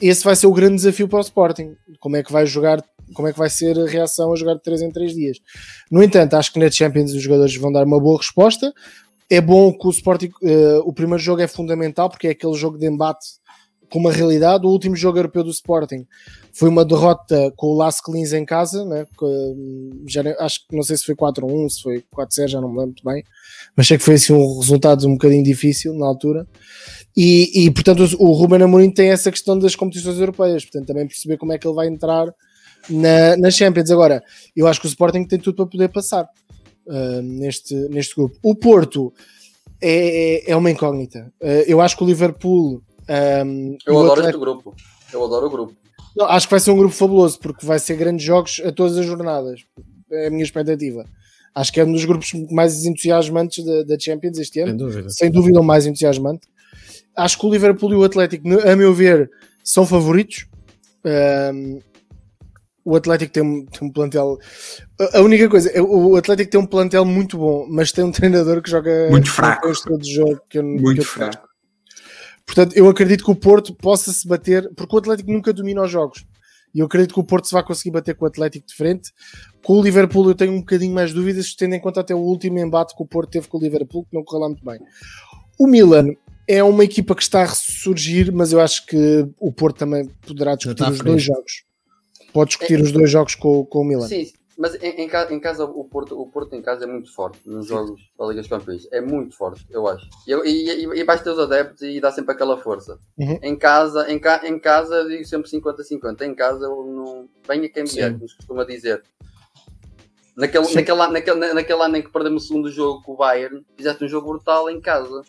esse 0.00 0.24
vai 0.24 0.36
ser 0.36 0.46
o 0.46 0.52
grande 0.52 0.76
desafio 0.76 1.08
para 1.08 1.18
o 1.18 1.22
Sporting. 1.22 1.74
Como 2.00 2.16
é 2.16 2.22
que 2.22 2.32
vai 2.32 2.46
jogar, 2.46 2.82
como 3.14 3.28
é 3.28 3.32
que 3.32 3.38
vai 3.38 3.50
ser 3.50 3.78
a 3.78 3.86
reação 3.86 4.32
a 4.32 4.36
jogar 4.36 4.54
de 4.54 4.62
3 4.62 4.82
em 4.82 4.90
3 4.90 5.14
dias. 5.14 5.38
No 5.90 6.02
entanto, 6.02 6.34
acho 6.34 6.52
que 6.52 6.58
na 6.58 6.70
Champions 6.70 7.12
os 7.12 7.22
jogadores 7.22 7.54
vão 7.56 7.72
dar 7.72 7.84
uma 7.84 8.00
boa 8.00 8.18
resposta. 8.18 8.72
É 9.30 9.40
bom 9.40 9.72
que 9.72 9.86
o 9.86 9.90
Sporting, 9.90 10.30
uh, 10.42 10.80
o 10.84 10.92
primeiro 10.92 11.22
jogo 11.22 11.40
é 11.40 11.48
fundamental 11.48 12.10
porque 12.10 12.28
é 12.28 12.30
aquele 12.30 12.54
jogo 12.54 12.78
de 12.78 12.86
embate 12.86 13.26
com 13.92 13.98
uma 13.98 14.10
realidade. 14.10 14.66
O 14.66 14.70
último 14.70 14.96
jogo 14.96 15.18
europeu 15.18 15.44
do 15.44 15.50
Sporting 15.50 16.06
foi 16.50 16.70
uma 16.70 16.82
derrota 16.82 17.52
com 17.54 17.66
o 17.66 17.76
Las 17.76 18.00
Clins 18.00 18.32
em 18.32 18.42
casa, 18.42 18.86
né? 18.86 19.06
já, 20.08 20.22
acho 20.40 20.66
que 20.66 20.74
não 20.74 20.82
sei 20.82 20.96
se 20.96 21.04
foi 21.04 21.14
4-1, 21.14 21.68
se 21.68 21.82
foi 21.82 22.04
4-0, 22.10 22.48
já 22.48 22.60
não 22.60 22.68
me 22.68 22.78
lembro 22.78 22.86
muito 22.86 23.04
bem, 23.04 23.22
mas 23.76 23.86
sei 23.86 23.98
que 23.98 24.04
foi 24.04 24.14
assim 24.14 24.32
um 24.32 24.58
resultado 24.58 25.06
um 25.06 25.12
bocadinho 25.12 25.44
difícil 25.44 25.92
na 25.92 26.06
altura. 26.06 26.48
E, 27.14 27.66
e 27.66 27.70
portanto 27.70 28.02
o, 28.18 28.30
o 28.30 28.32
Ruben 28.32 28.62
Amorim 28.62 28.90
tem 28.90 29.10
essa 29.10 29.30
questão 29.30 29.58
das 29.58 29.76
competições 29.76 30.18
europeias, 30.18 30.64
portanto 30.64 30.86
também 30.86 31.06
perceber 31.06 31.36
como 31.36 31.52
é 31.52 31.58
que 31.58 31.66
ele 31.66 31.76
vai 31.76 31.86
entrar 31.86 32.34
na, 32.88 33.36
na 33.36 33.50
Champions. 33.50 33.90
Agora, 33.90 34.22
eu 34.56 34.66
acho 34.66 34.80
que 34.80 34.86
o 34.86 34.88
Sporting 34.88 35.24
tem 35.24 35.38
tudo 35.38 35.56
para 35.56 35.66
poder 35.66 35.88
passar 35.88 36.26
uh, 36.86 37.22
neste, 37.22 37.74
neste 37.90 38.14
grupo. 38.14 38.38
O 38.42 38.54
Porto 38.54 39.12
é, 39.82 40.46
é, 40.48 40.52
é 40.52 40.56
uma 40.56 40.70
incógnita. 40.70 41.30
Uh, 41.42 41.64
eu 41.66 41.78
acho 41.78 41.94
que 41.94 42.04
o 42.04 42.06
Liverpool 42.06 42.82
um, 43.44 43.76
eu 43.86 43.98
adoro 43.98 44.12
Atlético... 44.12 44.28
este 44.28 44.40
grupo. 44.40 44.76
Eu 45.12 45.24
adoro 45.24 45.46
o 45.46 45.50
grupo. 45.50 45.76
Não, 46.16 46.26
acho 46.26 46.46
que 46.46 46.50
vai 46.50 46.60
ser 46.60 46.70
um 46.70 46.76
grupo 46.76 46.94
fabuloso 46.94 47.38
porque 47.38 47.64
vai 47.64 47.78
ser 47.78 47.96
grandes 47.96 48.24
jogos 48.24 48.60
a 48.64 48.72
todas 48.72 48.96
as 48.96 49.06
jornadas. 49.06 49.64
É 50.10 50.26
a 50.26 50.30
minha 50.30 50.42
expectativa. 50.42 51.04
Acho 51.54 51.72
que 51.72 51.80
é 51.80 51.84
um 51.84 51.92
dos 51.92 52.04
grupos 52.04 52.32
mais 52.50 52.84
entusiasmantes 52.84 53.64
da, 53.64 53.82
da 53.82 53.98
Champions 53.98 54.38
este 54.38 54.60
ano. 54.60 54.70
Sem 54.70 54.76
dúvida. 54.76 55.10
Sem 55.10 55.30
dúvida 55.30 55.60
o 55.60 55.64
mais 55.64 55.86
entusiasmante. 55.86 56.48
Acho 57.16 57.38
que 57.38 57.46
o 57.46 57.50
Liverpool 57.50 57.92
e 57.92 57.96
o 57.96 58.04
Atlético, 58.04 58.48
a 58.66 58.74
meu 58.74 58.94
ver, 58.94 59.30
são 59.62 59.86
favoritos. 59.86 60.46
Um, 61.04 61.80
o 62.84 62.96
Atlético 62.96 63.32
tem 63.32 63.42
um, 63.42 63.66
tem 63.66 63.88
um, 63.88 63.92
plantel. 63.92 64.38
A 65.12 65.20
única 65.20 65.48
coisa, 65.48 65.70
é, 65.70 65.80
o 65.80 66.16
Atlético 66.16 66.50
tem 66.50 66.60
um 66.60 66.66
plantel 66.66 67.04
muito 67.04 67.36
bom, 67.36 67.66
mas 67.68 67.92
tem 67.92 68.02
um 68.02 68.10
treinador 68.10 68.62
que 68.62 68.70
joga 68.70 69.08
muito 69.10 69.30
fraco. 69.30 69.68
de 69.98 70.14
jogo 70.14 70.40
que 70.48 70.58
eu, 70.58 70.64
muito 70.64 70.94
que 70.94 71.00
eu 71.00 71.04
fraco. 71.04 71.51
Portanto, 72.46 72.76
eu 72.76 72.88
acredito 72.88 73.24
que 73.24 73.30
o 73.30 73.36
Porto 73.36 73.74
possa 73.74 74.12
se 74.12 74.26
bater, 74.26 74.70
porque 74.74 74.94
o 74.94 74.98
Atlético 74.98 75.30
nunca 75.30 75.52
domina 75.52 75.82
os 75.82 75.90
jogos. 75.90 76.24
E 76.74 76.80
eu 76.80 76.86
acredito 76.86 77.14
que 77.14 77.20
o 77.20 77.24
Porto 77.24 77.46
se 77.46 77.52
vai 77.52 77.62
conseguir 77.62 77.90
bater 77.90 78.14
com 78.14 78.24
o 78.24 78.28
Atlético 78.28 78.66
de 78.66 78.74
frente. 78.74 79.12
Com 79.62 79.74
o 79.74 79.82
Liverpool 79.82 80.28
eu 80.28 80.34
tenho 80.34 80.52
um 80.52 80.60
bocadinho 80.60 80.94
mais 80.94 81.12
dúvidas, 81.12 81.54
tendo 81.54 81.74
em 81.74 81.80
conta 81.80 82.00
até 82.00 82.14
o 82.14 82.18
último 82.18 82.58
embate 82.58 82.96
que 82.96 83.02
o 83.02 83.06
Porto 83.06 83.30
teve 83.30 83.48
com 83.48 83.58
o 83.58 83.60
Liverpool, 83.60 84.04
que 84.04 84.14
não 84.14 84.24
correu 84.24 84.42
lá 84.42 84.48
muito 84.48 84.64
bem. 84.64 84.80
O 85.58 85.66
Milan 85.66 86.08
é 86.48 86.62
uma 86.62 86.84
equipa 86.84 87.14
que 87.14 87.22
está 87.22 87.42
a 87.42 87.46
ressurgir, 87.46 88.32
mas 88.32 88.52
eu 88.52 88.60
acho 88.60 88.86
que 88.86 89.28
o 89.38 89.52
Porto 89.52 89.78
também 89.78 90.08
poderá 90.26 90.54
discutir 90.56 90.90
os 90.90 90.98
dois 90.98 91.22
jogos. 91.22 91.64
Pode 92.32 92.48
discutir 92.48 92.78
é, 92.78 92.82
os 92.82 92.90
dois 92.90 93.10
jogos 93.10 93.34
com, 93.34 93.64
com 93.66 93.80
o 93.80 93.84
Milan. 93.84 94.08
Sim, 94.08 94.26
mas 94.58 94.74
em, 94.82 94.90
em, 94.90 95.04
em, 95.04 95.40
casa, 95.40 95.64
o 95.64 95.84
Porto, 95.84 96.20
o 96.20 96.26
Porto 96.26 96.54
em 96.54 96.62
casa 96.62 96.84
é 96.84 96.86
muito 96.86 97.12
forte 97.12 97.40
nos 97.46 97.66
jogos 97.66 98.00
da 98.18 98.26
Liga 98.26 98.40
dos 98.40 98.50
Campeões. 98.50 98.86
É 98.92 99.00
muito 99.00 99.36
forte, 99.36 99.66
eu 99.70 99.86
acho. 99.86 100.08
E, 100.26 100.32
e, 100.32 100.84
e, 100.84 101.00
e 101.00 101.04
basta 101.04 101.24
ter 101.24 101.30
os 101.30 101.38
adeptos 101.38 101.82
e 101.82 102.00
dá 102.00 102.12
sempre 102.12 102.32
aquela 102.32 102.58
força. 102.58 102.98
Uhum. 103.18 103.38
Em 103.42 103.56
casa, 103.56 104.10
em, 104.12 104.18
ca, 104.18 104.42
em 104.44 104.58
casa 104.58 104.96
eu 104.96 105.08
digo 105.08 105.24
sempre 105.24 105.50
50-50. 105.50 106.22
Em 106.22 106.34
casa 106.34 106.66
eu 106.66 106.84
não. 106.84 107.28
Venha 107.46 107.68
quem 107.68 107.84
vier, 107.84 108.12
como 108.12 108.28
se 108.28 108.36
costuma 108.36 108.64
dizer. 108.64 109.02
Naquele, 110.36 110.74
naquele, 110.74 111.06
naquele, 111.08 111.54
naquele 111.54 111.82
ano 111.82 111.96
em 111.96 112.02
que 112.02 112.10
perdemos 112.10 112.44
o 112.44 112.46
segundo 112.46 112.70
jogo 112.70 113.02
com 113.02 113.12
o 113.12 113.16
Bayern, 113.16 113.64
fizeste 113.76 114.04
um 114.04 114.08
jogo 114.08 114.28
brutal 114.28 114.70
em 114.70 114.80
casa. 114.80 115.22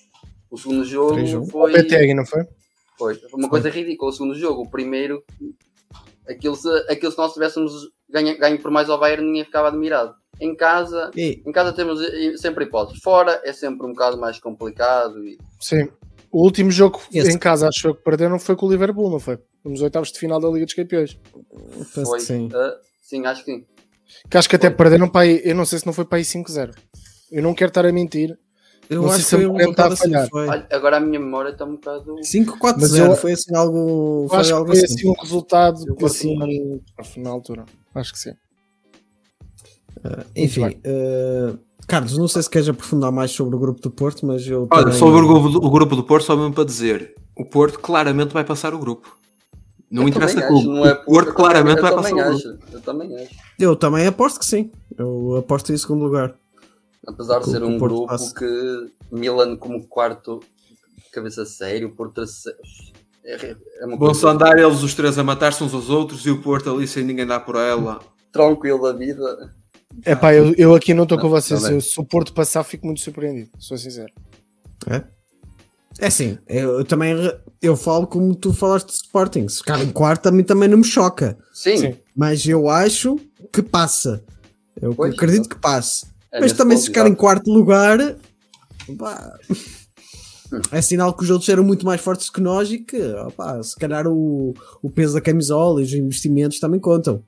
O 0.50 0.58
segundo 0.58 0.86
jogo 0.86 1.46
foi. 1.48 1.72
O 1.72 1.76
PTG, 1.76 2.14
não 2.14 2.26
foi? 2.26 2.44
Foi. 2.98 3.16
Foi 3.16 3.40
uma 3.40 3.50
coisa 3.50 3.70
ridícula 3.70 4.12
o 4.12 4.14
segundo 4.14 4.36
jogo. 4.36 4.62
O 4.62 4.70
primeiro, 4.70 5.24
aquilo 6.28 6.56
se, 6.56 6.70
aquilo 6.90 7.12
se 7.12 7.18
nós 7.18 7.34
tivéssemos 7.34 7.74
ganho, 8.10 8.38
ganho 8.38 8.62
por 8.62 8.72
mais 8.72 8.90
ao 8.90 9.00
Bayern, 9.00 9.26
ninguém 9.26 9.46
ficava 9.46 9.68
admirado. 9.68 10.16
Em 10.40 10.56
casa, 10.56 11.12
e... 11.16 11.42
em 11.46 11.52
casa 11.52 11.74
temos 11.74 12.00
sempre 12.38 12.66
hipóteses. 12.66 13.02
Fora 13.02 13.42
é 13.44 13.54
sempre 13.54 13.86
um 13.86 13.92
bocado 13.92 14.18
mais 14.18 14.40
complicado. 14.40 15.24
E... 15.24 15.38
Sim. 15.60 15.88
O 16.32 16.44
último 16.44 16.72
jogo 16.72 17.00
Esse... 17.14 17.32
em 17.32 17.38
casa, 17.38 17.68
acho 17.68 17.94
que 17.94 18.04
perderam, 18.04 18.40
foi 18.40 18.56
com 18.56 18.66
o 18.66 18.72
Liverpool, 18.72 19.12
não 19.12 19.20
foi? 19.20 19.38
Nos 19.64 19.82
oitavos 19.82 20.12
de 20.12 20.20
final 20.20 20.40
da 20.40 20.50
Liga 20.50 20.66
dos 20.66 20.74
Campeões. 20.74 21.20
Foi. 21.94 22.20
Sim. 22.20 22.48
Uh, 22.48 22.74
sim, 23.02 23.26
acho 23.26 23.46
que 23.46 23.52
sim. 23.52 23.66
Que 24.30 24.38
acho 24.38 24.50
que 24.50 24.56
até 24.56 24.70
perderam 24.70 25.08
para 25.08 25.22
aí, 25.22 25.42
eu 25.44 25.56
não 25.56 25.66
sei 25.66 25.80
se 25.80 25.86
não 25.86 25.94
foi 25.94 26.06
para 26.06 26.18
aí 26.18 26.24
5-0. 26.24 26.76
Eu 27.32 27.44
não 27.44 27.54
quero 27.54 27.70
estar 27.70 27.86
a 27.86 27.92
mentir, 27.92 28.38
eu 28.90 29.02
não 29.02 29.12
acho 29.12 29.24
que 29.24 29.30
foi 29.30 29.48
um 29.48 29.56
resultado 29.56 29.94
assim, 29.94 30.12
foi. 30.30 30.48
Agora 30.72 30.98
a 30.98 31.00
minha 31.00 31.20
memória 31.20 31.50
está 31.50 31.66
um 31.66 31.74
bocado. 31.74 32.16
5-4-0, 32.16 33.16
foi 33.16 33.32
assim 33.34 33.56
algo. 33.56 34.28
Foi 34.30 34.40
acho 34.40 34.56
algo 34.56 34.72
que 34.72 34.78
foi 34.78 34.86
assim. 34.86 34.96
assim 34.96 35.10
um 35.10 35.22
resultado 35.22 35.96
que 35.96 36.06
assim, 36.06 36.38
na 37.18 37.30
altura. 37.30 37.66
Acho 37.96 38.14
que 38.14 38.20
sim. 38.20 38.32
Uh, 39.98 40.26
enfim, 40.36 40.66
uh, 40.66 41.58
Carlos, 41.88 42.18
não 42.18 42.28
sei 42.28 42.42
se 42.42 42.50
queres 42.50 42.68
aprofundar 42.68 43.12
mais 43.12 43.32
sobre 43.32 43.56
o 43.56 43.60
grupo 43.60 43.80
do 43.82 43.92
Porto, 43.92 44.26
mas 44.26 44.46
eu. 44.48 44.68
Olha, 44.72 44.84
também... 44.84 45.00
sobre 45.00 45.22
o 45.22 45.28
grupo, 45.28 45.50
do, 45.50 45.66
o 45.66 45.70
grupo 45.70 45.96
do 45.96 46.04
Porto, 46.04 46.26
só 46.26 46.36
mesmo 46.36 46.54
para 46.54 46.66
dizer: 46.66 47.14
o 47.38 47.46
Porto 47.46 47.80
claramente 47.80 48.34
vai 48.34 48.44
passar 48.44 48.74
o 48.74 48.80
grupo. 48.80 49.18
Não 49.90 50.04
eu 50.04 50.10
interessa 50.10 50.42
clube. 50.42 50.68
Não 50.68 50.86
é 50.86 50.94
o 50.94 51.06
Porto 51.06 51.34
claramente 51.34 51.82
vai 51.82 51.94
passar 51.94 52.20
acho, 52.20 52.48
o 52.48 52.52
grupo. 52.52 52.66
Eu 52.74 52.82
também 52.82 53.16
acho. 53.16 53.36
Eu 53.60 53.76
também 53.76 54.08
aposto 54.08 54.40
que 54.40 54.46
sim. 54.46 54.72
Eu 54.98 55.38
aposto 55.38 55.72
em 55.72 55.78
segundo 55.78 56.04
lugar. 56.04 56.36
Apesar 57.08 57.40
de 57.40 57.50
ser 57.52 57.64
um 57.64 57.78
Porto 57.78 57.96
grupo 57.96 58.08
passe. 58.08 58.34
que 58.34 58.92
Milan 59.12 59.56
como 59.58 59.86
quarto 59.88 60.40
cabeça 61.12 61.46
sério, 61.46 61.94
por 61.96 62.12
terceiro. 62.12 62.58
É, 63.26 63.56
é 63.80 63.86
uma 63.86 63.90
Vão 63.98 64.08
coisa 64.08 64.20
só 64.20 64.30
andar 64.30 64.58
eles 64.58 64.82
os 64.84 64.94
três 64.94 65.18
a 65.18 65.24
matar-se 65.24 65.64
uns 65.64 65.74
aos 65.74 65.90
outros 65.90 66.26
e 66.26 66.30
o 66.32 66.42
Porto 66.42 66.70
ali 66.74 66.88
sem 66.88 67.04
ninguém 67.04 67.26
dar 67.26 67.40
por 67.42 67.56
ela. 67.56 68.00
tranquilo 68.32 68.82
da 68.82 68.94
vida. 68.94 69.54
É 70.04 70.16
pá, 70.16 70.34
eu, 70.34 70.54
eu 70.58 70.74
aqui 70.74 70.94
não 70.94 71.04
estou 71.04 71.20
com 71.20 71.30
vocês. 71.30 71.62
tá. 71.62 71.72
Eu, 71.72 71.80
se 71.80 72.00
o 72.00 72.04
Porto 72.04 72.34
passar, 72.34 72.64
fico 72.64 72.86
muito 72.86 73.00
surpreendido. 73.02 73.52
Sou 73.60 73.78
sincero. 73.78 74.12
É 76.00 76.08
assim, 76.08 76.38
eu, 76.48 76.80
eu 76.80 76.84
também 76.86 77.16
eu 77.62 77.78
falo 77.78 78.08
como 78.08 78.36
tu 78.36 78.52
falaste 78.54 78.88
de 78.88 78.94
Sporting. 78.94 79.48
Se 79.48 79.60
ficar 79.60 79.82
em 79.84 79.92
quarto, 79.92 80.28
a 80.28 80.32
mim 80.32 80.44
também 80.44 80.68
não 80.68 80.80
me 80.80 80.84
choca. 80.84 81.38
Sim, 81.54 81.78
Sim. 81.78 81.96
Mas 82.16 82.46
eu 82.48 82.68
acho 82.68 83.18
que 83.54 83.62
passa. 83.62 84.24
Eu 84.82 84.96
Pois, 84.96 85.14
acredito 85.14 85.46
então. 85.46 85.56
que 85.56 85.62
passe. 85.62 86.08
É 86.34 86.40
Mas 86.40 86.52
também 86.52 86.76
se 86.76 86.88
ficar 86.88 87.08
em 87.08 87.14
quarto 87.14 87.52
lugar, 87.52 88.00
pá, 88.98 89.38
é 90.72 90.82
sinal 90.82 91.16
que 91.16 91.24
os 91.24 91.30
outros 91.30 91.48
eram 91.48 91.64
muito 91.64 91.86
mais 91.86 92.02
fortes 92.02 92.28
que 92.28 92.42
nós 92.42 92.72
e 92.72 92.80
que, 92.80 93.00
opá, 93.14 93.62
se 93.62 93.76
calhar 93.76 94.08
o, 94.08 94.56
o 94.82 94.90
peso 94.90 95.14
da 95.14 95.22
camisola 95.22 95.80
e 95.80 95.84
os 95.84 95.94
investimentos 95.94 96.60
também 96.60 96.80
contam. 96.80 97.24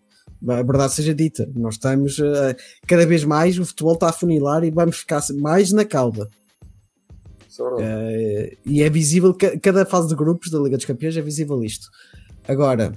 A 0.48 0.64
verdade 0.64 0.94
seja 0.94 1.14
dita, 1.14 1.48
nós 1.56 1.76
estamos 1.76 2.20
eh, 2.20 2.56
cada 2.88 3.06
vez 3.06 3.24
mais, 3.24 3.58
o 3.58 3.66
futebol 3.66 3.94
está 3.94 4.10
a 4.10 4.14
funilar 4.14 4.64
e 4.64 4.72
vamos 4.72 4.98
ficar 4.98 5.22
mais 5.36 5.72
na 5.72 5.86
cauda. 5.86 6.28
Isso 7.48 7.64
é. 7.80 7.84
Eh, 7.84 8.58
e 8.66 8.84
é 8.84 8.90
visível, 8.90 9.34
que 9.34 9.58
cada 9.60 9.86
fase 9.86 10.08
de 10.10 10.16
grupos 10.16 10.50
da 10.50 10.60
Liga 10.60 10.78
dos 10.78 10.86
Campeões 10.86 11.16
é 11.16 11.22
visível 11.22 11.64
isto. 11.64 11.88
Agora, 12.48 12.92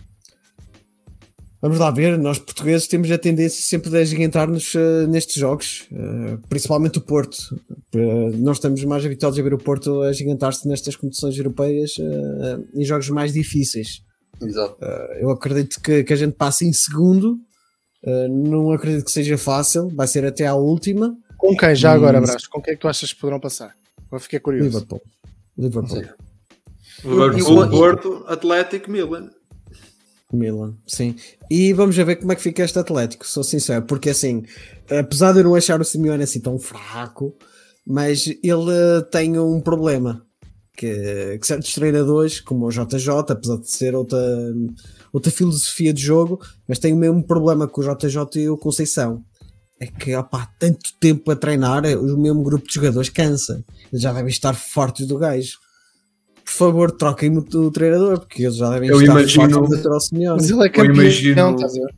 vamos 1.61 1.78
lá 1.78 1.90
ver, 1.90 2.18
nós 2.18 2.38
portugueses 2.38 2.86
temos 2.86 3.11
a 3.11 3.18
tendência 3.18 3.62
sempre 3.62 3.90
de 3.90 3.98
agigantar-nos 3.98 4.74
eh, 4.74 5.06
nestes 5.06 5.34
jogos, 5.36 5.86
eh, 5.92 6.38
principalmente 6.48 6.98
o 6.98 7.00
Porto. 7.00 7.36
Eh, 7.94 8.30
nós 8.36 8.56
estamos 8.56 8.82
mais 8.84 9.04
habituados 9.04 9.38
a 9.38 9.42
ver 9.42 9.54
o 9.54 9.59
Porto 9.59 10.02
agigantar-se 10.02 10.66
nestas 10.68 10.96
competições 10.96 11.36
europeias 11.36 11.96
em 12.74 12.84
jogos 12.84 13.09
mais 13.11 13.32
difíceis. 13.32 14.02
Exato. 14.40 14.76
Eu 15.20 15.30
acredito 15.30 15.80
que, 15.80 16.04
que 16.04 16.12
a 16.12 16.16
gente 16.16 16.34
passe 16.34 16.64
em 16.64 16.72
segundo, 16.72 17.38
não 18.30 18.70
acredito 18.70 19.04
que 19.04 19.11
seja 19.11 19.36
fácil, 19.36 19.88
vai 19.88 20.06
ser 20.06 20.24
até 20.24 20.46
à 20.46 20.54
última. 20.54 21.16
Com 21.36 21.56
quem 21.56 21.74
já 21.74 21.92
agora. 21.92 22.20
Brás? 22.20 22.46
Com 22.46 22.62
quem 22.62 22.72
é 22.72 22.76
que 22.76 22.80
tu 22.80 22.88
achas 22.88 23.12
que 23.12 23.20
poderão 23.20 23.40
passar? 23.40 23.74
Eu 24.11 24.20
fiquei 24.20 24.38
curioso. 24.38 24.68
Liverpool. 24.68 25.02
Liverpool. 25.56 26.02
Liverpool, 27.04 27.70
Porto, 27.70 28.24
Atlético, 28.26 28.90
Milan. 28.90 29.30
Milan, 30.33 30.76
sim. 30.87 31.14
E 31.51 31.72
vamos 31.72 31.97
ver 31.97 32.16
como 32.16 32.33
é 32.33 32.37
que 32.37 32.43
fica 32.43 32.62
este 32.62 32.79
Atlético, 32.79 33.26
sou 33.26 33.43
sincero, 33.43 33.85
porque 33.87 34.11
assim, 34.11 34.43
apesar 34.91 35.33
de 35.33 35.41
eu 35.41 35.45
não 35.45 35.55
achar 35.55 35.81
o 35.81 35.85
Simeone 35.85 36.22
assim 36.22 36.41
tão 36.41 36.59
fraco, 36.59 37.35
mas 37.87 38.26
ele 38.26 38.70
eh, 38.70 39.01
tem 39.11 39.39
um 39.39 39.61
problema. 39.61 40.24
Que, 40.76 41.37
que 41.41 41.45
certos 41.45 41.74
treinadores, 41.74 42.39
como 42.39 42.64
o 42.64 42.70
JJ, 42.70 43.11
apesar 43.31 43.57
de 43.57 43.68
ser 43.68 43.97
outra, 43.97 44.20
outra 45.12 45.33
filosofia 45.33 45.93
de 45.93 46.01
jogo, 46.01 46.39
mas 46.68 46.79
tem 46.79 46.93
o 46.93 46.97
mesmo 46.97 47.26
problema 47.26 47.66
com 47.66 47.81
o 47.81 47.85
JJ 47.85 48.43
e 48.43 48.49
o 48.49 48.57
Conceição. 48.57 49.24
É 49.81 49.87
que, 49.89 50.14
opá, 50.14 50.49
tanto 50.57 50.93
tempo 51.01 51.33
a 51.33 51.37
treinar, 51.37 51.85
eh, 51.85 51.97
o 51.97 52.16
mesmo 52.16 52.45
grupo 52.45 52.68
de 52.68 52.74
jogadores 52.74 53.09
cansa. 53.09 53.64
Já 53.93 54.12
devem 54.12 54.29
estar 54.29 54.55
fortes 54.55 55.07
do 55.07 55.18
gajo. 55.18 55.59
Por 56.49 56.57
favor, 56.66 56.90
troquem-me 56.90 57.38
o 57.38 57.70
treinador, 57.70 58.20
porque 58.20 58.44
eles 58.44 58.57
já 58.57 58.70
devem 58.70 58.88
Eu 58.88 59.01
estar 59.01 59.12
imagino- 59.12 59.68
de 59.68 59.86
ao 59.88 60.01
Simeone. 60.01 60.40
Mas 60.40 60.51
ele 60.51 60.61
é 60.62 60.66
Eu 60.66 60.72
campeão, 60.72 60.94
imagino- 60.94 61.55
estás 61.55 61.72
a 61.76 61.80
ver? 61.80 61.94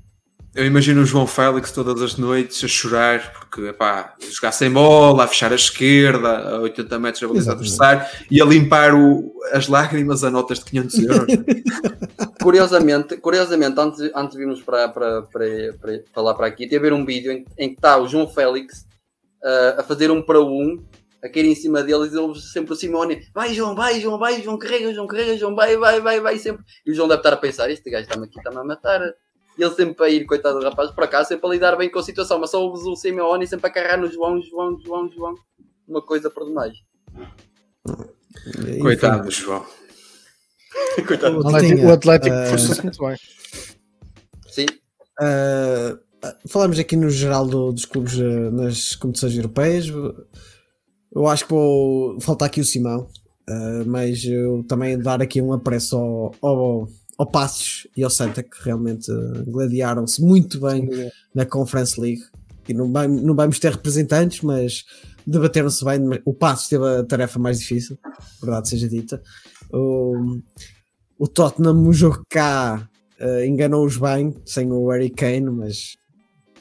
Eu 0.53 0.67
imagino 0.67 1.03
o 1.03 1.05
João 1.07 1.29
Félix 1.29 1.71
todas 1.71 2.03
as 2.03 2.17
noites 2.17 2.65
a 2.65 2.67
chorar 2.67 3.33
porque 3.35 3.69
epá, 3.69 4.17
a 4.21 4.31
jogar 4.35 4.51
sem 4.51 4.69
bola, 4.69 5.23
a 5.23 5.29
fechar 5.29 5.53
a 5.53 5.55
esquerda, 5.55 6.29
a 6.57 6.59
80 6.59 6.99
metros 6.99 7.21
da 7.21 7.29
baliza 7.29 7.53
adversário 7.53 8.05
e 8.29 8.43
a 8.43 8.45
limpar 8.45 8.93
o- 8.93 9.33
as 9.53 9.69
lágrimas 9.69 10.25
a 10.25 10.31
notas 10.31 10.59
de 10.59 10.65
500 10.65 10.99
euros. 10.99 11.27
Curiosamente, 12.43 13.17
curiosamente 13.19 13.79
antes, 13.79 14.01
antes 14.15 14.33
de 14.33 14.39
virmos 14.39 14.61
para, 14.63 14.89
para, 14.89 15.23
para, 15.23 15.47
para, 15.81 16.01
para 16.13 16.23
lá 16.23 16.35
para 16.35 16.47
aqui, 16.47 16.67
teve 16.67 16.89
a 16.89 16.91
ver 16.91 16.93
um 16.97 17.05
vídeo 17.05 17.31
em, 17.31 17.45
em 17.59 17.69
que 17.69 17.75
está 17.77 17.97
o 17.99 18.09
João 18.09 18.27
Félix 18.27 18.85
ah, 19.45 19.77
a 19.79 19.83
fazer 19.85 20.11
um 20.11 20.21
para 20.23 20.41
um, 20.41 20.83
a 21.23 21.29
cair 21.29 21.45
em 21.45 21.55
cima 21.55 21.83
deles 21.83 22.13
e 22.13 22.19
eles 22.19 22.53
sempre 22.53 22.73
o 22.73 22.77
Simone, 22.77 23.27
vai 23.35 23.53
João, 23.55 23.75
vai 23.75 24.01
João, 24.01 24.19
vai 24.19 24.43
João, 24.43 24.59
carrega 24.59 24.93
João, 24.95 25.07
carrega 25.07 25.37
João, 25.37 25.55
vai, 25.55 25.77
vai, 25.77 26.01
vai, 26.01 26.21
vai, 26.21 26.39
sempre. 26.39 26.65
E 26.87 26.91
o 26.91 26.95
João 26.95 27.09
deve 27.09 27.21
estar 27.21 27.33
a 27.33 27.37
pensar, 27.37 27.71
este 27.71 27.91
gajo 27.91 28.05
está-me 28.05 28.27
aqui, 28.27 28.39
está-me 28.39 28.59
a 28.59 28.65
matar. 28.65 29.01
E 29.59 29.63
ele 29.63 29.75
sempre 29.75 30.05
a 30.05 30.09
ir, 30.09 30.25
coitado 30.25 30.59
do 30.59 30.65
rapaz, 30.65 30.91
por 30.91 31.05
acaso, 31.05 31.29
sempre 31.29 31.47
a 31.47 31.51
lidar 31.51 31.77
bem 31.77 31.91
com 31.91 31.99
a 31.99 32.03
situação, 32.03 32.39
mas 32.39 32.51
só 32.51 32.63
ouves 32.63 32.83
o 32.87 32.97
Simeone 32.97 33.47
sempre 33.47 33.67
a 33.67 33.71
carregar 33.71 33.99
no 33.99 34.11
João, 34.11 34.41
João, 34.41 34.79
João, 34.81 35.11
João. 35.11 35.35
Uma 35.87 36.01
coisa 36.01 36.31
por 36.31 36.47
demais. 36.47 36.73
Coitado 38.81 39.25
do 39.25 39.31
João. 39.31 39.67
Coitado. 41.07 41.37
O 41.37 41.47
Atlético, 41.47 41.87
o 41.87 41.93
Atlético 41.93 42.35
ah, 42.35 42.47
forçou-se 42.47 42.83
muito 42.85 42.99
bem. 42.99 43.17
Sim, 44.49 44.67
Uh, 45.21 46.01
falamos 46.49 46.79
aqui 46.79 46.97
no 46.97 47.11
geral 47.11 47.47
do- 47.47 47.73
dos 47.73 47.85
clubes 47.85 48.15
uh, 48.17 48.51
nas 48.51 48.95
competições 48.97 49.37
europeias. 49.37 49.87
Eu 51.15 51.27
acho 51.27 51.45
que 51.45 51.51
vou 51.53 52.21
faltar 52.21 52.47
aqui 52.47 52.61
o 52.61 52.65
Simão, 52.65 53.09
uh, 53.49 53.85
mas 53.87 54.25
eu 54.25 54.63
também 54.65 54.99
dar 54.99 55.21
aqui 55.21 55.41
um 55.43 55.53
apreço 55.53 55.97
ao, 55.97 56.35
ao, 56.41 56.89
ao 57.19 57.27
Passos 57.27 57.87
e 57.97 58.03
ao 58.05 58.11
Santa 58.11 58.43
que 58.43 58.57
realmente 58.63 59.11
uh, 59.11 59.45
gladiaram-se 59.51 60.23
muito 60.23 60.61
bem 60.61 60.89
na 61.35 61.45
Conference 61.45 62.01
League. 62.01 62.23
E 62.69 62.75
não, 62.75 62.93
vai- 62.93 63.09
não 63.09 63.35
vamos 63.35 63.59
ter 63.59 63.73
representantes, 63.73 64.43
mas 64.43 64.85
debateram-se 65.27 65.85
bem. 65.85 66.01
O 66.25 66.33
Passos 66.33 66.69
teve 66.69 66.87
a 66.87 67.03
tarefa 67.05 67.39
mais 67.39 67.59
difícil, 67.59 67.99
verdade 68.41 68.69
seja 68.69 68.89
dita. 68.89 69.21
O, 69.73 70.39
o 71.19 71.27
Tottenham, 71.27 71.75
no 71.75 71.93
jogo 71.93 72.23
cá, 72.29 72.89
eh, 73.19 73.47
enganou-os 73.47 73.97
bem, 73.97 74.35
sem 74.47 74.71
o 74.71 74.89
Harry 74.91 75.11
Kane, 75.11 75.51
mas 75.51 75.97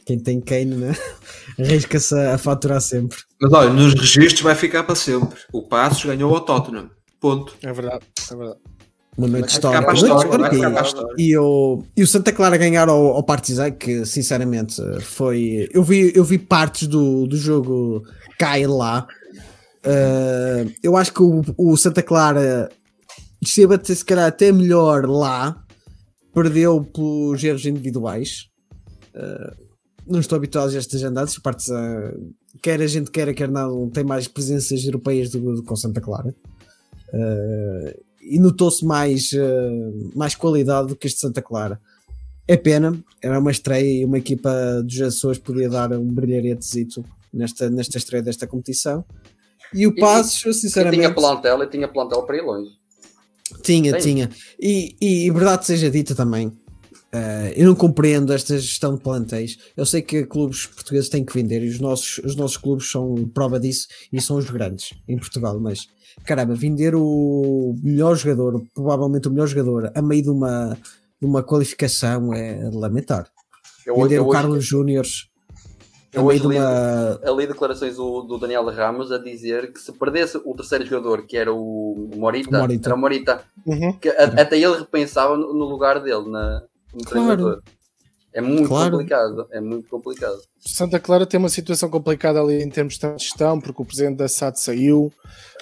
quem 0.09 0.17
tem 0.17 0.41
Kane, 0.41 0.73
né? 0.73 0.95
arrisca-se 1.59 2.15
a, 2.15 2.35
faturar 2.35 2.81
sempre. 2.81 3.19
Mas 3.39 3.53
olha, 3.53 3.69
nos 3.71 3.93
registros 3.93 4.41
vai 4.41 4.55
ficar 4.55 4.83
para 4.83 4.95
sempre. 4.95 5.37
O 5.53 5.61
Passos 5.61 6.03
ganhou 6.03 6.33
ao 6.33 6.41
Tottenham. 6.41 6.89
Ponto. 7.19 7.55
É 7.61 7.71
verdade, 7.71 8.05
é 8.31 8.35
verdade. 8.35 8.59
Uma 9.15 9.27
noite 9.27 9.49
histórica. 9.49 9.95
ficar 9.95 10.15
para 10.15 10.35
a 10.35 10.49
Noite 10.49 10.87
histórica. 10.87 11.13
E 11.15 11.37
o, 11.37 11.83
e 11.95 12.01
o 12.01 12.07
Santa 12.07 12.31
Clara 12.31 12.57
ganhar 12.57 12.89
ao, 12.89 13.07
ao 13.07 13.23
Partizan, 13.23 13.69
que 13.69 14.03
sinceramente 14.03 14.81
foi. 15.01 15.69
Eu 15.71 15.83
vi, 15.83 16.11
eu 16.15 16.23
vi 16.23 16.39
partes 16.39 16.87
do, 16.87 17.27
do 17.27 17.37
jogo 17.37 18.01
cá 18.39 18.57
e 18.57 18.65
lá. 18.65 19.05
Uh, 19.85 20.73
eu 20.81 20.97
acho 20.97 21.13
que 21.13 21.21
o, 21.21 21.43
o 21.55 21.77
Santa 21.77 22.01
Clara 22.01 22.69
esteve 23.39 23.75
até, 23.75 23.93
se 23.93 24.03
calhar 24.03 24.25
até 24.25 24.51
melhor 24.51 25.05
lá, 25.05 25.55
perdeu 26.33 26.81
pelos 26.83 27.43
erros 27.43 27.65
individuais. 27.65 28.47
Uh, 29.13 29.68
não 30.09 30.19
estou 30.19 30.35
habituado 30.35 30.73
a 30.73 30.77
estas 30.77 31.03
andadas. 31.03 31.37
O 31.37 31.41
Partizan, 31.41 32.13
quer 32.61 32.81
a 32.81 32.87
gente 32.87 33.11
queira, 33.11 33.33
quer 33.33 33.49
não, 33.49 33.89
tem 33.89 34.03
mais 34.03 34.27
presenças 34.27 34.83
europeias 34.83 35.29
do, 35.29 35.55
do 35.55 35.63
que 35.63 35.71
o 35.71 35.75
Santa 35.75 36.01
Clara. 36.01 36.35
Uh, 37.13 38.03
e 38.21 38.39
notou-se 38.39 38.85
mais, 38.85 39.31
uh, 39.31 40.11
mais 40.15 40.35
qualidade 40.35 40.89
do 40.89 40.95
que 40.95 41.07
este 41.07 41.19
Santa 41.19 41.41
Clara. 41.41 41.79
É 42.47 42.57
pena, 42.57 42.99
era 43.21 43.39
uma 43.39 43.51
estreia 43.51 44.01
e 44.01 44.05
uma 44.05 44.17
equipa 44.17 44.81
dos 44.83 44.99
Açores 45.01 45.37
podia 45.37 45.69
dar 45.69 45.93
um 45.93 46.07
brilharetezito 46.07 47.05
nesta, 47.31 47.69
nesta 47.69 47.97
estreia 47.97 48.23
desta 48.23 48.47
competição. 48.47 49.05
E 49.73 49.85
o 49.85 49.93
Passos, 49.95 50.43
e 50.43 50.61
sinceramente, 50.61 50.97
tinha 50.97 51.13
plantel 51.13 51.61
e 51.61 51.67
tinha 51.67 51.87
plantel 51.87 52.23
para 52.23 52.37
ir 52.37 52.41
longe. 52.41 52.71
tinha, 53.61 53.91
Tem. 53.93 54.01
tinha. 54.01 54.29
E, 54.59 54.95
e 54.99 55.29
verdade 55.29 55.67
seja 55.67 55.91
dita 55.91 56.15
também, 56.15 56.51
eh, 57.11 57.53
eu 57.55 57.67
não 57.67 57.75
compreendo 57.75 58.31
esta 58.33 58.57
gestão 58.57 58.95
de 58.95 59.01
plantéis. 59.01 59.57
Eu 59.75 59.85
sei 59.85 60.01
que 60.01 60.25
clubes 60.25 60.65
portugueses 60.67 61.09
têm 61.09 61.23
que 61.25 61.33
vender 61.33 61.63
e 61.63 61.69
os 61.69 61.79
nossos, 61.79 62.19
os 62.19 62.35
nossos 62.35 62.57
clubes 62.57 62.89
são 62.91 63.15
prova 63.33 63.59
disso 63.59 63.87
e 64.13 64.21
são 64.21 64.37
os 64.37 64.49
grandes 64.49 64.93
em 65.07 65.17
Portugal, 65.17 65.59
mas 65.59 65.87
caramba, 66.25 66.53
vender 66.53 66.93
o 66.95 67.75
melhor 67.81 68.15
jogador, 68.15 68.61
provavelmente 68.73 69.27
o 69.27 69.31
melhor 69.31 69.47
jogador, 69.47 69.91
a 69.95 70.01
meio 70.01 70.23
de 70.23 70.29
uma, 70.29 70.77
de 71.19 71.25
uma 71.25 71.41
qualificação 71.43 72.33
é 72.33 72.69
lamentar. 72.73 73.27
Eu, 73.85 73.95
Vender 73.95 74.17
eu 74.17 74.27
o 74.27 74.29
Carlos 74.29 74.63
Júniors 74.65 75.29
a 76.13 76.17
eu 76.17 76.25
meio 76.25 76.39
hoje 76.39 76.41
de 76.41 76.47
li- 76.47 76.57
uma. 76.57 77.19
ali 77.23 77.47
declarações 77.47 77.95
do, 77.95 78.21
do 78.23 78.37
Daniel 78.39 78.65
Ramos 78.65 79.11
a 79.11 79.17
dizer 79.19 79.71
que 79.71 79.79
se 79.79 79.91
perdesse 79.93 80.37
o 80.43 80.53
terceiro 80.55 80.85
jogador, 80.85 81.25
que 81.25 81.37
era 81.37 81.53
o 81.53 82.09
Morita, 82.15 82.57
O 82.57 82.59
Morita. 82.61 82.89
era 82.89 82.95
o 82.95 82.99
Morita, 82.99 83.41
Uhum. 83.65 83.93
que 83.93 84.09
a- 84.09 84.23
até 84.41 84.57
ele 84.59 84.77
repensava 84.77 85.37
no, 85.37 85.53
no 85.53 85.65
lugar 85.65 86.01
dele, 86.01 86.29
na, 86.29 86.63
no 86.93 87.03
Claro. 87.03 87.09
treinador. 87.27 87.61
É 88.31 88.41
muito 88.41 88.67
Claro. 88.67 88.91
complicado, 88.91 89.47
é 89.51 89.59
muito 89.59 89.89
complicado. 89.89 90.37
Santa 90.59 90.99
Clara 90.99 91.25
tem 91.25 91.39
uma 91.39 91.49
situação 91.49 91.89
complicada 91.89 92.39
ali 92.39 92.61
em 92.61 92.69
termos 92.69 92.97
de 92.99 93.07
gestão, 93.17 93.59
porque 93.59 93.81
o 93.81 93.85
presidente 93.85 94.17
da 94.17 94.27
SAD 94.27 94.59
saiu, 94.59 95.11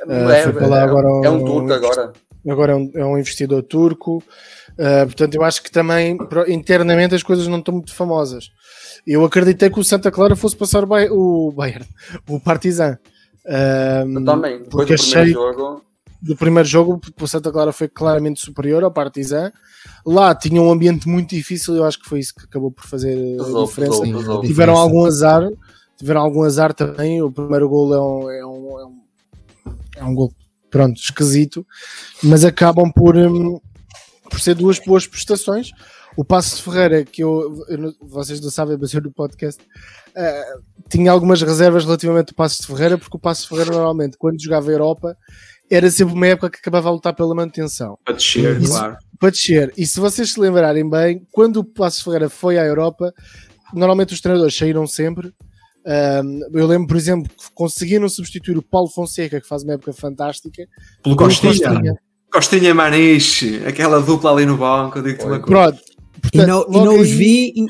é, 0.08 0.44
foi 0.44 0.52
para 0.54 0.68
lá 0.68 0.80
é- 0.80 0.84
agora 0.84 1.08
é 1.26 1.30
um 1.30 1.36
um- 1.38 1.46
turco 1.46 1.74
agora. 1.74 2.14
agora 2.50 2.72
é 2.74 2.76
um, 2.76 2.92
é 2.94 3.06
um 3.06 3.18
investidor 3.18 3.64
turco, 3.64 4.18
uh, 4.18 5.06
portanto 5.06 5.36
eu 5.36 5.44
acho 5.44 5.64
que 5.64 5.72
também 5.72 6.18
internamente 6.50 7.16
as 7.16 7.24
coisas 7.24 7.48
não 7.48 7.60
estão 7.60 7.74
muito 7.76 7.94
famosas. 7.96 8.50
Eu 9.06 9.24
acreditei 9.24 9.70
que 9.70 9.80
o 9.80 9.84
Santa 9.84 10.12
Clara 10.12 10.36
fosse 10.36 10.56
passar 10.58 10.84
o, 10.84 10.88
Bay 10.88 11.08
o 11.10 11.54
Bayern, 11.54 11.86
o 12.30 12.38
Partizan. 12.42 12.98
Um, 13.46 14.18
Eu 14.20 14.26
também. 14.26 14.62
Depois 14.64 14.70
porque 14.90 14.96
do 14.98 15.02
primeiro 15.04 15.22
achei 15.22 15.34
jogo. 15.34 15.82
Do 16.22 16.36
primeiro 16.36 16.68
jogo, 16.68 17.00
o 17.20 17.28
Santa 17.28 17.52
Clara 17.52 17.72
foi 17.72 17.88
claramente 17.88 18.40
superior 18.42 18.84
ao 18.84 18.92
Partizan. 18.92 19.52
Lá 20.06 20.34
tinha 20.34 20.62
um 20.62 20.72
ambiente 20.72 21.08
muito 21.08 21.30
difícil, 21.36 21.76
eu 21.76 21.86
acho 21.86 22.00
que 22.00 22.10
foi 22.10 22.20
isso 22.20 22.34
que 22.34 22.46
acabou 22.46 22.72
por 22.72 22.86
fazer 22.86 23.14
a 23.40 23.66
diferença. 23.66 24.02
pesou, 24.02 24.02
pesou. 24.02 24.42
Tiveram 24.42 24.42
diferença. 24.42 24.80
algum 24.80 25.06
azar, 25.06 25.50
tiveram 25.98 26.22
algum 26.22 26.44
azar 26.44 26.74
também. 26.74 27.22
O 27.22 27.32
primeiro 27.32 27.70
gol 27.70 27.94
é 27.94 28.00
um, 28.00 28.32
é 28.32 28.46
um, 28.46 28.80
é 28.80 28.86
um, 28.86 29.02
é 29.98 30.04
um 30.04 30.16
gol, 30.16 30.34
pronto, 30.70 31.00
esquisito, 31.00 31.66
mas 32.24 32.44
acabam 32.44 32.92
por, 32.92 33.16
hum, 33.16 33.60
por 34.30 34.40
ser 34.40 34.56
duas 34.56 34.80
boas 34.80 35.06
prestações. 35.06 35.72
O 36.16 36.26
Passo 36.26 36.56
de 36.56 36.64
Ferreira, 36.64 37.06
que 37.06 37.24
eu, 37.24 37.64
eu 37.70 37.94
vocês 38.02 38.42
não 38.42 38.50
sabem, 38.50 38.76
mas 38.82 38.92
eu 38.92 39.02
no 39.04 39.12
podcast 39.12 39.64
eh, 40.16 40.54
tinha 40.90 41.12
algumas 41.12 41.40
reservas 41.44 41.86
relativamente 41.86 42.32
ao 42.32 42.36
Passo 42.36 42.60
de 42.60 42.68
Ferreira, 42.68 42.98
porque 42.98 43.16
o 43.16 43.20
Passo 43.20 43.44
de 43.44 43.50
Ferreira 43.50 43.72
normalmente, 43.72 44.18
quando 44.18 44.42
jogava 44.42 44.68
a 44.68 44.74
Europa, 44.74 45.16
era 45.70 45.90
sempre 45.92 46.14
uma 46.14 46.28
época 46.28 46.50
que 46.50 46.58
acabava 46.60 46.90
a 46.90 46.92
lutar 46.92 47.14
pela 47.16 47.34
manutenção 47.36 47.98
Para 48.06 48.16
descer, 48.16 48.62
Isso. 48.62 48.72
claro. 48.72 48.98
para 49.20 49.30
descer. 49.32 49.74
E 49.78 49.86
se 49.86 50.00
vocês 50.00 50.32
se 50.32 50.40
lembrarem 50.40 50.90
bem, 50.90 51.26
quando 51.32 51.58
o 51.58 51.64
Passos 51.64 52.02
Ferreira 52.02 52.30
foi 52.30 52.58
à 52.58 52.64
Europa, 52.66 53.14
normalmente 53.74 54.14
os 54.14 54.22
treinadores 54.22 54.56
saíram 54.56 54.86
sempre. 54.88 55.34
Ahm, 55.86 56.40
eu 56.54 56.68
lembro, 56.68 56.88
por 56.88 56.98
exemplo, 56.98 57.30
que 57.30 57.46
conseguiram 57.54 58.10
substituir 58.10 58.58
o 58.58 58.62
Paulo 58.62 58.90
Fonseca, 58.90 59.40
que 59.40 59.48
faz 59.48 59.64
uma 59.64 59.74
época 59.74 59.94
fantástica, 59.94 60.66
Pelo 61.04 61.16
Costinha. 61.16 61.96
Costinha 62.32 62.74
Maniche, 62.76 63.62
aquela 63.66 64.00
dupla 64.02 64.32
ali 64.32 64.46
no 64.46 64.58
banco, 64.58 64.98
eu 65.00 65.04
digo-te 65.04 65.26
uma 65.26 65.40
coisa. 65.40 65.46
Pronto. 65.72 65.82
E 66.18 66.22
Portanto, 66.22 66.48
não, 66.48 66.82
e 66.82 66.86
não 66.86 66.96
os 67.00 67.08
aí- 67.08 67.16
vi. 67.16 67.54
em- 67.56 67.68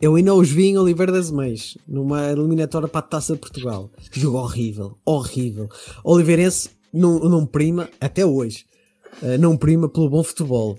Eu 0.00 0.16
ainda 0.16 0.34
os 0.34 0.50
vi 0.50 0.66
em 0.68 0.78
Oliveira 0.78 1.12
das 1.12 1.30
Meias, 1.30 1.78
numa 1.86 2.26
eliminatória 2.32 2.88
para 2.88 2.98
a 2.98 3.02
Taça 3.08 3.34
de 3.34 3.38
Portugal. 3.38 3.88
Jogo 4.10 4.38
horrível, 4.38 4.98
horrível. 5.04 5.68
Oliveirense 6.02 6.70
não, 6.92 7.18
não 7.20 7.46
prima, 7.46 7.88
até 8.00 8.24
hoje, 8.26 8.64
eh, 9.22 9.38
não 9.38 9.56
prima 9.56 9.88
pelo 9.88 10.08
bom 10.10 10.22
futebol. 10.22 10.78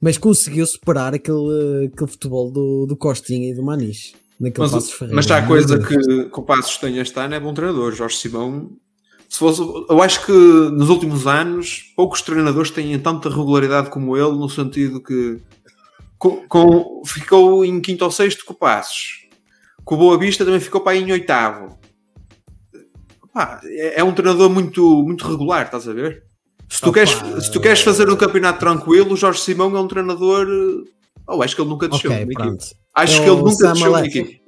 Mas 0.00 0.18
conseguiu 0.18 0.66
superar 0.66 1.14
aquele, 1.14 1.86
aquele 1.92 2.10
futebol 2.10 2.50
do, 2.50 2.86
do 2.86 2.96
Costinha 2.96 3.50
e 3.50 3.54
do 3.54 3.62
Maniche. 3.64 4.14
Naquele 4.38 4.68
Mas, 4.70 4.90
Ferreira. 4.90 5.16
mas 5.16 5.24
está 5.24 5.38
a 5.38 5.46
coisa 5.46 5.78
que, 5.78 5.96
que 5.96 6.38
o 6.40 6.42
Passos 6.42 6.76
tem 6.76 6.98
este 6.98 7.18
ano 7.18 7.34
é 7.34 7.40
bom 7.40 7.54
treinador. 7.54 7.92
Jorge 7.92 8.16
Simão, 8.18 8.70
se 9.28 9.38
fosse, 9.38 9.62
eu 9.62 10.02
acho 10.02 10.26
que 10.26 10.32
nos 10.32 10.90
últimos 10.90 11.26
anos 11.26 11.92
poucos 11.96 12.20
treinadores 12.20 12.70
têm 12.70 12.98
tanta 12.98 13.30
regularidade 13.30 13.88
como 13.88 14.14
ele, 14.14 14.32
no 14.36 14.48
sentido 14.50 15.02
que 15.02 15.38
com, 16.18 16.46
com- 16.48 17.02
ficou 17.06 17.64
em 17.64 17.80
quinto 17.80 18.04
ou 18.04 18.10
sexto 18.10 18.44
com 18.44 18.52
o 18.52 18.56
Passos. 18.56 19.26
Com 19.84 19.94
o 19.94 19.98
Boa 19.98 20.18
Vista 20.18 20.44
também 20.44 20.60
ficou 20.60 20.82
para 20.82 20.92
aí 20.92 21.02
em 21.02 21.12
oitavo. 21.12 21.78
Pá, 23.36 23.60
é, 23.64 24.00
é 24.00 24.02
um 24.04 24.14
treinador 24.14 24.48
muito, 24.48 25.02
muito 25.02 25.28
regular, 25.28 25.66
estás 25.66 25.86
a 25.86 25.92
ver? 25.92 26.22
Se 26.70 26.80
tu, 26.80 26.88
Opa, 26.88 26.94
queres, 26.94 27.44
se 27.44 27.52
tu 27.52 27.60
queres 27.60 27.82
fazer 27.82 28.08
um 28.08 28.16
campeonato 28.16 28.58
tranquilo, 28.58 29.12
o 29.12 29.16
Jorge 29.16 29.40
Simão 29.40 29.76
é 29.76 29.80
um 29.80 29.86
treinador. 29.86 30.46
eh, 30.48 30.90
Oh, 31.28 31.42
acho 31.42 31.54
que 31.54 31.60
ele 31.60 31.68
nunca 31.68 31.86
desceu 31.86 32.10
Ok, 32.10 32.22
uma 32.24 32.32
equipe. 32.32 32.42
pronto. 32.48 32.64
Acho 32.94 33.20
É 33.20 33.24
que 33.24 33.28
ele 33.30 33.36
nunca 33.42 33.50
Sam 33.56 33.72
desceu 33.74 33.98
equipe. 33.98 34.40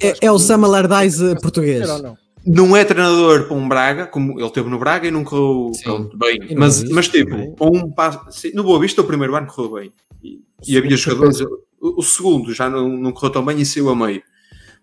É, 0.00 0.14
é 0.22 0.32
o 0.32 0.38
Sam 0.38 0.64
Allardyce 0.64 1.36
português. 1.42 1.86
Ou 1.90 2.02
não? 2.02 2.76
é 2.76 2.82
treinador 2.82 3.46
para 3.46 3.54
um 3.56 3.68
Braga, 3.68 4.06
como 4.06 4.40
ele 4.40 4.50
teve 4.50 4.70
no 4.70 4.78
Braga 4.78 5.06
e 5.06 5.10
não 5.10 5.22
correu 5.22 5.72
pronto, 5.84 6.16
bem, 6.16 6.38
mas, 6.56 6.82
mas 6.84 7.08
tipo, 7.08 7.32
também. 7.32 7.54
um 7.60 7.90
passo, 7.92 8.20
sim, 8.30 8.52
no 8.54 8.62
Boa 8.64 8.80
Vista 8.80 9.02
o 9.02 9.04
primeiro 9.04 9.36
ano 9.36 9.48
correu 9.48 9.74
bem 9.74 9.92
e, 10.24 10.40
e 10.66 10.78
havia 10.78 10.96
jogadores, 10.96 11.42
o, 11.42 12.00
o 12.00 12.02
segundo 12.02 12.54
já 12.54 12.70
não, 12.70 12.88
não 12.88 13.12
correu 13.12 13.30
tão 13.32 13.44
bem 13.44 13.60
e 13.60 13.66
saiu 13.66 13.90
a 13.90 13.94
meio. 13.94 14.22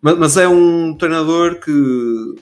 Mas, 0.02 0.18
mas 0.18 0.38
é 0.38 0.48
um 0.48 0.95
treinador 0.95 1.60
que 1.60 1.72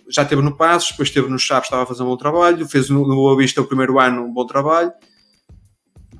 já 0.09 0.23
esteve 0.23 0.41
no 0.41 0.55
Passos, 0.55 0.91
depois 0.91 1.07
esteve 1.09 1.29
no 1.29 1.39
Chaves, 1.39 1.65
estava 1.67 1.83
a 1.83 1.85
fazer 1.85 2.03
um 2.03 2.07
bom 2.07 2.17
trabalho, 2.17 2.67
fez 2.67 2.89
no, 2.89 3.07
no 3.07 3.15
Boa 3.15 3.37
Vista 3.37 3.61
o 3.61 3.65
primeiro 3.67 3.99
ano 3.99 4.23
um 4.25 4.33
bom 4.33 4.45
trabalho. 4.45 4.91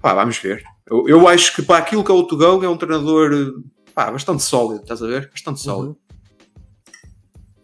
Pá, 0.02 0.14
vamos 0.14 0.38
ver. 0.38 0.64
Eu, 0.90 1.08
eu 1.10 1.28
acho 1.28 1.56
que 1.56 1.62
para 1.62 1.78
aquilo 1.80 2.04
que 2.04 2.12
é 2.12 2.14
o 2.14 2.24
Tugão 2.24 2.64
é 2.64 2.70
um 2.70 2.78
treinador 2.78 3.32
pá, 3.94 4.12
bastante 4.12 4.44
sólido, 4.44 4.82
estás 4.84 5.02
a 5.04 5.08
ver? 5.08 5.30
Bastante 5.30 5.60
sólido. 5.62 5.90
Uhum. 5.90 5.96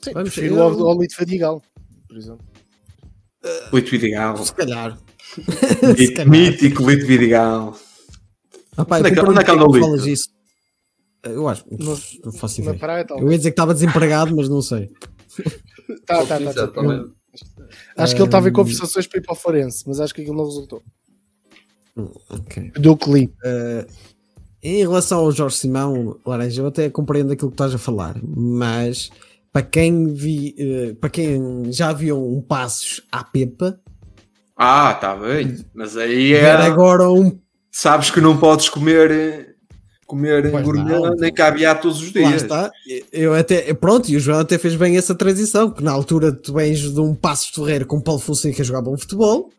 Sim, 0.03 0.13
Vamos 0.13 0.33
prefiro 0.33 0.55
ver. 0.55 0.61
ao, 0.61 0.87
ao 0.89 0.99
Lito 0.99 1.15
Fadigal, 1.15 1.61
por 2.07 2.17
exemplo. 2.17 2.45
Lito 3.73 3.91
Vidigal. 3.91 4.37
Se 4.37 4.53
calhar. 4.53 4.97
Mí- 5.97 6.07
calhar. 6.13 6.27
Mítico 6.29 6.89
Lito 6.89 7.05
Vidigal. 7.05 7.77
Ah, 8.77 8.83
pá, 8.85 8.97
Onde 8.99 9.07
é 9.09 9.11
que- 9.13 9.19
eu 9.19 9.25
onde 9.29 9.39
é 9.39 9.43
que 9.43 9.51
anda 9.51 9.63
o 9.63 9.71
porque 9.71 9.85
Lito? 9.85 10.31
Eu 11.23 11.47
acho, 11.47 11.63
No- 11.69 11.97
não 12.25 12.31
faço 12.31 12.59
Na 12.61 12.65
ideia. 12.71 12.79
praia, 12.79 13.05
Eu 13.09 13.31
ia 13.31 13.37
dizer 13.37 13.51
que 13.51 13.53
estava 13.53 13.73
desempregado, 13.73 14.35
mas 14.35 14.49
não 14.49 14.61
sei. 14.61 14.89
Tá, 16.05 16.19
tá, 16.25 16.25
tá, 16.25 16.37
tá. 16.37 16.49
Exatamente. 16.51 17.11
Acho 17.97 18.15
que 18.15 18.21
ele 18.21 18.27
estava 18.27 18.49
em 18.49 18.53
conversações 18.53 19.07
para 19.07 19.19
ir 19.19 19.21
para 19.23 19.33
o 19.33 19.35
Forense, 19.35 19.83
mas 19.87 19.99
acho 19.99 20.13
que 20.13 20.21
aquilo 20.21 20.37
não 20.37 20.45
resultou. 20.45 20.81
Ok. 22.29 22.71
Do 22.77 22.95
que 22.95 23.11
li. 23.11 23.33
Em 24.63 24.77
relação 24.77 25.19
ao 25.19 25.31
Jorge 25.31 25.57
Simão, 25.57 26.17
Laranja, 26.25 26.61
eu 26.61 26.67
até 26.67 26.89
compreendo 26.89 27.33
aquilo 27.33 27.49
que 27.49 27.55
estás 27.55 27.73
a 27.73 27.77
falar, 27.77 28.15
mas 28.23 29.09
para 29.51 29.63
quem, 29.63 30.07
vi, 30.13 30.55
eh, 30.57 30.93
para 30.93 31.09
quem 31.09 31.71
já 31.73 31.91
viu 31.91 32.23
um 32.25 32.41
Passos 32.41 33.01
à 33.11 33.23
Pepa, 33.23 33.79
Ah, 34.55 34.91
está 34.95 35.15
bem. 35.15 35.57
Mas 35.73 35.97
aí 35.97 36.33
é. 36.33 36.51
agora 36.51 37.09
um. 37.11 37.39
Sabes 37.71 38.11
que 38.11 38.21
não 38.21 38.37
podes 38.37 38.69
comer, 38.69 39.50
comer 40.11 40.51
Pois 40.51 40.63
gourmet 40.63 40.91
não. 40.99 41.15
nem 41.15 41.33
caviar 41.33 41.79
todos 41.79 42.01
os 42.01 42.13
Lá 42.13 42.29
dias. 42.29 42.41
está. 42.43 42.71
Eu 43.11 43.33
até, 43.33 43.73
pronto, 43.73 44.09
e 44.09 44.17
o 44.17 44.19
João 44.19 44.39
até 44.39 44.57
fez 44.57 44.75
bem 44.75 44.97
essa 44.97 45.15
transição, 45.15 45.71
que 45.71 45.83
na 45.83 45.91
altura 45.91 46.31
tu 46.33 46.53
vens 46.53 46.79
de 46.79 46.99
um 46.99 47.15
Passos 47.15 47.47
Ferreira 47.49 47.85
com 47.85 47.99
Paulo 48.01 48.19
Fonseca 48.19 48.61
a 48.61 48.65
jogar 48.65 48.81
bom 48.81 48.97
futebol. 48.97 49.49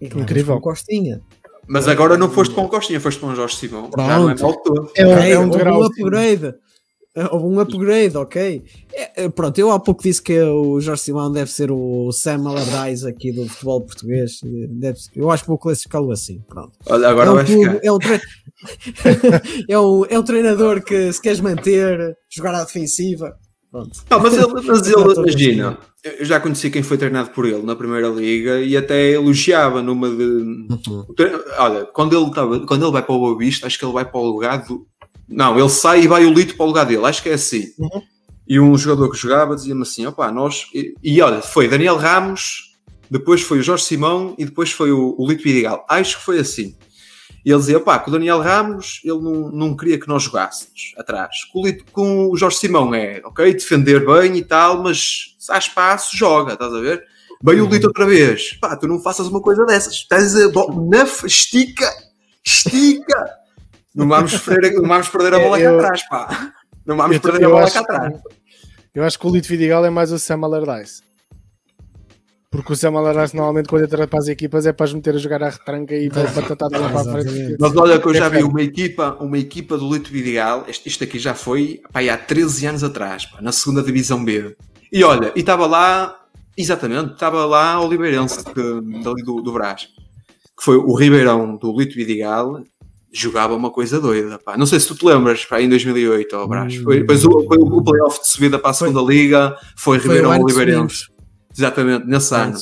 E 0.00 0.06
agora 0.06 0.22
Incrível. 0.22 0.54
com 0.56 0.60
Costinha. 0.60 1.20
Mas 1.66 1.88
agora 1.88 2.16
não 2.16 2.30
foste 2.30 2.54
para 2.54 2.62
um 2.62 2.68
Costinha, 2.68 3.00
foste 3.00 3.18
para 3.18 3.30
um 3.30 3.34
Jorge 3.34 3.56
Simão. 3.56 3.90
Já 3.96 4.18
não 4.18 4.30
é 4.30 4.34
Pronto. 4.34 4.42
mal 4.42 4.62
todo. 4.62 4.90
É 4.94 5.06
um, 5.06 5.10
é 5.12 5.38
um 5.38 5.42
houve 5.46 5.50
degrau. 5.58 5.80
um 5.80 5.84
upgrade. 5.84 6.54
Houve 7.32 7.46
um 7.46 7.58
upgrade, 7.60 8.16
ok. 8.16 8.62
É, 8.92 9.24
é, 9.24 9.28
pronto, 9.28 9.58
eu 9.58 9.70
há 9.70 9.80
pouco 9.80 10.02
disse 10.02 10.22
que 10.22 10.38
o 10.40 10.80
Jorge 10.80 11.02
Simão 11.02 11.32
deve 11.32 11.50
ser 11.50 11.70
o 11.72 12.12
Sam 12.12 12.46
Allardyce 12.48 13.06
aqui 13.08 13.32
do 13.32 13.48
futebol 13.48 13.80
português. 13.80 14.32
Deve 14.70 14.98
ser- 14.98 15.10
eu 15.16 15.30
acho 15.30 15.42
que 15.44 15.48
vou 15.48 15.58
classificá-lo 15.58 16.10
assim. 16.12 16.40
Pronto. 16.46 16.72
Olha, 16.86 17.08
agora 17.08 17.28
é, 17.28 17.32
um 17.32 17.34
vai 17.34 17.44
ficar. 17.46 17.80
é, 17.82 17.92
um 17.92 17.98
tre- 17.98 18.20
é, 19.68 19.78
um, 19.78 20.04
é 20.06 20.18
um 20.18 20.22
treinador 20.22 20.82
que 20.82 21.12
se 21.12 21.20
queres 21.20 21.40
manter, 21.40 22.16
jogar 22.30 22.54
à 22.54 22.64
defensiva. 22.64 23.34
Pronto. 23.70 23.90
Não, 24.08 24.20
mas 24.20 24.34
ele, 24.36 24.46
mas 24.64 24.86
ele 24.86 25.12
imagina, 25.20 25.78
eu 26.18 26.24
já 26.24 26.38
conheci 26.40 26.70
quem 26.70 26.82
foi 26.82 26.96
treinado 26.96 27.30
por 27.30 27.46
ele 27.46 27.62
na 27.62 27.74
Primeira 27.76 28.08
Liga 28.08 28.60
e 28.60 28.76
até 28.76 29.10
elogiava 29.10 29.82
numa 29.82 30.08
de. 30.08 30.66
tre- 31.16 31.32
Olha, 31.58 31.84
quando 31.86 32.16
ele, 32.16 32.28
estava, 32.28 32.60
quando 32.66 32.84
ele 32.84 32.92
vai 32.92 33.02
para 33.02 33.14
o 33.14 33.18
Boa 33.18 33.36
Vista, 33.36 33.66
acho 33.66 33.78
que 33.78 33.84
ele 33.84 33.92
vai 33.92 34.04
para 34.04 34.20
o 34.20 34.24
lugar 34.30 34.64
do. 34.64 34.86
Não, 35.28 35.58
ele 35.58 35.68
sai 35.68 36.02
e 36.02 36.08
vai 36.08 36.24
o 36.24 36.32
Lito 36.32 36.56
para 36.56 36.64
o 36.64 36.68
lugar 36.68 36.86
dele, 36.86 37.04
acho 37.04 37.22
que 37.22 37.28
é 37.28 37.34
assim. 37.34 37.64
Uhum. 37.78 38.02
E 38.48 38.60
um 38.60 38.76
jogador 38.78 39.10
que 39.10 39.16
jogava 39.18 39.56
dizia-me 39.56 39.82
assim: 39.82 40.06
opá, 40.06 40.30
nós. 40.30 40.66
E, 40.72 40.94
e 41.02 41.20
olha, 41.20 41.42
foi 41.42 41.66
Daniel 41.68 41.96
Ramos, 41.96 42.76
depois 43.10 43.42
foi 43.42 43.58
o 43.58 43.62
Jorge 43.62 43.84
Simão 43.84 44.34
e 44.38 44.44
depois 44.44 44.70
foi 44.70 44.92
o, 44.92 45.14
o 45.18 45.28
Lito 45.28 45.42
Vidigal. 45.42 45.84
Acho 45.88 46.18
que 46.18 46.24
foi 46.24 46.38
assim. 46.38 46.76
E 47.44 47.50
ele 47.50 47.58
dizia, 47.60 47.78
pá, 47.78 47.98
com 47.98 48.10
o 48.10 48.12
Daniel 48.12 48.40
Ramos, 48.40 49.00
ele 49.04 49.20
não, 49.20 49.52
não 49.52 49.76
queria 49.76 50.00
que 50.00 50.08
nós 50.08 50.24
jogássemos 50.24 50.92
atrás. 50.98 51.44
Com 51.52 51.60
o, 51.60 51.66
Lito- 51.66 51.84
com 51.92 52.28
o 52.28 52.36
Jorge 52.36 52.58
Simão 52.58 52.92
é, 52.92 53.20
ok, 53.24 53.52
defender 53.52 54.04
bem 54.04 54.36
e 54.36 54.44
tal, 54.44 54.82
mas 54.82 55.36
se 55.38 55.52
há 55.52 55.58
espaço, 55.58 56.16
joga, 56.16 56.54
estás 56.54 56.74
a 56.74 56.80
ver? 56.80 57.04
Veio 57.42 57.66
o 57.66 57.68
Lito 57.68 57.86
outra 57.86 58.04
vez. 58.06 58.54
Pá, 58.54 58.76
tu 58.76 58.88
não 58.88 59.00
faças 59.00 59.28
uma 59.28 59.40
coisa 59.40 59.64
dessas. 59.64 59.94
Estás 59.94 60.34
a... 60.34 60.50
estica, 61.24 61.88
estica. 62.44 63.30
Não 63.96 64.06
vamos 64.08 64.36
perder, 64.38 64.74
não 64.74 64.88
vamos 64.88 65.08
perder 65.08 65.34
a 65.34 65.38
bola 65.38 65.56
cá 65.58 65.64
Eu- 65.64 65.74
atrás, 65.80 66.08
pá. 66.08 66.52
Não 66.86 66.96
vamos 66.96 67.16
Eu, 67.16 67.22
perder 67.22 67.44
a 67.44 67.48
bola 67.48 67.64
acho, 67.64 67.74
cá 67.74 67.80
atrás. 67.80 68.20
eu 68.94 69.02
acho 69.04 69.18
que 69.18 69.26
o 69.26 69.30
Lito 69.30 69.48
Vidigal 69.48 69.84
é 69.84 69.90
mais 69.90 70.12
o 70.12 70.18
Sam 70.18 70.40
Allardyce. 70.44 71.02
Porque 72.50 72.72
o 72.72 72.76
Sam 72.76 72.96
Allardyce 72.96 73.34
normalmente 73.34 73.68
quando 73.68 73.84
entra 73.84 74.06
para 74.06 74.18
as 74.18 74.28
equipas 74.28 74.64
é 74.66 74.72
para 74.72 74.84
as 74.86 74.92
meter 74.94 75.14
a 75.14 75.18
jogar 75.18 75.42
à 75.42 75.48
retranca 75.50 75.94
e 75.94 76.08
para 76.08 76.30
batatar 76.30 76.68
de 76.70 76.78
lá 76.78 76.88
para 76.88 77.00
a 77.00 77.04
frente. 77.22 77.56
Mas 77.58 77.76
olha 77.76 77.98
que 78.00 78.06
eu 78.06 78.14
já 78.14 78.28
vi 78.28 78.42
uma 78.42 78.62
equipa, 78.62 79.16
uma 79.20 79.36
equipa 79.38 79.76
do 79.76 79.92
Lito 79.92 80.10
Vidigal, 80.10 80.64
isto, 80.68 80.86
isto 80.86 81.02
aqui 81.04 81.18
já 81.18 81.34
foi 81.34 81.80
pá, 81.92 82.00
há 82.00 82.16
13 82.16 82.66
anos 82.66 82.84
atrás, 82.84 83.26
pá, 83.26 83.40
na 83.42 83.52
segunda 83.52 83.82
divisão 83.82 84.24
B. 84.24 84.56
E 84.92 85.02
olha, 85.02 85.32
e 85.34 85.40
estava 85.40 85.66
lá, 85.66 86.18
exatamente, 86.56 87.14
estava 87.14 87.44
lá 87.44 87.80
o 87.80 87.86
Oliveirense 87.86 88.42
que- 88.44 89.02
dali 89.02 89.22
do, 89.24 89.42
do 89.42 89.52
Brás, 89.52 89.88
que 90.56 90.62
foi 90.64 90.76
o 90.76 90.94
Ribeirão 90.94 91.56
do 91.56 91.76
Lito 91.76 91.94
Vidigal, 91.96 92.62
jogava 93.20 93.54
uma 93.54 93.70
coisa 93.70 94.00
doida, 94.00 94.38
pá. 94.38 94.56
Não 94.56 94.66
sei 94.66 94.80
se 94.80 94.88
tu 94.88 94.94
te 94.94 95.04
lembras, 95.06 95.44
pá, 95.44 95.60
em 95.60 95.68
2008, 95.68 96.36
ao 96.36 96.48
Brás. 96.48 96.74
Foi, 96.76 97.00
depois 97.00 97.24
o, 97.24 97.30
foi 97.46 97.58
o 97.58 97.82
playoff 97.82 98.20
de 98.22 98.28
subida 98.28 98.58
para 98.58 98.70
a 98.70 98.74
segunda 98.74 99.00
liga, 99.00 99.56
foi 99.76 99.98
Foi 99.98 100.08
o 100.08 100.12
Ribeirão 100.12 100.42
Oliveirense. 100.42 101.08
Exatamente, 101.56 102.06
nesse 102.06 102.34
ano. 102.34 102.56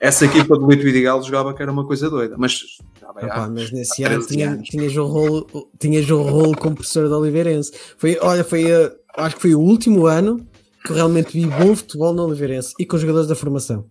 Essa 0.00 0.26
equipa 0.26 0.56
do 0.56 0.68
Lito 0.70 0.84
Vidigal 0.84 1.20
jogava 1.24 1.52
que 1.52 1.60
era 1.60 1.72
uma 1.72 1.84
coisa 1.84 2.08
doida, 2.08 2.36
mas 2.38 2.60
já 3.00 3.08
Epá, 3.26 3.44
há- 3.44 3.48
mas 3.50 3.72
nesse 3.72 4.04
ano 4.04 4.14
13 4.16 4.28
tinha, 4.28 4.50
anos. 4.50 4.68
tinhas, 4.68 4.96
o 4.96 5.04
rolo, 5.04 5.46
tinhas 5.78 6.08
o 6.08 6.22
rolo 6.22 6.56
como 6.56 6.76
professor 6.76 7.08
da 7.08 7.18
Oliveirense. 7.18 7.72
Foi, 7.96 8.16
olha, 8.20 8.44
foi, 8.44 8.70
eh, 8.70 8.92
acho 9.16 9.34
que 9.36 9.42
foi 9.42 9.54
o 9.56 9.60
último 9.60 10.06
ano 10.06 10.46
que 10.84 10.92
eu 10.92 10.96
realmente 10.96 11.32
vi 11.32 11.46
bom 11.46 11.74
futebol 11.74 12.12
no 12.12 12.26
Oliveirense 12.26 12.74
e 12.78 12.86
com 12.86 12.94
os 12.94 13.02
jogadores 13.02 13.28
da 13.28 13.34
formação. 13.34 13.86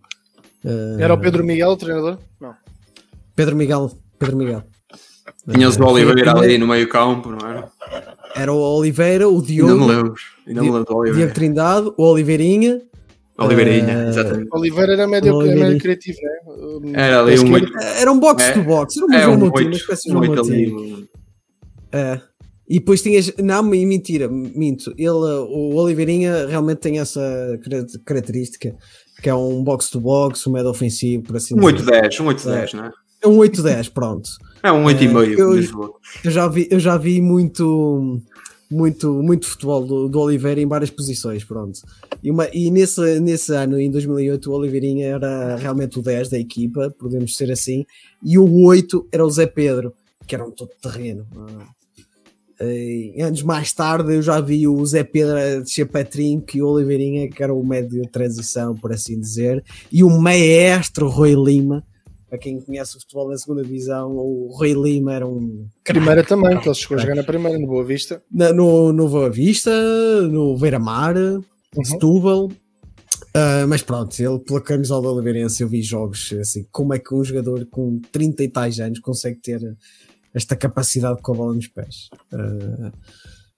Uh, 0.64 0.98
Era 0.98 1.12
o 1.12 1.18
Pedro 1.20 1.44
Miguel 1.44 1.70
o 1.70 1.76
treinador? 1.76 2.18
Não. 2.40 2.54
Pedro 3.36 3.54
Miguel. 3.54 3.90
Pedro 4.18 4.36
Miguel. 4.36 4.62
Tinhas 5.52 5.76
o 5.76 5.82
Uh, 5.82 5.86
Oliveira 5.88 6.32
ali 6.38 6.58
no 6.58 6.66
meio 6.66 6.88
campo, 6.88 7.30
não 7.30 7.48
era? 7.48 7.68
Era 8.36 8.52
o 8.52 8.58
Oliveira, 8.58 9.28
o 9.28 9.32
Ainda 9.32 9.42
me 9.42 9.46
Diogo, 9.46 9.86
lembro. 9.86 10.14
Ainda 10.46 10.62
me 10.62 10.70
lembro 10.70 10.96
Oliveira. 10.96 11.30
Trindade, 11.32 11.90
o 11.96 12.02
Oliveirinha. 12.02 12.82
Oliveirinha, 13.38 13.92
Eh, 14.04 14.08
exatamente. 14.08 14.48
Oliveira 14.52 14.92
era 14.94 15.06
médio, 15.06 15.34
Oliveira. 15.34 15.60
médio 15.66 15.80
criativo, 15.80 16.18
né? 16.82 16.92
Era 16.94 17.20
ali 17.20 17.30
um 17.32 17.34
esquerda. 17.34 17.54
oito. 17.54 17.78
Era 18.00 18.12
um 18.12 18.18
box 18.18 18.42
É, 18.44 18.52
to 18.52 18.62
box, 18.64 18.96
era 18.96 19.06
um 19.06 19.12
É 19.12 19.26
um 19.28 19.38
Moutinho, 19.38 19.50
uma 19.50 19.56
oito. 19.58 19.76
espécie 19.76 20.02
de 20.02 20.08
Um 20.10 20.12
João 20.24 20.30
oito 20.30 20.44
Moutinho. 20.44 20.78
ali. 20.96 21.08
É. 21.92 22.20
E 22.68 22.78
depois 22.80 23.00
tinhas. 23.00 23.32
Não, 23.38 23.62
men- 23.62 23.86
mentira, 23.86 24.28
minto. 24.28 24.92
Ele, 24.98 25.08
o 25.08 25.74
Oliveirinha 25.76 26.46
realmente 26.48 26.78
tem 26.78 26.98
essa 26.98 27.20
cara- 27.62 27.86
característica 28.04 28.74
que 29.22 29.28
é 29.28 29.34
um 29.34 29.62
box 29.64 29.88
to 29.90 30.00
box, 30.00 30.46
um 30.46 30.52
médio 30.52 30.68
ofensivo, 30.70 31.22
por 31.24 31.36
assim 31.36 31.54
Um 31.54 31.60
dizer. 31.72 31.90
8-10, 31.92 32.20
um 32.20 32.26
8-10, 32.26 32.72
não 32.74 32.84
é? 32.86 32.90
É 33.22 33.28
um 33.28 33.36
8-10, 33.38 33.88
pronto. 33.88 34.28
É 34.62 34.72
um 34.72 34.84
8,5, 34.84 35.18
eu- 35.38 35.46
como 35.46 35.60
diz 35.60 35.72
o 35.72 35.78
outro. 35.80 35.94
Eu 36.24 36.30
já 36.30 36.48
vi, 36.48 36.68
eu 36.70 36.80
já 36.80 36.96
vi 36.96 37.20
muito, 37.20 38.20
muito, 38.70 39.22
muito 39.22 39.46
futebol 39.46 39.86
do, 39.86 40.08
do 40.08 40.20
Oliveira 40.20 40.60
em 40.60 40.66
várias 40.66 40.90
posições, 40.90 41.44
pronto. 41.44 41.80
E, 42.22 42.30
uma, 42.30 42.48
e 42.52 42.70
nesse, 42.70 43.20
nesse 43.20 43.52
ano, 43.54 43.78
em 43.80 43.90
2008, 43.90 44.50
o 44.50 44.54
Oliveirinha 44.54 45.06
era 45.08 45.56
realmente 45.56 45.98
o 45.98 46.02
10 46.02 46.28
da 46.28 46.38
equipa, 46.38 46.92
podemos 46.98 47.36
ser 47.36 47.50
assim, 47.52 47.84
e 48.22 48.36
o 48.38 48.62
8 48.64 49.06
era 49.12 49.24
o 49.24 49.30
Zé 49.30 49.46
Pedro, 49.46 49.92
que 50.26 50.34
era 50.34 50.44
um 50.44 50.50
todo 50.50 50.70
terreno. 50.82 51.26
anos 53.20 53.42
mais 53.42 53.72
tarde 53.72 54.14
eu 54.14 54.22
já 54.22 54.40
vi 54.40 54.66
o 54.66 54.84
Zé 54.84 55.04
Pedro 55.04 55.36
a 55.36 55.60
descer 55.60 55.86
para 55.86 56.04
trinco 56.04 56.56
e 56.56 56.62
o 56.62 56.66
Oliveirinha, 56.68 57.28
que 57.30 57.42
era 57.42 57.54
o 57.54 57.64
médio 57.64 58.02
de 58.02 58.08
transição, 58.10 58.74
por 58.74 58.92
assim 58.92 59.18
dizer, 59.18 59.62
e 59.92 60.02
o 60.02 60.10
maestro 60.10 61.08
Rui 61.08 61.34
Lima, 61.34 61.84
para 62.28 62.38
quem 62.38 62.60
conhece 62.60 62.96
o 62.96 63.00
futebol 63.00 63.28
da 63.28 63.38
segunda 63.38 63.62
divisão, 63.64 64.12
o 64.16 64.48
Rui 64.52 64.72
Lima 64.74 65.14
era 65.14 65.26
um 65.26 65.66
Primeira 65.84 66.22
também, 66.22 66.58
que 66.60 66.68
ele 66.68 66.74
chegou 66.74 66.96
a 66.98 67.00
jogar 67.00 67.14
na 67.14 67.22
primeira, 67.24 67.58
no 67.58 67.66
Boa 67.66 67.84
Vista. 67.84 68.22
na- 68.30 68.52
no, 68.52 68.92
no 68.92 69.08
Boa 69.08 69.30
Vista, 69.30 69.70
no 70.28 70.56
Beira 70.58 70.78
Mar, 70.78 71.14
Setúbal. 71.82 72.50
Ah, 73.34 73.66
mas 73.68 73.82
pronto, 73.82 74.18
ele 74.20 74.38
pela 74.40 74.60
camisola 74.60 75.10
Oliveirense 75.10 75.62
eu 75.62 75.68
vi 75.68 75.82
jogos 75.82 76.32
assim, 76.40 76.66
como 76.70 76.94
é 76.94 76.98
que 76.98 77.14
um 77.14 77.22
jogador 77.24 77.66
com 77.66 78.00
30 78.12 78.44
e 78.44 78.48
tais 78.48 78.78
anos 78.80 79.00
consegue 79.00 79.38
ter 79.40 79.76
esta 80.34 80.54
capacidade 80.54 81.20
com 81.22 81.32
a 81.32 81.36
bola 81.36 81.54
nos 81.54 81.66
pés. 81.66 82.08
Ah, 82.32 82.92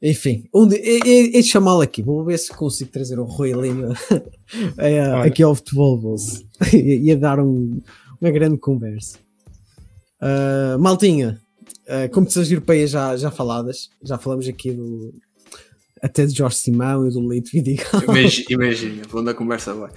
enfim, 0.03 0.45
é, 0.73 1.39
é 1.39 1.41
de 1.41 1.43
chamá-lo 1.43 1.83
aqui, 1.83 2.03
vou 2.03 2.25
ver 2.25 2.39
se 2.39 2.51
consigo 2.55 2.91
trazer 2.91 3.19
o 3.19 3.25
Rui 3.25 3.53
Lima 3.53 3.93
é, 4.79 5.03
aqui 5.27 5.43
ao 5.43 5.55
futebol 5.55 5.99
Bolsa. 5.99 6.43
ia 6.73 7.17
dar 7.17 7.39
um- 7.41 7.81
uma 8.21 8.31
grande 8.31 8.59
conversa. 8.59 9.19
Ah, 10.21 10.77
Maltinha, 10.79 11.41
Uh, 11.91 12.09
competições 12.11 12.49
europeias 12.53 12.91
já, 12.91 13.17
já 13.17 13.33
faladas, 13.33 13.91
já 14.05 14.17
falamos 14.17 14.47
aqui 14.47 14.73
do 14.73 15.13
até 16.01 16.25
de 16.25 16.35
Jorge 16.35 16.57
Simão 16.57 17.07
e 17.07 17.11
do 17.11 17.27
Leite 17.27 17.51
Vidigal. 17.53 18.03
Imagina, 18.05 18.47
imagina, 18.49 19.03
por 19.09 19.21
onde 19.21 19.31
a 19.31 19.35
conversa 19.35 19.75
vai. 19.75 19.91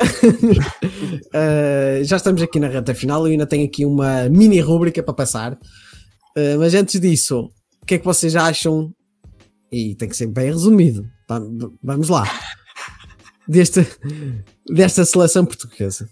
Uh, 1.23 2.01
já 2.03 2.17
estamos 2.17 2.41
aqui 2.41 2.59
na 2.59 2.67
reta 2.67 2.95
final 2.95 3.27
e 3.27 3.31
ainda 3.31 3.45
tenho 3.45 3.65
aqui 3.65 3.85
uma 3.85 4.27
mini 4.27 4.59
rúbrica 4.59 5.03
para 5.03 5.13
passar. 5.13 5.53
Uh, 5.53 6.57
mas 6.57 6.73
antes 6.73 6.99
disso, 6.99 7.51
o 7.81 7.85
que 7.85 7.95
é 7.95 7.97
que 7.99 8.05
vocês 8.05 8.35
acham? 8.35 8.91
E 9.71 9.95
tem 9.95 10.09
que 10.09 10.17
ser 10.17 10.27
bem 10.27 10.47
resumido. 10.47 11.07
Vamos 11.81 12.09
lá. 12.09 12.27
Desta, 13.47 13.85
desta 14.67 15.05
seleção 15.05 15.45
portuguesa. 15.45 16.09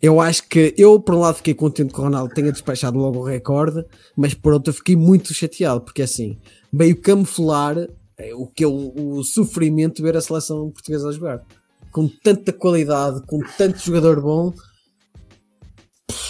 Eu 0.00 0.20
acho 0.20 0.44
que 0.48 0.74
eu, 0.78 1.00
por 1.00 1.14
um 1.14 1.20
lado, 1.20 1.36
fiquei 1.38 1.54
contente 1.54 1.92
que 1.92 1.98
o 2.00 2.04
Ronaldo 2.04 2.32
tenha 2.32 2.52
despachado 2.52 2.96
logo 2.98 3.18
o 3.18 3.24
recorde, 3.24 3.84
mas 4.16 4.32
por 4.32 4.52
outro, 4.52 4.70
eu 4.70 4.74
fiquei 4.74 4.94
muito 4.94 5.34
chateado, 5.34 5.80
porque 5.80 6.02
assim 6.02 6.38
veio 6.72 6.96
camuflar 7.00 7.76
eh, 8.16 8.32
o 8.34 8.46
que 8.46 8.62
é 8.62 8.66
o, 8.68 8.92
o 8.94 9.24
sofrimento 9.24 9.96
de 9.96 10.02
ver 10.02 10.16
a 10.16 10.20
seleção 10.20 10.70
portuguesa 10.70 11.08
a 11.08 11.12
jogar 11.12 11.42
com 11.90 12.06
tanta 12.22 12.52
qualidade, 12.52 13.22
com 13.26 13.40
tanto 13.56 13.78
jogador 13.80 14.20
bom. 14.22 14.52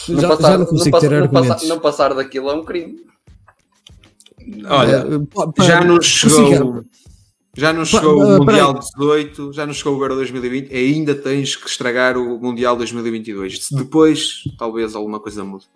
Não 0.09 0.21
já, 0.21 0.29
passar, 0.29 0.53
já 0.53 0.59
não 0.59 0.67
consigo 0.67 0.91
passa- 0.93 1.09
ter 1.09 1.15
não 1.17 1.23
argumentos. 1.25 1.49
passar- 1.49 1.67
não 1.69 1.81
passar 1.81 2.15
daquilo 2.15 2.49
é 2.51 2.55
um 2.55 2.65
crime. 2.65 2.97
Olha, 4.67 5.05
Eh, 5.07 5.63
já 5.67 5.85
nos 5.85 6.07
chegou. 6.07 6.85
Já 7.59 7.73
nos 7.73 7.91
Pa- 7.91 7.99
chegou 7.99 8.23
o 8.23 8.39
Mundial 8.39 8.73
peraí. 8.75 8.89
18, 9.25 9.53
já 9.53 9.67
nos 9.67 9.77
chegou 9.79 9.99
o 9.99 10.03
Euro 10.03 10.15
2020 10.15 10.71
e 10.71 10.77
ainda 10.77 11.13
tens 11.13 11.57
que 11.57 11.69
estragar 11.69 12.17
o 12.17 12.39
Mundial 12.39 12.77
2022. 12.77 13.67
Depois, 13.73 14.45
talvez 14.57 14.95
alguma 14.95 15.19
coisa 15.19 15.43
mude. 15.43 15.67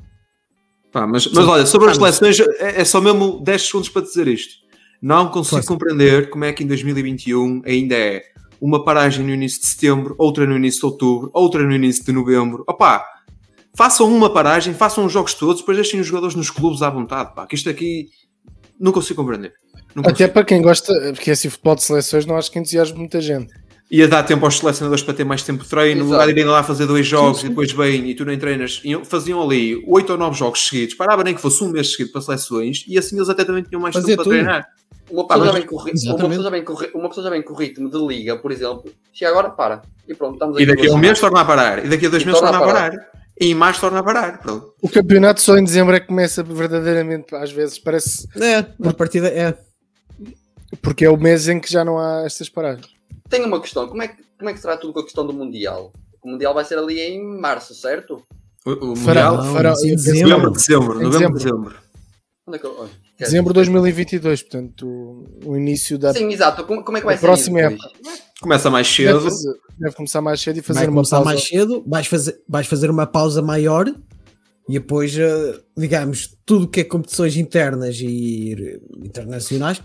Pá, 0.93 1.07
mas, 1.09 1.27
mas 1.27 1.47
olha, 1.49 1.67
sobre 1.67 1.91
as 1.91 1.97
seleções, 1.97 2.39
é, 2.39 2.83
é 2.83 2.85
só 2.85 3.01
mesmo 3.01 3.41
10 3.43 3.63
segundos 3.63 3.89
para 3.89 4.03
dizer 4.03 4.29
isto. 4.29 4.55
Não 5.01 5.29
consigo 5.29 5.65
compreender 5.67 6.31
como 6.31 6.45
é 6.45 6.53
que 6.53 6.63
em 6.63 6.67
2021 6.69 7.63
ainda 7.67 7.97
é 7.97 8.23
uma 8.61 8.85
paragem 8.85 9.27
no 9.27 9.33
início 9.33 9.61
de 9.61 9.67
setembro, 9.67 10.15
outra 10.17 10.47
no 10.47 10.57
início 10.57 10.81
de 10.81 10.87
outubro, 10.87 11.31
outra 11.35 11.65
no 11.65 11.73
início 11.73 12.05
de 12.05 12.13
novembro. 12.13 12.63
Opá, 12.69 13.05
façam 13.77 14.07
uma 14.15 14.33
paragem, 14.33 14.73
façam 14.73 15.05
os 15.05 15.13
jogos 15.13 15.35
todos, 15.35 15.63
depois 15.63 15.77
deixem 15.77 15.99
os 15.99 16.07
jogadores 16.07 16.37
nos 16.37 16.49
clubes 16.49 16.81
à 16.81 16.89
vontade. 16.91 17.35
Pá, 17.35 17.45
que 17.45 17.57
isto 17.57 17.69
aqui 17.69 18.09
não 18.79 18.93
consigo 18.93 19.21
compreender. 19.21 19.53
Não 19.95 20.03
Até 20.03 20.11
consigo. 20.13 20.33
para 20.33 20.45
quem 20.45 20.63
gosta, 20.63 20.93
porque 21.13 21.31
esse 21.31 21.49
futebol 21.51 21.75
de 21.75 21.83
seleções 21.83 22.25
não 22.27 22.37
acho 22.37 22.51
que 22.51 22.59
entusiasme 22.59 22.99
muita 22.99 23.21
gente. 23.21 23.53
ia 23.91 24.09
dar 24.09 24.23
tempo 24.23 24.45
aos 24.47 24.57
selecionadores 24.59 25.05
para 25.05 25.13
ter 25.15 25.25
mais 25.25 25.43
tempo 25.43 25.63
de 25.65 25.69
treino, 25.69 26.01
no 26.01 26.07
Exato. 26.07 26.13
lugar 26.13 26.27
de 26.27 26.33
irem 26.41 26.45
lá 26.51 26.63
fazer 26.63 26.87
dois 26.87 27.07
jogos 27.07 27.41
sim. 27.41 27.47
e 27.47 27.49
depois 27.51 27.73
bem 27.73 28.09
e 28.09 28.15
tu 28.15 28.25
nem 28.25 28.39
treinas, 28.39 28.81
iam- 28.85 29.05
faziam 29.05 29.43
ali 29.43 29.85
oito 29.87 30.11
ou 30.13 30.19
nove 30.19 30.39
jogos 30.39 30.65
seguidos, 30.65 30.95
parava 30.95 31.23
nem 31.23 31.35
que 31.35 31.41
fosse 31.43 31.63
um 31.63 31.69
mês 31.69 31.93
seguido 31.93 32.11
para 32.11 32.23
seleções 32.23 32.85
e 32.89 32.97
assim 32.99 33.17
eles 33.17 33.29
até 33.29 33.45
também 33.45 33.63
tinham 33.63 33.81
mais 33.83 33.95
Fazia 33.95 34.17
tempo 34.17 34.25
para 34.25 34.25
tudo. 34.25 34.45
treinar. 34.45 34.67
Uma 35.11 35.27
pessoa, 35.29 35.47
já 35.53 35.67
com, 35.67 35.77
uma, 35.77 35.85
pessoa 36.17 36.43
já 36.43 36.51
vem 36.51 36.65
com, 36.65 36.73
ri- 36.75 36.91
uma 36.95 37.09
pessoa 37.11 37.25
já 37.25 37.31
vem 37.31 37.43
com 37.43 37.53
ritmo 37.55 37.91
de 37.91 37.99
liga, 38.07 38.37
por 38.39 38.51
exemplo. 38.51 38.85
Chega 39.13 39.31
agora, 39.31 39.51
para. 39.51 39.83
E 40.09 40.15
pronto, 40.15 40.35
estamos 40.35 40.59
E 40.59 40.63
aqui 40.63 40.75
daqui 40.75 40.89
a 40.89 40.93
um 40.93 40.97
mês 40.97 41.21
torna 41.21 41.41
a 41.41 41.45
parar, 41.45 41.85
e 41.85 41.89
daqui 41.89 42.07
a 42.07 42.09
dois 42.09 42.23
E 42.23 42.27
meses 42.27 42.41
torna 42.41 42.57
a 42.59 42.63
a 42.63 42.65
parar, 42.67 42.93
e 43.39 43.47
em 43.51 43.55
março 43.55 43.81
torna 43.83 43.99
a 43.99 44.03
parar. 44.03 44.39
Pronto. 44.41 44.73
O 44.81 44.89
campeonato 44.89 45.43
só 45.43 45.59
em 45.59 45.65
dezembro 45.65 45.95
é 45.95 46.01
que 46.01 46.07
começa 46.07 46.43
verdadeiramente, 46.43 47.35
às 47.35 47.53
vezes, 47.53 47.79
parece. 47.79 48.27
É, 48.41 48.59
a 48.89 48.95
partida 48.95 49.29
é. 49.29 49.55
Porque 50.81 51.05
é 51.05 51.11
o 51.11 51.17
mês 51.17 51.49
em 51.49 51.61
que 51.61 51.71
já 51.71 51.85
não 51.85 51.99
há 51.99 52.23
estas 52.25 52.49
paragens. 52.49 52.87
Tenho 53.29 53.47
uma 53.47 53.61
questão. 53.61 53.87
Como 53.89 54.03
é, 54.03 54.09
que, 54.09 54.23
como 54.39 54.51
é 54.51 54.53
que 54.53 54.61
será 54.61 54.77
tudo 54.77 54.93
com 54.93 55.01
a 55.01 55.05
questão 55.05 55.27
do 55.27 55.33
Mundial? 55.33 55.93
O 56.23 56.31
Mundial 56.31 56.55
vai 56.55 56.65
ser 56.65 56.79
ali 56.79 57.01
em 57.01 57.23
março, 57.41 57.75
certo? 57.75 58.23
O, 58.65 58.93
o 58.93 58.97
Fará- 58.97 59.33
Mundial, 59.33 59.53
fará- 59.55 59.75
em 59.85 59.89
em 59.89 59.97
dezembro. 59.97 60.29
novembro, 60.31 60.51
dezembro, 60.53 61.01
Em 61.01 61.05
novembro, 61.05 61.35
dezembro. 61.35 61.35
dezembro. 61.39 61.75
Onde 62.47 62.57
é 62.57 62.61
que 62.61 62.67
eu- 62.67 62.89
Dezembro 63.19 63.53
de 63.53 63.55
2022, 63.55 64.43
portanto, 64.43 64.87
o, 65.45 65.57
início 65.57 65.97
da. 65.97 66.13
Sim, 66.13 66.33
exato. 66.33 66.65
Como, 66.65 66.83
como 66.85 66.97
é 66.97 67.01
que 67.01 67.07
vai 67.07 67.15
A 67.15 67.19
ser? 67.19 67.27
próxima 67.27 67.61
isso 67.61 67.71
depois? 67.71 68.23
Começa 68.41 68.69
mais 68.71 68.89
Deve, 68.97 69.13
cedo, 69.13 69.21
fazer- 69.23 69.55
deve 69.79 69.95
começar 69.95 70.21
mais 70.21 70.41
cedo 70.41 70.59
e 70.59 70.63
fazer 70.63 70.79
Vai 70.81 70.89
uma 70.89 70.95
começar 70.97 71.17
pausa. 71.19 71.31
mais 71.31 71.47
cedo, 71.47 71.85
vais 71.87 72.07
fazer, 72.09 72.41
vais 72.49 72.67
fazer 72.67 72.91
uma 72.91 73.07
pausa 73.07 73.41
maior 73.41 73.87
e 74.69 74.75
depois, 74.75 75.17
eh, 75.19 75.61
digamos, 75.77 76.37
tudo 76.47 76.69
que 76.69 76.81
é 76.81 76.85
competições 76.85 77.37
internas 77.37 77.97
e 78.01 78.55
eh, 78.59 78.81
internacionais, 79.05 79.83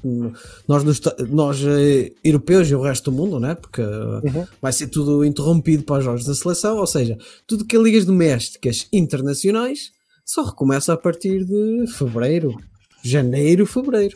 nós, 0.67 0.83
nós 1.29 1.59
eh, 1.65 2.11
europeus 2.23 2.69
e 2.69 2.75
o 2.75 2.81
resto 2.81 3.09
do 3.09 3.17
mundo, 3.17 3.39
né? 3.39 3.55
porque 3.55 3.81
eh, 3.81 3.85
Uhum. 4.23 4.45
vai 4.61 4.71
ser 4.71 4.87
tudo 4.87 5.25
interrompido 5.25 5.83
para 5.83 5.99
os 5.99 6.05
jogos 6.05 6.25
da 6.25 6.35
seleção, 6.35 6.77
ou 6.77 6.87
seja, 6.87 7.17
tudo 7.47 7.65
que 7.65 7.75
é 7.75 7.81
ligas 7.81 8.05
domésticas 8.05 8.87
internacionais 8.93 9.91
só 10.23 10.43
recomeça 10.43 10.93
a 10.93 10.97
partir 10.97 11.43
de 11.45 11.85
fevereiro, 11.97 12.55
janeiro, 13.03 13.65
fevereiro. 13.65 14.15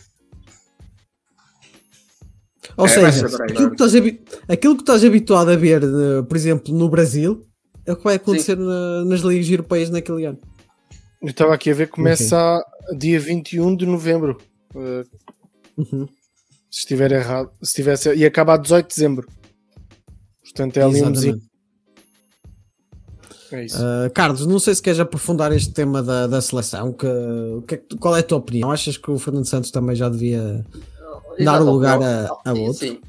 Ou 2.77 2.85
É, 2.85 2.87
seja, 3.11 3.25
aquilo 3.43 3.75
que, 3.75 3.83
estás 3.83 3.95
aquilo 4.47 4.75
que 4.75 4.81
estás 4.83 5.03
habituado 5.03 5.49
a 5.49 5.55
ver, 5.55 5.83
eh, 5.83 6.21
por 6.27 6.37
exemplo, 6.37 6.73
no 6.73 6.87
Brasil, 6.89 7.45
é 7.85 7.91
o 7.93 7.95
que 7.97 8.03
vai 8.03 8.15
acontecer 8.15 8.55
na- 8.57 9.03
nas 9.05 9.21
ligas 9.21 9.49
europeias 9.49 9.89
naquele 9.89 10.25
ano. 10.25 10.39
Eu 11.21 11.29
estava 11.29 11.53
aqui 11.53 11.69
a 11.69 11.73
ver, 11.73 11.87
começa 11.89 12.35
a 12.37 12.95
dia 12.95 13.19
21 13.19 13.75
de 13.75 13.85
novembro. 13.85 14.37
eh, 14.75 15.03
Uhum. 15.77 16.07
se 16.69 16.79
estiver 16.79 17.11
errado. 17.11 17.51
Se 17.61 17.73
tivesse, 17.73 18.13
e 18.15 18.25
acaba 18.25 18.53
a 18.53 18.57
18 18.57 18.87
de 18.87 18.95
dezembro. 18.95 19.27
Portanto, 20.43 20.77
é 20.77 20.83
ali 20.83 21.01
um 21.03 21.09
mesinho. 21.09 21.41
É 23.51 23.65
isso. 23.65 23.77
Uh, 23.77 24.09
Carlos, 24.13 24.45
não 24.45 24.59
sei 24.59 24.73
se 24.75 24.81
queres 24.81 24.99
aprofundar 24.99 25.51
este 25.51 25.73
tema 25.73 26.01
da, 26.01 26.25
da 26.27 26.41
seleção. 26.41 26.93
Que, 26.93 27.05
o 27.05 27.61
que 27.63 27.75
é 27.75 27.77
que- 27.77 27.97
qual 27.97 28.15
é 28.15 28.21
a 28.21 28.23
tua 28.23 28.37
opinião? 28.37 28.71
Achas 28.71 28.95
que 28.97 29.11
o 29.11 29.19
Fernando 29.19 29.45
Santos 29.45 29.71
também 29.71 29.95
já 29.95 30.07
devia. 30.07 30.65
Dar 31.39 31.59
lugar 31.59 32.01
a- 32.01 32.29
a 32.45 32.53
sim, 32.55 32.61
outro. 32.67 32.79
Sim. 32.87 33.01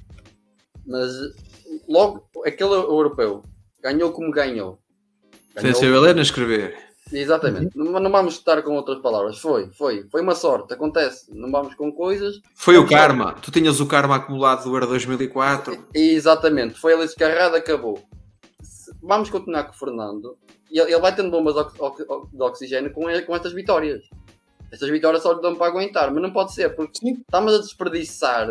Mas 0.86 1.12
logo, 1.88 2.24
aquele 2.44 2.70
europeu 2.74 3.42
ganhou 3.82 4.10
como 4.12 4.32
ganhou. 4.32 4.78
sem 5.60 5.72
saber 5.74 5.98
ler 6.00 6.14
nem 6.14 6.22
escrever. 6.22 6.74
Exatamente. 7.12 7.76
Não, 7.76 8.00
não 8.00 8.10
vamos 8.10 8.34
estar 8.34 8.62
com 8.62 8.74
outras 8.74 8.98
palavras. 9.00 9.38
Foi, 9.38 9.70
foi. 9.70 10.06
Foi 10.10 10.22
uma 10.22 10.34
sorte. 10.34 10.72
Acontece. 10.72 11.26
Não 11.34 11.50
vamos 11.50 11.74
com 11.74 11.92
coisas. 11.92 12.40
Foi 12.54 12.76
o 12.78 12.86
karma. 12.86 13.34
Tu 13.34 13.50
tinhas 13.50 13.80
o 13.80 13.86
karma 13.86 14.16
acumulado 14.16 14.64
do 14.64 14.74
Euro 14.74 14.86
2004. 14.86 15.86
Exatamente. 15.94 16.80
Foi 16.80 16.94
ali 16.94 17.02
descarregado, 17.02 17.56
acabou. 17.56 18.02
Vamos 19.02 19.30
continuar 19.30 19.64
com 19.64 19.72
o 19.72 19.78
Fernando. 19.78 20.36
E 20.70 20.78
ele 20.78 20.98
vai 20.98 21.14
tendo 21.14 21.30
bombas 21.30 21.54
de 21.54 22.42
oxigênio 22.42 22.92
com, 22.92 23.02
com 23.26 23.36
estas 23.36 23.52
vitórias. 23.52 24.02
Estas 24.70 24.88
vitórias 24.88 25.22
só 25.22 25.32
lhe 25.32 25.42
dão 25.42 25.54
para 25.54 25.66
aguentar. 25.66 26.10
Mas 26.12 26.22
não 26.22 26.32
pode 26.32 26.54
ser, 26.54 26.74
porque 26.74 26.98
Sim. 26.98 27.20
estamos 27.20 27.54
a 27.54 27.58
desperdiçar 27.58 28.48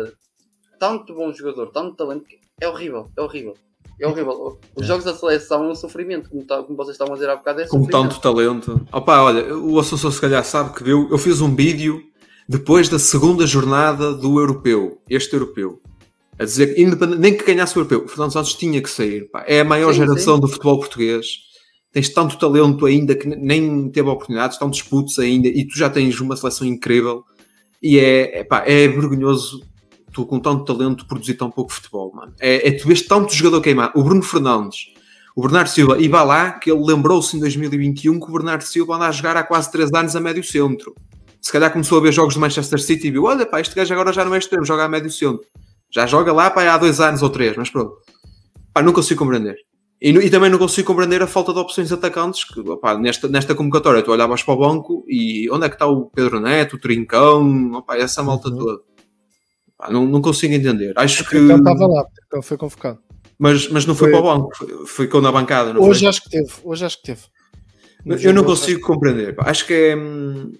tanto 0.78 1.14
bom 1.14 1.32
jogador, 1.32 1.70
tanto 1.70 1.96
talento. 1.96 2.24
que 2.24 2.38
É 2.60 2.68
horrível. 2.68 3.08
É 3.16 3.20
horrível. 3.20 3.54
É 4.02 4.06
horrível. 4.08 4.58
Os 4.74 4.84
jogos 4.84 5.04
da 5.04 5.14
seleção 5.14 5.64
é 5.64 5.68
um 5.70 5.74
sofrimento, 5.76 6.28
como, 6.28 6.42
tá- 6.44 6.60
como 6.62 6.76
vocês 6.76 6.94
estavam 6.94 7.14
a 7.14 7.16
dizer 7.16 7.30
há 7.30 7.36
bocado. 7.36 7.60
É 7.60 7.68
Com 7.68 7.86
tanto 7.86 8.20
talento. 8.20 8.80
Opa, 8.92 9.22
olha, 9.22 9.56
o 9.56 9.78
Assunção 9.78 10.10
se 10.10 10.20
calhar 10.20 10.44
sabe 10.44 10.74
que 10.74 10.82
viu. 10.82 11.08
Eu 11.08 11.16
fiz 11.18 11.40
um 11.40 11.54
vídeo 11.54 12.02
depois 12.48 12.88
da 12.88 12.98
segunda 12.98 13.46
jornada 13.46 14.12
do 14.12 14.40
europeu. 14.40 14.98
Este 15.08 15.34
europeu. 15.34 15.80
A 16.36 16.44
dizer 16.44 16.74
que, 16.74 16.84
nem 17.16 17.36
que 17.36 17.44
ganhasse 17.44 17.76
o 17.76 17.78
europeu, 17.78 18.04
o 18.04 18.08
Fernando 18.08 18.32
Santos 18.32 18.54
tinha 18.54 18.82
que 18.82 18.90
sair. 18.90 19.30
pá. 19.30 19.44
É 19.46 19.60
a 19.60 19.64
maior 19.64 19.92
Sim, 19.92 19.98
geração 20.00 20.34
sim. 20.34 20.40
do 20.40 20.48
futebol 20.48 20.80
português. 20.80 21.26
Tens 21.92 22.08
tanto 22.08 22.36
talento 22.38 22.84
ainda 22.86 23.14
que 23.14 23.28
nem 23.28 23.88
teve 23.90 24.08
oportunidades, 24.08 24.56
estão 24.56 24.68
disputos 24.68 25.16
ainda, 25.20 25.46
e 25.46 25.64
tu 25.64 25.78
já 25.78 25.88
tens 25.88 26.18
uma 26.20 26.34
seleção 26.36 26.66
incrível. 26.66 27.22
E 27.80 27.98
é, 28.00 28.40
é, 28.40 28.44
pá, 28.44 28.64
é 28.66 28.88
vergonhoso 28.88 29.60
tu 30.12 30.26
com 30.26 30.38
tanto 30.38 30.64
talento 30.64 31.06
produzir 31.06 31.34
tão 31.34 31.50
pouco 31.50 31.72
futebol, 31.72 32.12
mano. 32.14 32.32
É, 32.40 32.68
é 32.68 32.72
tu 32.72 32.86
vês 32.86 33.02
tanto 33.02 33.34
jogador 33.34 33.60
queimar. 33.60 33.92
O 33.94 34.02
Bruno 34.02 34.22
Fernandes, 34.22 34.92
o 35.34 35.42
Bernardo 35.42 35.68
Silva, 35.68 35.98
e 36.00 36.08
vá 36.08 36.22
lá 36.22 36.52
que 36.52 36.70
ele 36.70 36.84
lembrou-se 36.84 37.36
em 37.36 37.40
2021 37.40 38.20
que 38.20 38.28
o 38.28 38.32
Bernardo 38.32 38.62
Silva 38.62 38.96
anda 38.96 39.06
a 39.06 39.12
jogar 39.12 39.36
há 39.36 39.42
quase 39.42 39.70
3 39.72 39.92
anos 39.94 40.14
a 40.14 40.20
médio 40.20 40.44
centro. 40.44 40.94
Se 41.40 41.50
calhar 41.50 41.72
começou 41.72 41.98
a 41.98 42.00
ver 42.02 42.12
jogos 42.12 42.34
do 42.34 42.40
Manchester 42.40 42.80
City 42.80 43.08
e 43.08 43.10
viu: 43.10 43.24
olha, 43.24 43.44
pá, 43.44 43.60
este 43.60 43.74
gajo 43.74 43.92
agora 43.92 44.12
já 44.12 44.24
não 44.24 44.34
é 44.34 44.38
extremo, 44.38 44.64
joga 44.64 44.84
a 44.84 44.88
médio 44.88 45.10
centro. 45.10 45.44
Já 45.90 46.06
joga 46.06 46.32
lá, 46.32 46.50
pá, 46.50 46.62
há 46.72 46.78
dois 46.78 47.00
anos 47.00 47.22
ou 47.22 47.30
três, 47.30 47.56
mas 47.56 47.68
pronto. 47.68 47.96
Pá, 48.72 48.80
não 48.82 48.92
consigo 48.92 49.18
compreender. 49.18 49.56
E, 50.00 50.10
e 50.10 50.30
também 50.30 50.50
não 50.50 50.58
consigo 50.58 50.86
compreender 50.86 51.22
a 51.22 51.26
falta 51.26 51.52
de 51.52 51.58
opções 51.58 51.90
atacantes. 51.92 52.44
Que, 52.44 52.62
pá, 52.76 52.96
nesta, 52.96 53.28
nesta 53.28 53.54
convocatória, 53.54 54.02
tu 54.02 54.10
olhavas 54.12 54.42
para 54.42 54.54
o 54.54 54.56
banco 54.56 55.04
e 55.08 55.48
onde 55.50 55.66
é 55.66 55.68
que 55.68 55.74
está 55.74 55.86
o 55.86 56.06
Pedro 56.06 56.40
Neto, 56.40 56.76
o 56.76 56.78
Trincão, 56.78 57.72
opá, 57.74 57.96
essa 57.96 58.22
malta 58.22 58.48
Uhum. 58.48 58.58
toda. 58.58 58.80
Pá, 59.82 59.90
não, 59.90 60.06
não 60.06 60.20
consigo 60.22 60.54
entender. 60.54 60.92
Acho 60.96 61.28
que. 61.28 61.36
Então 61.36 61.58
estava 61.58 61.86
lá, 61.86 62.04
porque 62.04 62.36
ele 62.36 62.42
foi 62.42 62.56
convocado. 62.56 62.98
Mas, 63.38 63.68
mas 63.68 63.84
não 63.86 63.94
foi, 63.94 64.10
Foi- 64.10 64.20
para 64.20 64.30
o 64.30 64.38
banco, 64.38 64.56
foi- 64.56 64.86
ficou 64.86 65.20
na 65.20 65.32
bancada. 65.32 65.72
Não 65.72 65.82
Hoje 65.82 66.00
foi? 66.00 66.08
acho 66.08 66.22
que 66.22 66.30
teve. 66.30 66.52
Hoje 66.62 66.84
acho 66.84 66.96
que 66.98 67.02
teve. 67.04 67.20
No 68.04 68.14
Eu 68.16 68.32
não 68.32 68.44
consigo 68.44 68.80
compreender. 68.80 69.34
pá. 69.34 69.44
Acho 69.50 69.66
que 69.66 69.72
é, 69.74 69.96
hum, 69.96 70.52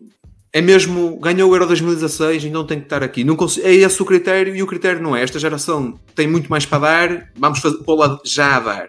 é 0.53 0.61
mesmo. 0.61 1.19
Ganhou 1.21 1.51
o 1.51 1.55
Euro 1.55 1.67
2016 1.67 2.45
e 2.45 2.51
não 2.51 2.65
tem 2.67 2.79
que 2.79 2.87
estar 2.87 3.03
aqui. 3.03 3.23
Não 3.23 3.37
consigo, 3.37 3.67
é 3.67 3.73
esse 3.73 4.03
o 4.03 4.05
critério 4.05 4.55
e 4.57 4.63
o 4.63 4.67
critério 4.67 5.01
não 5.01 5.15
é. 5.17 5.23
Esta 5.23 5.39
geração 5.39 5.95
tem 6.17 6.27
muito 6.27 6.49
mais 6.51 6.67
para 6.67 6.79
dar, 6.81 7.31
vamos 7.37 7.61
fazer, 7.61 7.79
pô-la 7.85 8.19
já 8.25 8.57
a 8.57 8.61
dar. 8.61 8.89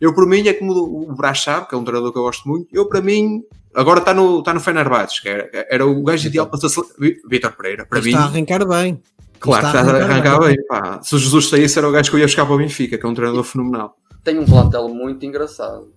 Eu, 0.00 0.14
por 0.14 0.26
mim, 0.26 0.46
é 0.48 0.52
como 0.54 0.72
o 0.72 1.14
Brachab, 1.14 1.68
que 1.68 1.74
é 1.74 1.78
um 1.78 1.84
treinador 1.84 2.12
que 2.12 2.18
eu 2.18 2.22
gosto 2.22 2.48
muito. 2.48 2.68
Eu, 2.72 2.86
para 2.88 3.00
mim, 3.00 3.42
agora 3.74 4.00
está 4.00 4.12
no, 4.12 4.40
está 4.40 4.52
no 4.52 4.60
Fenerbahçe, 4.60 5.20
que 5.22 5.28
era, 5.28 5.48
era 5.70 5.86
o 5.86 6.02
gajo 6.02 6.26
ideal 6.28 6.46
para 6.46 6.66
ser. 6.68 6.82
Vi- 6.98 7.20
Vítor 7.28 7.52
Pereira, 7.52 7.86
para 7.86 7.98
Mas 7.98 8.04
mim. 8.06 8.12
está 8.12 8.24
a 8.24 8.26
arrancar 8.26 8.66
bem. 8.66 9.00
Claro, 9.44 9.66
está 9.66 9.80
está 9.80 9.92
a 9.92 9.94
a 9.94 9.96
arrancar 9.96 10.12
arrancar 10.14 10.38
bem. 10.40 10.56
bem. 10.56 10.66
pá. 10.66 11.02
Se 11.02 11.14
o 11.14 11.18
Jesus 11.18 11.48
saísse, 11.48 11.78
era 11.78 11.88
o 11.88 11.92
gajo 11.92 12.10
que 12.10 12.16
eu 12.16 12.20
ia 12.20 12.26
buscar 12.26 12.44
para 12.46 12.54
o 12.54 12.58
Benfica, 12.58 12.98
que 12.98 13.04
é 13.04 13.08
um 13.08 13.14
treinador 13.14 13.44
fenomenal. 13.44 13.96
Tem 14.22 14.38
um 14.38 14.44
plantel 14.44 14.88
muito 14.88 15.24
engraçado. 15.26 15.92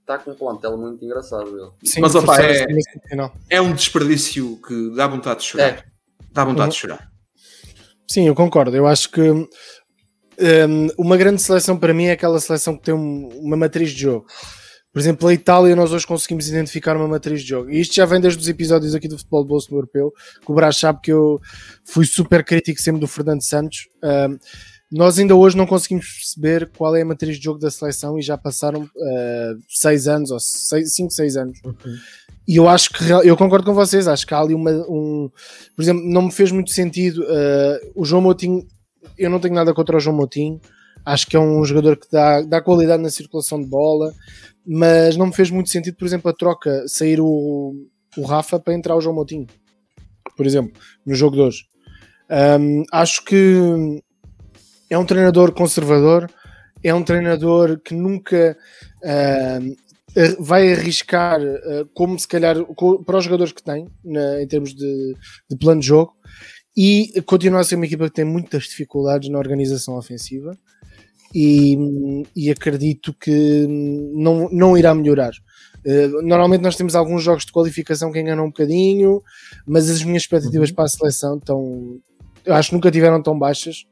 Está 0.00 0.18
com 0.18 0.30
um 0.32 0.34
plantel 0.34 0.76
muito 0.76 1.04
engraçado 1.04 1.48
ele. 1.48 1.70
Sim, 1.84 2.00
Mas, 2.00 2.14
opa, 2.14 2.40
é-. 2.42 2.66
É 3.48 3.60
um 3.60 3.72
desperdício 3.72 4.58
que 4.66 4.94
dá 4.94 5.06
vontade 5.06 5.40
de 5.40 5.46
chorar. 5.46 5.64
É. 5.68 5.84
Dá 6.32 6.44
vontade 6.44 6.62
Uhum. 6.68 6.68
de 6.70 6.76
chorar. 6.76 7.10
Sim, 8.10 8.26
eu 8.26 8.34
concordo. 8.34 8.74
Eu 8.76 8.86
acho 8.86 9.10
que 9.10 9.20
hum, 9.30 9.46
uma 10.98 11.16
grande 11.16 11.40
seleção 11.42 11.76
para 11.78 11.92
mim 11.94 12.04
é 12.06 12.12
aquela 12.12 12.40
seleção 12.40 12.76
que 12.76 12.82
tem 12.84 12.94
um- 12.94 13.28
uma 13.40 13.56
matriz 13.56 13.90
de 13.90 14.00
jogo. 14.02 14.26
Por 14.92 14.98
exemplo, 14.98 15.28
a 15.28 15.32
Itália, 15.32 15.76
nós 15.76 15.92
hoje 15.92 16.06
conseguimos 16.06 16.48
identificar 16.48 16.96
uma 16.96 17.06
matriz 17.06 17.42
de 17.42 17.48
jogo. 17.48 17.70
E 17.70 17.80
isto 17.80 17.94
já 17.94 18.04
vem 18.04 18.20
desde 18.20 18.40
os 18.40 18.48
episódios 18.48 18.94
aqui 18.94 19.06
do 19.06 19.16
Futebol 19.16 19.42
de 19.42 19.48
Bolso 19.48 19.70
no 19.70 19.78
Europeu, 19.78 20.12
que 20.44 20.50
o 20.50 20.54
Brás 20.54 20.76
sabe 20.76 21.00
que 21.00 21.12
eu 21.12 21.40
fui 21.84 22.04
super 22.04 22.44
crítico 22.44 22.80
sempre 22.80 23.00
do 23.00 23.06
Fernando 23.06 23.42
Santos. 23.42 23.88
Hum, 24.02 24.38
nós 24.90 25.18
ainda 25.20 25.36
hoje 25.36 25.56
não 25.56 25.66
conseguimos 25.66 26.06
perceber 26.06 26.68
qual 26.76 26.96
é 26.96 27.02
a 27.02 27.04
matriz 27.04 27.36
de 27.36 27.44
jogo 27.44 27.60
da 27.60 27.70
seleção 27.70 28.18
e 28.18 28.22
já 28.22 28.36
passaram 28.36 28.82
uh, 28.82 29.58
seis 29.68 30.08
anos, 30.08 30.32
ou 30.32 30.40
seis, 30.40 30.92
cinco, 30.92 31.12
seis 31.12 31.36
anos. 31.36 31.60
E 32.48 32.56
eu 32.56 32.68
acho 32.68 32.90
que 32.90 33.04
eu 33.08 33.36
concordo 33.36 33.66
com 33.66 33.74
vocês, 33.74 34.08
acho 34.08 34.26
que 34.26 34.34
há 34.34 34.40
ali 34.40 34.54
uma, 34.54 34.72
um, 34.88 35.30
por 35.76 35.82
exemplo, 35.82 36.02
não 36.04 36.22
me 36.22 36.32
fez 36.32 36.50
muito 36.50 36.72
sentido 36.72 37.22
uh, 37.22 37.92
o 37.94 38.04
João 38.04 38.22
Moutinho, 38.22 38.66
eu 39.16 39.30
não 39.30 39.38
tenho 39.38 39.54
nada 39.54 39.72
contra 39.72 39.96
o 39.96 40.00
João 40.00 40.16
Moutinho, 40.16 40.60
acho 41.04 41.28
que 41.28 41.36
é 41.36 41.40
um 41.40 41.64
jogador 41.64 41.96
que 41.96 42.08
dá, 42.10 42.42
dá 42.42 42.60
qualidade 42.60 43.00
na 43.00 43.10
circulação 43.10 43.60
de 43.60 43.68
bola, 43.68 44.12
mas 44.66 45.16
não 45.16 45.26
me 45.26 45.34
fez 45.34 45.50
muito 45.50 45.70
sentido, 45.70 45.96
por 45.96 46.06
exemplo, 46.06 46.30
a 46.30 46.34
troca, 46.34 46.86
sair 46.86 47.20
o, 47.20 47.74
o 48.16 48.22
Rafa 48.24 48.58
para 48.58 48.74
entrar 48.74 48.96
o 48.96 49.00
João 49.00 49.14
Moutinho, 49.14 49.46
por 50.36 50.46
exemplo, 50.46 50.72
no 51.04 51.14
jogo 51.14 51.36
de 51.36 51.42
hoje. 51.42 51.64
Um, 52.60 52.84
acho 52.92 53.24
que 53.24 54.02
é 54.88 54.96
um 54.96 55.04
treinador 55.04 55.52
conservador, 55.52 56.30
é 56.82 56.94
um 56.94 57.02
treinador 57.02 57.80
que 57.80 57.94
nunca 57.94 58.56
ar- 59.02 60.36
vai 60.38 60.72
arriscar 60.72 61.40
uh, 61.40 61.86
como 61.94 62.18
se 62.18 62.26
calhar 62.26 62.56
para 63.04 63.18
os 63.18 63.24
jogadores 63.24 63.52
que 63.52 63.62
tem 63.62 63.86
em 64.40 64.46
termos 64.46 64.74
de, 64.74 65.14
de 65.48 65.56
plano 65.56 65.80
de 65.80 65.86
jogo 65.86 66.12
e 66.76 67.20
continua 67.26 67.60
a 67.60 67.64
ser 67.64 67.76
uma 67.76 67.86
equipa 67.86 68.06
que 68.08 68.14
tem 68.14 68.24
muitas 68.24 68.64
dificuldades 68.64 69.28
na 69.28 69.38
organização 69.38 69.96
ofensiva 69.96 70.56
e, 71.34 71.76
e 72.34 72.50
acredito 72.50 73.12
que 73.14 73.66
não, 74.14 74.48
não 74.50 74.76
irá 74.76 74.94
melhorar. 74.94 75.32
Uh, 75.84 76.20
normalmente 76.22 76.60
nós 76.62 76.76
temos 76.76 76.94
alguns 76.94 77.22
jogos 77.22 77.44
de 77.46 77.52
qualificação 77.52 78.12
que 78.12 78.20
enganam 78.20 78.44
um 78.44 78.48
bocadinho, 78.48 79.22
mas 79.66 79.88
as 79.88 80.02
minhas 80.02 80.22
expectativas 80.22 80.70
para 80.70 80.84
a 80.84 80.88
seleção 80.88 81.38
estão, 81.38 81.98
eu 82.44 82.54
acho 82.54 82.68
que 82.70 82.74
nunca 82.74 82.90
tiveram 82.90 83.22
tão 83.22 83.38
baixas 83.38 83.86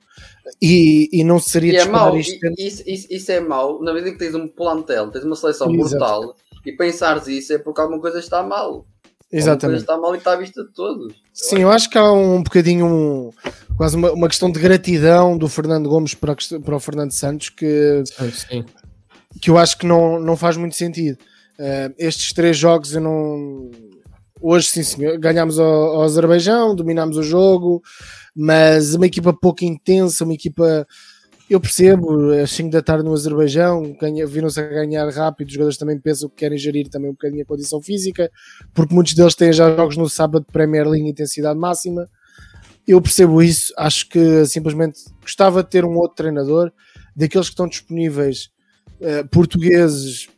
e, 0.60 1.08
e 1.12 1.24
não 1.24 1.38
seria 1.38 1.72
E 1.72 1.76
é 1.76 1.84
mau, 1.86 2.16
isto. 2.16 2.34
e- 2.58 2.66
isso, 2.66 2.82
isso, 2.86 3.06
isso 3.10 3.32
é 3.32 3.40
mau, 3.40 3.82
na 3.82 3.92
medida 3.94 4.12
que 4.12 4.18
tens 4.18 4.34
um 4.34 4.46
plantel, 4.48 5.10
tens 5.10 5.24
uma 5.24 5.36
seleção 5.36 5.72
Exato. 5.74 5.88
brutal 5.88 6.34
e 6.66 6.72
pensares 6.72 7.26
isso 7.28 7.52
é 7.54 7.58
porque 7.58 7.80
alguma 7.80 8.00
coisa 8.00 8.18
está 8.18 8.42
mal. 8.42 8.86
Exatamente. 9.30 9.80
está 9.80 9.96
mal 9.98 10.14
e 10.14 10.18
está 10.18 10.32
à 10.32 10.36
vista 10.36 10.64
de 10.64 10.72
todos. 10.72 11.14
Sim, 11.32 11.58
eu 11.60 11.70
acho 11.70 11.90
que 11.90 11.98
há 11.98 12.10
um 12.12 12.42
bocadinho 12.42 12.86
um- 12.86 13.30
quase 13.76 13.94
uma, 13.96 14.10
uma 14.12 14.28
questão 14.28 14.50
de 14.50 14.58
gratidão 14.58 15.36
do 15.36 15.48
Fernando 15.48 15.88
Gomes 15.88 16.14
para, 16.14 16.34
para 16.64 16.76
o 16.76 16.80
Fernando 16.80 17.12
Santos 17.12 17.50
que, 17.50 18.02
Sim. 18.48 18.64
que 19.40 19.50
eu 19.50 19.58
acho 19.58 19.76
que 19.78 19.86
não, 19.86 20.18
não 20.18 20.36
faz 20.36 20.56
muito 20.56 20.74
sentido. 20.76 21.18
Eh, 21.58 21.92
estes 21.98 22.32
três 22.32 22.56
jogos 22.56 22.94
eu 22.94 23.00
não. 23.00 23.70
Hoje, 24.40 24.68
sim, 24.68 24.82
senhor, 24.84 25.18
ganhámos 25.18 25.58
ao, 25.58 25.66
ao 25.66 26.02
Azerbaijão, 26.02 26.74
dominámos 26.74 27.16
o 27.16 27.22
jogo, 27.24 27.82
mas 28.34 28.94
uma 28.94 29.06
equipa 29.06 29.32
pouco 29.32 29.64
intensa, 29.64 30.24
uma 30.24 30.34
equipa. 30.34 30.86
Eu 31.48 31.58
percebo, 31.60 32.30
às 32.32 32.50
5 32.50 32.70
da 32.70 32.82
tarde 32.82 33.04
no 33.04 33.12
Azerbaijão, 33.14 33.96
viram-se 34.26 34.60
a 34.60 34.68
ganhar 34.68 35.08
rápido, 35.08 35.48
os 35.48 35.54
jogadores 35.54 35.78
também 35.78 35.98
pensam 35.98 36.28
que 36.28 36.36
querem 36.36 36.58
gerir 36.58 36.88
também 36.88 37.08
um 37.08 37.14
bocadinho 37.14 37.42
a 37.42 37.46
condição 37.46 37.80
física, 37.80 38.30
porque 38.74 38.94
muitos 38.94 39.14
deles 39.14 39.34
têm 39.34 39.50
já 39.52 39.74
jogos 39.74 39.96
no 39.96 40.08
sábado 40.10 40.44
de 40.44 40.52
Premier 40.52 40.86
League 40.86 41.08
intensidade 41.08 41.58
máxima. 41.58 42.06
Eu 42.86 43.00
percebo 43.02 43.42
isso, 43.42 43.72
acho 43.78 44.08
que 44.08 44.46
simplesmente 44.46 45.00
gostava 45.22 45.62
de 45.62 45.70
ter 45.70 45.84
um 45.84 45.96
outro 45.96 46.16
treinador, 46.16 46.72
daqueles 47.16 47.48
que 47.48 47.54
estão 47.54 47.68
disponíveis, 47.68 48.50
eh, 49.00 49.24
portugueses, 49.24 50.28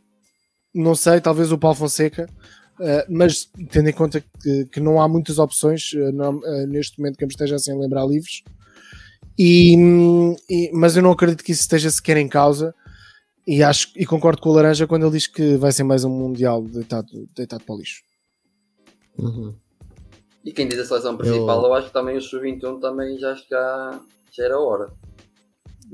não 0.73 0.95
sei, 0.95 1.21
talvez 1.21 1.51
o 1.51 1.57
Paulo 1.57 1.77
Fonseca, 1.77 2.27
eh, 2.81 3.05
mas 3.09 3.49
tendo 3.71 3.89
em 3.89 3.93
conta 3.93 4.21
que, 4.41 4.65
que 4.65 4.79
não 4.79 5.01
há 5.01 5.07
muitas 5.07 5.39
opções 5.39 5.91
eh, 5.95 6.11
não- 6.11 6.41
eh, 6.45 6.67
neste 6.67 6.99
momento 6.99 7.17
que 7.17 7.25
me 7.25 7.31
esteja 7.31 7.59
sem 7.59 7.77
lembrar 7.79 8.05
livres, 8.05 8.43
e, 9.37 9.75
e- 10.49 10.71
mas 10.73 10.95
eu 10.95 11.03
não 11.03 11.11
acredito 11.11 11.43
que 11.43 11.51
isso 11.51 11.61
esteja 11.61 11.89
sequer 11.89 12.17
em 12.17 12.27
causa. 12.27 12.73
E, 13.47 13.63
acho, 13.63 13.91
e 13.95 14.05
concordo 14.05 14.41
com 14.41 14.49
o 14.49 14.53
Laranja 14.53 14.85
quando 14.85 15.03
ele 15.05 15.13
diz 15.17 15.25
que 15.27 15.55
vai 15.57 15.71
ser 15.71 15.83
mais 15.83 16.03
um 16.03 16.09
Mundial 16.09 16.61
deitado, 16.63 17.07
deitado 17.35 17.63
para 17.63 17.75
o 17.75 17.77
lixo. 17.79 18.01
Uhum. 19.17 19.55
E 20.45 20.51
quem 20.51 20.67
diz 20.67 20.79
a 20.79 20.85
seleção 20.85 21.17
principal, 21.17 21.63
eu, 21.65 21.73
acho 21.73 21.87
que 21.87 21.93
também 21.93 22.17
o 22.17 22.21
Sub-21 22.21 22.79
também 22.79 23.17
já, 23.19 23.31
acho 23.31 23.43
que 23.43 23.49
já, 23.49 23.99
já 24.31 24.43
era 24.45 24.59
hora. 24.59 24.91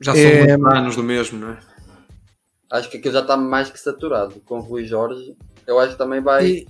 Já 0.02 0.14
são 0.14 0.22
É, 0.22 0.58
muitos 0.58 0.74
anos 0.78 0.96
do 0.96 1.04
mesmo, 1.04 1.40
não 1.40 1.52
é? 1.52 1.60
Acho 2.70 2.90
que 2.90 2.98
aquilo 2.98 3.14
já 3.14 3.22
está 3.22 3.36
mais 3.38 3.70
que 3.70 3.80
saturado. 3.80 4.36
Com 4.46 4.58
o 4.58 4.62
Rui 4.62 4.86
Jorge, 4.86 5.36
eu 5.66 5.80
acho 5.80 5.94
que 5.94 5.98
também 5.98 6.22
vai. 6.22 6.46
E 6.46 6.68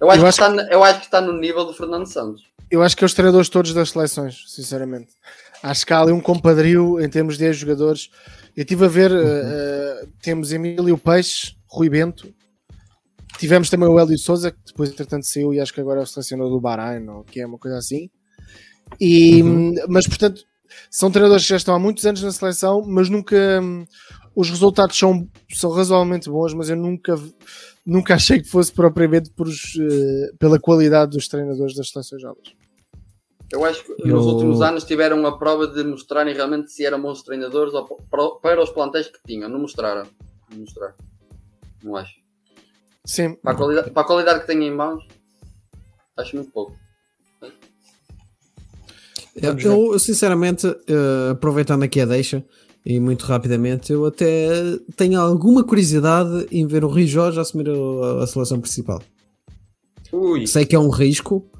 eu, 0.00 0.08
acho 0.10 0.18
eu 0.20 0.22
que 0.22 0.28
acho 0.28 0.40
está, 0.40 0.48
na- 0.48 0.68
eu 0.70 0.82
acho 0.84 0.98
que 1.00 1.04
está 1.06 1.20
no 1.20 1.32
nível 1.32 1.64
do 1.64 1.74
Fernando 1.74 2.06
Santos. 2.06 2.42
eu 2.70 2.82
acho 2.82 2.96
que 2.96 3.04
é 3.04 3.06
os 3.06 3.12
treinadores 3.14 3.48
todos 3.48 3.74
das 3.74 3.90
seleções, 3.90 4.44
sinceramente. 4.48 5.12
Acho 5.62 5.86
que 5.86 5.92
há 5.92 6.00
ali 6.00 6.12
um 6.12 6.20
compadrio 6.20 7.00
em 7.00 7.08
termos 7.08 7.38
de 7.38 7.52
jogadores. 7.52 8.10
Eu 8.56 8.62
estive 8.62 8.84
a 8.84 8.88
ver, 8.88 9.12
eh, 9.12 9.16
eh, 10.02 10.06
temos 10.20 10.52
Emílio 10.52 10.98
Peixe, 10.98 11.54
Rui 11.68 11.88
Bento, 11.88 12.34
tivemos 13.38 13.70
também 13.70 13.88
o 13.88 13.98
Hélio 13.98 14.18
Souza, 14.18 14.50
que 14.50 14.58
depois, 14.66 14.90
entretanto, 14.90 15.26
saiu 15.26 15.54
e 15.54 15.60
acho 15.60 15.72
que 15.72 15.80
agora 15.80 16.00
é 16.00 16.02
o 16.02 16.06
selecionador 16.06 16.52
do 16.52 16.60
Bahrein, 16.60 17.08
ou 17.08 17.24
que 17.24 17.40
é 17.40 17.46
uma 17.46 17.58
coisa 17.58 17.78
assim. 17.78 18.10
E, 19.00 19.42
Mas, 19.88 20.06
portanto, 20.06 20.42
são 20.90 21.10
treinadores 21.10 21.44
que 21.44 21.50
já 21.50 21.56
estão 21.56 21.74
há 21.74 21.78
muitos 21.78 22.04
anos 22.06 22.22
na 22.22 22.32
seleção, 22.32 22.82
mas 22.86 23.08
nunca. 23.08 23.60
hum, 23.62 23.84
Os 24.34 24.48
resultados 24.50 24.98
são, 24.98 25.28
são 25.52 25.70
razoavelmente 25.70 26.30
bons, 26.30 26.54
mas 26.54 26.70
eu 26.70 26.76
nunca, 26.76 27.14
nunca 27.86 28.14
achei 28.14 28.40
que 28.40 28.48
fosse 28.48 28.72
propriamente 28.72 29.30
por, 29.30 29.48
eh, 29.48 30.30
pela 30.38 30.58
qualidade 30.58 31.12
dos 31.12 31.28
treinadores 31.28 31.74
das 31.74 31.90
seleções 31.90 32.22
jovens. 32.22 32.54
Eu 33.52 33.64
acho 33.66 33.84
que 33.84 33.92
Eu- 33.98 34.16
nos 34.16 34.24
últimos 34.26 34.62
anos 34.62 34.82
tiveram 34.84 35.24
a 35.26 35.36
prova 35.36 35.66
de 35.68 35.84
mostrarem 35.84 36.34
realmente 36.34 36.72
se 36.72 36.86
eram 36.86 37.00
bons 37.02 37.22
treinadores 37.22 37.74
ou 37.74 37.84
para- 38.40 38.62
os 38.62 38.70
plantéis 38.70 39.08
que 39.08 39.18
tinham. 39.26 39.48
Não 39.48 39.60
mostraram. 39.60 40.06
Não 40.50 40.60
mostraram. 40.60 40.94
Não 41.84 41.94
acho. 41.96 42.14
Sim, 43.04 43.34
Para 43.34 43.52
a 43.52 43.54
qualidade, 43.56 43.90
para 43.90 44.02
a 44.02 44.06
qualidade 44.06 44.40
que 44.40 44.46
têm 44.46 44.64
em 44.64 44.70
mãos, 44.74 45.04
acho 46.16 46.36
muito 46.36 46.50
pouco. 46.50 46.74
Eu, 49.34 49.58
eu, 49.58 49.98
sinceramente, 49.98 50.66
eh, 50.66 51.30
aproveitando 51.32 51.82
aqui 51.82 52.00
a 52.00 52.04
deixa, 52.04 52.44
e 52.84 53.00
muito 53.00 53.24
rapidamente, 53.24 53.92
eu 53.92 54.04
até 54.06 54.50
tenho 54.96 55.18
alguma 55.20 55.64
curiosidade 55.64 56.46
em 56.52 56.66
ver 56.66 56.84
o 56.84 56.88
Rui 56.88 57.06
Jorge 57.06 57.40
assumir 57.40 57.68
a, 57.70 58.22
a 58.22 58.26
seleção 58.26 58.60
principal. 58.60 59.02
Ui, 60.12 60.46
Sei 60.46 60.66
que 60.66 60.76
é 60.76 60.78
um 60.78 60.90
risco, 60.90 61.50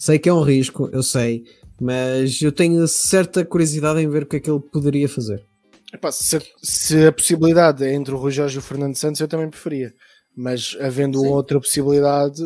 sei 0.00 0.18
que 0.18 0.28
é 0.28 0.32
um 0.34 0.42
risco, 0.42 0.88
eu 0.92 1.02
sei, 1.02 1.44
mas 1.80 2.40
eu 2.42 2.50
tenho 2.50 2.88
certa 2.88 3.44
curiosidade 3.44 4.00
em 4.00 4.08
ver 4.08 4.22
o 4.22 4.26
que 4.26 4.36
é 4.36 4.40
que 4.40 4.50
ele 4.50 4.60
poderia 4.60 5.08
fazer. 5.08 5.44
Epá, 5.92 6.10
se, 6.10 6.36
a- 6.36 6.42
se 6.62 7.06
a 7.06 7.12
possibilidade 7.12 7.84
é 7.84 7.92
entre 7.92 8.14
o 8.14 8.16
Rui 8.16 8.30
Jorge 8.30 8.56
e 8.56 8.58
o 8.58 8.62
Fernando 8.62 8.96
Santos, 8.96 9.20
eu 9.20 9.28
também 9.28 9.50
preferia. 9.50 9.92
Mas 10.36 10.76
havendo 10.80 11.20
Sim. 11.20 11.26
outra 11.28 11.60
possibilidade, 11.60 12.40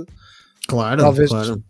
Claro, 0.67 1.03
Talvez- 1.03 1.29
claro. 1.31 1.63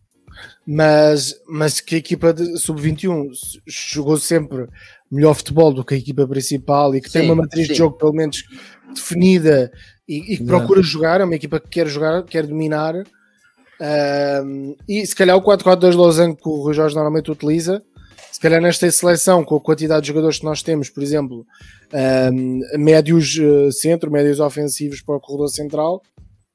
mas, 0.67 1.35
mas 1.49 1.81
que 1.81 1.97
a 1.97 1.99
equipa 1.99 2.33
de 2.33 2.57
sub-21 2.59 3.31
s- 3.33 3.61
jogou 3.67 4.17
sempre 4.19 4.67
melhor 5.11 5.35
futebol 5.35 5.73
do 5.75 5.85
que 5.85 5.95
a 5.95 5.99
equipa 5.99 6.27
principal 6.29 6.95
e 6.95 7.01
que 7.01 7.11
tem 7.11 7.23
Sim, 7.23 7.29
uma 7.29 7.43
matriz 7.43 7.67
de 7.67 7.75
sim. 7.75 7.79
jogo 7.79 7.97
pelo 7.99 8.13
menos 8.13 8.45
definida 8.95 9.71
e, 10.09 10.35
e 10.35 10.39
que 10.39 10.45
procura 10.45 10.81
jogar, 10.83 11.21
é 11.21 11.25
uma 11.25 11.35
equipa 11.35 11.59
que 11.61 11.69
quer 11.69 11.89
jogar, 11.89 12.23
quer 12.25 12.47
dominar. 12.47 12.95
Ahm, 13.81 14.75
e 14.89 15.05
se 15.07 15.15
calhar 15.15 15.37
o 15.37 15.43
4-4-2 15.43 15.91
de 15.91 15.97
Losango 15.97 16.37
que 16.37 16.49
o 16.49 16.63
Rui 16.63 16.75
Jorge 16.75 16.95
normalmente 16.95 17.31
utiliza, 17.31 17.83
se 18.31 18.41
calhar 18.41 18.61
nesta 18.61 18.91
seleção, 18.91 19.45
com 19.45 19.57
a 19.57 19.61
quantidade 19.61 20.03
de 20.03 20.09
jogadores 20.09 20.39
que 20.39 20.45
nós 20.45 20.63
temos, 20.63 20.89
por 20.91 21.03
exemplo, 21.03 21.47
ahm, 21.93 22.61
médios 22.79 23.39
eh, 23.39 23.71
centro, 23.71 24.11
médios 24.11 24.41
ofensivos 24.41 25.01
para 25.01 25.17
o 25.17 25.21
corredor 25.21 25.49
central, 25.49 26.03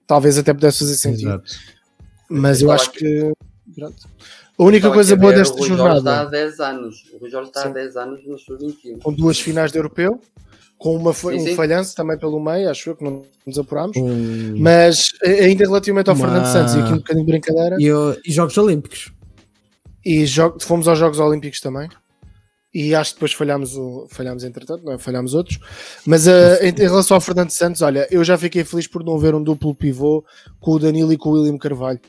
talvez 0.05 0.37
até 0.37 0.53
pudesse 0.53 0.79
fazer 0.79 0.95
sentido. 0.95 1.29
Exato. 1.29 1.51
Mas 2.29 2.61
eu 2.61 2.67
Eu 2.67 2.73
acho 2.73 2.91
estava 2.91 2.99
que. 2.99 3.33
pronto. 3.75 3.95
A 4.57 4.63
única 4.63 4.77
Estava 4.87 4.93
coisa 4.95 5.13
aqui 5.13 5.21
boa 5.21 5.33
desta 5.33 5.55
o 5.55 5.59
Rui 5.59 5.67
Jorge 5.69 5.97
está 5.99 6.11
há 6.11 6.15
jornada, 6.23 6.29
10 6.31 6.59
anos. 6.59 6.95
O 7.13 7.17
Rui 7.17 7.29
Jorge 7.29 7.47
está 7.49 7.61
há 7.61 7.67
Sim. 7.67 7.73
10 7.73 7.95
anos 7.95 8.27
no 8.27 8.37
sub-21. 8.37 9.01
com 9.01 9.13
duas 9.13 9.39
finais 9.39 9.71
de 9.71 9.77
europeu, 9.77 10.19
com 10.79 10.95
uma, 10.95 11.13
fa- 11.13 11.29
Sim, 11.31 11.35
um 11.35 11.39
sim. 11.45 11.55
falhanço 11.55 11.95
também 11.95 12.17
pelo 12.17 12.39
meio, 12.43 12.69
acho 12.71 12.89
eu 12.89 12.95
que 12.95 13.03
não 13.03 13.21
nos 13.45 13.59
apurámos. 13.59 13.95
Um- 13.97 14.57
Mas 14.57 15.09
eh, 15.23 15.45
ainda 15.45 15.65
relativamente 15.65 16.09
ao 16.09 16.15
Uma- 16.15 16.25
Fernando 16.25 16.45
Santos, 16.51 16.73
e 16.73 16.79
aqui 16.79 16.93
um 16.93 16.97
bocadinho 16.97 17.25
de 17.25 17.31
brincadeira, 17.33 17.75
e, 17.79 17.85
eu- 17.85 18.17
e 18.25 18.31
Jogos 18.31 18.57
Olímpicos. 18.57 19.11
e 20.05 20.25
jo- 20.25 20.55
fomos 20.59 20.87
aos 20.87 20.97
Jogos 20.97 21.19
Olímpicos 21.19 21.59
também. 21.59 21.87
E 22.73 22.93
acho 22.95 23.11
que 23.11 23.15
depois 23.17 23.33
falhámos, 23.33 23.75
o, 23.75 24.07
falhámos 24.11 24.43
entretanto, 24.43 24.85
não 24.85 24.93
é? 24.93 24.97
Falhámos 24.99 25.33
outros. 25.33 25.59
Mas 26.05 26.27
em, 26.27 26.69
em 26.69 26.73
relação 26.75 27.15
ao 27.15 27.21
Fernando 27.21 27.49
Santos, 27.49 27.81
olha, 27.81 28.07
eu 28.11 28.23
já 28.23 28.37
fiquei 28.37 28.63
feliz 28.63 28.85
por 28.87 29.03
não 29.03 29.17
ver 29.17 29.33
um 29.33 29.41
duplo 29.43 29.73
pivô 29.73 30.23
com 30.59 30.71
o 30.73 30.79
Danilo 30.79 31.11
e 31.11 31.17
com 31.17 31.29
o 31.29 31.31
William 31.33 31.57
Carvalho. 31.57 31.99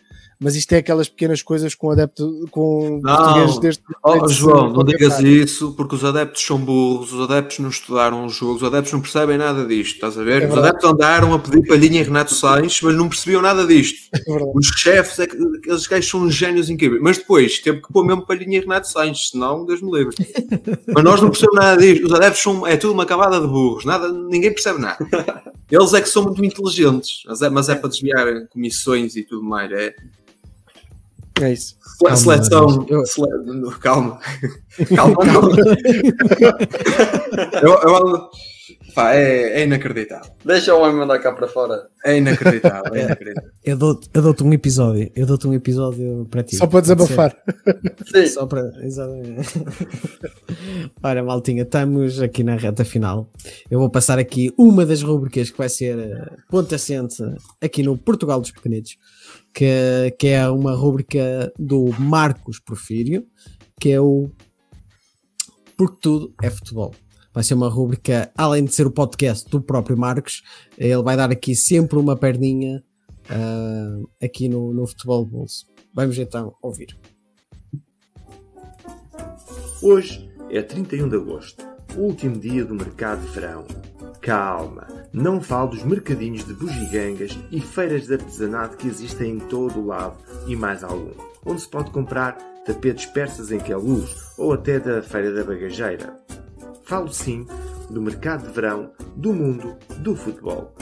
Mas 0.43 0.57
isto 0.57 0.73
é 0.73 0.79
aquelas 0.79 1.07
pequenas 1.07 1.43
coisas 1.43 1.75
com 1.75 1.91
adepto, 1.91 2.49
com 2.51 2.99
Não. 3.03 3.17
portugueses 3.17 3.59
deste. 3.59 3.83
Oh, 4.03 4.27
João, 4.27 4.73
não 4.73 4.83
digas 4.83 5.21
isso 5.21 5.75
porque 5.77 5.95
os 5.95 6.03
adeptos 6.03 6.43
são 6.43 6.57
burros, 6.57 7.13
os 7.13 7.31
adeptos 7.31 7.59
não 7.59 7.69
estudaram 7.69 8.25
os 8.25 8.37
jogos, 8.37 8.63
os 8.63 8.69
adeptos 8.69 8.91
não 8.95 9.03
percebem 9.03 9.37
nada 9.37 9.67
disto, 9.67 9.97
estás 9.97 10.17
a 10.17 10.25
ver? 10.25 10.45
É 10.45 10.49
os 10.49 10.57
adeptos 10.57 10.91
andaram 10.91 11.35
a 11.35 11.39
pedir 11.39 11.67
palhinha 11.69 12.01
em 12.01 12.05
Renato 12.05 12.35
Sainz, 12.35 12.81
mas 12.83 12.95
não 12.95 13.11
percebiam 13.11 13.43
nada 13.43 13.67
disto. 13.67 14.09
É. 14.15 14.21
Os 14.55 14.67
chefes, 14.69 15.19
é 15.19 15.27
que, 15.27 15.37
aqueles 15.59 15.87
gajos 15.87 16.09
são 16.11 16.31
gênios 16.31 16.71
incríveis, 16.71 17.03
mas 17.03 17.19
depois 17.19 17.59
teve 17.59 17.83
que 17.83 17.93
pôr 17.93 18.07
mesmo 18.07 18.25
palhinha 18.25 18.57
em 18.57 18.63
Renato 18.63 18.89
Sainz, 18.89 19.29
senão 19.29 19.67
Deus 19.67 19.83
me 19.83 19.93
livre. 19.93 20.17
mas 20.89 21.05
nós 21.05 21.21
não 21.21 21.29
percebemos 21.29 21.63
nada 21.63 21.83
disto, 21.83 22.07
os 22.07 22.15
adeptos 22.15 22.43
são, 22.43 22.67
é 22.67 22.79
tudo 22.79 22.95
uma 22.95 23.05
camada 23.05 23.39
de 23.39 23.47
burros, 23.47 23.85
nada, 23.85 24.11
ninguém 24.11 24.51
percebe 24.55 24.81
nada. 24.81 25.07
Eles 25.71 25.93
é 25.93 26.01
que 26.01 26.09
são 26.09 26.25
muito 26.25 26.45
inteligentes, 26.45 27.23
mas 27.27 27.43
é, 27.43 27.51
mas 27.51 27.69
é 27.69 27.75
para 27.75 27.91
desviar 27.91 28.27
comissões 28.49 29.15
e 29.15 29.23
tudo 29.23 29.45
mais. 29.45 29.71
É, 29.71 29.95
É 31.41 31.53
isso. 31.53 31.77
Sele- 31.99 32.17
seleção. 32.17 32.87
eu- 32.89 33.07
sele- 33.07 33.29
Calma. 33.81 34.19
calma, 34.97 35.17
calma. 35.17 35.51
eu, 37.63 37.73
eu- 37.73 38.31
pá, 38.95 39.15
é, 39.15 39.61
é 39.61 39.65
inacreditável. 39.65 40.31
Deixa 40.45 40.75
o 40.75 40.81
homem 40.81 40.97
mandar 40.97 41.19
cá 41.19 41.33
para 41.33 41.47
fora. 41.47 41.89
É 42.05 42.17
inacreditável. 42.17 42.95
É 42.95 43.03
inacreditável. 43.05 43.51
Eu 43.65 43.77
dou-te 43.77 44.09
eu 44.15 44.23
dou-te 44.23 44.43
um 44.43 44.53
episódio. 44.53 45.11
Eu 45.15 45.27
dou-te 45.27 45.47
um 45.47 45.55
episódio 45.55 46.27
para 46.31 46.43
ti. 46.43 46.57
Só 46.57 46.67
para 46.67 46.81
desabafar. 46.81 47.37
Sim. 48.13 48.27
Só 48.27 48.47
para. 48.47 48.73
Exatamente. 48.83 49.49
Ora, 51.03 51.23
Maltinha, 51.23 51.63
estamos 51.63 52.21
aqui 52.21 52.43
na 52.43 52.57
reta 52.57 52.85
final. 52.85 53.31
Eu 53.71 53.79
vou 53.79 53.91
passar 53.91 54.19
aqui 54.19 54.53
uma 54.57 54.87
das 54.87 55.03
rubricas 55.03 55.51
que 55.51 55.59
vai 55.59 55.69
ser 55.69 56.33
ponto 56.49 56.75
assente 56.75 57.23
aqui 57.61 57.83
no 57.83 57.97
Portugal 57.99 58.41
dos 58.41 58.51
Pequenitos, 58.51 58.97
que, 59.53 60.15
que 60.19 60.29
é 60.29 60.49
uma 60.49 60.75
rúbrica 60.75 61.53
do 61.59 61.91
Marcos 61.99 62.59
Porfírio, 62.59 63.27
que 63.81 63.91
é 63.91 64.01
o 64.01 64.31
Porque 65.77 65.99
Tudo 66.01 66.35
é 66.43 66.51
Futebol. 66.51 66.95
Vai 67.33 67.45
ser 67.45 67.55
uma 67.55 67.69
rúbrica, 67.69 68.31
além 68.37 68.65
de 68.65 68.75
ser 68.75 68.87
o 68.87 68.91
podcast 68.91 69.49
do 69.49 69.61
próprio 69.61 69.97
Marcos, 69.97 70.43
ele 70.77 71.03
vai 71.03 71.17
dar 71.17 71.31
aqui 71.31 71.55
sempre 71.55 71.99
uma 71.99 72.17
perninha 72.17 72.83
ah, 73.29 74.01
aqui 74.23 74.49
no, 74.49 74.73
no 74.73 74.87
Futebol 74.87 75.25
Bolso. 75.25 75.67
Vamos 75.95 76.19
então 76.19 76.55
ouvir. 76.61 76.99
Hoje 79.83 80.29
é 80.51 80.61
31 80.61 81.09
de 81.09 81.17
agosto, 81.17 81.65
último 81.97 82.39
dia 82.39 82.65
do 82.65 82.75
mercado 82.75 83.21
de 83.23 83.29
verão. 83.29 83.65
Calma, 84.21 84.87
não 85.13 85.41
falo 85.41 85.71
dos 85.71 85.83
mercadinhos 85.83 86.45
de 86.45 86.53
bugigangas 86.53 87.39
e 87.51 87.61
feiras 87.61 88.07
de 88.07 88.15
artesanato 88.15 88.77
que 88.77 88.89
existem 88.89 89.33
em 89.33 89.39
todo 89.39 89.81
o 89.81 89.87
lado 89.87 90.19
e 90.47 90.55
mais 90.55 90.85
algum, 90.85 91.13
onde 91.45 91.63
se 91.63 91.69
pode 91.69 91.91
comprar 91.91 92.37
tapetes 92.67 93.07
persas 93.07 93.51
em 93.51 93.59
Queluz 93.59 94.15
ou 94.37 94.53
até 94.53 94.79
da 94.79 95.03
feira 95.03 95.33
da 95.33 95.43
bagageira. 95.43 96.15
Falo 96.85 97.13
sim 97.13 97.47
do 97.89 98.03
mercado 98.03 98.47
de 98.47 98.53
verão 98.53 98.91
do 99.17 99.33
mundo 99.33 99.77
do 99.99 100.15
futebol. 100.15 100.75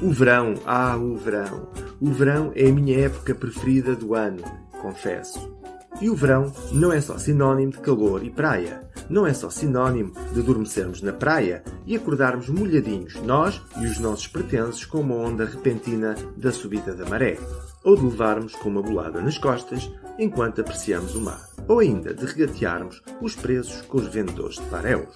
O 0.00 0.10
verão, 0.10 0.54
ah, 0.66 0.96
o 0.96 1.16
verão. 1.16 1.68
O 2.00 2.10
verão 2.10 2.52
é 2.54 2.68
a 2.68 2.72
minha 2.72 3.06
época 3.06 3.34
preferida 3.34 3.96
do 3.96 4.14
ano, 4.14 4.42
confesso. 4.82 5.56
E 6.00 6.10
o 6.10 6.14
verão 6.14 6.52
não 6.72 6.92
é 6.92 7.00
só 7.00 7.16
sinónimo 7.16 7.72
de 7.72 7.78
calor 7.78 8.22
e 8.22 8.30
praia. 8.30 8.82
Não 9.08 9.26
é 9.26 9.32
só 9.32 9.48
sinónimo 9.48 10.12
de 10.32 10.40
adormecermos 10.40 11.00
na 11.00 11.12
praia 11.12 11.62
e 11.86 11.96
acordarmos 11.96 12.48
molhadinhos, 12.50 13.14
nós 13.22 13.62
e 13.80 13.86
os 13.86 13.98
nossos 13.98 14.26
pertences, 14.26 14.84
com 14.84 15.00
uma 15.00 15.14
onda 15.14 15.46
repentina 15.46 16.14
da 16.36 16.52
subida 16.52 16.94
da 16.94 17.06
maré. 17.06 17.38
Ou 17.82 17.96
de 17.96 18.04
levarmos 18.04 18.54
com 18.56 18.68
uma 18.68 18.82
bolada 18.82 19.22
nas 19.22 19.38
costas 19.38 19.90
enquanto 20.18 20.60
apreciamos 20.60 21.14
o 21.14 21.20
mar. 21.20 21.48
Ou 21.66 21.78
ainda 21.78 22.12
de 22.12 22.26
regatearmos 22.26 23.02
os 23.22 23.34
preços 23.34 23.80
com 23.82 23.96
os 23.96 24.06
vendedores 24.06 24.56
de 24.56 24.66
faréus. 24.66 25.14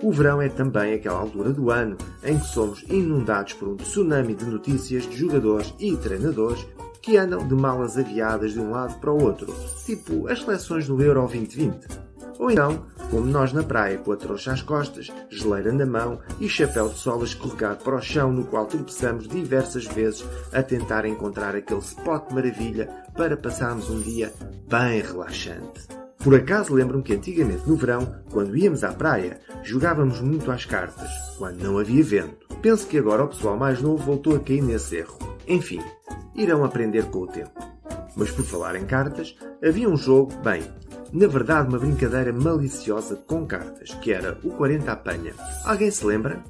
O 0.00 0.12
verão 0.12 0.40
é 0.40 0.48
também 0.48 0.94
aquela 0.94 1.18
altura 1.18 1.52
do 1.52 1.70
ano 1.70 1.98
em 2.22 2.38
que 2.38 2.46
somos 2.46 2.82
inundados 2.88 3.54
por 3.54 3.68
um 3.68 3.76
tsunami 3.76 4.32
de 4.32 4.44
notícias 4.44 5.02
de 5.08 5.16
jogadores 5.16 5.74
e 5.78 5.96
treinadores 5.96 6.64
que 7.08 7.16
andam 7.16 7.48
de 7.48 7.54
malas 7.54 7.96
aviadas 7.96 8.52
de 8.52 8.60
um 8.60 8.70
lado 8.70 9.00
para 9.00 9.10
o 9.10 9.22
outro, 9.24 9.54
tipo 9.86 10.28
as 10.28 10.42
seleções 10.42 10.86
do 10.86 11.02
Euro 11.02 11.22
2020. 11.22 11.88
Ou 12.38 12.50
então, 12.50 12.84
como 13.10 13.24
nós 13.24 13.50
na 13.50 13.62
praia 13.62 13.96
com 13.96 14.12
a 14.12 14.16
trouxa 14.16 14.52
às 14.52 14.60
costas, 14.60 15.10
geleira 15.30 15.72
na 15.72 15.86
mão 15.86 16.20
e 16.38 16.46
chapéu 16.46 16.90
de 16.90 16.98
sol 16.98 17.22
a 17.22 17.24
escorregar 17.24 17.76
para 17.76 17.96
o 17.96 18.02
chão 18.02 18.30
no 18.30 18.44
qual 18.44 18.66
tropeçamos 18.66 19.26
diversas 19.26 19.86
vezes 19.86 20.22
a 20.52 20.62
tentar 20.62 21.06
encontrar 21.06 21.56
aquele 21.56 21.80
spot 21.80 22.30
maravilha 22.30 22.90
para 23.16 23.38
passarmos 23.38 23.88
um 23.88 24.00
dia 24.00 24.30
bem 24.68 25.00
relaxante. 25.00 25.88
Por 26.22 26.34
acaso 26.34 26.74
lembro-me 26.74 27.02
que 27.02 27.14
antigamente 27.14 27.68
no 27.68 27.76
verão, 27.76 28.16
quando 28.30 28.56
íamos 28.56 28.82
à 28.82 28.92
praia, 28.92 29.40
jogávamos 29.62 30.20
muito 30.20 30.50
às 30.50 30.64
cartas, 30.64 31.08
quando 31.38 31.62
não 31.62 31.78
havia 31.78 32.02
vento. 32.02 32.48
Penso 32.60 32.86
que 32.86 32.98
agora 32.98 33.24
o 33.24 33.28
pessoal 33.28 33.56
mais 33.56 33.80
novo 33.80 34.04
voltou 34.04 34.36
a 34.36 34.40
cair 34.40 34.62
nesse 34.62 34.96
erro. 34.96 35.18
Enfim, 35.46 35.80
irão 36.34 36.64
aprender 36.64 37.04
com 37.06 37.20
o 37.20 37.26
tempo. 37.26 37.52
Mas 38.16 38.30
por 38.30 38.44
falar 38.44 38.74
em 38.76 38.84
cartas, 38.84 39.36
havia 39.64 39.88
um 39.88 39.96
jogo, 39.96 40.34
bem, 40.42 40.62
na 41.12 41.26
verdade 41.26 41.68
uma 41.68 41.78
brincadeira 41.78 42.32
maliciosa 42.32 43.16
com 43.26 43.46
cartas, 43.46 43.94
que 43.94 44.12
era 44.12 44.38
o 44.42 44.50
40 44.50 44.90
apanha. 44.90 45.32
Alguém 45.64 45.90
se 45.90 46.04
lembra? 46.04 46.42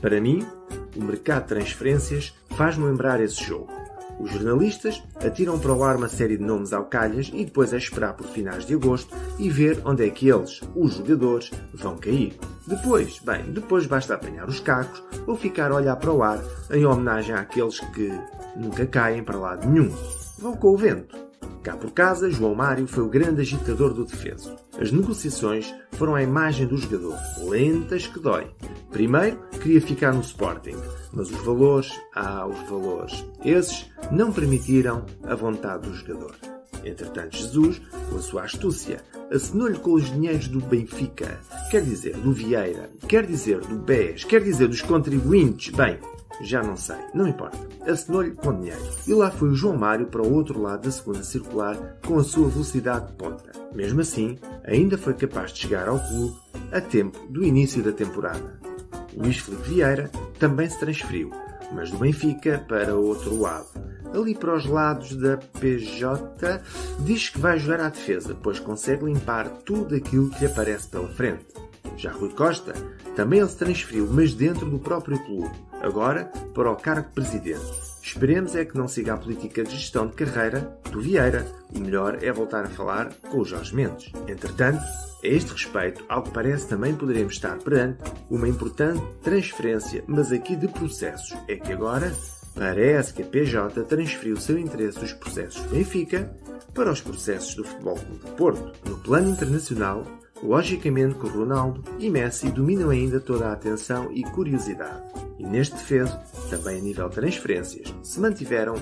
Para 0.00 0.20
mim, 0.20 0.46
o 0.94 1.02
mercado 1.02 1.42
de 1.42 1.48
transferências 1.48 2.34
Faz-me 2.58 2.86
lembrar 2.86 3.20
esse 3.20 3.44
jogo. 3.44 3.77
Os 4.18 4.32
jornalistas 4.32 5.02
atiram 5.24 5.58
para 5.58 5.72
o 5.72 5.84
ar 5.84 5.96
uma 5.96 6.08
série 6.08 6.36
de 6.36 6.42
nomes 6.42 6.72
ao 6.72 6.86
calhas 6.86 7.30
e 7.32 7.44
depois 7.44 7.72
é 7.72 7.76
esperar 7.76 8.14
por 8.14 8.26
finais 8.26 8.66
de 8.66 8.74
agosto 8.74 9.14
e 9.38 9.48
ver 9.48 9.80
onde 9.84 10.04
é 10.04 10.10
que 10.10 10.28
eles, 10.28 10.60
os 10.74 10.94
jogadores, 10.94 11.50
vão 11.72 11.96
cair. 11.96 12.36
Depois, 12.66 13.18
bem, 13.20 13.44
depois 13.52 13.86
basta 13.86 14.14
apanhar 14.14 14.48
os 14.48 14.60
cacos 14.60 15.02
ou 15.26 15.36
ficar 15.36 15.70
a 15.70 15.76
olhar 15.76 15.96
para 15.96 16.12
o 16.12 16.22
ar 16.22 16.42
em 16.70 16.84
homenagem 16.84 17.34
àqueles 17.34 17.78
que 17.80 18.12
nunca 18.56 18.84
caem 18.86 19.22
para 19.22 19.38
lado 19.38 19.68
nenhum. 19.68 19.94
Vão 20.38 20.56
com 20.56 20.68
o 20.68 20.76
vento. 20.76 21.27
Cá 21.62 21.76
por 21.76 21.90
casa, 21.90 22.30
João 22.30 22.54
Mário 22.54 22.86
foi 22.86 23.04
o 23.04 23.08
grande 23.08 23.40
agitador 23.40 23.92
do 23.92 24.04
defeso. 24.04 24.56
As 24.80 24.90
negociações 24.92 25.74
foram 25.92 26.14
a 26.14 26.22
imagem 26.22 26.66
do 26.66 26.76
jogador, 26.76 27.16
lentas 27.48 28.06
que 28.06 28.20
dói. 28.20 28.50
Primeiro, 28.90 29.38
queria 29.60 29.80
ficar 29.80 30.12
no 30.14 30.20
Sporting, 30.20 30.76
mas 31.12 31.30
os 31.30 31.44
valores, 31.44 31.92
ah, 32.14 32.46
os 32.46 32.68
valores, 32.68 33.24
esses 33.44 33.90
não 34.10 34.32
permitiram 34.32 35.04
a 35.24 35.34
vontade 35.34 35.88
do 35.88 35.94
jogador. 35.94 36.34
Entretanto, 36.84 37.36
Jesus, 37.36 37.80
com 38.08 38.16
a 38.16 38.22
sua 38.22 38.44
astúcia, 38.44 39.02
assinou-lhe 39.30 39.78
com 39.78 39.92
os 39.92 40.06
dinheiros 40.06 40.48
do 40.48 40.60
Benfica, 40.60 41.38
quer 41.70 41.82
dizer, 41.82 42.16
do 42.16 42.32
Vieira, 42.32 42.90
quer 43.06 43.26
dizer, 43.26 43.60
do 43.60 43.76
BES, 43.76 44.24
quer 44.24 44.42
dizer, 44.42 44.68
dos 44.68 44.80
contribuintes. 44.80 45.74
Bem, 45.74 45.98
já 46.40 46.62
não 46.62 46.76
sei, 46.76 46.96
não 47.12 47.26
importa. 47.26 47.58
Assinou-lhe 47.86 48.32
com 48.32 48.54
dinheiro. 48.54 48.80
E 49.06 49.14
lá 49.14 49.30
foi 49.30 49.50
o 49.50 49.54
João 49.54 49.76
Mário 49.76 50.06
para 50.06 50.22
o 50.22 50.32
outro 50.32 50.60
lado 50.60 50.82
da 50.82 50.90
segunda 50.90 51.22
circular 51.22 51.76
com 52.06 52.18
a 52.18 52.24
sua 52.24 52.48
velocidade 52.48 53.08
de 53.08 53.12
ponta. 53.14 53.50
Mesmo 53.74 54.00
assim, 54.00 54.38
ainda 54.64 54.96
foi 54.96 55.14
capaz 55.14 55.52
de 55.52 55.60
chegar 55.60 55.88
ao 55.88 55.98
clube 55.98 56.36
a 56.72 56.80
tempo 56.80 57.18
do 57.28 57.44
início 57.44 57.82
da 57.82 57.92
temporada. 57.92 58.58
Luís 59.16 59.38
Filipe 59.38 59.68
Vieira 59.68 60.10
também 60.38 60.68
se 60.68 60.78
transferiu, 60.78 61.30
mas 61.72 61.90
do 61.90 61.98
Benfica 61.98 62.64
para 62.68 62.94
outro 62.94 63.40
lado. 63.40 63.66
Ali 64.14 64.34
para 64.34 64.56
os 64.56 64.64
lados 64.64 65.14
da 65.16 65.36
PJ, 65.36 66.62
diz 67.00 67.28
que 67.28 67.38
vai 67.38 67.58
jogar 67.58 67.80
à 67.80 67.88
defesa, 67.90 68.36
pois 68.42 68.58
consegue 68.58 69.04
limpar 69.04 69.48
tudo 69.64 69.94
aquilo 69.94 70.30
que 70.30 70.40
lhe 70.40 70.46
aparece 70.46 70.88
pela 70.88 71.08
frente. 71.08 71.44
Já 71.96 72.12
Rui 72.12 72.30
Costa, 72.30 72.72
também 73.16 73.44
se 73.46 73.56
transferiu, 73.56 74.08
mas 74.10 74.32
dentro 74.32 74.70
do 74.70 74.78
próprio 74.78 75.18
clube, 75.24 75.50
agora 75.80 76.30
para 76.54 76.70
o 76.70 76.76
cargo 76.76 77.08
de 77.08 77.14
presidente. 77.14 77.88
Esperemos 78.02 78.56
é 78.56 78.64
que 78.64 78.76
não 78.76 78.88
siga 78.88 79.14
a 79.14 79.16
política 79.18 79.62
de 79.62 79.70
gestão 79.76 80.06
de 80.06 80.14
carreira 80.14 80.60
do 80.90 81.00
Vieira. 81.00 81.46
O 81.74 81.78
melhor 81.78 82.22
é 82.22 82.32
voltar 82.32 82.64
a 82.64 82.68
falar 82.68 83.12
com 83.30 83.38
o 83.38 83.44
Jorge 83.44 83.74
Mendes. 83.74 84.10
Entretanto, 84.26 84.82
a 85.22 85.26
este 85.26 85.52
respeito, 85.52 86.04
ao 86.08 86.22
que 86.22 86.30
parece, 86.30 86.68
também 86.68 86.94
poderemos 86.94 87.34
estar 87.34 87.58
perante 87.58 87.98
uma 88.30 88.48
importante 88.48 89.02
transferência, 89.22 90.02
mas 90.06 90.32
aqui 90.32 90.56
de 90.56 90.68
processos. 90.68 91.36
É 91.48 91.56
que 91.56 91.72
agora 91.72 92.12
parece 92.54 93.12
que 93.12 93.22
a 93.22 93.26
PJ 93.26 93.82
transferiu 93.84 94.34
o 94.34 94.40
seu 94.40 94.58
interesse 94.58 95.00
dos 95.00 95.12
processos 95.12 95.60
do 95.62 95.68
Benfica 95.70 96.34
para 96.74 96.90
os 96.90 97.00
processos 97.00 97.54
do 97.54 97.64
Futebol 97.64 97.96
Clube 97.96 98.24
de 98.24 98.30
Porto. 98.32 98.88
No 98.88 98.98
plano 98.98 99.30
internacional, 99.30 100.06
logicamente 100.42 101.18
que 101.18 101.28
Ronaldo 101.28 101.82
e 101.98 102.08
Messi 102.10 102.50
dominam 102.50 102.90
ainda 102.90 103.20
toda 103.20 103.48
a 103.48 103.52
atenção 103.52 104.10
e 104.12 104.22
curiosidade. 104.22 105.02
E 105.38 105.44
neste 105.44 105.76
defeso, 105.76 106.18
também 106.50 106.78
a 106.78 106.82
nível 106.82 107.08
de 107.08 107.14
transferências, 107.14 107.94
se 108.02 108.20
mantiveram 108.20 108.74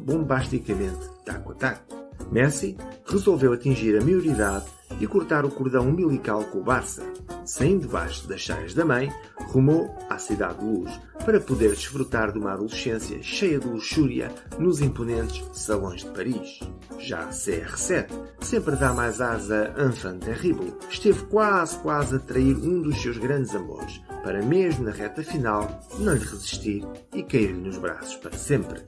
bombasticamente 0.00 1.08
taco 1.24 1.52
a 1.52 1.54
taco. 1.54 2.02
Messi 2.30 2.76
resolveu 3.06 3.52
atingir 3.52 3.96
a 3.98 4.04
maioridade 4.04 4.66
e 5.00 5.06
cortar 5.06 5.44
o 5.44 5.50
cordão 5.50 5.88
umbilical 5.88 6.44
com 6.44 6.58
o 6.58 6.62
Barça. 6.62 7.02
Saindo 7.44 7.82
debaixo 7.82 8.26
das 8.28 8.40
chaias 8.40 8.74
da 8.74 8.84
mãe, 8.84 9.10
rumou 9.48 9.96
à 10.08 10.18
Cidade 10.18 10.58
de 10.58 10.64
Luz 10.64 11.00
para 11.24 11.40
poder 11.40 11.70
desfrutar 11.70 12.32
de 12.32 12.38
uma 12.38 12.52
adolescência 12.52 13.22
cheia 13.22 13.58
de 13.58 13.66
luxúria 13.66 14.30
nos 14.58 14.80
imponentes 14.80 15.44
salões 15.52 16.02
de 16.02 16.10
Paris. 16.10 16.60
Já 16.98 17.24
a 17.24 17.30
CR7 17.30 18.06
sempre 18.40 18.76
dá 18.76 18.92
mais 18.92 19.20
asa 19.20 19.74
a 19.76 19.84
Enfant 19.84 20.18
Terrible. 20.18 20.74
Esteve 20.88 21.24
quase, 21.26 21.78
quase 21.78 22.16
a 22.16 22.18
trair 22.18 22.56
um 22.56 22.82
dos 22.82 23.00
seus 23.00 23.18
grandes 23.18 23.54
amores, 23.54 24.00
para 24.22 24.42
mesmo 24.42 24.84
na 24.84 24.92
reta 24.92 25.22
final 25.22 25.80
não 25.98 26.14
lhe 26.14 26.24
resistir 26.24 26.84
e 27.14 27.22
cair-lhe 27.22 27.60
nos 27.60 27.78
braços 27.78 28.16
para 28.16 28.36
sempre. 28.36 28.82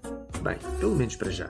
Bem, 0.44 0.58
pelo 0.78 0.94
menos 0.94 1.16
para 1.16 1.30
já. 1.30 1.48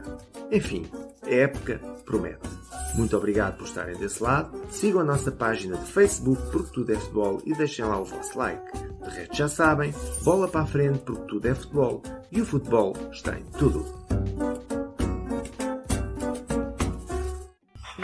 Enfim, 0.52 0.86
a 1.24 1.30
época 1.30 1.80
promete. 2.06 2.48
Muito 2.94 3.16
obrigado 3.16 3.56
por 3.56 3.66
estarem 3.66 3.96
desse 3.96 4.22
lado. 4.22 4.56
Sigam 4.70 5.00
a 5.00 5.04
nossa 5.04 5.32
página 5.32 5.76
de 5.76 5.90
Facebook 5.90 6.40
porque 6.52 6.72
tudo 6.72 6.92
é 6.92 6.94
futebol 6.94 7.42
e 7.44 7.52
deixem 7.54 7.84
lá 7.84 7.98
o 7.98 8.04
vosso 8.04 8.38
like. 8.38 8.62
De 9.02 9.10
resto 9.10 9.36
já 9.36 9.48
sabem, 9.48 9.92
bola 10.22 10.46
para 10.46 10.60
a 10.60 10.66
frente 10.66 11.00
porque 11.00 11.22
tudo 11.26 11.48
é 11.48 11.54
futebol 11.56 12.02
e 12.30 12.40
o 12.40 12.46
futebol 12.46 12.96
está 13.10 13.36
em 13.36 13.42
tudo. 13.58 13.84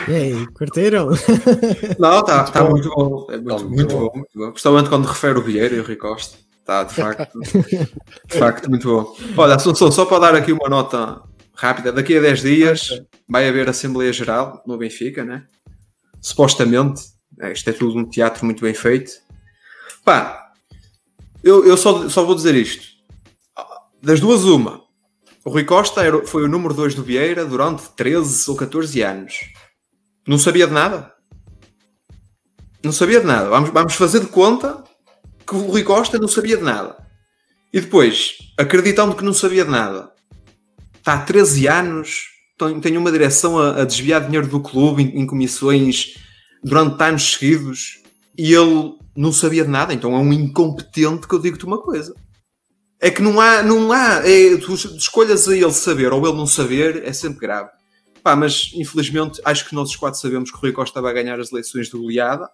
E 0.09 0.13
aí, 0.13 0.47
curtiram? 0.55 1.11
Não, 2.01 2.19
está 2.19 2.43
tá 2.51 2.65
muito 2.65 2.89
bom. 2.89 3.27
É 3.31 3.37
muito, 3.37 3.69
muito, 3.69 3.97
bom. 3.97 4.11
muito 4.13 4.31
bom. 4.35 4.51
Principalmente 4.51 4.89
quando 4.89 5.07
refere 5.07 5.39
o 5.39 5.43
Vieira 5.43 5.77
e 5.77 5.79
o. 5.79 5.85
Está 6.61 6.85
de 6.85 6.95
facto, 6.95 7.41
de 7.41 8.39
facto 8.39 8.71
muito 8.71 8.87
bom. 8.87 9.17
Olha, 9.37 9.59
só, 9.59 9.75
só, 9.75 9.91
só 9.91 10.05
para 10.05 10.19
dar 10.21 10.35
aqui 10.37 10.53
uma 10.53 10.69
nota 10.69 11.21
rápida, 11.55 11.93
daqui 11.93 12.17
a 12.17 12.21
10 12.21 12.41
dias 12.43 13.03
vai 13.29 13.49
haver 13.49 13.69
Assembleia 13.69 14.13
Geral 14.13 14.63
no 14.67 14.79
Benfica, 14.79 15.25
né? 15.25 15.47
Supostamente, 16.21 17.03
é, 17.41 17.53
isto 17.53 17.69
é 17.69 17.73
tudo 17.73 17.99
um 17.99 18.09
teatro 18.09 18.45
muito 18.45 18.63
bem 18.63 18.75
feito. 18.75 19.13
Pá, 20.05 20.53
eu, 21.43 21.65
eu 21.67 21.77
só, 21.77 22.09
só 22.09 22.25
vou 22.25 22.35
dizer 22.35 22.55
isto. 22.55 22.87
Das 24.03 24.21
duas, 24.21 24.45
uma. 24.45 24.83
O 25.45 25.51
Rui 25.51 25.65
Costa 25.65 26.03
era, 26.05 26.27
foi 26.27 26.45
o 26.45 26.49
número 26.49 26.75
2 26.75 26.95
do 26.95 27.03
Vieira 27.03 27.45
durante 27.45 27.89
13 27.91 28.51
ou 28.51 28.57
14 28.57 29.03
anos. 29.03 29.41
Não 30.27 30.39
sabia 30.39 30.67
de 30.67 30.73
nada. 30.73 31.13
Não 32.83 32.93
sabia 32.93 33.21
de 33.21 33.27
nada. 33.27 33.49
Vamos, 33.49 33.71
vamos 33.71 33.95
fazer 33.95 34.21
de 34.21 34.27
conta 34.27 34.85
que 35.51 35.57
o 35.57 35.67
Rui 35.67 35.83
Costa 35.83 36.17
não 36.17 36.29
sabia 36.29 36.57
de 36.57 36.63
nada. 36.63 36.97
E 37.73 37.81
depois, 37.81 38.37
acreditando 38.57 39.17
que 39.17 39.25
não 39.25 39.33
sabia 39.33 39.65
de 39.65 39.71
nada, 39.71 40.13
está 40.97 41.15
há 41.15 41.19
13 41.23 41.67
anos, 41.67 42.27
tem 42.81 42.97
uma 42.97 43.11
direção 43.11 43.59
a, 43.59 43.83
a 43.83 43.85
desviar 43.85 44.25
dinheiro 44.25 44.47
do 44.47 44.61
clube 44.61 45.03
em, 45.03 45.23
em, 45.23 45.27
comissões 45.27 46.15
durante 46.63 47.03
anos 47.03 47.33
seguidos 47.33 48.01
e 48.39 48.55
ele 48.55 48.95
não 49.17 49.33
sabia 49.33 49.65
de 49.65 49.71
nada, 49.71 49.93
então 49.93 50.15
é 50.15 50.19
um 50.19 50.33
incompetente 50.33 51.27
que 51.27 51.35
eu 51.35 51.41
digo-te 51.41 51.65
uma 51.65 51.83
coisa. 51.83 52.15
É 53.01 53.11
que 53.11 53.23
não 53.23 53.41
há, 53.41 53.61
não 53.61 53.91
há, 53.91 54.23
é, 54.25 54.57
tu 54.57 54.75
escolhas 54.75 55.49
a 55.49 55.57
ele 55.57 55.73
saber 55.73 56.13
ou 56.13 56.25
ele 56.25 56.37
não 56.37 56.47
saber, 56.47 57.03
é 57.05 57.13
sempre 57.13 57.41
grave. 57.41 57.71
Pá, 58.23 58.37
mas 58.37 58.71
infelizmente 58.75 59.41
acho 59.45 59.69
que 59.69 59.75
nós 59.75 59.89
os 59.89 59.97
quatro 59.97 60.21
sabemos 60.21 60.51
que 60.51 60.57
o 60.57 60.61
Rui 60.61 60.73
Costa 60.73 61.01
vai 61.01 61.13
ganhar 61.13 61.41
as 61.41 61.51
eleições 61.51 61.89
de 61.89 61.97
goleada. 61.97 62.49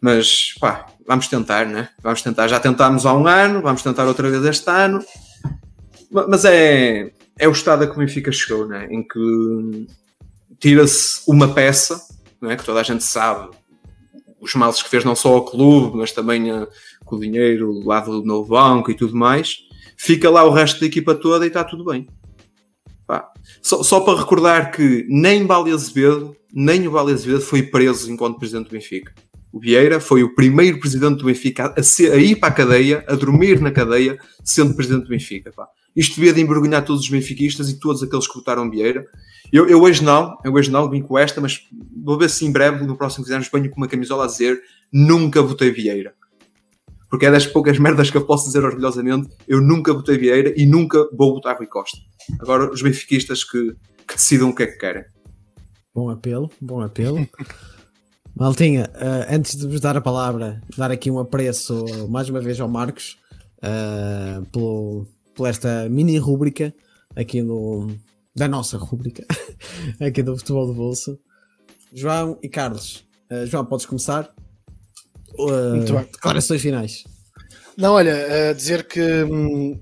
Mas 0.00 0.54
pá, 0.58 0.86
vamos 1.06 1.28
tentar, 1.28 1.66
né? 1.66 1.90
Vamos 2.02 2.22
tentar. 2.22 2.48
Já 2.48 2.58
tentámos 2.58 3.04
há 3.04 3.14
um 3.14 3.26
ano, 3.26 3.60
vamos 3.60 3.82
tentar 3.82 4.06
outra 4.06 4.30
vez 4.30 4.44
este 4.44 4.70
ano. 4.70 5.04
Mas 6.10 6.44
é, 6.44 7.12
é 7.38 7.48
o 7.48 7.52
estado 7.52 7.84
a 7.84 7.86
que 7.86 7.92
o 7.92 7.98
Benfica 7.98 8.32
chegou, 8.32 8.66
né? 8.66 8.88
em 8.90 9.06
que 9.06 9.86
tira-se 10.58 11.22
uma 11.26 11.48
peça, 11.48 12.00
né? 12.40 12.56
que 12.56 12.64
toda 12.64 12.80
a 12.80 12.82
gente 12.82 13.04
sabe 13.04 13.50
os 14.40 14.54
males 14.54 14.82
que 14.82 14.88
fez 14.88 15.04
não 15.04 15.14
só 15.14 15.34
ao 15.34 15.44
clube, 15.44 15.98
mas 15.98 16.12
também 16.12 16.50
a, 16.50 16.66
com 17.04 17.16
o 17.16 17.20
dinheiro 17.20 17.84
lá 17.84 18.00
do 18.00 18.24
novo 18.24 18.48
banco 18.48 18.90
e 18.90 18.94
tudo 18.94 19.14
mais. 19.14 19.58
Fica 19.96 20.30
lá 20.30 20.44
o 20.44 20.50
resto 20.50 20.80
da 20.80 20.86
equipa 20.86 21.14
toda 21.14 21.44
e 21.44 21.48
está 21.48 21.62
tudo 21.62 21.84
bem. 21.84 22.08
Só, 23.62 23.82
só, 23.82 24.00
para 24.00 24.18
recordar 24.18 24.70
que 24.70 25.04
nem 25.08 25.44
Bali 25.44 25.72
Azevedo, 25.72 26.36
nem 26.52 26.86
o 26.86 26.92
Bali 26.92 27.12
Azevedo 27.12 27.40
foi 27.40 27.62
preso 27.62 28.10
enquanto 28.10 28.38
presidente 28.38 28.68
do 28.68 28.72
Benfica. 28.72 29.12
O 29.52 29.58
Vieira 29.58 29.98
foi 29.98 30.22
o 30.22 30.34
primeiro 30.34 30.78
presidente 30.78 31.18
do 31.18 31.24
Benfica 31.24 31.74
a, 31.76 31.82
ser, 31.82 32.12
a 32.12 32.16
ir 32.16 32.36
para 32.36 32.50
a 32.50 32.52
cadeia, 32.52 33.04
a 33.08 33.14
dormir 33.14 33.60
na 33.60 33.70
cadeia, 33.70 34.18
sendo 34.44 34.74
presidente 34.74 35.04
do 35.04 35.08
Benfica. 35.08 35.50
Pá. 35.50 35.66
Isto 35.94 36.16
devia 36.16 36.32
de 36.32 36.40
envergonhar 36.40 36.84
todos 36.84 37.02
os 37.02 37.08
benfiquistas 37.08 37.68
e 37.68 37.78
todos 37.78 38.02
aqueles 38.02 38.28
que 38.28 38.34
votaram 38.34 38.70
Vieira. 38.70 39.04
Eu, 39.52 39.68
eu 39.68 39.82
hoje 39.82 40.04
não, 40.04 40.36
eu 40.44 40.52
hoje 40.52 40.70
não, 40.70 40.88
vim 40.88 41.02
com 41.02 41.18
esta, 41.18 41.40
mas 41.40 41.62
vou 42.04 42.16
ver 42.16 42.30
se 42.30 42.46
em 42.46 42.52
breve, 42.52 42.86
no 42.86 42.96
próximo 42.96 43.26
anos, 43.32 43.50
venho 43.52 43.68
com 43.68 43.76
uma 43.76 43.88
camisola 43.88 44.24
a 44.24 44.26
dizer 44.28 44.60
nunca 44.92 45.42
votei 45.42 45.70
Vieira. 45.70 46.14
Porque 47.08 47.26
é 47.26 47.30
das 47.30 47.44
poucas 47.44 47.76
merdas 47.76 48.08
que 48.08 48.16
eu 48.16 48.24
posso 48.24 48.46
dizer 48.46 48.64
orgulhosamente, 48.64 49.28
eu 49.48 49.60
nunca 49.60 49.92
votei 49.92 50.16
Vieira 50.16 50.54
e 50.56 50.64
nunca 50.64 51.08
vou 51.12 51.34
votar 51.34 51.56
Rui 51.56 51.66
Costa. 51.66 51.98
Agora, 52.40 52.70
os 52.70 52.80
benfiquistas 52.80 53.42
que, 53.42 53.74
que 54.06 54.14
decidam 54.14 54.50
o 54.50 54.54
que 54.54 54.62
é 54.62 54.66
que 54.68 54.78
querem. 54.78 55.04
Bom 55.92 56.08
apelo, 56.08 56.48
bom 56.60 56.80
apelo. 56.80 57.26
Maltinha, 58.40 58.90
uh, 58.94 59.34
antes 59.34 59.54
de 59.54 59.66
vos 59.66 59.82
dar 59.82 59.98
a 59.98 60.00
palavra, 60.00 60.62
dar 60.74 60.90
aqui 60.90 61.10
um 61.10 61.18
apreço 61.18 61.84
mais 62.08 62.30
uma 62.30 62.40
vez 62.40 62.58
ao 62.58 62.66
Marcos 62.66 63.18
uh, 63.58 64.42
pelo, 64.46 65.06
por 65.34 65.46
esta 65.46 65.90
mini 65.90 66.16
rúbrica 66.16 66.72
aqui 67.14 67.42
no, 67.42 67.94
da 68.34 68.48
nossa 68.48 68.78
rúbrica 68.78 69.26
aqui 70.00 70.22
do 70.22 70.38
Futebol 70.38 70.66
do 70.66 70.72
Bolso. 70.72 71.18
João 71.92 72.38
e 72.42 72.48
Carlos, 72.48 73.06
uh, 73.30 73.44
João, 73.44 73.66
podes 73.66 73.84
começar? 73.84 74.32
Muito 75.36 75.92
bem. 75.92 76.04
Declarações 76.04 76.62
finais. 76.62 77.04
Não, 77.76 77.92
olha, 77.92 78.54
dizer 78.54 78.88
que 78.88 79.02
hum, 79.24 79.78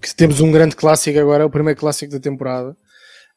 que 0.00 0.14
temos 0.14 0.40
um 0.40 0.52
grande 0.52 0.76
clássico 0.76 1.18
agora, 1.18 1.44
o 1.44 1.50
primeiro 1.50 1.80
clássico 1.80 2.12
da 2.12 2.20
temporada. 2.20 2.76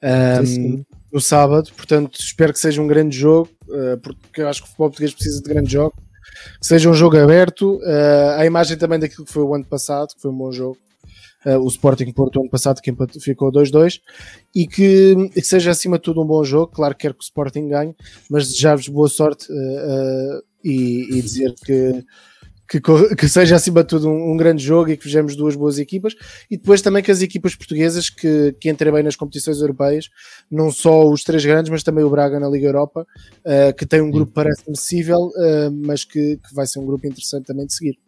Um, 0.04 0.84
no 1.12 1.22
sábado, 1.22 1.72
portanto 1.78 2.20
espero 2.20 2.52
que 2.52 2.60
seja 2.60 2.82
um 2.82 2.88
grande 2.88 3.18
jogo, 3.18 3.50
porque 4.02 4.42
eu 4.42 4.48
acho 4.48 4.62
que 4.62 4.66
o 4.66 4.70
futebol 4.70 4.90
português 4.90 5.14
precisa 5.14 5.42
de 5.42 5.50
grande 5.50 5.72
jogo, 5.72 5.96
que 6.60 6.66
seja 6.66 6.90
um 6.90 6.94
jogo 6.94 7.18
aberto, 7.18 7.78
uh, 7.78 8.38
a 8.38 8.46
imagem 8.46 8.78
também 8.78 9.00
daquilo 9.00 9.26
que 9.26 9.34
foi 9.34 9.44
o 9.44 9.54
ano 9.54 9.66
passado, 9.66 10.14
que 10.16 10.22
foi 10.22 10.32
um 10.32 10.38
bom 10.38 10.52
jogo, 10.52 10.78
uh, 11.46 11.60
o 11.60 11.68
Sporting 11.68 12.12
Porto 12.12 12.40
ano 12.40 12.50
passado 12.50 12.82
que 12.82 12.94
ficou 13.20 13.52
2-2, 13.52 14.00
e 14.56 14.68
que, 14.68 15.30
que, 15.34 15.42
seja 15.42 15.72
acima 15.72 15.98
de 15.98 16.04
tudo 16.04 16.22
um 16.22 16.26
bom 16.26 16.44
jogo, 16.44 16.72
claro 16.72 16.96
que 16.96 17.02
quero 17.02 17.14
que 17.14 17.24
o 17.24 17.26
Sporting 17.26 17.68
ganhe, 17.68 17.96
mas 18.30 18.48
desejar-vos 18.48 18.88
boa 18.88 19.10
sorte 19.10 19.48
e, 20.64 21.18
e 21.18 21.22
dizer 21.22 21.54
que 21.66 22.04
que, 22.82 23.16
que, 23.16 23.30
seja 23.30 23.56
acima 23.56 23.82
de 23.82 23.90
tudo 23.90 24.10
um, 24.10 24.32
um, 24.32 24.38
grande 24.38 24.64
jogo 24.64 24.90
e 24.90 24.98
que 24.98 25.06
vejamos 25.06 25.36
duas 25.36 25.56
boas 25.56 25.78
equipas 25.78 26.16
e 26.50 26.58
depois 26.58 26.82
também 26.82 27.04
que 27.04 27.12
as 27.12 27.22
equipas 27.22 27.56
portuguesas 27.56 28.10
que, 28.10 28.54
que 28.60 28.70
entrem 28.70 28.92
bem 28.92 29.04
nas 29.04 29.16
competições 29.16 29.60
europeias, 29.60 30.10
não 30.50 30.72
só 30.72 31.08
os 31.08 31.24
três 31.24 31.46
grandes, 31.46 31.70
mas 31.70 31.84
também 31.84 32.04
o 32.04 32.10
Braga 32.10 32.40
na 32.40 32.50
Liga 32.50 32.68
Europa, 32.68 33.06
uh, 33.46 33.76
que 33.78 33.86
tem 33.86 34.02
um 34.02 34.12
grupo 34.12 34.32
parece 34.32 34.64
acessível, 34.70 35.28
uh, 35.28 35.72
mas 35.86 36.04
que, 36.04 36.38
que, 36.38 36.56
vai 36.56 36.66
ser 36.66 36.80
um 36.80 36.86
grupo 36.86 37.06
interessante 37.08 37.46
também 37.46 37.66
de 37.66 37.74
seguir. 37.74 38.00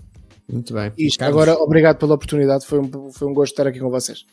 Muito 0.47 0.73
bem. 0.73 0.91
Isto, 0.97 1.23
agora, 1.23 1.55
obrigado 1.55 1.97
pela 1.97 2.15
oportunidade, 2.15 2.65
foi 2.65 2.79
um, 2.79 3.11
foi 3.11 3.27
um 3.27 3.33
gosto 3.33 3.53
estar 3.53 3.67
aqui 3.67 3.79
com 3.79 3.89
vocês. 3.89 4.25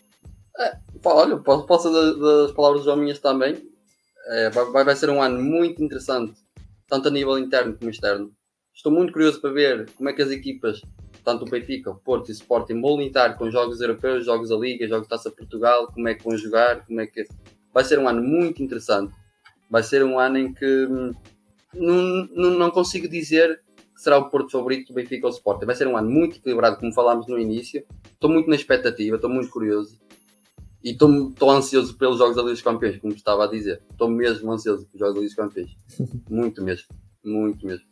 É, 0.59 0.77
olha, 1.05 1.39
posso, 1.39 1.67
posso 1.67 1.93
das, 1.93 2.19
das 2.19 2.53
palavras 2.53 2.85
do 2.85 2.97
minhas 2.97 3.19
também. 3.19 3.57
É, 4.29 4.51
vai, 4.51 4.85
vai 4.85 4.95
ser 4.95 5.11
um 5.11 5.23
ano 5.23 5.43
muito 5.43 5.83
interessante, 5.83 6.35
tanto 6.87 7.09
a 7.09 7.11
nível 7.11 7.39
interno 7.39 7.75
como 7.75 7.91
externo 7.91 8.31
Estou 8.75 8.91
muito 8.91 9.13
curioso 9.13 9.41
para 9.41 9.51
ver 9.51 9.91
como 9.97 10.09
é 10.09 10.13
que 10.13 10.23
as 10.23 10.31
equipas, 10.31 10.81
tanto 11.23 11.45
o 11.45 11.49
Benfica, 11.49 11.91
o 11.91 11.95
Porto 11.95 12.29
e 12.29 12.33
o 12.33 12.35
Sporting, 12.35 12.81
vão 12.81 12.99
lidar 12.99 13.37
com 13.37 13.51
jogos 13.51 13.81
europeus, 13.81 14.25
jogos 14.25 14.49
da 14.49 14.57
Liga, 14.57 14.89
jogos 14.89 15.07
da 15.07 15.17
Taça 15.17 15.31
Portugal, 15.31 15.87
como 15.87 16.09
é 16.09 16.15
que 16.15 16.25
vão 16.25 16.37
jogar, 16.37 16.85
como 16.87 17.01
é 17.01 17.07
que... 17.07 17.27
Vai 17.73 17.85
ser 17.85 17.99
um 17.99 18.09
ano 18.09 18.23
muito 18.23 18.63
interessante. 18.63 19.15
Vai 19.71 19.83
ser 19.83 20.05
um 20.05 20.19
ano 20.19 20.39
em 20.39 20.53
que 20.53 20.87
hum, 20.87 21.13
não, 21.75 22.29
não, 22.35 22.51
não 22.59 22.71
consigo 22.71 23.09
dizer 23.09 23.63
que 23.95 24.03
será 24.03 24.19
o 24.19 24.29
Porto 24.29 24.51
favorito 24.51 24.89
do 24.89 24.95
Benfica 24.95 25.27
ou 25.27 25.33
Sporting. 25.33 25.67
Vai 25.67 25.77
ser 25.77 25.87
um 25.87 25.97
ano 25.97 26.11
muito 26.11 26.37
equilibrado, 26.39 26.79
como 26.79 26.93
falámos 26.93 27.27
no 27.29 27.39
início. 27.39 27.85
Estou 28.13 28.31
muito 28.31 28.49
na 28.49 28.57
expectativa, 28.57 29.17
estou 29.17 29.31
muito 29.31 29.51
curioso. 29.51 30.01
E 30.83 30.91
estou 30.91 31.51
ansioso 31.51 31.97
pelos 31.97 32.19
Jogos 32.19 32.37
da 32.37 32.43
Liga 32.43 32.55
dos 32.55 32.63
Campeões, 32.63 32.99
como 32.99 33.15
estava 33.15 33.45
a 33.45 33.47
dizer. 33.47 33.81
Estou 33.91 34.09
mesmo 34.09 34.51
ansioso 34.51 34.87
pelos 34.87 34.99
Jogos 34.99 35.15
da 35.15 35.21
Liga 35.21 35.35
dos 35.35 35.37
Campeões. 35.37 35.71
Muito 36.29 36.63
mesmo. 36.63 36.89
Muito 37.25 37.65
mesmo 37.65 37.92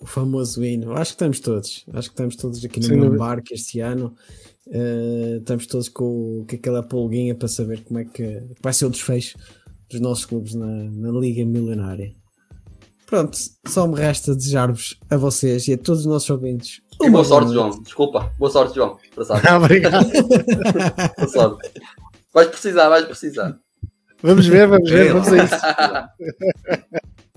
o 0.00 0.06
famoso 0.06 0.64
hino. 0.64 0.92
Acho 0.92 1.12
que 1.12 1.14
estamos 1.14 1.40
todos. 1.40 1.84
Acho 1.92 2.08
que 2.08 2.14
estamos 2.14 2.36
todos 2.36 2.64
aqui 2.64 2.80
no 2.80 2.86
Sim, 2.86 2.96
mesmo 2.96 3.16
barco 3.16 3.52
este 3.52 3.80
ano. 3.80 4.14
Uh, 4.66 5.36
estamos 5.38 5.66
todos 5.66 5.88
com, 5.88 6.44
com 6.48 6.56
aquela 6.56 6.82
polguinha 6.82 7.34
para 7.34 7.48
saber 7.48 7.84
como 7.84 8.00
é 8.00 8.04
que 8.04 8.42
vai 8.62 8.72
ser 8.72 8.86
o 8.86 8.90
desfecho 8.90 9.36
dos 9.90 10.00
nossos 10.00 10.24
clubes 10.24 10.54
na, 10.54 10.66
na 10.66 11.10
Liga 11.10 11.44
Milionária. 11.44 12.14
Pronto, 13.06 13.36
só 13.68 13.86
me 13.86 13.96
resta 13.96 14.34
desejar-vos 14.34 14.98
a 15.10 15.16
vocês 15.16 15.68
e 15.68 15.74
a 15.74 15.78
todos 15.78 16.00
os 16.00 16.06
nossos 16.06 16.30
ouvintes. 16.30 16.80
E 17.02 17.10
boa 17.10 17.24
sorte, 17.24 17.52
João. 17.52 17.70
Desculpa. 17.82 18.32
Boa 18.38 18.50
sorte, 18.50 18.74
João. 18.76 18.98
Obrigado. 19.56 20.10
boa 21.18 21.28
sorte. 21.28 21.80
Vais 22.32 22.48
precisar, 22.48 22.88
vais 22.88 23.04
precisar. 23.04 23.58
Vamos 24.22 24.46
ver, 24.46 24.66
vamos 24.66 24.90
ver, 24.90 25.12
vamos 25.12 25.28
a 25.28 25.44
isso. 25.44 25.54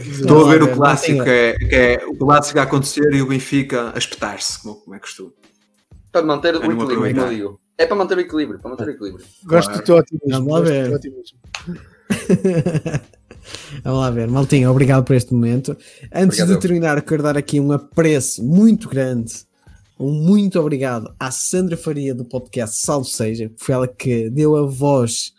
Estou 0.00 0.46
a 0.46 0.50
ver 0.50 0.62
o 0.62 0.72
clássico, 0.72 1.24
que 1.24 1.30
é, 1.30 1.58
que 1.58 1.74
é, 1.74 2.06
o 2.06 2.16
clássico 2.16 2.60
a 2.60 2.62
acontecer 2.62 3.12
e 3.12 3.20
o 3.20 3.26
Benfica 3.26 3.92
a 3.94 3.98
espetar-se, 3.98 4.62
como, 4.62 4.76
como 4.76 4.94
é 4.94 4.98
costume. 5.00 5.32
Para 6.12 6.22
manter 6.22 6.54
o 6.54 6.58
equilíbrio, 6.58 6.86
como 6.86 7.06
eu 7.06 7.28
digo. 7.28 7.60
É 7.76 7.86
para 7.86 7.96
manter 7.96 8.18
o 8.18 8.20
equilíbrio, 8.20 8.60
para 8.60 8.70
manter 8.70 8.86
o 8.88 8.90
equilíbrio. 8.90 9.24
Gosto 9.44 9.68
claro. 9.68 9.82
do 9.82 9.86
teu 9.86 9.96
otimismo. 9.96 10.30
Vamos 10.30 10.52
lá 10.52 10.60
ver. 10.60 11.00
Vamos 13.82 14.00
lá 14.00 14.10
ver, 14.10 14.28
Maltinha, 14.28 14.70
obrigado 14.70 15.04
por 15.04 15.16
este 15.16 15.32
momento. 15.32 15.76
Antes 16.12 16.38
obrigado. 16.38 16.48
de 16.48 16.60
terminar, 16.60 17.02
quero 17.02 17.22
dar 17.22 17.36
aqui 17.36 17.58
um 17.60 17.72
apreço 17.72 18.44
muito 18.44 18.88
grande, 18.88 19.32
um 19.98 20.12
muito 20.12 20.60
obrigado 20.60 21.14
à 21.18 21.30
Sandra 21.30 21.76
Faria 21.76 22.14
do 22.14 22.24
podcast 22.24 22.80
Salve 22.80 23.08
Seja, 23.08 23.48
que 23.48 23.64
foi 23.64 23.74
ela 23.74 23.88
que 23.88 24.28
deu 24.30 24.56
a 24.56 24.66
voz 24.66 25.32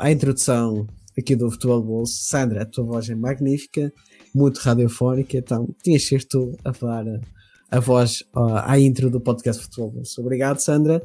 à 0.00 0.10
introdução 0.10 0.86
aqui 1.18 1.34
do 1.34 1.50
Futebol 1.50 1.82
Bolso. 1.82 2.14
Sandra, 2.24 2.62
a 2.62 2.66
tua 2.66 2.84
voz 2.84 3.08
é 3.08 3.14
magnífica, 3.14 3.92
muito 4.34 4.58
radiofónica, 4.58 5.38
então 5.38 5.68
tinhas 5.82 6.02
de 6.02 6.08
ser 6.08 6.24
tu 6.24 6.56
a 6.64 6.72
falar 6.72 7.06
a, 7.08 7.20
a 7.76 7.80
voz 7.80 8.22
uh, 8.34 8.62
à 8.64 8.78
intro 8.78 9.10
do 9.10 9.20
podcast 9.20 9.62
Futebol 9.62 9.92
Bolso. 9.92 10.20
Obrigado, 10.20 10.58
Sandra. 10.58 11.02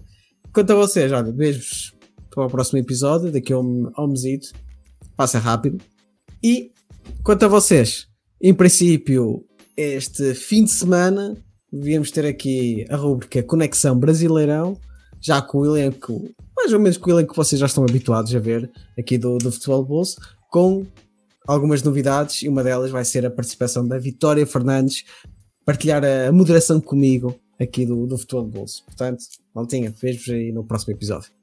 Quanto 0.53 0.71
a 0.71 0.75
vocês, 0.75 1.11
olha, 1.11 1.31
beijos 1.31 1.93
para 2.29 2.45
o 2.45 2.49
próximo 2.49 2.79
episódio, 2.79 3.31
daqui 3.31 3.53
a 3.53 3.57
a 3.57 3.59
um 3.59 4.07
mesito. 4.07 4.49
Passa 5.15 5.37
rápido. 5.37 5.79
E 6.43 6.71
quanto 7.23 7.43
a 7.43 7.47
vocês, 7.47 8.07
em 8.41 8.53
princípio, 8.53 9.45
este 9.75 10.33
fim 10.33 10.63
de 10.63 10.71
semana 10.71 11.35
devíamos 11.71 12.11
ter 12.11 12.25
aqui 12.25 12.85
a 12.89 12.95
rubrica 12.95 13.43
Conexão 13.43 13.97
Brasileirão, 13.97 14.77
já 15.21 15.41
com 15.41 15.59
o 15.59 15.65
elenco 15.65 16.29
mais 16.61 16.73
ou 16.73 16.79
menos 16.79 16.97
com 16.97 17.09
o 17.09 17.13
elenco 17.13 17.31
que 17.31 17.37
vocês 17.37 17.59
já 17.59 17.65
estão 17.65 17.83
habituados 17.83 18.33
a 18.35 18.39
ver 18.39 18.69
aqui 18.97 19.17
do, 19.17 19.39
do 19.39 19.51
Futebol 19.51 19.83
Bolso, 19.83 20.21
com 20.49 20.85
algumas 21.47 21.81
novidades 21.81 22.43
e 22.43 22.47
uma 22.47 22.63
delas 22.63 22.91
vai 22.91 23.03
ser 23.03 23.25
a 23.25 23.31
participação 23.31 23.87
da 23.87 23.97
Vitória 23.97 24.45
Fernandes 24.45 25.03
partilhar 25.65 26.03
a 26.05 26.31
moderação 26.31 26.79
comigo 26.79 27.35
aqui 27.59 27.83
do, 27.83 28.05
do 28.05 28.15
Futebol 28.15 28.45
Bolso. 28.45 28.85
Portanto, 28.85 29.23
maltinha, 29.55 29.91
vejo-vos 29.99 30.29
aí 30.29 30.51
no 30.51 30.63
próximo 30.63 30.93
episódio. 30.93 31.40